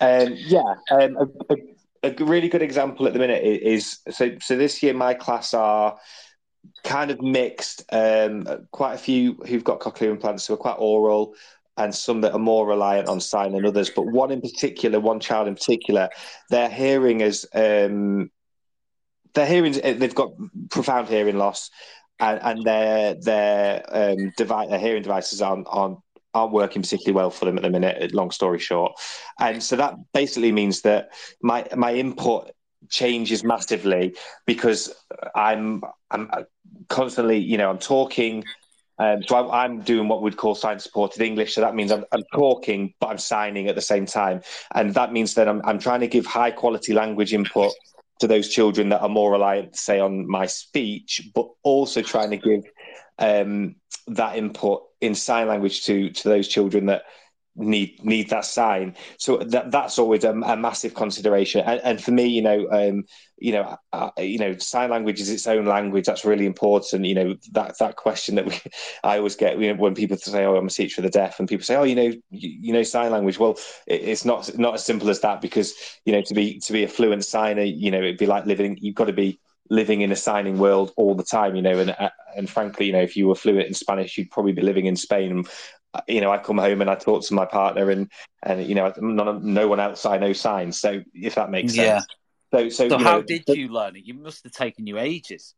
Um, 0.00 0.34
yeah, 0.34 0.74
um, 0.90 1.16
a, 1.16 1.54
a, 1.54 2.14
a, 2.20 2.24
really 2.24 2.48
good 2.48 2.62
example 2.62 3.06
at 3.06 3.12
the 3.12 3.18
minute 3.18 3.44
is 3.44 3.98
so. 4.10 4.36
So 4.40 4.56
this 4.56 4.82
year, 4.82 4.94
my 4.94 5.12
class 5.12 5.52
are 5.52 5.98
kind 6.84 7.10
of 7.10 7.20
mixed. 7.20 7.84
Um, 7.92 8.46
quite 8.70 8.94
a 8.94 8.98
few 8.98 9.34
who've 9.46 9.64
got 9.64 9.80
cochlear 9.80 10.10
implants 10.10 10.46
who 10.46 10.54
are 10.54 10.58
quite 10.58 10.76
oral, 10.78 11.34
and 11.80 11.94
some 11.94 12.20
that 12.20 12.32
are 12.32 12.38
more 12.38 12.66
reliant 12.66 13.08
on 13.08 13.20
sign 13.20 13.52
than 13.52 13.64
others. 13.64 13.88
But 13.88 14.06
one 14.06 14.30
in 14.30 14.42
particular, 14.42 15.00
one 15.00 15.18
child 15.18 15.48
in 15.48 15.54
particular, 15.54 16.10
their 16.50 16.68
hearing 16.68 17.22
is 17.22 17.48
um, 17.54 18.30
their 19.32 19.46
hearing. 19.46 19.72
They've 19.72 20.14
got 20.14 20.32
profound 20.70 21.08
hearing 21.08 21.38
loss, 21.38 21.70
and, 22.18 22.38
and 22.42 22.64
their 22.64 23.14
their 23.14 23.82
um, 23.88 24.32
device, 24.36 24.68
their 24.68 24.78
hearing 24.78 25.02
devices 25.02 25.40
aren't, 25.40 25.66
aren't 25.70 25.98
aren't 26.34 26.52
working 26.52 26.82
particularly 26.82 27.16
well 27.16 27.30
for 27.30 27.46
them 27.46 27.56
at 27.56 27.62
the 27.62 27.70
minute. 27.70 28.14
Long 28.14 28.30
story 28.30 28.58
short, 28.58 28.92
and 29.40 29.62
so 29.62 29.76
that 29.76 29.94
basically 30.12 30.52
means 30.52 30.82
that 30.82 31.08
my 31.42 31.66
my 31.74 31.94
input 31.94 32.50
changes 32.90 33.42
massively 33.42 34.14
because 34.46 34.92
I'm 35.34 35.82
I'm 36.10 36.30
constantly 36.88 37.38
you 37.38 37.56
know 37.56 37.70
I'm 37.70 37.78
talking. 37.78 38.44
Um, 39.00 39.22
so 39.26 39.48
I, 39.48 39.64
am 39.64 39.80
doing 39.80 40.08
what 40.08 40.20
we'd 40.20 40.36
call 40.36 40.54
sign 40.54 40.78
supported 40.78 41.22
English. 41.22 41.54
So 41.54 41.62
that 41.62 41.74
means 41.74 41.90
I'm, 41.90 42.04
I'm, 42.12 42.22
talking, 42.34 42.92
but 43.00 43.06
I'm 43.08 43.18
signing 43.18 43.66
at 43.66 43.74
the 43.74 43.80
same 43.80 44.04
time, 44.04 44.42
and 44.74 44.92
that 44.92 45.10
means 45.10 45.34
that 45.34 45.48
I'm, 45.48 45.62
I'm 45.64 45.78
trying 45.78 46.00
to 46.00 46.06
give 46.06 46.26
high 46.26 46.50
quality 46.50 46.92
language 46.92 47.32
input 47.32 47.72
to 48.18 48.26
those 48.26 48.50
children 48.50 48.90
that 48.90 49.00
are 49.00 49.08
more 49.08 49.32
reliant, 49.32 49.74
say, 49.74 50.00
on 50.00 50.28
my 50.28 50.44
speech, 50.44 51.30
but 51.34 51.48
also 51.62 52.02
trying 52.02 52.28
to 52.30 52.36
give 52.36 52.64
um, 53.18 53.76
that 54.08 54.36
input 54.36 54.82
in 55.00 55.14
sign 55.14 55.48
language 55.48 55.86
to 55.86 56.10
to 56.10 56.28
those 56.28 56.46
children 56.46 56.84
that 56.86 57.04
need 57.56 58.02
need 58.04 58.30
that 58.30 58.44
sign. 58.44 58.96
So 59.18 59.38
that 59.38 59.70
that's 59.70 59.98
always 59.98 60.24
a, 60.24 60.30
a 60.30 60.56
massive 60.56 60.94
consideration. 60.94 61.62
And, 61.66 61.80
and, 61.82 62.02
for 62.02 62.10
me, 62.10 62.26
you 62.26 62.42
know, 62.42 62.68
um, 62.70 63.04
you 63.38 63.52
know, 63.52 63.76
uh, 63.92 64.10
you 64.18 64.38
know, 64.38 64.56
sign 64.58 64.90
language 64.90 65.20
is 65.20 65.30
its 65.30 65.46
own 65.46 65.66
language. 65.66 66.06
That's 66.06 66.24
really 66.24 66.46
important. 66.46 67.04
You 67.04 67.14
know, 67.14 67.34
that 67.52 67.78
that 67.78 67.96
question 67.96 68.36
that 68.36 68.46
we 68.46 68.58
I 69.04 69.18
always 69.18 69.36
get 69.36 69.58
you 69.58 69.72
know, 69.72 69.80
when 69.80 69.94
people 69.94 70.16
say, 70.16 70.44
"Oh, 70.44 70.56
I'm 70.56 70.66
a 70.66 70.70
teacher 70.70 70.96
for 70.96 71.02
the 71.02 71.10
deaf," 71.10 71.38
and 71.38 71.48
people 71.48 71.64
say, 71.64 71.76
"Oh, 71.76 71.84
you 71.84 71.94
know, 71.94 72.12
you, 72.12 72.20
you 72.30 72.72
know 72.72 72.82
sign 72.82 73.10
language." 73.10 73.38
Well, 73.38 73.58
it, 73.86 74.02
it's 74.02 74.24
not 74.24 74.58
not 74.58 74.74
as 74.74 74.84
simple 74.84 75.10
as 75.10 75.20
that 75.20 75.40
because 75.40 75.74
you 76.04 76.12
know 76.12 76.22
to 76.22 76.34
be 76.34 76.58
to 76.60 76.72
be 76.72 76.84
a 76.84 76.88
fluent 76.88 77.24
signer, 77.24 77.62
you 77.62 77.90
know, 77.90 77.98
it'd 77.98 78.18
be 78.18 78.26
like 78.26 78.46
living. 78.46 78.78
You've 78.80 78.94
got 78.94 79.06
to 79.06 79.12
be 79.12 79.40
living 79.70 80.00
in 80.00 80.10
a 80.10 80.16
signing 80.16 80.58
world 80.58 80.92
all 80.96 81.14
the 81.14 81.24
time, 81.24 81.54
you 81.54 81.62
know, 81.62 81.78
and 81.78 81.96
and 82.36 82.50
frankly, 82.50 82.86
you 82.86 82.92
know, 82.92 83.00
if 83.00 83.16
you 83.16 83.28
were 83.28 83.34
fluent 83.34 83.68
in 83.68 83.74
Spanish, 83.74 84.18
you'd 84.18 84.30
probably 84.30 84.52
be 84.52 84.62
living 84.62 84.86
in 84.86 84.96
Spain. 84.96 85.44
You 86.06 86.20
know, 86.20 86.30
I 86.30 86.38
come 86.38 86.58
home 86.58 86.80
and 86.80 86.90
I 86.90 86.94
talk 86.94 87.24
to 87.24 87.34
my 87.34 87.46
partner, 87.46 87.90
and 87.90 88.10
and 88.42 88.64
you 88.66 88.74
know, 88.74 88.92
none, 88.98 89.54
no 89.54 89.68
one 89.68 89.80
else 89.80 90.06
I 90.06 90.18
know 90.18 90.32
signs. 90.32 90.78
So 90.78 91.02
if 91.14 91.34
that 91.34 91.50
makes 91.50 91.74
sense. 91.74 92.04
Yeah. 92.52 92.58
So 92.58 92.68
so, 92.68 92.88
so 92.88 92.98
how 92.98 93.18
know, 93.18 93.22
did 93.22 93.44
you 93.48 93.68
learn 93.68 93.96
it? 93.96 94.04
You 94.04 94.14
must 94.14 94.44
have 94.44 94.52
taken 94.52 94.86
you 94.86 94.98
ages. 94.98 95.54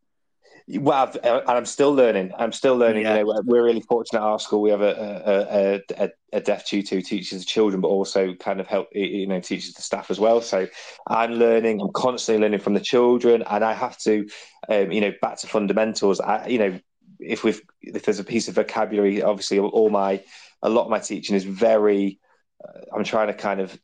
Well, 0.68 1.09
I've, 1.09 1.16
uh, 1.24 1.43
I'm 1.49 1.66
still 1.66 1.93
learning. 1.93 2.33
I'm 2.39 2.53
still 2.53 2.76
learning. 2.76 3.03
Yeah. 3.03 3.18
You 3.18 3.24
know, 3.24 3.43
we're 3.45 3.64
really 3.64 3.80
fortunate 3.80 4.20
at 4.20 4.24
our 4.24 4.39
school. 4.39 4.62
We 4.62 4.70
have 4.70 4.80
a 4.80 5.83
a, 5.99 6.05
a, 6.05 6.11
a 6.35 6.41
deaf 6.41 6.64
tutor 6.64 6.97
who 6.97 7.03
teaches 7.03 7.41
the 7.41 7.45
children, 7.45 7.80
but 7.80 7.89
also 7.89 8.35
kind 8.35 8.61
of 8.61 8.66
help 8.66 8.89
you 8.93 9.26
know 9.26 9.41
teaches 9.41 9.74
the 9.74 9.83
staff 9.83 10.11
as 10.11 10.20
well. 10.20 10.41
So 10.41 10.68
I'm 11.09 11.33
learning. 11.33 11.80
I'm 11.80 11.93
constantly 11.93 12.43
learning 12.43 12.61
from 12.61 12.74
the 12.74 12.80
children, 12.80 13.43
and 13.43 13.64
I 13.64 13.74
have 13.74 13.99
to, 13.99 14.28
um, 14.68 14.93
you 14.93 15.01
know, 15.01 15.12
back 15.20 15.39
to 15.39 15.47
fundamentals. 15.47 16.20
I, 16.20 16.47
you 16.47 16.59
know, 16.59 16.78
if 17.25 17.45
we 17.45 17.55
if 17.81 18.05
there's 18.05 18.18
a 18.18 18.25
piece 18.25 18.49
of 18.49 18.55
vocabulary, 18.55 19.23
obviously 19.23 19.59
all 19.59 19.91
my 19.91 20.23
a 20.62 20.68
lot 20.68 20.85
of 20.85 20.91
my 20.91 20.99
teaching 20.99 21.37
is 21.37 21.45
very. 21.45 22.18
Uh, 22.62 22.81
I'm 22.95 23.05
trying 23.05 23.29
to 23.29 23.35
kind 23.35 23.61
of 23.61 23.77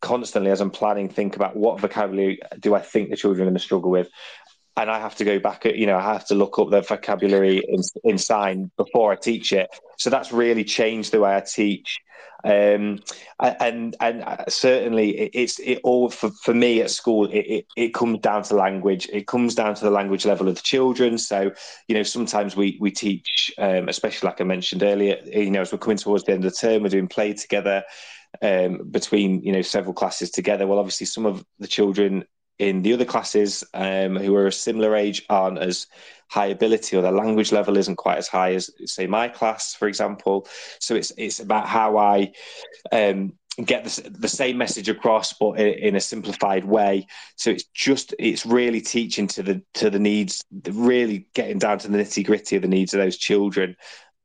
constantly 0.00 0.50
as 0.50 0.60
I'm 0.60 0.70
planning 0.70 1.08
think 1.08 1.36
about 1.36 1.56
what 1.56 1.80
vocabulary 1.80 2.40
do 2.58 2.74
I 2.74 2.80
think 2.80 3.10
the 3.10 3.16
children 3.16 3.42
are 3.42 3.50
going 3.50 3.54
to 3.54 3.62
struggle 3.62 3.90
with 3.90 4.08
and 4.76 4.90
I 4.90 4.98
have 4.98 5.16
to 5.16 5.24
go 5.24 5.38
back, 5.38 5.64
you 5.64 5.86
know, 5.86 5.96
I 5.96 6.12
have 6.12 6.26
to 6.28 6.34
look 6.34 6.58
up 6.58 6.70
the 6.70 6.80
vocabulary 6.80 7.62
in, 7.68 7.82
in 8.04 8.18
sign 8.18 8.70
before 8.76 9.12
I 9.12 9.16
teach 9.16 9.52
it. 9.52 9.68
So 9.98 10.10
that's 10.10 10.32
really 10.32 10.64
changed 10.64 11.12
the 11.12 11.20
way 11.20 11.34
I 11.34 11.40
teach. 11.40 12.00
Um, 12.42 13.00
and 13.38 13.94
and 14.00 14.22
uh, 14.22 14.44
certainly 14.48 15.10
it's 15.10 15.58
it 15.58 15.80
all 15.84 16.08
for, 16.08 16.30
for 16.42 16.54
me 16.54 16.80
at 16.80 16.90
school 16.90 17.26
it, 17.26 17.40
it, 17.40 17.66
it 17.76 17.94
comes 17.94 18.20
down 18.20 18.44
to 18.44 18.54
language 18.54 19.06
it 19.12 19.26
comes 19.26 19.54
down 19.54 19.74
to 19.74 19.84
the 19.84 19.90
language 19.90 20.24
level 20.24 20.48
of 20.48 20.54
the 20.54 20.62
children 20.62 21.18
so 21.18 21.52
you 21.86 21.94
know 21.94 22.02
sometimes 22.02 22.56
we 22.56 22.78
we 22.80 22.90
teach 22.90 23.52
um, 23.58 23.90
especially 23.90 24.26
like 24.26 24.40
I 24.40 24.44
mentioned 24.44 24.82
earlier 24.82 25.18
you 25.26 25.50
know 25.50 25.60
as 25.60 25.70
we're 25.70 25.78
coming 25.78 25.98
towards 25.98 26.24
the 26.24 26.32
end 26.32 26.46
of 26.46 26.52
the 26.52 26.56
term 26.56 26.82
we're 26.82 26.88
doing 26.88 27.08
play 27.08 27.34
together 27.34 27.82
um, 28.40 28.88
between 28.90 29.42
you 29.42 29.52
know 29.52 29.62
several 29.62 29.92
classes 29.92 30.30
together 30.30 30.66
well 30.66 30.78
obviously 30.78 31.04
some 31.04 31.26
of 31.26 31.44
the 31.58 31.68
children 31.68 32.24
in 32.60 32.82
the 32.82 32.92
other 32.92 33.06
classes 33.06 33.64
um, 33.72 34.16
who 34.16 34.36
are 34.36 34.46
a 34.46 34.52
similar 34.52 34.94
age 34.94 35.24
aren't 35.30 35.58
as 35.58 35.86
high 36.28 36.46
ability 36.46 36.94
or 36.94 37.00
their 37.00 37.10
language 37.10 37.52
level 37.52 37.78
isn't 37.78 37.96
quite 37.96 38.18
as 38.18 38.28
high 38.28 38.52
as 38.52 38.70
say 38.84 39.06
my 39.06 39.28
class 39.28 39.74
for 39.74 39.88
example. 39.88 40.46
So 40.78 40.94
it's 40.94 41.10
it's 41.16 41.40
about 41.40 41.66
how 41.66 41.96
i 41.96 42.32
um, 42.92 43.32
get 43.64 43.84
the, 43.84 44.10
the 44.10 44.28
same 44.28 44.58
message 44.58 44.90
across 44.90 45.32
but 45.32 45.58
in, 45.58 45.96
a 45.96 46.00
simplified 46.00 46.66
way. 46.66 47.06
So 47.36 47.50
it's 47.50 47.64
just 47.74 48.14
it's 48.18 48.44
really 48.44 48.82
teaching 48.82 49.26
to 49.28 49.42
the 49.42 49.62
to 49.74 49.88
the 49.88 49.98
needs 49.98 50.44
really 50.70 51.26
getting 51.34 51.58
down 51.58 51.78
to 51.78 51.88
the 51.88 51.98
nitty 51.98 52.26
gritty 52.26 52.56
of 52.56 52.62
the 52.62 52.68
needs 52.68 52.92
of 52.92 52.98
those 52.98 53.16
children 53.16 53.74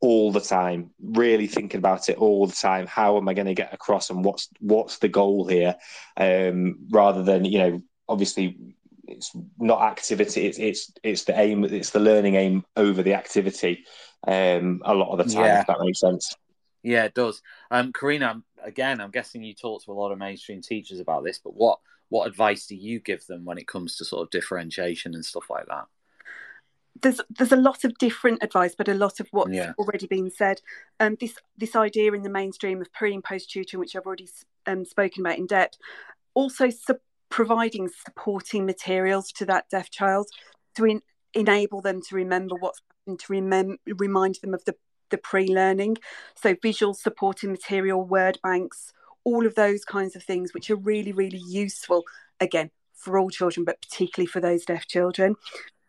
all 0.01 0.33
the 0.33 0.41
time. 0.41 0.91
Really 1.01 1.47
thinking 1.47 1.77
about 1.77 2.09
it 2.09 2.17
all 2.17 2.47
the 2.47 2.53
time. 2.53 2.85
How 2.85 3.15
am 3.15 3.29
i 3.29 3.33
going 3.33 3.47
to 3.47 3.53
get 3.55 3.73
across 3.73 4.09
and 4.09 4.25
what's 4.25 4.49
what's 4.59 4.99
the 4.99 5.07
goal 5.07 5.47
here? 5.47 5.75
Um, 6.17 6.79
rather 6.91 7.23
than 7.23 7.45
you 7.45 7.59
know 7.59 7.81
obviously 8.07 8.75
it's 9.07 9.31
not 9.59 9.81
activity 9.81 10.47
it's 10.47 10.57
it's 10.57 10.91
it's 11.03 11.23
the 11.25 11.39
aim 11.39 11.63
it's 11.63 11.91
the 11.91 11.99
learning 11.99 12.35
aim 12.35 12.65
over 12.75 13.03
the 13.03 13.13
activity 13.13 13.85
um 14.27 14.81
a 14.85 14.93
lot 14.93 15.11
of 15.11 15.17
the 15.17 15.33
time 15.33 15.45
yeah. 15.45 15.61
if 15.61 15.67
that 15.67 15.79
makes 15.79 15.99
sense 15.99 16.35
yeah 16.83 17.03
it 17.03 17.13
does 17.13 17.41
um 17.71 17.91
Corrina 17.93 18.41
again 18.63 18.99
i'm 18.99 19.11
guessing 19.11 19.43
you 19.43 19.53
talk 19.53 19.83
to 19.83 19.91
a 19.91 19.93
lot 19.93 20.11
of 20.11 20.17
mainstream 20.17 20.61
teachers 20.61 20.99
about 20.99 21.23
this 21.23 21.39
but 21.43 21.55
what 21.55 21.79
what 22.09 22.27
advice 22.27 22.65
do 22.67 22.75
you 22.75 22.99
give 22.99 23.25
them 23.27 23.45
when 23.45 23.57
it 23.57 23.67
comes 23.67 23.97
to 23.97 24.05
sort 24.05 24.23
of 24.23 24.29
differentiation 24.31 25.13
and 25.13 25.25
stuff 25.25 25.49
like 25.49 25.67
that 25.67 25.85
there's 27.01 27.21
there's 27.29 27.51
a 27.51 27.57
lot 27.57 27.83
of 27.83 27.97
different 27.97 28.41
advice, 28.41 28.73
but 28.75 28.87
a 28.87 28.93
lot 28.93 29.19
of 29.19 29.27
what's 29.31 29.51
yeah. 29.51 29.73
already 29.77 30.07
been 30.07 30.31
said. 30.31 30.61
Um, 30.99 31.17
this 31.19 31.35
this 31.57 31.75
idea 31.75 32.13
in 32.13 32.23
the 32.23 32.29
mainstream 32.29 32.81
of 32.81 32.91
pre 32.93 33.13
and 33.13 33.23
post 33.23 33.51
tutoring, 33.51 33.79
which 33.79 33.95
I've 33.95 34.05
already 34.05 34.29
um, 34.65 34.85
spoken 34.85 35.25
about 35.25 35.37
in 35.37 35.45
depth, 35.45 35.77
also 36.33 36.69
providing 37.35 37.89
supporting 38.05 38.65
materials 38.65 39.29
to 39.29 39.45
that 39.45 39.69
deaf 39.69 39.89
child 39.89 40.25
to 40.73 40.85
in, 40.85 41.01
enable 41.33 41.81
them 41.81 42.01
to 42.01 42.15
remember 42.15 42.55
what's 42.55 42.81
happened, 43.01 43.19
to 43.19 43.33
remem- 43.33 43.77
remind 43.85 44.35
them 44.35 44.53
of 44.53 44.63
the, 44.63 44.73
the 45.09 45.17
pre 45.17 45.45
learning. 45.45 45.97
So, 46.35 46.55
visual 46.61 46.93
supporting 46.93 47.51
material, 47.51 48.01
word 48.01 48.39
banks, 48.41 48.93
all 49.25 49.45
of 49.45 49.55
those 49.55 49.83
kinds 49.83 50.15
of 50.15 50.23
things, 50.23 50.53
which 50.53 50.69
are 50.69 50.77
really, 50.77 51.11
really 51.11 51.41
useful, 51.45 52.05
again, 52.39 52.71
for 52.93 53.19
all 53.19 53.29
children, 53.29 53.65
but 53.65 53.81
particularly 53.81 54.27
for 54.27 54.39
those 54.39 54.63
deaf 54.63 54.87
children. 54.87 55.35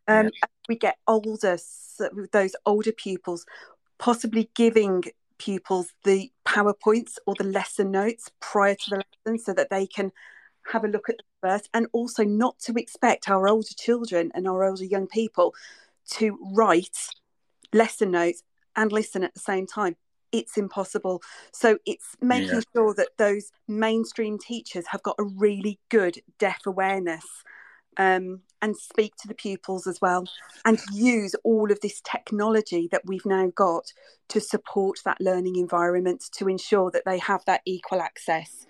Um, 0.09 0.25
yeah. 0.25 0.49
we 0.69 0.75
get 0.75 0.97
older, 1.07 1.59
so 1.61 2.11
those 2.33 2.57
older 2.67 2.91
pupils, 2.91 3.47
possibly 3.99 4.51
giving 4.57 5.05
pupils 5.39 5.93
the 6.03 6.33
PowerPoints 6.45 7.19
or 7.25 7.37
the 7.39 7.45
lesson 7.45 7.93
notes 7.93 8.33
prior 8.41 8.75
to 8.75 8.91
the 8.91 9.05
lesson 9.25 9.39
so 9.39 9.53
that 9.53 9.71
they 9.71 9.87
can 9.87 10.11
have 10.73 10.85
a 10.85 10.89
look 10.89 11.09
at 11.09 11.21
first 11.41 11.69
and 11.75 11.87
also 11.93 12.25
not 12.25 12.59
to 12.61 12.73
expect 12.75 13.29
our 13.29 13.49
older 13.49 13.75
children 13.77 14.31
and 14.35 14.47
our 14.47 14.65
older 14.65 14.85
young 14.85 15.07
people 15.07 15.55
to 16.09 16.39
write 16.53 16.99
lesson 17.73 18.11
notes 18.11 18.43
and 18.77 18.93
listen 18.93 19.25
at 19.25 19.35
the 19.35 19.41
same 19.41 19.67
time 19.67 19.97
it's 20.33 20.57
impossible 20.57 21.23
so 21.53 21.79
it's 21.87 22.17
making 22.21 22.49
yeah. 22.49 22.61
sure 22.75 22.95
that 22.95 23.09
those 23.17 23.51
mainstream 23.69 24.39
teachers 24.39 24.87
have 24.89 25.03
got 25.03 25.17
a 25.19 25.25
really 25.25 25.79
good 25.89 26.19
deaf 26.39 26.61
awareness 26.67 27.25
um, 27.99 28.41
and 28.61 28.77
speak 28.77 29.15
to 29.17 29.29
the 29.29 29.35
pupils 29.35 29.87
as 29.87 30.01
well 30.01 30.27
and 30.65 30.79
use 30.93 31.35
all 31.45 31.71
of 31.71 31.81
this 31.81 32.01
technology 32.03 32.89
that 32.91 33.03
we've 33.07 33.25
now 33.25 33.51
got 33.55 33.93
to 34.29 34.41
support 34.41 34.99
that 35.05 35.21
learning 35.21 35.57
environment 35.57 36.25
to 36.33 36.49
ensure 36.49 36.91
that 36.91 37.05
they 37.07 37.19
have 37.19 37.45
that 37.47 37.63
equal 37.65 38.01
access 38.01 38.67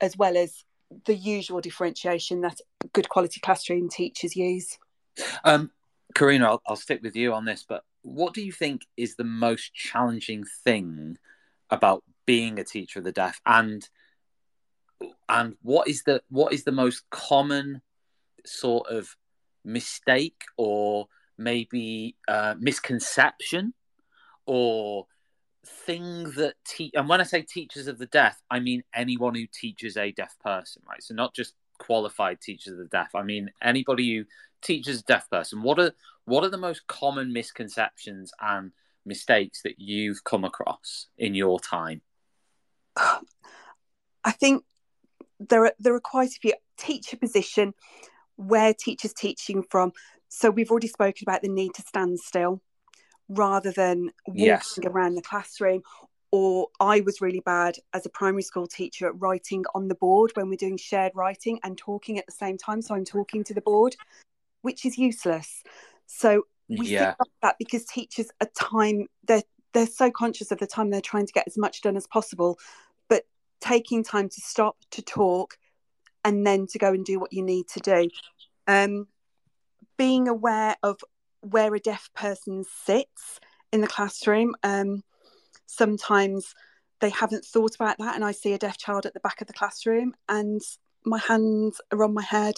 as 0.00 0.16
well 0.16 0.36
as 0.36 0.64
the 1.04 1.14
usual 1.14 1.60
differentiation 1.60 2.40
that 2.42 2.60
good 2.92 3.08
quality 3.08 3.40
classroom 3.40 3.88
teachers 3.88 4.36
use. 4.36 4.78
Um, 5.44 5.70
Corrina, 6.14 6.44
I'll, 6.44 6.62
I'll 6.66 6.76
stick 6.76 7.02
with 7.02 7.16
you 7.16 7.32
on 7.32 7.44
this, 7.44 7.64
but 7.68 7.84
what 8.02 8.34
do 8.34 8.42
you 8.42 8.52
think 8.52 8.86
is 8.96 9.16
the 9.16 9.24
most 9.24 9.74
challenging 9.74 10.44
thing 10.64 11.18
about 11.70 12.02
being 12.26 12.58
a 12.58 12.64
teacher 12.64 12.98
of 12.98 13.04
the 13.04 13.12
deaf 13.12 13.40
and 13.46 13.88
and 15.28 15.56
what 15.62 15.88
is 15.88 16.04
the 16.04 16.22
what 16.28 16.52
is 16.52 16.64
the 16.64 16.72
most 16.72 17.08
common 17.10 17.80
sort 18.44 18.86
of 18.88 19.16
mistake 19.64 20.44
or 20.56 21.08
maybe 21.38 22.16
uh, 22.28 22.54
misconception 22.58 23.74
or 24.46 25.06
thing 25.64 26.24
that 26.36 26.54
te- 26.64 26.92
and 26.94 27.08
when 27.08 27.20
I 27.20 27.24
say 27.24 27.42
teachers 27.42 27.86
of 27.86 27.98
the 27.98 28.06
deaf, 28.06 28.40
I 28.50 28.60
mean 28.60 28.82
anyone 28.94 29.34
who 29.34 29.46
teaches 29.52 29.96
a 29.96 30.12
deaf 30.12 30.34
person, 30.42 30.82
right? 30.88 31.02
So 31.02 31.14
not 31.14 31.34
just 31.34 31.54
qualified 31.78 32.40
teachers 32.40 32.72
of 32.72 32.78
the 32.78 32.86
deaf. 32.86 33.14
I 33.14 33.22
mean 33.22 33.50
anybody 33.62 34.16
who 34.16 34.24
teaches 34.62 35.00
a 35.00 35.04
deaf 35.04 35.28
person. 35.30 35.62
What 35.62 35.78
are 35.78 35.92
what 36.24 36.44
are 36.44 36.50
the 36.50 36.58
most 36.58 36.86
common 36.86 37.32
misconceptions 37.32 38.32
and 38.40 38.72
mistakes 39.04 39.62
that 39.62 39.78
you've 39.78 40.24
come 40.24 40.44
across 40.44 41.06
in 41.16 41.34
your 41.34 41.60
time? 41.60 42.02
I 42.96 44.30
think 44.32 44.64
there 45.38 45.66
are 45.66 45.72
there 45.78 45.94
are 45.94 46.00
quite 46.00 46.30
a 46.30 46.40
few 46.40 46.54
teacher 46.76 47.16
position 47.16 47.74
where 48.36 48.74
teachers 48.74 49.12
teaching 49.12 49.62
from. 49.62 49.92
So 50.28 50.50
we've 50.50 50.70
already 50.70 50.88
spoken 50.88 51.24
about 51.26 51.42
the 51.42 51.48
need 51.48 51.74
to 51.74 51.82
stand 51.82 52.18
still 52.18 52.62
rather 53.34 53.72
than 53.72 54.10
walking 54.26 54.44
yes. 54.44 54.78
around 54.84 55.14
the 55.14 55.22
classroom 55.22 55.82
or 56.32 56.68
I 56.80 57.00
was 57.00 57.20
really 57.20 57.40
bad 57.40 57.76
as 57.92 58.06
a 58.06 58.08
primary 58.08 58.42
school 58.42 58.66
teacher 58.66 59.06
at 59.06 59.20
writing 59.20 59.64
on 59.74 59.88
the 59.88 59.94
board 59.94 60.32
when 60.34 60.48
we're 60.48 60.56
doing 60.56 60.78
shared 60.78 61.12
writing 61.14 61.60
and 61.62 61.76
talking 61.76 62.18
at 62.18 62.24
the 62.24 62.32
same 62.32 62.56
time. 62.56 62.80
So 62.80 62.94
I'm 62.94 63.04
talking 63.04 63.44
to 63.44 63.54
the 63.54 63.60
board, 63.60 63.94
which 64.62 64.86
is 64.86 64.96
useless. 64.96 65.62
So 66.06 66.46
we 66.68 66.88
yeah. 66.88 67.14
that 67.42 67.56
because 67.58 67.84
teachers 67.84 68.30
at 68.40 68.54
time 68.54 69.08
they're 69.26 69.42
they're 69.74 69.86
so 69.86 70.10
conscious 70.10 70.50
of 70.50 70.58
the 70.58 70.66
time 70.66 70.90
they're 70.90 71.02
trying 71.02 71.26
to 71.26 71.32
get 71.32 71.46
as 71.46 71.58
much 71.58 71.82
done 71.82 71.96
as 71.96 72.06
possible, 72.06 72.58
but 73.08 73.24
taking 73.60 74.02
time 74.02 74.30
to 74.30 74.40
stop 74.40 74.76
to 74.92 75.02
talk 75.02 75.58
and 76.24 76.46
then 76.46 76.66
to 76.68 76.78
go 76.78 76.92
and 76.92 77.04
do 77.04 77.20
what 77.20 77.32
you 77.32 77.42
need 77.42 77.68
to 77.68 77.80
do. 77.80 78.08
Um, 78.66 79.06
being 79.98 80.28
aware 80.28 80.76
of 80.82 80.98
where 81.42 81.74
a 81.74 81.80
deaf 81.80 82.10
person 82.14 82.64
sits 82.84 83.40
in 83.72 83.80
the 83.80 83.86
classroom. 83.86 84.54
Um, 84.62 85.02
sometimes 85.66 86.54
they 87.00 87.10
haven't 87.10 87.44
thought 87.44 87.74
about 87.74 87.98
that, 87.98 88.14
and 88.14 88.24
I 88.24 88.32
see 88.32 88.52
a 88.52 88.58
deaf 88.58 88.78
child 88.78 89.06
at 89.06 89.14
the 89.14 89.20
back 89.20 89.40
of 89.40 89.46
the 89.46 89.52
classroom, 89.52 90.14
and 90.28 90.60
my 91.04 91.18
hands 91.18 91.80
are 91.90 92.04
on 92.04 92.14
my 92.14 92.22
head, 92.22 92.54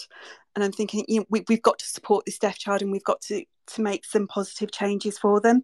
and 0.55 0.63
I'm 0.63 0.71
thinking, 0.71 1.05
you 1.07 1.21
know, 1.21 1.25
we, 1.29 1.43
have 1.49 1.61
got 1.61 1.79
to 1.79 1.85
support 1.85 2.25
this 2.25 2.39
deaf 2.39 2.57
child, 2.57 2.81
and 2.81 2.91
we've 2.91 3.03
got 3.03 3.21
to 3.23 3.43
to 3.67 3.81
make 3.81 4.05
some 4.05 4.27
positive 4.27 4.71
changes 4.71 5.17
for 5.17 5.41
them. 5.41 5.63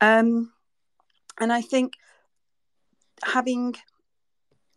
Um, 0.00 0.52
and 1.38 1.52
I 1.52 1.60
think 1.60 1.92
having 3.22 3.74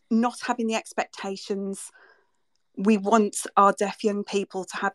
not 0.10 0.36
having 0.46 0.68
the 0.68 0.76
expectations 0.76 1.90
we 2.78 2.98
want 2.98 3.36
our 3.56 3.74
deaf 3.74 4.04
young 4.04 4.24
people 4.24 4.66
to 4.66 4.78
have 4.78 4.94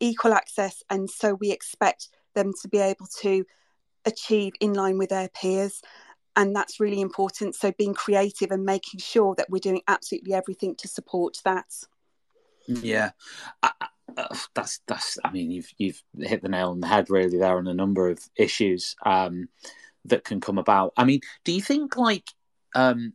equal 0.00 0.32
access 0.32 0.82
and 0.90 1.08
so 1.08 1.34
we 1.34 1.50
expect 1.50 2.08
them 2.38 2.52
to 2.62 2.68
be 2.68 2.78
able 2.78 3.06
to 3.20 3.44
achieve 4.04 4.54
in 4.60 4.72
line 4.74 4.98
with 4.98 5.10
their 5.10 5.28
peers. 5.28 5.82
And 6.36 6.54
that's 6.54 6.78
really 6.78 7.00
important. 7.00 7.56
So 7.56 7.72
being 7.72 7.94
creative 7.94 8.50
and 8.50 8.64
making 8.64 9.00
sure 9.00 9.34
that 9.36 9.50
we're 9.50 9.58
doing 9.58 9.82
absolutely 9.88 10.34
everything 10.34 10.76
to 10.76 10.88
support 10.88 11.38
that. 11.44 11.66
Yeah. 12.66 13.10
I, 13.62 13.72
uh, 14.16 14.34
that's 14.54 14.80
that's 14.86 15.18
I 15.24 15.30
mean 15.30 15.50
you've 15.50 15.70
you've 15.76 16.02
hit 16.18 16.42
the 16.42 16.48
nail 16.48 16.70
on 16.70 16.80
the 16.80 16.86
head 16.86 17.10
really 17.10 17.38
there 17.38 17.58
on 17.58 17.66
a 17.66 17.74
number 17.74 18.08
of 18.08 18.18
issues 18.36 18.96
um, 19.04 19.48
that 20.06 20.24
can 20.24 20.40
come 20.40 20.58
about. 20.58 20.92
I 20.96 21.04
mean, 21.04 21.20
do 21.44 21.52
you 21.52 21.60
think 21.60 21.96
like 21.96 22.24
because 22.72 22.94
um, 22.94 23.12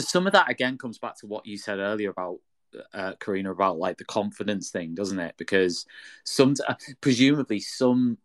some 0.00 0.26
of 0.26 0.32
that 0.34 0.50
again 0.50 0.78
comes 0.78 0.98
back 0.98 1.18
to 1.18 1.26
what 1.26 1.46
you 1.46 1.56
said 1.58 1.78
earlier 1.78 2.10
about 2.10 2.38
uh, 2.92 3.12
Corrina 3.20 3.50
about 3.50 3.78
like 3.78 3.98
the 3.98 4.04
confidence 4.04 4.70
thing, 4.70 4.94
doesn't 4.94 5.18
it? 5.18 5.34
Because 5.36 5.86
some 6.24 6.54
presumably 7.00 7.60
some 7.60 8.18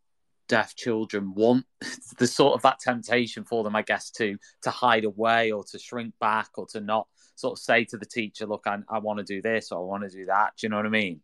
deaf 0.51 0.75
children 0.75 1.33
want 1.33 1.65
the 2.17 2.27
sort 2.27 2.53
of 2.53 2.61
that 2.61 2.79
temptation 2.79 3.45
for 3.45 3.63
them, 3.63 3.75
I 3.75 3.81
guess, 3.81 4.11
to 4.11 4.37
to 4.63 4.69
hide 4.69 5.05
away 5.05 5.51
or 5.51 5.63
to 5.71 5.79
shrink 5.79 6.13
back 6.19 6.49
or 6.57 6.67
to 6.67 6.81
not 6.81 7.07
sort 7.35 7.53
of 7.53 7.63
say 7.63 7.85
to 7.85 7.97
the 7.97 8.05
teacher, 8.05 8.45
"Look, 8.45 8.67
I, 8.67 8.79
I 8.89 8.99
want 8.99 9.19
to 9.19 9.23
do 9.23 9.41
this 9.41 9.71
or 9.71 9.79
I 9.79 9.83
want 9.83 10.03
to 10.03 10.09
do 10.09 10.25
that." 10.25 10.53
Do 10.57 10.67
you 10.67 10.69
know 10.69 10.75
what 10.75 10.85
I 10.85 10.89
mean? 10.89 11.21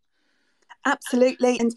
Absolutely, 0.85 1.59
and 1.59 1.75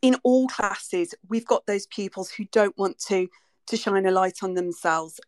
in 0.00 0.16
all 0.22 0.48
classes, 0.48 1.14
we've 1.28 1.46
got 1.46 1.66
those 1.66 1.86
pupils 1.86 2.30
who 2.30 2.46
don't 2.46 2.76
want 2.78 2.98
to 3.08 3.28
to 3.66 3.76
shine 3.76 4.06
a 4.06 4.10
light 4.10 4.38
on 4.42 4.54
themselves 4.54 5.20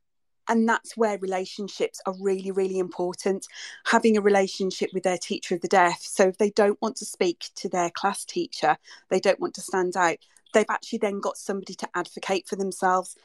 and 0.48 0.68
that's 0.68 0.96
where 0.96 1.18
relationships 1.18 2.00
are 2.06 2.14
really 2.18 2.50
really 2.50 2.80
important 2.80 3.46
having 3.86 4.16
a 4.16 4.20
relationship 4.20 4.90
with 4.92 5.04
their 5.04 5.18
teacher 5.18 5.54
of 5.54 5.60
the 5.60 5.68
deaf 5.68 6.00
so 6.02 6.26
if 6.26 6.38
they 6.38 6.50
don't 6.50 6.80
want 6.82 6.96
to 6.96 7.04
speak 7.04 7.50
to 7.54 7.68
their 7.68 7.90
class 7.90 8.24
teacher 8.24 8.76
they 9.10 9.20
don't 9.20 9.38
want 9.38 9.54
to 9.54 9.60
stand 9.60 9.96
out 9.96 10.16
they've 10.52 10.66
actually 10.70 10.98
then 10.98 11.20
got 11.20 11.36
somebody 11.36 11.74
to 11.74 11.88
advocate 11.94 12.48
for 12.48 12.56
themselves. 12.56 13.16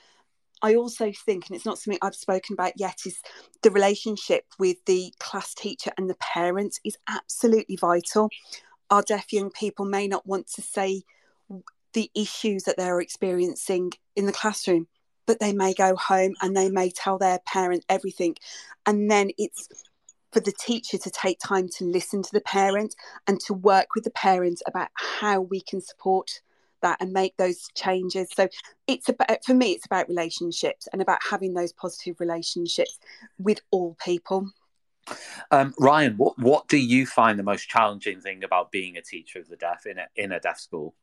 I 0.62 0.76
also 0.76 1.12
think, 1.12 1.48
and 1.48 1.56
it's 1.56 1.66
not 1.66 1.78
something 1.78 2.00
I've 2.02 2.16
spoken 2.16 2.54
about 2.54 2.74
yet, 2.78 3.00
is 3.06 3.20
the 3.62 3.72
relationship 3.72 4.46
with 4.58 4.78
the 4.86 5.14
class 5.20 5.54
teacher 5.54 5.92
and 5.98 6.10
the 6.10 6.16
parents 6.16 6.80
is 6.84 6.98
absolutely 7.08 7.76
vital. 7.76 8.30
Our 8.90 9.04
deaf 9.04 9.32
young 9.32 9.52
people 9.52 9.86
may 9.86 10.08
not 10.08 10.26
want 10.26 10.48
to 10.54 10.62
say 10.62 11.04
the 11.94 12.10
issues 12.16 12.64
that 12.64 12.78
they're 12.78 13.02
experiencing 13.02 13.92
in 14.16 14.26
the 14.26 14.32
classroom, 14.32 14.88
but 15.26 15.40
they 15.40 15.54
may 15.54 15.74
go 15.74 15.96
home 15.96 16.36
and 16.42 16.56
they 16.56 16.70
may 16.70 16.90
tell 16.90 17.18
their 17.18 17.40
parent 17.46 17.86
everything. 17.90 18.36
And 18.86 19.12
then 19.12 19.30
it's 19.38 19.68
for 20.32 20.40
the 20.40 20.54
teacher 20.54 20.98
to 20.98 21.10
take 21.10 21.40
time 21.40 21.70
to 21.78 21.86
listen 21.86 22.22
to 22.24 22.32
the 22.34 22.42
parent 22.42 22.96
and 23.28 23.40
to 23.42 23.54
work 23.54 23.88
with 23.96 24.04
the 24.04 24.12
parent 24.12 24.62
about 24.68 24.90
how 24.96 25.42
we 25.42 25.62
can 25.62 25.82
support 25.82 26.42
that 26.82 26.98
and 27.00 27.12
make 27.12 27.36
those 27.38 27.68
changes 27.76 28.28
so 28.36 28.48
it's 28.88 29.10
about 29.10 29.44
for 29.46 29.54
me 29.54 29.72
it's 29.72 29.86
about 29.86 30.08
relationships 30.08 30.88
and 30.92 31.02
about 31.02 31.20
having 31.30 31.54
those 31.54 31.74
positive 31.74 32.20
relationships 32.20 33.00
with 33.38 33.60
all 33.72 33.96
people 34.04 34.50
um, 35.52 35.74
Ryan, 35.80 36.18
what 36.18 36.38
what 36.38 36.68
do 36.68 36.78
you 36.78 37.06
find 37.06 37.40
the 37.40 37.44
most 37.44 37.70
challenging 37.70 38.20
thing 38.20 38.44
about 38.44 38.72
being 38.72 38.98
a 38.98 39.02
teacher 39.02 39.40
of 39.40 39.48
the 39.48 39.56
deaf 39.56 39.86
in 39.86 39.98
a 39.98 40.08
in 40.16 40.32
a 40.32 40.40
deaf 40.40 40.60
school? 40.60 40.96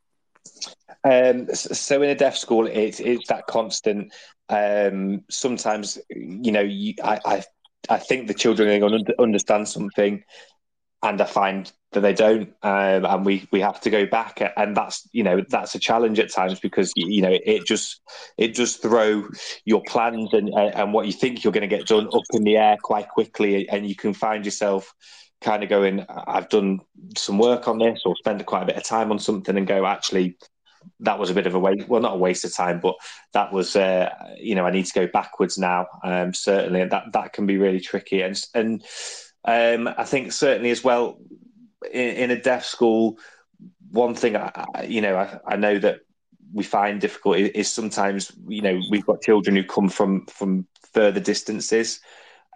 Um, 1.03 1.49
so 1.55 2.03
in 2.03 2.11
a 2.11 2.15
deaf 2.15 2.37
school, 2.37 2.67
it's 2.67 3.01
it's 3.01 3.29
that 3.29 3.47
constant. 3.47 4.13
Um, 4.49 5.23
sometimes, 5.31 5.99
you 6.11 6.53
know, 6.53 6.61
you, 6.61 6.95
I, 7.03 7.19
I 7.25 7.45
I 7.89 7.99
think 7.99 8.27
the 8.27 8.35
children 8.35 8.69
are 8.69 8.79
going 8.79 9.05
to 9.05 9.23
understand 9.23 9.69
something, 9.69 10.23
and 11.05 11.21
I 11.21 11.25
find 11.25 11.71
that 11.93 12.01
they 12.01 12.13
don't, 12.13 12.53
um, 12.63 13.05
and 13.05 13.25
we 13.25 13.47
we 13.53 13.61
have 13.61 13.81
to 13.83 13.91
go 13.91 14.07
back, 14.07 14.41
and 14.57 14.77
that's 14.77 15.09
you 15.13 15.23
know 15.23 15.45
that's 15.49 15.75
a 15.75 15.79
challenge 15.79 16.19
at 16.19 16.33
times 16.33 16.59
because 16.61 16.93
you 16.97 17.23
know 17.23 17.31
it 17.45 17.67
just 17.67 18.01
it 18.39 18.55
just 18.55 18.83
throw 18.83 19.29
your 19.65 19.83
plans 19.87 20.31
and 20.33 20.51
and 20.55 20.93
what 20.93 21.07
you 21.07 21.13
think 21.13 21.45
you're 21.45 21.53
going 21.53 21.69
to 21.69 21.77
get 21.77 21.87
done 21.87 22.09
up 22.13 22.25
in 22.33 22.45
the 22.45 22.57
air 22.57 22.77
quite 22.83 23.09
quickly, 23.09 23.69
and 23.69 23.87
you 23.87 23.95
can 23.95 24.15
find 24.15 24.45
yourself 24.45 24.93
kind 25.41 25.63
of 25.63 25.69
going, 25.69 26.05
I've 26.09 26.49
done 26.49 26.81
some 27.17 27.39
work 27.39 27.69
on 27.69 27.79
this 27.79 28.01
or 28.07 28.17
spend 28.17 28.45
quite 28.47 28.63
a 28.63 28.67
bit 28.67 28.77
of 28.77 28.83
time 28.83 29.13
on 29.13 29.19
something 29.19 29.57
and 29.57 29.67
go, 29.67 29.85
actually, 29.85 30.39
that 31.01 31.19
was 31.19 31.29
a 31.29 31.35
bit 31.35 31.47
of 31.47 31.55
a 31.55 31.59
waste. 31.59 31.87
Well, 31.87 32.01
not 32.01 32.15
a 32.15 32.19
waste 32.19 32.45
of 32.45 32.55
time, 32.55 32.81
but 32.81 32.95
that 33.35 33.53
was, 33.53 33.77
uh, 33.77 34.09
you 34.39 34.55
know, 34.55 34.67
I 34.67 34.71
need 34.71 34.87
to 34.87 34.93
go 34.95 35.07
backwards 35.07 35.59
now. 35.59 35.87
Um, 36.03 36.33
certainly, 36.35 36.85
that 36.85 37.13
that 37.13 37.33
can 37.33 37.47
be 37.47 37.59
really 37.59 37.81
tricky. 37.81 38.23
And 38.23 38.41
and 38.55 38.83
um, 39.45 39.89
I 39.89 40.05
think 40.05 40.33
certainly 40.33 40.71
as 40.71 40.83
well 40.83 41.19
in, 41.91 42.11
in 42.16 42.31
a 42.31 42.41
deaf 42.41 42.65
school, 42.65 43.19
one 43.91 44.15
thing 44.15 44.37
I, 44.37 44.87
you 44.87 45.01
know, 45.01 45.16
I, 45.16 45.39
I 45.47 45.57
know 45.57 45.79
that 45.79 46.01
we 46.53 46.65
find 46.65 47.01
difficult 47.01 47.37
is 47.37 47.71
sometimes 47.71 48.33
you 48.47 48.62
know 48.62 48.81
we've 48.91 49.07
got 49.07 49.23
children 49.23 49.57
who 49.57 49.65
come 49.65 49.89
from 49.89 50.27
from 50.27 50.66
further 50.93 51.19
distances 51.19 52.01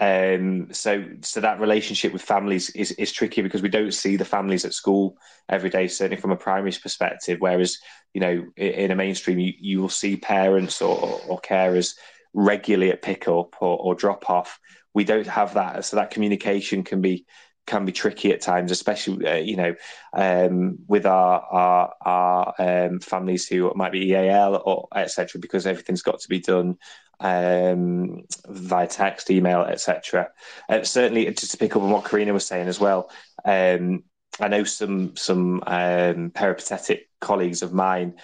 um, 0.01 0.69
so 0.73 1.05
so 1.23 1.41
that 1.41 1.61
relationship 1.61 2.13
with 2.13 2.23
families 2.23 2.71
is, 2.71 2.93
is 2.93 3.11
tricky 3.11 3.43
because 3.43 3.63
we 3.63 3.69
don't 3.69 3.95
see 3.95 4.17
the 4.17 4.25
families 4.25 4.65
at 4.65 4.75
school 4.75 5.17
every 5.49 5.71
day, 5.71 5.89
certainly 5.89 6.21
from 6.21 6.31
a 6.31 6.37
primary 6.37 6.73
perspective. 6.81 7.39
Whereas, 7.41 7.79
you 8.15 8.21
know, 8.21 8.47
in 8.57 8.93
a 8.93 8.97
mainstream, 8.97 9.41
you, 9.41 9.53
you 9.59 9.81
will 9.81 9.89
see 9.89 10.17
parents 10.17 10.81
or, 10.81 11.21
or 11.27 11.41
carers 11.41 11.97
regularly 12.33 12.93
at 12.93 13.03
pickup 13.03 13.61
or, 13.61 13.77
or 13.79 13.95
drop 13.97 14.31
off. 14.31 14.61
We 14.99 15.05
don't 15.05 15.27
have 15.29 15.55
that, 15.55 15.85
so 15.85 15.95
that 15.97 16.11
communication 16.11 16.83
can 16.83 17.01
be 17.01 17.25
can 17.69 17.85
be 17.85 17.93
tricky 17.93 18.33
at 18.33 18.41
times, 18.41 18.73
especially 18.73 19.25
uh, 19.29 19.37
you 19.37 19.57
know 19.57 19.75
um, 20.13 20.79
with 20.89 21.07
our 21.07 21.41
our, 21.41 21.95
our 22.05 22.55
um, 22.59 22.99
families 22.99 23.47
who 23.47 23.73
might 23.77 23.93
be 23.93 24.09
EAL 24.09 24.61
or 24.65 24.89
etc. 24.93 25.41
Because 25.41 25.67
everything's 25.67 26.03
got 26.03 26.19
to 26.19 26.29
be 26.29 26.41
done 26.41 26.79
um, 27.21 28.25
via 28.49 28.89
text, 28.89 29.31
email, 29.31 29.61
etc. 29.61 30.31
Uh, 30.69 30.83
certainly, 30.83 31.27
just 31.27 31.53
to 31.53 31.59
pick 31.59 31.77
up 31.77 31.83
on 31.83 31.91
what 31.91 32.05
Corrina 32.05 32.33
was 32.33 32.47
saying 32.47 32.67
as 32.67 32.81
well. 32.81 33.09
Um, 33.45 34.03
I 34.41 34.49
know 34.49 34.65
some 34.65 35.17
some 35.17 35.63
um, 35.67 36.31
peripatetic 36.31 37.09
colleagues 37.21 37.63
of 37.63 37.73
mine. 37.73 38.15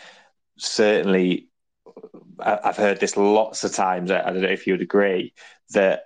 Certainly, 0.59 1.51
I've 2.41 2.77
heard 2.77 2.99
this 2.99 3.17
lots 3.17 3.63
of 3.63 3.73
times. 3.73 4.11
I 4.11 4.23
don't 4.23 4.43
know 4.43 4.49
if 4.49 4.67
you 4.67 4.73
would 4.73 4.83
agree 4.83 5.35
that 5.71 6.05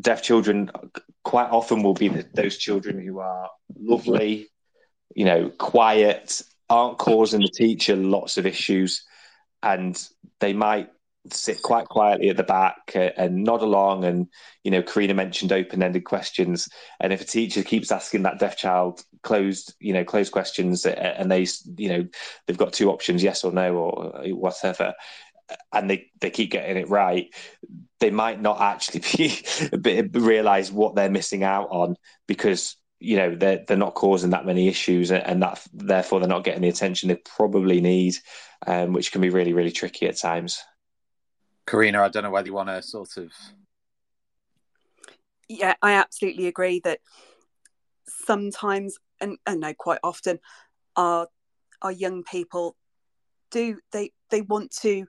deaf 0.00 0.22
children 0.22 0.70
quite 1.24 1.50
often 1.50 1.82
will 1.82 1.94
be 1.94 2.08
the, 2.08 2.26
those 2.34 2.56
children 2.56 3.04
who 3.04 3.18
are 3.18 3.48
lovely, 3.78 4.48
you 5.14 5.24
know, 5.24 5.50
quiet, 5.58 6.42
aren't 6.70 6.98
causing 6.98 7.40
the 7.40 7.48
teacher 7.48 7.96
lots 7.96 8.36
of 8.36 8.46
issues, 8.46 9.04
and 9.62 10.02
they 10.40 10.52
might 10.52 10.90
sit 11.30 11.60
quite 11.62 11.86
quietly 11.86 12.30
at 12.30 12.36
the 12.36 12.42
back 12.42 12.92
and 12.94 13.44
nod 13.44 13.60
along. 13.60 14.04
And 14.04 14.28
you 14.64 14.70
know, 14.70 14.82
Corrina 14.82 15.14
mentioned 15.14 15.52
open-ended 15.52 16.04
questions, 16.04 16.68
and 17.00 17.12
if 17.12 17.20
a 17.20 17.24
teacher 17.24 17.62
keeps 17.62 17.90
asking 17.90 18.22
that 18.22 18.38
deaf 18.38 18.56
child 18.56 19.02
closed, 19.22 19.74
you 19.80 19.92
know, 19.92 20.04
closed 20.04 20.32
questions, 20.32 20.86
and 20.86 21.30
they, 21.30 21.46
you 21.76 21.88
know, 21.88 22.06
they've 22.46 22.56
got 22.56 22.72
two 22.72 22.90
options, 22.90 23.22
yes 23.22 23.44
or 23.44 23.52
no, 23.52 23.76
or 23.76 24.34
whatever, 24.34 24.94
and 25.72 25.90
they, 25.90 26.10
they 26.20 26.30
keep 26.30 26.50
getting 26.50 26.76
it 26.76 26.88
right, 26.88 27.32
they 28.00 28.10
might 28.10 28.40
not 28.40 28.60
actually 28.60 29.32
be, 29.80 30.02
realize 30.02 30.70
what 30.70 30.94
they're 30.94 31.10
missing 31.10 31.42
out 31.42 31.68
on 31.70 31.96
because 32.26 32.76
you 33.00 33.16
know 33.16 33.34
they're 33.36 33.64
they're 33.66 33.76
not 33.76 33.94
causing 33.94 34.30
that 34.30 34.44
many 34.44 34.66
issues 34.66 35.12
and 35.12 35.42
that 35.42 35.62
therefore 35.72 36.18
they're 36.18 36.28
not 36.28 36.42
getting 36.42 36.62
the 36.62 36.68
attention 36.68 37.08
they 37.08 37.16
probably 37.36 37.80
need, 37.80 38.14
um, 38.66 38.92
which 38.92 39.12
can 39.12 39.20
be 39.20 39.30
really 39.30 39.52
really 39.52 39.70
tricky 39.70 40.06
at 40.06 40.16
times. 40.16 40.58
Corrina, 41.66 42.00
I 42.00 42.08
don't 42.08 42.22
know 42.22 42.30
whether 42.30 42.48
you 42.48 42.54
want 42.54 42.70
to 42.70 42.82
sort 42.82 43.16
of. 43.18 43.30
Yeah, 45.48 45.74
I 45.80 45.92
absolutely 45.92 46.46
agree 46.46 46.80
that 46.84 47.00
sometimes, 48.06 48.98
and, 49.20 49.38
and 49.46 49.60
no, 49.60 49.74
quite 49.74 50.00
often, 50.02 50.40
our 50.96 51.28
our 51.80 51.92
young 51.92 52.24
people 52.24 52.76
do 53.50 53.78
they 53.92 54.12
they 54.30 54.40
want 54.42 54.70
to 54.82 55.06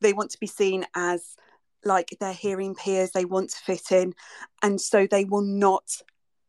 they 0.00 0.12
want 0.12 0.30
to 0.30 0.40
be 0.40 0.46
seen 0.46 0.86
as 0.94 1.36
like 1.84 2.16
their 2.20 2.32
hearing 2.32 2.74
peers 2.74 3.10
they 3.10 3.24
want 3.24 3.50
to 3.50 3.58
fit 3.58 3.92
in 3.92 4.14
and 4.62 4.80
so 4.80 5.06
they 5.06 5.24
will 5.24 5.42
not 5.42 6.02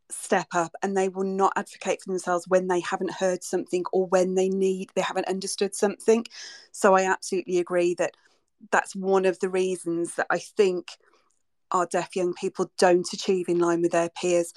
step 0.09 0.47
up 0.53 0.71
and 0.81 0.95
they 0.95 1.09
will 1.09 1.25
not 1.25 1.51
advocate 1.55 2.01
for 2.01 2.11
themselves 2.11 2.47
when 2.47 2.67
they 2.67 2.79
haven't 2.79 3.11
heard 3.11 3.43
something 3.43 3.83
or 3.91 4.05
when 4.07 4.35
they 4.35 4.49
need 4.49 4.89
they 4.95 5.01
haven't 5.01 5.27
understood 5.27 5.75
something. 5.75 6.25
So 6.71 6.95
i 6.95 7.09
absolutely 7.09 7.57
agree 7.57 7.95
that 7.95 8.13
that's 8.71 8.95
one 8.95 9.25
of 9.25 9.39
the 9.39 9.49
reasons 9.49 10.15
that 10.15 10.27
i 10.29 10.37
think 10.39 10.91
our 11.71 11.85
deaf 11.85 12.15
young 12.15 12.33
people 12.33 12.71
don't 12.77 13.11
achieve 13.13 13.49
in 13.49 13.59
line 13.59 13.81
with 13.81 13.91
their 13.91 14.09
peers 14.09 14.53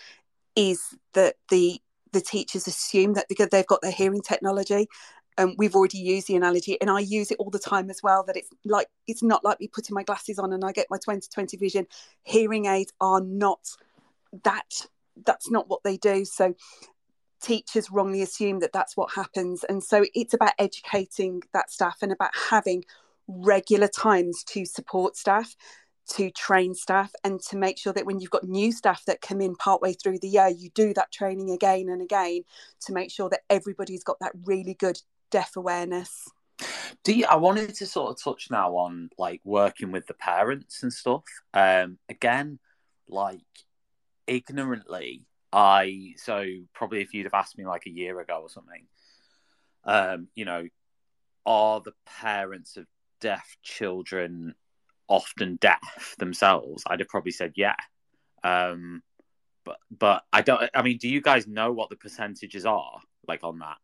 is 0.55 0.94
that 1.15 1.36
the 1.51 1.81
the 2.12 2.20
teachers 2.20 2.66
assume 2.66 3.15
that 3.15 3.27
because 3.28 3.48
they've 3.48 3.66
got 3.66 3.82
their 3.82 3.93
hearing 3.93 4.23
technology 4.23 4.86
um, 5.39 5.55
we've 5.56 5.74
already 5.74 5.98
used 5.98 6.27
the 6.27 6.36
analogy 6.36 6.78
and 6.81 6.90
i 6.90 7.01
use 7.01 7.31
it 7.31 7.39
all 7.39 7.51
the 7.51 7.59
time 7.59 7.89
as 7.90 8.02
well 8.02 8.24
that 8.24 8.36
it's 8.36 8.51
like 8.65 8.89
it's 9.06 9.23
not 9.23 9.44
like 9.44 9.60
me 9.60 9.69
putting 9.69 9.94
my 9.94 10.02
glasses 10.02 10.39
on 10.39 10.52
and 10.52 10.65
i 10.65 10.73
get 10.73 10.86
my 10.90 10.97
2020 10.97 11.56
vision. 11.56 11.86
Hearing 12.23 12.66
aids 12.66 12.93
are 13.01 13.20
not 13.20 13.60
that 14.44 14.86
that's 15.24 15.51
not 15.51 15.69
what 15.69 15.82
they 15.82 15.97
do. 15.97 16.24
So 16.24 16.55
teachers 17.43 17.90
wrongly 17.90 18.23
assume 18.23 18.60
that 18.60 18.73
that's 18.73 18.97
what 18.97 19.12
happens. 19.15 19.65
And 19.65 19.82
so 19.82 20.05
it's 20.15 20.35
about 20.35 20.52
educating 20.59 21.43
that 21.52 21.70
staff 21.70 21.98
and 22.02 22.12
about 22.12 22.31
having 22.51 22.85
regular 23.27 23.89
times 23.89 24.43
to 24.44 24.65
support 24.65 25.16
staff 25.16 25.55
to 26.09 26.31
train 26.31 26.74
staff 26.74 27.12
and 27.23 27.39
to 27.39 27.55
make 27.55 27.77
sure 27.77 27.93
that 27.93 28.06
when 28.06 28.19
you've 28.19 28.31
got 28.31 28.44
new 28.44 28.73
staff 28.73 29.05
that 29.05 29.20
come 29.20 29.43
in 29.43 29.55
partway 29.55 29.93
through 29.93 30.19
the 30.19 30.28
year 30.28 30.48
you 30.48 30.70
do 30.70 30.94
that 30.94 31.12
training 31.12 31.51
again 31.51 31.90
and 31.90 32.01
again 32.01 32.40
to 32.81 32.94
make 32.94 33.10
sure 33.10 33.28
that 33.28 33.43
everybody's 33.51 34.02
got 34.02 34.19
that 34.19 34.32
really 34.47 34.73
good 34.73 34.98
deaf 35.30 35.56
awareness. 35.56 36.28
Do 37.05 37.14
you, 37.14 37.26
I 37.26 37.36
wanted 37.36 37.74
to 37.76 37.86
sort 37.86 38.10
of 38.10 38.22
touch 38.22 38.50
now 38.50 38.76
on 38.76 39.10
like 39.18 39.40
working 39.44 39.92
with 39.92 40.06
the 40.06 40.14
parents 40.14 40.82
and 40.82 40.92
stuff. 40.92 41.24
Um, 41.55 41.98
again, 42.09 42.59
like 43.09 43.40
ignorantly, 44.26 45.24
I 45.52 46.14
so 46.16 46.44
probably 46.74 47.00
if 47.00 47.14
you'd 47.14 47.24
have 47.24 47.34
asked 47.34 47.56
me 47.56 47.66
like 47.66 47.86
a 47.86 47.90
year 47.90 48.18
ago 48.20 48.40
or 48.42 48.50
something, 48.50 48.86
um, 49.84 50.28
you 50.34 50.44
know, 50.44 50.66
are 51.46 51.80
the 51.80 51.94
parents 52.05 52.76
of 52.76 52.86
deaf 53.20 53.56
children 53.62 54.55
often 55.09 55.56
deaf 55.56 56.16
themselves? 56.18 56.82
I'd 56.86 57.00
have 57.00 57.09
probably 57.09 57.32
said 57.32 57.52
yeah. 57.56 57.76
Um, 58.44 59.02
but 59.64 59.78
but 59.90 60.24
I 60.32 60.42
don't. 60.42 60.70
I 60.74 60.82
mean, 60.82 60.98
do 60.98 61.09
you 61.09 61.20
guys 61.20 61.46
know 61.46 61.72
what 61.72 61.90
the 61.90 61.96
percentages 61.96 62.66
are 62.66 63.00
like 63.26 63.44
on 63.44 63.60
that? 63.60 63.78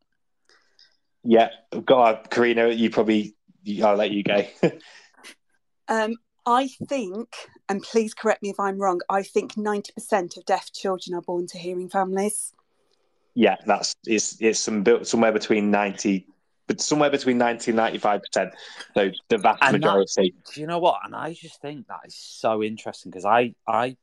Yeah, 1.24 1.48
go 1.84 2.02
on, 2.02 2.16
Corrina. 2.24 2.76
You 2.76 2.90
probably. 2.90 3.34
I'll 3.82 3.96
let 3.96 4.10
you 4.10 4.22
go. 4.22 4.44
um, 5.88 6.16
I 6.44 6.68
think, 6.86 7.30
and 7.68 7.82
please 7.82 8.12
correct 8.12 8.42
me 8.42 8.50
if 8.50 8.60
I'm 8.60 8.78
wrong. 8.78 9.00
I 9.08 9.22
think 9.22 9.56
ninety 9.56 9.92
percent 9.92 10.36
of 10.36 10.44
deaf 10.44 10.70
children 10.72 11.14
are 11.14 11.22
born 11.22 11.46
to 11.48 11.58
hearing 11.58 11.88
families. 11.88 12.52
Yeah, 13.34 13.56
that's 13.66 13.96
it's 14.04 14.36
it's 14.40 14.60
some 14.60 14.84
somewhere 15.04 15.32
between 15.32 15.70
ninety, 15.70 16.26
but 16.66 16.80
somewhere 16.80 17.10
between 17.10 17.38
90 17.38 17.70
and 17.72 17.76
95 17.76 18.20
percent. 18.22 18.54
So 18.94 19.10
the 19.28 19.38
vast 19.38 19.62
and 19.62 19.80
majority. 19.80 20.34
That, 20.36 20.54
do 20.54 20.60
you 20.60 20.66
know 20.66 20.78
what? 20.78 21.00
And 21.04 21.14
I 21.14 21.32
just 21.32 21.60
think 21.60 21.86
that 21.88 22.00
is 22.06 22.16
so 22.16 22.62
interesting 22.62 23.10
because 23.10 23.24
I 23.24 23.54
I 23.66 23.96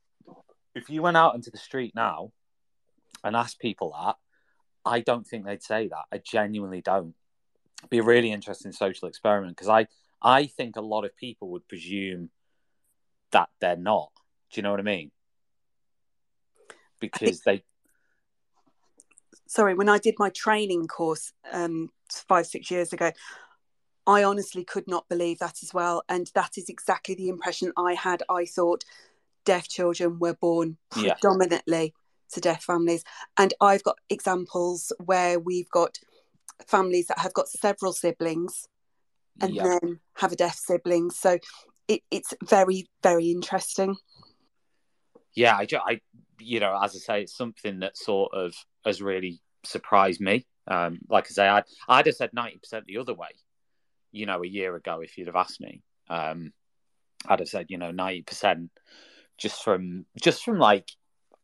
if 0.74 0.90
you 0.90 1.02
went 1.02 1.16
out 1.16 1.34
into 1.34 1.50
the 1.50 1.58
street 1.58 1.94
now 1.94 2.32
and 3.24 3.36
asked 3.36 3.60
people 3.60 3.94
that, 3.98 4.16
I 4.84 5.00
don't 5.00 5.26
think 5.26 5.44
they'd 5.44 5.62
say 5.62 5.88
that. 5.88 6.04
I 6.12 6.18
genuinely 6.18 6.80
don't. 6.80 7.14
It'd 7.80 7.90
be 7.90 7.98
a 7.98 8.02
really 8.02 8.32
interesting 8.32 8.72
social 8.72 9.08
experiment 9.08 9.56
because 9.56 9.68
I 9.68 9.86
I 10.20 10.46
think 10.46 10.76
a 10.76 10.80
lot 10.80 11.04
of 11.04 11.16
people 11.16 11.48
would 11.50 11.66
presume 11.68 12.30
that 13.32 13.48
they're 13.60 13.76
not. 13.76 14.10
Do 14.52 14.58
you 14.58 14.62
know 14.62 14.70
what 14.70 14.80
I 14.80 14.84
mean? 14.84 15.10
Because 17.00 17.40
they. 17.40 17.64
Sorry, 19.46 19.74
when 19.74 19.88
I 19.88 19.98
did 19.98 20.14
my 20.18 20.30
training 20.30 20.86
course 20.86 21.32
um, 21.52 21.90
five 22.10 22.46
six 22.46 22.70
years 22.70 22.92
ago, 22.92 23.10
I 24.06 24.24
honestly 24.24 24.64
could 24.64 24.88
not 24.88 25.08
believe 25.08 25.38
that 25.40 25.62
as 25.62 25.74
well, 25.74 26.02
and 26.08 26.30
that 26.34 26.52
is 26.56 26.68
exactly 26.68 27.14
the 27.14 27.28
impression 27.28 27.72
I 27.76 27.94
had. 27.94 28.22
I 28.28 28.44
thought 28.46 28.84
deaf 29.44 29.68
children 29.68 30.18
were 30.20 30.34
born 30.34 30.76
predominantly 30.90 31.92
yeah 31.94 32.01
to 32.32 32.40
deaf 32.40 32.62
families. 32.64 33.04
And 33.36 33.54
I've 33.60 33.82
got 33.82 33.98
examples 34.10 34.92
where 35.04 35.38
we've 35.38 35.70
got 35.70 35.98
families 36.66 37.06
that 37.08 37.18
have 37.18 37.34
got 37.34 37.48
several 37.48 37.92
siblings 37.92 38.68
and 39.40 39.56
then 39.56 40.00
have 40.16 40.32
a 40.32 40.36
deaf 40.36 40.56
sibling. 40.56 41.10
So 41.10 41.38
it, 41.88 42.02
it's 42.10 42.34
very, 42.48 42.88
very 43.02 43.30
interesting. 43.30 43.96
Yeah, 45.34 45.56
I, 45.56 45.66
I, 45.86 46.00
you 46.38 46.60
know, 46.60 46.78
as 46.82 46.94
I 46.94 46.98
say, 46.98 47.22
it's 47.22 47.36
something 47.36 47.80
that 47.80 47.96
sort 47.96 48.34
of 48.34 48.54
has 48.84 49.00
really 49.00 49.40
surprised 49.64 50.20
me. 50.20 50.46
Um, 50.68 51.00
like 51.08 51.26
I 51.26 51.30
say, 51.30 51.48
I'd, 51.48 51.64
I'd 51.88 52.06
have 52.06 52.14
said 52.14 52.30
90% 52.36 52.84
the 52.86 52.98
other 52.98 53.14
way, 53.14 53.30
you 54.12 54.26
know, 54.26 54.42
a 54.42 54.46
year 54.46 54.76
ago, 54.76 55.00
if 55.00 55.16
you'd 55.16 55.26
have 55.28 55.36
asked 55.36 55.60
me. 55.60 55.82
Um, 56.08 56.52
I'd 57.26 57.40
have 57.40 57.48
said, 57.48 57.66
you 57.68 57.78
know, 57.78 57.92
90% 57.92 58.68
just 59.38 59.62
from, 59.64 60.04
just 60.20 60.44
from 60.44 60.58
like 60.58 60.88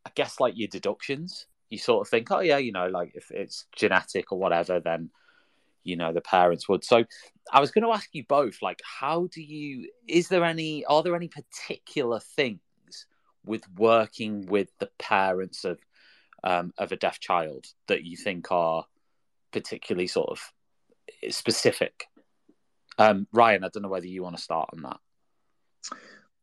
I 0.08 0.12
guess 0.14 0.40
like 0.40 0.54
your 0.56 0.68
deductions, 0.68 1.46
you 1.68 1.76
sort 1.76 2.06
of 2.06 2.10
think, 2.10 2.30
oh 2.30 2.40
yeah, 2.40 2.56
you 2.56 2.72
know, 2.72 2.88
like 2.88 3.12
if 3.14 3.30
it's 3.30 3.66
genetic 3.76 4.32
or 4.32 4.38
whatever, 4.38 4.80
then 4.80 5.10
you 5.84 5.96
know 5.96 6.14
the 6.14 6.22
parents 6.22 6.66
would. 6.66 6.82
So 6.82 7.04
I 7.52 7.60
was 7.60 7.70
going 7.70 7.84
to 7.84 7.92
ask 7.92 8.08
you 8.12 8.24
both, 8.26 8.62
like, 8.62 8.80
how 8.82 9.28
do 9.30 9.42
you? 9.42 9.90
Is 10.06 10.28
there 10.28 10.44
any? 10.44 10.84
Are 10.86 11.02
there 11.02 11.14
any 11.14 11.28
particular 11.28 12.20
things 12.20 12.60
with 13.44 13.62
working 13.76 14.46
with 14.46 14.68
the 14.78 14.88
parents 14.98 15.66
of 15.66 15.78
um, 16.42 16.72
of 16.78 16.90
a 16.90 16.96
deaf 16.96 17.20
child 17.20 17.66
that 17.88 18.02
you 18.02 18.16
think 18.16 18.50
are 18.50 18.86
particularly 19.52 20.06
sort 20.06 20.30
of 20.30 20.40
specific? 21.30 22.06
Um, 22.96 23.26
Ryan, 23.30 23.62
I 23.62 23.68
don't 23.68 23.82
know 23.82 23.90
whether 23.90 24.06
you 24.06 24.22
want 24.22 24.36
to 24.36 24.42
start 24.42 24.70
on 24.72 24.82
that. 24.82 25.00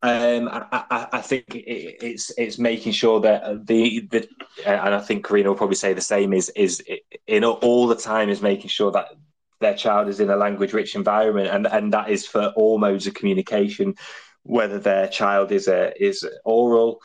Um, 0.01 0.49
I, 0.49 0.67
I, 0.71 1.07
I, 1.13 1.21
think 1.21 1.45
it's 1.55 2.31
it's 2.37 2.59
making 2.59 2.91
sure 2.91 3.21
that 3.21 3.65
the 3.65 4.01
the 4.11 4.27
and 4.65 4.93
I 4.93 4.99
think 4.99 5.25
Corrina 5.25 5.45
will 5.45 5.55
probably 5.55 5.77
say 5.77 5.93
the 5.93 6.01
same 6.01 6.33
is 6.33 6.49
is 6.49 6.83
in 7.25 7.43
all 7.43 7.87
the 7.87 7.95
time 7.95 8.29
is 8.29 8.41
making 8.41 8.69
sure 8.69 8.91
that 8.91 9.07
their 9.61 9.75
child 9.75 10.07
is 10.07 10.19
in 10.19 10.29
a 10.29 10.35
language 10.35 10.73
rich 10.73 10.95
environment 10.95 11.47
and 11.47 11.65
and 11.65 11.93
that 11.93 12.09
is 12.09 12.27
for 12.27 12.53
all 12.55 12.77
modes 12.77 13.07
of 13.07 13.15
communication, 13.15 13.95
whether 14.43 14.77
their 14.77 15.07
child 15.07 15.51
is 15.51 15.67
a 15.67 15.91
is 16.01 16.27
oral 16.43 16.99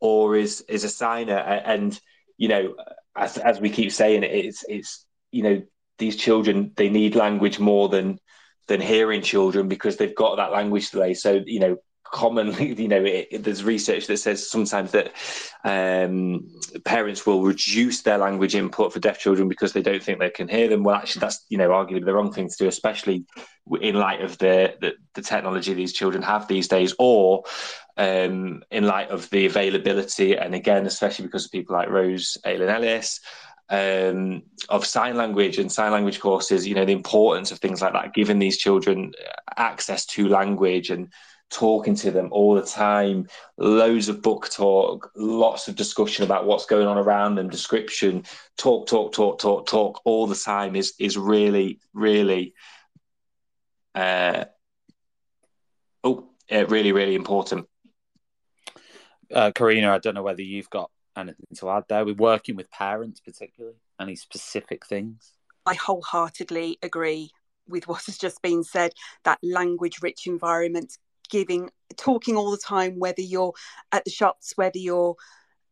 or 0.00 0.34
is 0.34 0.62
is 0.62 0.82
a 0.82 0.88
signer. 0.88 1.38
And 1.38 1.98
you 2.36 2.48
know 2.48 2.74
as 3.14 3.38
as 3.38 3.60
we 3.60 3.70
keep 3.70 3.92
saying 3.92 4.24
it's 4.24 4.64
it's 4.68 5.06
you 5.30 5.42
know 5.42 5.62
these 5.98 6.16
children 6.16 6.72
they 6.76 6.88
need 6.88 7.14
language 7.14 7.60
more 7.60 7.88
than 7.88 8.18
than 8.66 8.80
hearing 8.80 9.22
children 9.22 9.68
because 9.68 9.96
they've 9.96 10.14
got 10.14 10.36
that 10.36 10.52
language 10.52 10.90
delay. 10.90 11.14
So 11.14 11.42
you 11.44 11.60
know 11.60 11.76
commonly, 12.10 12.74
you 12.78 12.88
know, 12.88 13.02
it, 13.04 13.42
there's 13.42 13.64
research 13.64 14.06
that 14.06 14.18
says 14.18 14.50
sometimes 14.50 14.92
that 14.92 15.12
um, 15.64 16.48
parents 16.84 17.26
will 17.26 17.42
reduce 17.42 18.02
their 18.02 18.18
language 18.18 18.54
input 18.54 18.92
for 18.92 19.00
deaf 19.00 19.18
children 19.18 19.48
because 19.48 19.72
they 19.72 19.82
don't 19.82 20.02
think 20.02 20.18
they 20.18 20.30
can 20.30 20.48
hear 20.48 20.68
them. 20.68 20.82
Well, 20.82 20.96
actually, 20.96 21.20
that's 21.20 21.44
you 21.48 21.58
know 21.58 21.70
arguably 21.70 22.04
the 22.04 22.14
wrong 22.14 22.32
thing 22.32 22.48
to 22.48 22.56
do, 22.58 22.68
especially 22.68 23.24
in 23.80 23.94
light 23.94 24.22
of 24.22 24.38
the 24.38 24.74
the, 24.80 24.94
the 25.14 25.22
technology 25.22 25.74
these 25.74 25.92
children 25.92 26.22
have 26.22 26.48
these 26.48 26.68
days, 26.68 26.94
or 26.98 27.44
um, 27.96 28.62
in 28.70 28.84
light 28.84 29.10
of 29.10 29.28
the 29.30 29.46
availability, 29.46 30.36
and 30.36 30.54
again, 30.54 30.86
especially 30.86 31.26
because 31.26 31.44
of 31.44 31.52
people 31.52 31.74
like 31.74 31.88
Rose 31.88 32.36
Ayling 32.44 32.68
Ellis. 32.68 33.20
Um, 33.72 34.42
of 34.68 34.84
sign 34.84 35.16
language 35.16 35.56
and 35.58 35.70
sign 35.70 35.92
language 35.92 36.18
courses, 36.18 36.66
you 36.66 36.74
know, 36.74 36.84
the 36.84 36.90
importance 36.90 37.52
of 37.52 37.60
things 37.60 37.80
like 37.80 37.92
that, 37.92 38.12
giving 38.12 38.40
these 38.40 38.58
children 38.58 39.12
access 39.56 40.04
to 40.06 40.28
language 40.28 40.90
and 40.90 41.12
talking 41.50 41.94
to 41.96 42.10
them 42.10 42.28
all 42.30 42.54
the 42.54 42.62
time, 42.62 43.26
loads 43.58 44.08
of 44.08 44.22
book 44.22 44.48
talk, 44.50 45.10
lots 45.16 45.68
of 45.68 45.76
discussion 45.76 46.24
about 46.24 46.46
what's 46.46 46.66
going 46.66 46.86
on 46.86 46.96
around 46.96 47.34
them, 47.34 47.48
description, 47.48 48.24
talk, 48.56 48.86
talk, 48.86 49.12
talk, 49.12 49.38
talk, 49.38 49.66
talk 49.66 50.00
all 50.04 50.26
the 50.26 50.34
time 50.34 50.76
is 50.76 50.94
is 50.98 51.18
really, 51.18 51.80
really 51.92 52.54
uh 53.94 54.44
oh 56.04 56.30
uh, 56.50 56.66
really, 56.66 56.92
really 56.92 57.14
important. 57.14 57.66
Uh, 59.32 59.52
Corrina, 59.52 59.90
I 59.90 59.98
don't 59.98 60.14
know 60.14 60.22
whether 60.22 60.42
you've 60.42 60.70
got 60.70 60.90
anything 61.16 61.46
to 61.56 61.70
add 61.70 61.84
there. 61.88 62.04
We're 62.04 62.14
working 62.14 62.56
with 62.56 62.70
parents 62.70 63.20
particularly. 63.20 63.76
Any 64.00 64.16
specific 64.16 64.86
things? 64.86 65.34
I 65.66 65.74
wholeheartedly 65.74 66.78
agree 66.82 67.30
with 67.68 67.86
what 67.86 68.04
has 68.06 68.18
just 68.18 68.42
been 68.42 68.64
said 68.64 68.92
that 69.24 69.38
language 69.42 69.98
rich 70.02 70.26
environment 70.26 70.98
giving, 71.30 71.70
talking 71.96 72.36
all 72.36 72.50
the 72.50 72.58
time, 72.58 72.98
whether 72.98 73.22
you're 73.22 73.52
at 73.92 74.04
the 74.04 74.10
shops, 74.10 74.52
whether 74.56 74.78
you're 74.78 75.16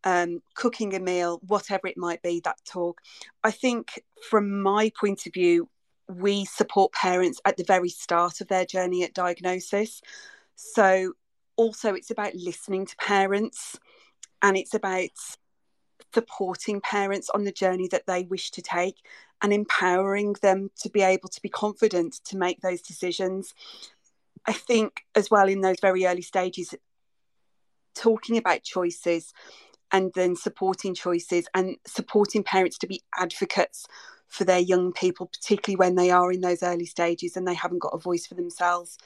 um, 0.05 0.41
cooking 0.55 0.95
a 0.95 1.01
meal, 1.01 1.41
whatever 1.47 1.87
it 1.87 1.97
might 1.97 2.23
be, 2.23 2.41
that 2.45 2.59
talk. 2.65 3.01
I 3.45 3.51
think 3.51 4.03
from 4.29 4.63
my 4.63 4.91
point 4.99 5.27
of 5.27 5.35
view, 5.35 5.69
we 6.09 6.45
support 6.47 6.93
parents 6.93 7.41
at 7.45 7.57
the 7.57 7.65
very 7.65 7.91
start 7.91 8.41
of 8.41 8.49
their 8.49 8.65
journey 8.65 9.05
at 9.05 9.15
diagnosis. 9.15 10.01
So, 10.57 11.13
also, 11.57 11.95
it's 11.95 12.11
about 12.11 12.35
listening 12.35 12.87
to 12.87 12.97
parents 12.97 13.79
and 14.43 14.57
it's 14.57 14.75
about 14.75 15.11
supporting 16.15 16.81
parents 16.81 17.29
on 17.31 17.45
the 17.45 17.53
journey 17.53 17.89
that 17.89 18.07
they 18.07 18.23
wish 18.25 18.51
to 18.53 18.63
take 18.63 18.97
and 19.43 19.53
empowering 19.53 20.35
them 20.41 20.71
to 20.81 20.89
be 20.89 21.03
able 21.03 21.29
to 21.29 21.43
be 21.43 21.49
confident 21.49 22.21
to 22.25 22.37
make 22.37 22.61
those 22.61 22.81
decisions. 22.81 23.55
I 24.47 24.53
think 24.53 25.05
as 25.15 25.31
well 25.31 25.49
in 25.49 25.61
those 25.61 25.81
very 25.81 26.07
early 26.07 26.23
stages, 26.23 26.75
talking 27.95 28.37
about 28.37 28.63
choices 28.63 29.33
and 29.91 30.13
then 30.15 30.37
supporting 30.37 30.95
choices 30.95 31.49
and 31.55 31.77
supporting 31.87 32.43
parents 32.43 32.79
to 32.79 32.87
be 32.87 33.03
advocates 33.19 33.87
for 34.27 34.45
their 34.45 34.59
young 34.59 34.93
people, 34.93 35.27
particularly 35.27 35.77
when 35.77 35.95
they 35.95 36.11
are 36.11 36.31
in 36.31 36.43
those 36.43 36.63
early 36.63 36.85
stages 36.85 37.37
and 37.37 37.49
they 37.49 37.55
haven't 37.55 37.81
got 37.81 37.95
a 37.95 37.99
voice 37.99 38.27
for 38.27 38.35
themselves. 38.35 38.99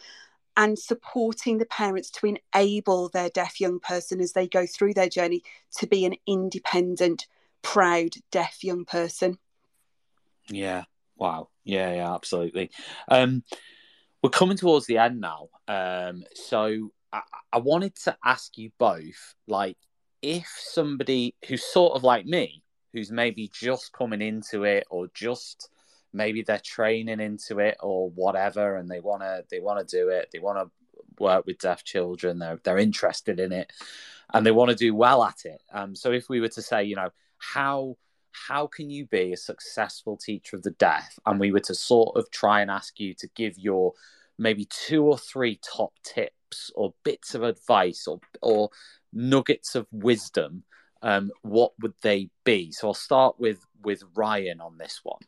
And 0.56 0.78
supporting 0.78 1.58
the 1.58 1.64
parents 1.64 2.10
to 2.10 2.36
enable 2.54 3.08
their 3.08 3.30
deaf 3.30 3.58
young 3.58 3.80
person 3.80 4.20
as 4.20 4.32
they 4.32 4.46
go 4.46 4.66
through 4.66 4.92
their 4.94 5.08
journey 5.08 5.42
to 5.78 5.86
be 5.86 6.04
an 6.04 6.16
independent, 6.26 7.26
proud, 7.62 8.10
deaf 8.30 8.62
young 8.62 8.84
person. 8.84 9.38
Yeah. 10.48 10.84
Wow. 11.16 11.48
Yeah, 11.64 11.94
yeah, 11.94 12.14
absolutely. 12.14 12.70
Um, 13.08 13.44
we're 14.22 14.30
coming 14.30 14.56
towards 14.56 14.86
the 14.86 14.98
end 14.98 15.20
now. 15.20 15.48
Um, 15.68 16.24
so 16.34 16.90
I, 17.12 17.22
I 17.52 17.58
wanted 17.58 17.96
to 18.04 18.16
ask 18.24 18.56
you 18.56 18.70
both, 18.78 19.34
like, 19.46 19.76
if 20.22 20.46
somebody 20.56 21.34
who's 21.46 21.64
sort 21.64 21.94
of 21.94 22.04
like 22.04 22.26
me, 22.26 22.62
who's 22.92 23.10
maybe 23.10 23.50
just 23.52 23.92
coming 23.92 24.22
into 24.22 24.64
it 24.64 24.84
or 24.90 25.08
just 25.14 25.68
maybe 26.12 26.42
they're 26.42 26.60
training 26.62 27.20
into 27.20 27.58
it 27.58 27.76
or 27.80 28.10
whatever 28.10 28.76
and 28.76 28.88
they 28.90 29.00
want 29.00 29.22
to 29.22 29.44
they 29.50 29.60
want 29.60 29.86
to 29.86 29.96
do 29.96 30.10
it 30.10 30.28
they 30.32 30.38
want 30.38 30.58
to 30.58 30.70
work 31.18 31.46
with 31.46 31.58
deaf 31.58 31.82
children 31.84 32.38
they're 32.38 32.60
they're 32.64 32.78
interested 32.78 33.40
in 33.40 33.52
it 33.52 33.72
and 34.34 34.44
they 34.44 34.50
want 34.50 34.70
to 34.70 34.76
do 34.76 34.94
well 34.94 35.24
at 35.24 35.44
it 35.44 35.62
um 35.72 35.94
so 35.94 36.12
if 36.12 36.28
we 36.28 36.40
were 36.40 36.48
to 36.48 36.62
say 36.62 36.84
you 36.84 36.96
know 36.96 37.08
how 37.38 37.96
how 38.32 38.66
can 38.66 38.90
you 38.90 39.06
be 39.06 39.32
a 39.32 39.36
successful 39.36 40.16
teacher 40.16 40.56
of 40.56 40.62
the 40.62 40.70
deaf? 40.72 41.18
And 41.26 41.38
we 41.38 41.52
were 41.52 41.60
to 41.60 41.74
sort 41.74 42.16
of 42.16 42.30
try 42.30 42.60
and 42.60 42.70
ask 42.70 42.98
you 42.98 43.14
to 43.14 43.28
give 43.34 43.58
your 43.58 43.92
maybe 44.38 44.66
two 44.66 45.04
or 45.04 45.18
three 45.18 45.60
top 45.62 45.92
tips 46.02 46.70
or 46.74 46.94
bits 47.04 47.34
of 47.34 47.42
advice 47.42 48.06
or 48.06 48.20
or 48.40 48.70
nuggets 49.12 49.74
of 49.74 49.86
wisdom, 49.90 50.64
um, 51.02 51.30
what 51.42 51.72
would 51.80 51.94
they 52.02 52.30
be? 52.44 52.72
So 52.72 52.88
I'll 52.88 52.94
start 52.94 53.38
with 53.38 53.64
with 53.82 54.02
Ryan 54.14 54.60
on 54.60 54.78
this 54.78 55.00
one. 55.02 55.20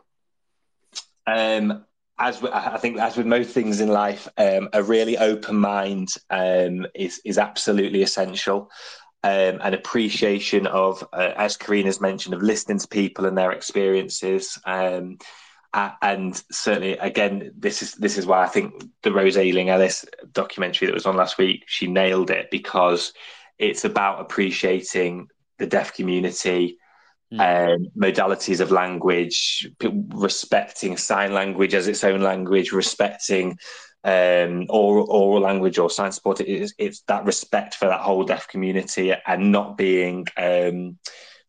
Um, 1.26 1.84
as 2.18 2.42
I 2.44 2.78
think, 2.78 2.98
as 2.98 3.16
with 3.16 3.26
most 3.26 3.50
things 3.50 3.80
in 3.80 3.88
life, 3.88 4.28
um, 4.38 4.68
a 4.72 4.82
really 4.82 5.18
open 5.18 5.56
mind 5.56 6.10
um, 6.30 6.86
is 6.94 7.20
is 7.24 7.38
absolutely 7.38 8.02
essential 8.02 8.70
um, 9.24 9.58
an 9.62 9.72
appreciation 9.72 10.66
of, 10.66 11.02
uh, 11.14 11.32
as 11.34 11.56
Corrina's 11.56 11.98
mentioned, 11.98 12.34
of 12.34 12.42
listening 12.42 12.78
to 12.78 12.86
people 12.86 13.24
and 13.24 13.36
their 13.36 13.52
experiences. 13.52 14.60
Um, 14.66 15.16
and 15.72 16.40
certainly, 16.52 16.92
again, 16.98 17.50
this 17.56 17.80
is 17.80 17.94
this 17.94 18.18
is 18.18 18.26
why 18.26 18.44
I 18.44 18.48
think 18.48 18.84
the 19.02 19.12
Rose 19.12 19.38
Ayling 19.38 19.70
Ellis 19.70 20.04
documentary 20.32 20.86
that 20.86 20.94
was 20.94 21.06
on 21.06 21.16
last 21.16 21.38
week 21.38 21.64
she 21.66 21.86
nailed 21.86 22.30
it 22.30 22.50
because 22.50 23.12
it's 23.58 23.84
about 23.84 24.20
appreciating 24.20 25.28
the 25.58 25.66
deaf 25.66 25.94
community, 25.94 26.76
mm. 27.32 27.40
um, 27.40 27.86
modalities 27.98 28.60
of 28.60 28.70
language, 28.70 29.68
respecting 30.14 30.98
sign 30.98 31.32
language 31.32 31.74
as 31.74 31.88
its 31.88 32.04
own 32.04 32.20
language, 32.20 32.72
respecting 32.72 33.58
um, 34.04 34.66
oral, 34.68 35.10
oral 35.10 35.40
language 35.40 35.78
or 35.78 35.88
sign 35.88 36.12
support. 36.12 36.40
It's, 36.40 36.74
it's 36.78 37.00
that 37.02 37.24
respect 37.24 37.74
for 37.74 37.86
that 37.86 38.00
whole 38.00 38.24
deaf 38.24 38.46
community 38.48 39.14
and 39.26 39.50
not 39.50 39.76
being 39.76 40.26
um, 40.36 40.98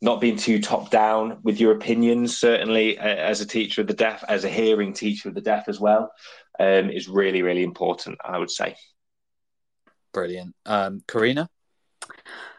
not 0.02 0.22
being 0.22 0.38
too 0.38 0.62
top 0.62 0.90
down 0.90 1.40
with 1.44 1.60
your 1.60 1.74
opinions. 1.74 2.38
Certainly, 2.38 2.98
uh, 2.98 3.04
as 3.04 3.42
a 3.42 3.46
teacher 3.46 3.82
of 3.82 3.88
the 3.88 3.94
deaf, 3.94 4.24
as 4.28 4.46
a 4.46 4.50
hearing 4.50 4.94
teacher 4.94 5.30
of 5.30 5.36
the 5.36 5.42
deaf 5.42 5.68
as 5.68 5.80
well, 5.80 6.12
um, 6.60 6.90
is 6.90 7.10
really 7.10 7.42
really 7.42 7.64
important. 7.64 8.18
I 8.24 8.38
would 8.38 8.52
say. 8.52 8.76
Brilliant, 10.14 10.56
um, 10.66 11.04
Corrina. 11.08 11.50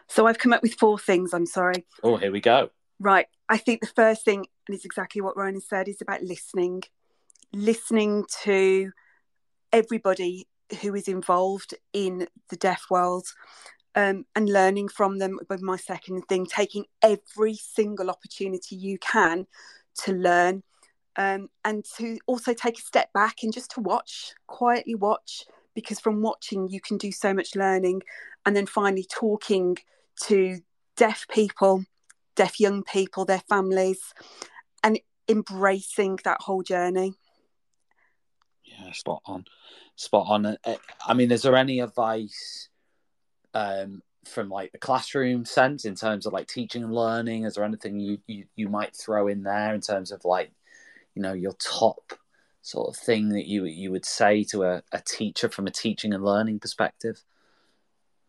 So 0.07 0.27
I've 0.27 0.37
come 0.37 0.53
up 0.53 0.61
with 0.61 0.75
four 0.75 0.99
things. 0.99 1.33
I'm 1.33 1.47
sorry. 1.47 1.85
Oh, 2.03 2.17
here 2.17 2.31
we 2.31 2.39
go. 2.39 2.69
Right. 2.99 3.25
I 3.49 3.57
think 3.57 3.81
the 3.81 3.87
first 3.87 4.23
thing, 4.23 4.45
and 4.67 4.75
it's 4.75 4.85
exactly 4.85 5.21
what 5.21 5.35
Ryan 5.35 5.59
said, 5.59 5.87
is 5.87 6.01
about 6.01 6.21
listening. 6.21 6.83
Listening 7.53 8.25
to 8.43 8.91
everybody 9.71 10.47
who 10.81 10.95
is 10.95 11.07
involved 11.07 11.73
in 11.93 12.27
the 12.49 12.55
deaf 12.57 12.85
world 12.89 13.25
um, 13.95 14.25
and 14.35 14.49
learning 14.49 14.89
from 14.89 15.17
them. 15.17 15.39
But 15.47 15.61
my 15.61 15.77
second 15.77 16.23
thing, 16.23 16.45
taking 16.45 16.85
every 17.01 17.55
single 17.55 18.09
opportunity 18.09 18.75
you 18.75 18.97
can 18.99 19.47
to 20.03 20.13
learn 20.13 20.63
um, 21.15 21.49
and 21.65 21.83
to 21.97 22.17
also 22.27 22.53
take 22.53 22.77
a 22.77 22.81
step 22.81 23.11
back 23.13 23.37
and 23.43 23.53
just 23.53 23.71
to 23.71 23.81
watch, 23.81 24.33
quietly 24.47 24.95
watch, 24.95 25.45
because 25.73 25.99
from 25.99 26.21
watching 26.21 26.67
you 26.67 26.81
can 26.81 26.97
do 26.97 27.11
so 27.11 27.33
much 27.33 27.55
learning. 27.55 28.01
And 28.45 28.55
then 28.55 28.65
finally, 28.65 29.05
talking 29.09 29.77
to 30.23 30.59
deaf 30.95 31.27
people 31.29 31.83
deaf 32.37 32.59
young 32.59 32.83
people, 32.83 33.25
their 33.25 33.41
families, 33.49 34.13
and 34.81 34.99
embracing 35.27 36.19
that 36.23 36.39
whole 36.39 36.63
journey. 36.63 37.13
Yeah, 38.77 38.91
spot 38.91 39.21
on, 39.25 39.45
spot 39.95 40.27
on. 40.29 40.45
Uh, 40.45 40.55
I 41.05 41.13
mean, 41.13 41.31
is 41.31 41.41
there 41.41 41.55
any 41.55 41.79
advice 41.79 42.69
um, 43.53 44.01
from 44.25 44.49
like 44.49 44.71
the 44.71 44.77
classroom 44.77 45.45
sense 45.45 45.85
in 45.85 45.95
terms 45.95 46.25
of 46.25 46.33
like 46.33 46.47
teaching 46.47 46.83
and 46.83 46.93
learning? 46.93 47.45
Is 47.45 47.55
there 47.55 47.63
anything 47.63 47.99
you 47.99 48.19
you, 48.27 48.45
you 48.55 48.69
might 48.69 48.95
throw 48.95 49.27
in 49.27 49.43
there 49.43 49.73
in 49.73 49.81
terms 49.81 50.11
of 50.11 50.25
like, 50.25 50.51
you 51.15 51.21
know, 51.21 51.33
your 51.33 51.53
top 51.53 52.13
sort 52.61 52.89
of 52.89 53.01
thing 53.01 53.29
that 53.29 53.47
you 53.47 53.65
you 53.65 53.91
would 53.91 54.05
say 54.05 54.43
to 54.43 54.63
a, 54.63 54.83
a 54.91 55.01
teacher 55.01 55.49
from 55.49 55.67
a 55.67 55.71
teaching 55.71 56.13
and 56.13 56.23
learning 56.23 56.59
perspective? 56.59 57.23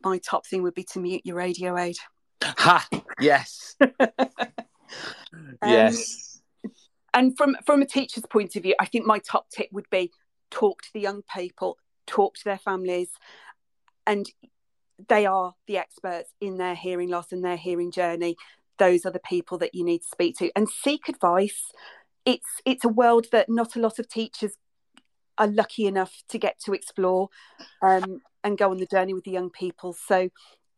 My 0.04 0.18
top 0.18 0.46
thing 0.46 0.62
would 0.62 0.74
be 0.74 0.84
to 0.92 1.00
mute 1.00 1.22
your 1.24 1.36
radio 1.36 1.76
aid. 1.76 1.96
Ha! 2.42 2.88
Yes. 3.20 3.76
um, 4.00 4.20
yes. 5.62 6.40
And 7.12 7.36
from 7.36 7.56
from 7.66 7.82
a 7.82 7.86
teacher's 7.86 8.24
point 8.30 8.54
of 8.56 8.62
view, 8.62 8.74
I 8.78 8.86
think 8.86 9.06
my 9.06 9.18
top 9.18 9.50
tip 9.50 9.68
would 9.72 9.90
be 9.90 10.12
talk 10.50 10.82
to 10.82 10.92
the 10.92 11.00
young 11.00 11.22
people, 11.34 11.78
talk 12.06 12.36
to 12.36 12.44
their 12.44 12.58
families, 12.58 13.10
and 14.06 14.26
they 15.08 15.26
are 15.26 15.54
the 15.66 15.78
experts 15.78 16.30
in 16.40 16.56
their 16.56 16.74
hearing 16.74 17.08
loss 17.08 17.32
and 17.32 17.44
their 17.44 17.56
hearing 17.56 17.90
journey. 17.90 18.36
Those 18.78 19.04
are 19.04 19.12
the 19.12 19.20
people 19.20 19.58
that 19.58 19.74
you 19.74 19.84
need 19.84 20.00
to 20.02 20.08
speak 20.08 20.36
to 20.38 20.50
and 20.56 20.68
seek 20.68 21.08
advice. 21.08 21.72
It's 22.24 22.60
it's 22.64 22.84
a 22.84 22.88
world 22.88 23.26
that 23.32 23.48
not 23.48 23.76
a 23.76 23.80
lot 23.80 23.98
of 23.98 24.08
teachers 24.08 24.52
are 25.36 25.46
lucky 25.46 25.86
enough 25.86 26.22
to 26.28 26.38
get 26.38 26.58
to 26.60 26.72
explore 26.72 27.28
um, 27.80 28.20
and 28.42 28.58
go 28.58 28.70
on 28.70 28.78
the 28.78 28.86
journey 28.86 29.14
with 29.14 29.24
the 29.24 29.30
young 29.30 29.50
people. 29.50 29.92
So 29.92 30.30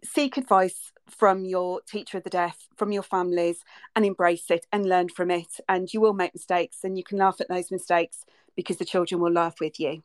seek 0.05 0.37
advice 0.37 0.93
from 1.09 1.45
your 1.45 1.81
teacher 1.83 2.19
of 2.19 2.25
the 2.25 2.31
deaf, 2.31 2.69
from 2.77 2.93
your 2.93 3.03
families, 3.03 3.59
and 3.97 4.05
embrace 4.05 4.51
it 4.51 4.67
and 4.73 4.87
learn 4.87 5.09
from 5.09 5.31
it. 5.31 5.61
And 5.69 5.93
you 5.93 6.01
will 6.01 6.13
make 6.13 6.35
mistakes, 6.35 6.79
and 6.85 6.97
you 6.97 7.05
can 7.05 7.19
laugh 7.19 7.41
at 7.41 7.49
those 7.49 7.71
mistakes 7.71 8.25
because 8.57 8.77
the 8.77 8.85
children 8.85 9.21
will 9.21 9.33
laugh 9.33 9.57
with 9.61 9.79
you. 9.81 10.03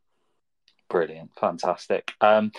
Brilliant, 0.90 1.32
fantastic. 1.40 2.12
Um, 2.22 2.52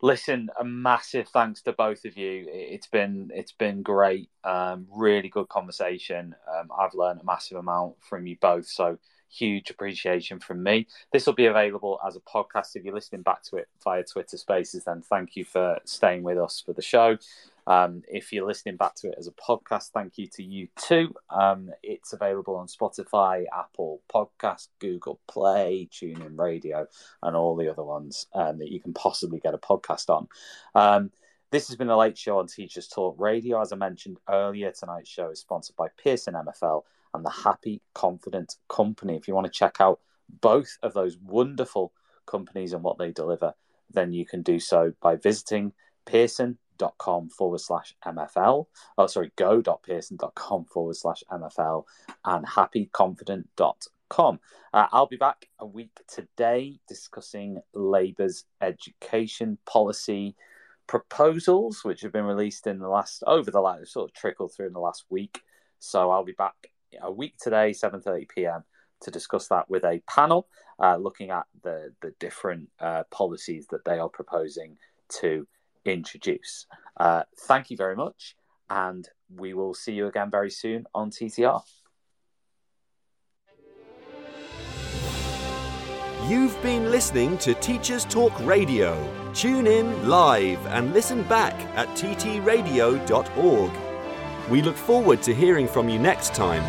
listen, 0.00 0.50
a 0.58 0.64
massive 0.64 1.28
thanks 1.28 1.62
to 1.62 1.72
both 1.72 2.04
of 2.04 2.16
you. 2.16 2.46
It's 2.48 2.86
been 2.86 3.30
it's 3.32 3.52
been 3.52 3.82
great, 3.82 4.30
um, 4.44 4.86
really 4.94 5.28
good 5.28 5.48
conversation. 5.48 6.34
Um, 6.52 6.68
I've 6.76 6.94
learned 6.94 7.20
a 7.20 7.24
massive 7.24 7.58
amount 7.58 7.94
from 8.00 8.26
you 8.26 8.36
both, 8.40 8.66
so 8.66 8.98
huge 9.30 9.70
appreciation 9.70 10.38
from 10.38 10.62
me. 10.62 10.86
This 11.12 11.26
will 11.26 11.32
be 11.32 11.46
available 11.46 11.98
as 12.06 12.16
a 12.16 12.20
podcast 12.20 12.76
if 12.76 12.84
you're 12.84 12.94
listening 12.94 13.22
back 13.22 13.42
to 13.44 13.56
it 13.56 13.68
via 13.82 14.04
Twitter 14.04 14.36
Spaces. 14.36 14.84
Then 14.84 15.02
thank 15.02 15.36
you 15.36 15.44
for 15.44 15.78
staying 15.84 16.22
with 16.22 16.38
us 16.38 16.62
for 16.64 16.74
the 16.74 16.82
show. 16.82 17.16
Um, 17.66 18.02
if 18.08 18.32
you're 18.32 18.46
listening 18.46 18.76
back 18.76 18.94
to 18.96 19.08
it 19.08 19.14
as 19.18 19.28
a 19.28 19.32
podcast, 19.32 19.90
thank 19.90 20.18
you 20.18 20.26
to 20.34 20.42
you 20.42 20.68
too. 20.76 21.14
Um, 21.30 21.70
it's 21.82 22.12
available 22.12 22.56
on 22.56 22.66
Spotify, 22.66 23.44
Apple 23.56 24.02
Podcast, 24.12 24.68
Google 24.80 25.20
Play, 25.28 25.88
TuneIn 25.92 26.38
Radio, 26.38 26.86
and 27.22 27.36
all 27.36 27.56
the 27.56 27.70
other 27.70 27.84
ones 27.84 28.26
um, 28.34 28.58
that 28.58 28.70
you 28.70 28.80
can 28.80 28.92
possibly 28.92 29.38
get 29.38 29.54
a 29.54 29.58
podcast 29.58 30.08
on. 30.10 30.28
Um, 30.74 31.10
this 31.50 31.68
has 31.68 31.76
been 31.76 31.90
a 31.90 31.98
late 31.98 32.16
show 32.16 32.38
on 32.38 32.46
Teachers 32.46 32.88
Talk 32.88 33.14
Radio. 33.18 33.60
As 33.60 33.72
I 33.72 33.76
mentioned 33.76 34.18
earlier, 34.28 34.72
tonight's 34.72 35.10
show 35.10 35.30
is 35.30 35.40
sponsored 35.40 35.76
by 35.76 35.88
Pearson 36.02 36.34
MFL 36.34 36.82
and 37.14 37.24
the 37.24 37.30
Happy 37.30 37.82
Confident 37.94 38.56
Company. 38.68 39.16
If 39.16 39.28
you 39.28 39.34
want 39.34 39.46
to 39.46 39.52
check 39.52 39.76
out 39.78 40.00
both 40.40 40.78
of 40.82 40.94
those 40.94 41.18
wonderful 41.18 41.92
companies 42.26 42.72
and 42.72 42.82
what 42.82 42.98
they 42.98 43.12
deliver, 43.12 43.52
then 43.90 44.12
you 44.12 44.24
can 44.24 44.42
do 44.42 44.58
so 44.58 44.94
by 45.02 45.16
visiting 45.16 45.74
pearson.com 46.82 47.30
forward 47.30 47.60
slash 47.60 47.94
MFL. 48.04 48.66
Oh, 48.98 49.06
sorry, 49.06 49.32
go.pearson.com 49.36 50.64
forward 50.66 50.96
slash 50.96 51.22
MFL 51.30 51.84
and 52.24 52.46
happyconfident.com. 52.46 54.40
Uh, 54.74 54.86
I'll 54.92 55.06
be 55.06 55.16
back 55.16 55.48
a 55.58 55.66
week 55.66 56.00
today 56.08 56.78
discussing 56.88 57.60
Labour's 57.74 58.44
education 58.60 59.58
policy 59.66 60.36
proposals, 60.86 61.84
which 61.84 62.02
have 62.02 62.12
been 62.12 62.24
released 62.24 62.66
in 62.66 62.78
the 62.78 62.88
last, 62.88 63.22
over 63.26 63.50
the 63.50 63.60
last, 63.60 63.92
sort 63.92 64.10
of 64.10 64.14
trickled 64.14 64.52
through 64.52 64.66
in 64.66 64.72
the 64.72 64.80
last 64.80 65.04
week. 65.08 65.40
So 65.78 66.10
I'll 66.10 66.24
be 66.24 66.32
back 66.32 66.54
a 67.00 67.10
week 67.10 67.36
today, 67.38 67.70
7:30 67.70 68.28
p.m., 68.28 68.64
to 69.00 69.10
discuss 69.10 69.48
that 69.48 69.68
with 69.68 69.84
a 69.84 70.02
panel 70.06 70.46
uh, 70.78 70.96
looking 70.96 71.30
at 71.30 71.46
the 71.62 71.92
the 72.02 72.12
different 72.20 72.68
uh, 72.78 73.02
policies 73.10 73.66
that 73.70 73.84
they 73.84 73.98
are 73.98 74.08
proposing 74.08 74.76
to 75.20 75.46
introduce. 75.84 76.66
Uh, 76.98 77.22
thank 77.46 77.70
you 77.70 77.76
very 77.76 77.96
much, 77.96 78.36
and 78.70 79.08
we 79.34 79.54
will 79.54 79.74
see 79.74 79.92
you 79.92 80.06
again 80.06 80.30
very 80.30 80.50
soon 80.50 80.84
on 80.94 81.10
TTR. 81.10 81.62
You've 86.28 86.60
been 86.62 86.90
listening 86.90 87.36
to 87.38 87.52
Teachers 87.54 88.04
Talk 88.04 88.32
Radio. 88.46 88.96
Tune 89.34 89.66
in 89.66 90.08
live 90.08 90.64
and 90.66 90.92
listen 90.92 91.24
back 91.24 91.54
at 91.76 91.88
ttradio.org. 91.96 93.72
We 94.48 94.62
look 94.62 94.76
forward 94.76 95.20
to 95.22 95.34
hearing 95.34 95.66
from 95.66 95.88
you 95.88 95.98
next 95.98 96.32
time 96.32 96.62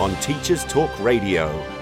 on 0.00 0.14
Teachers 0.20 0.64
Talk 0.66 0.90
Radio. 1.00 1.81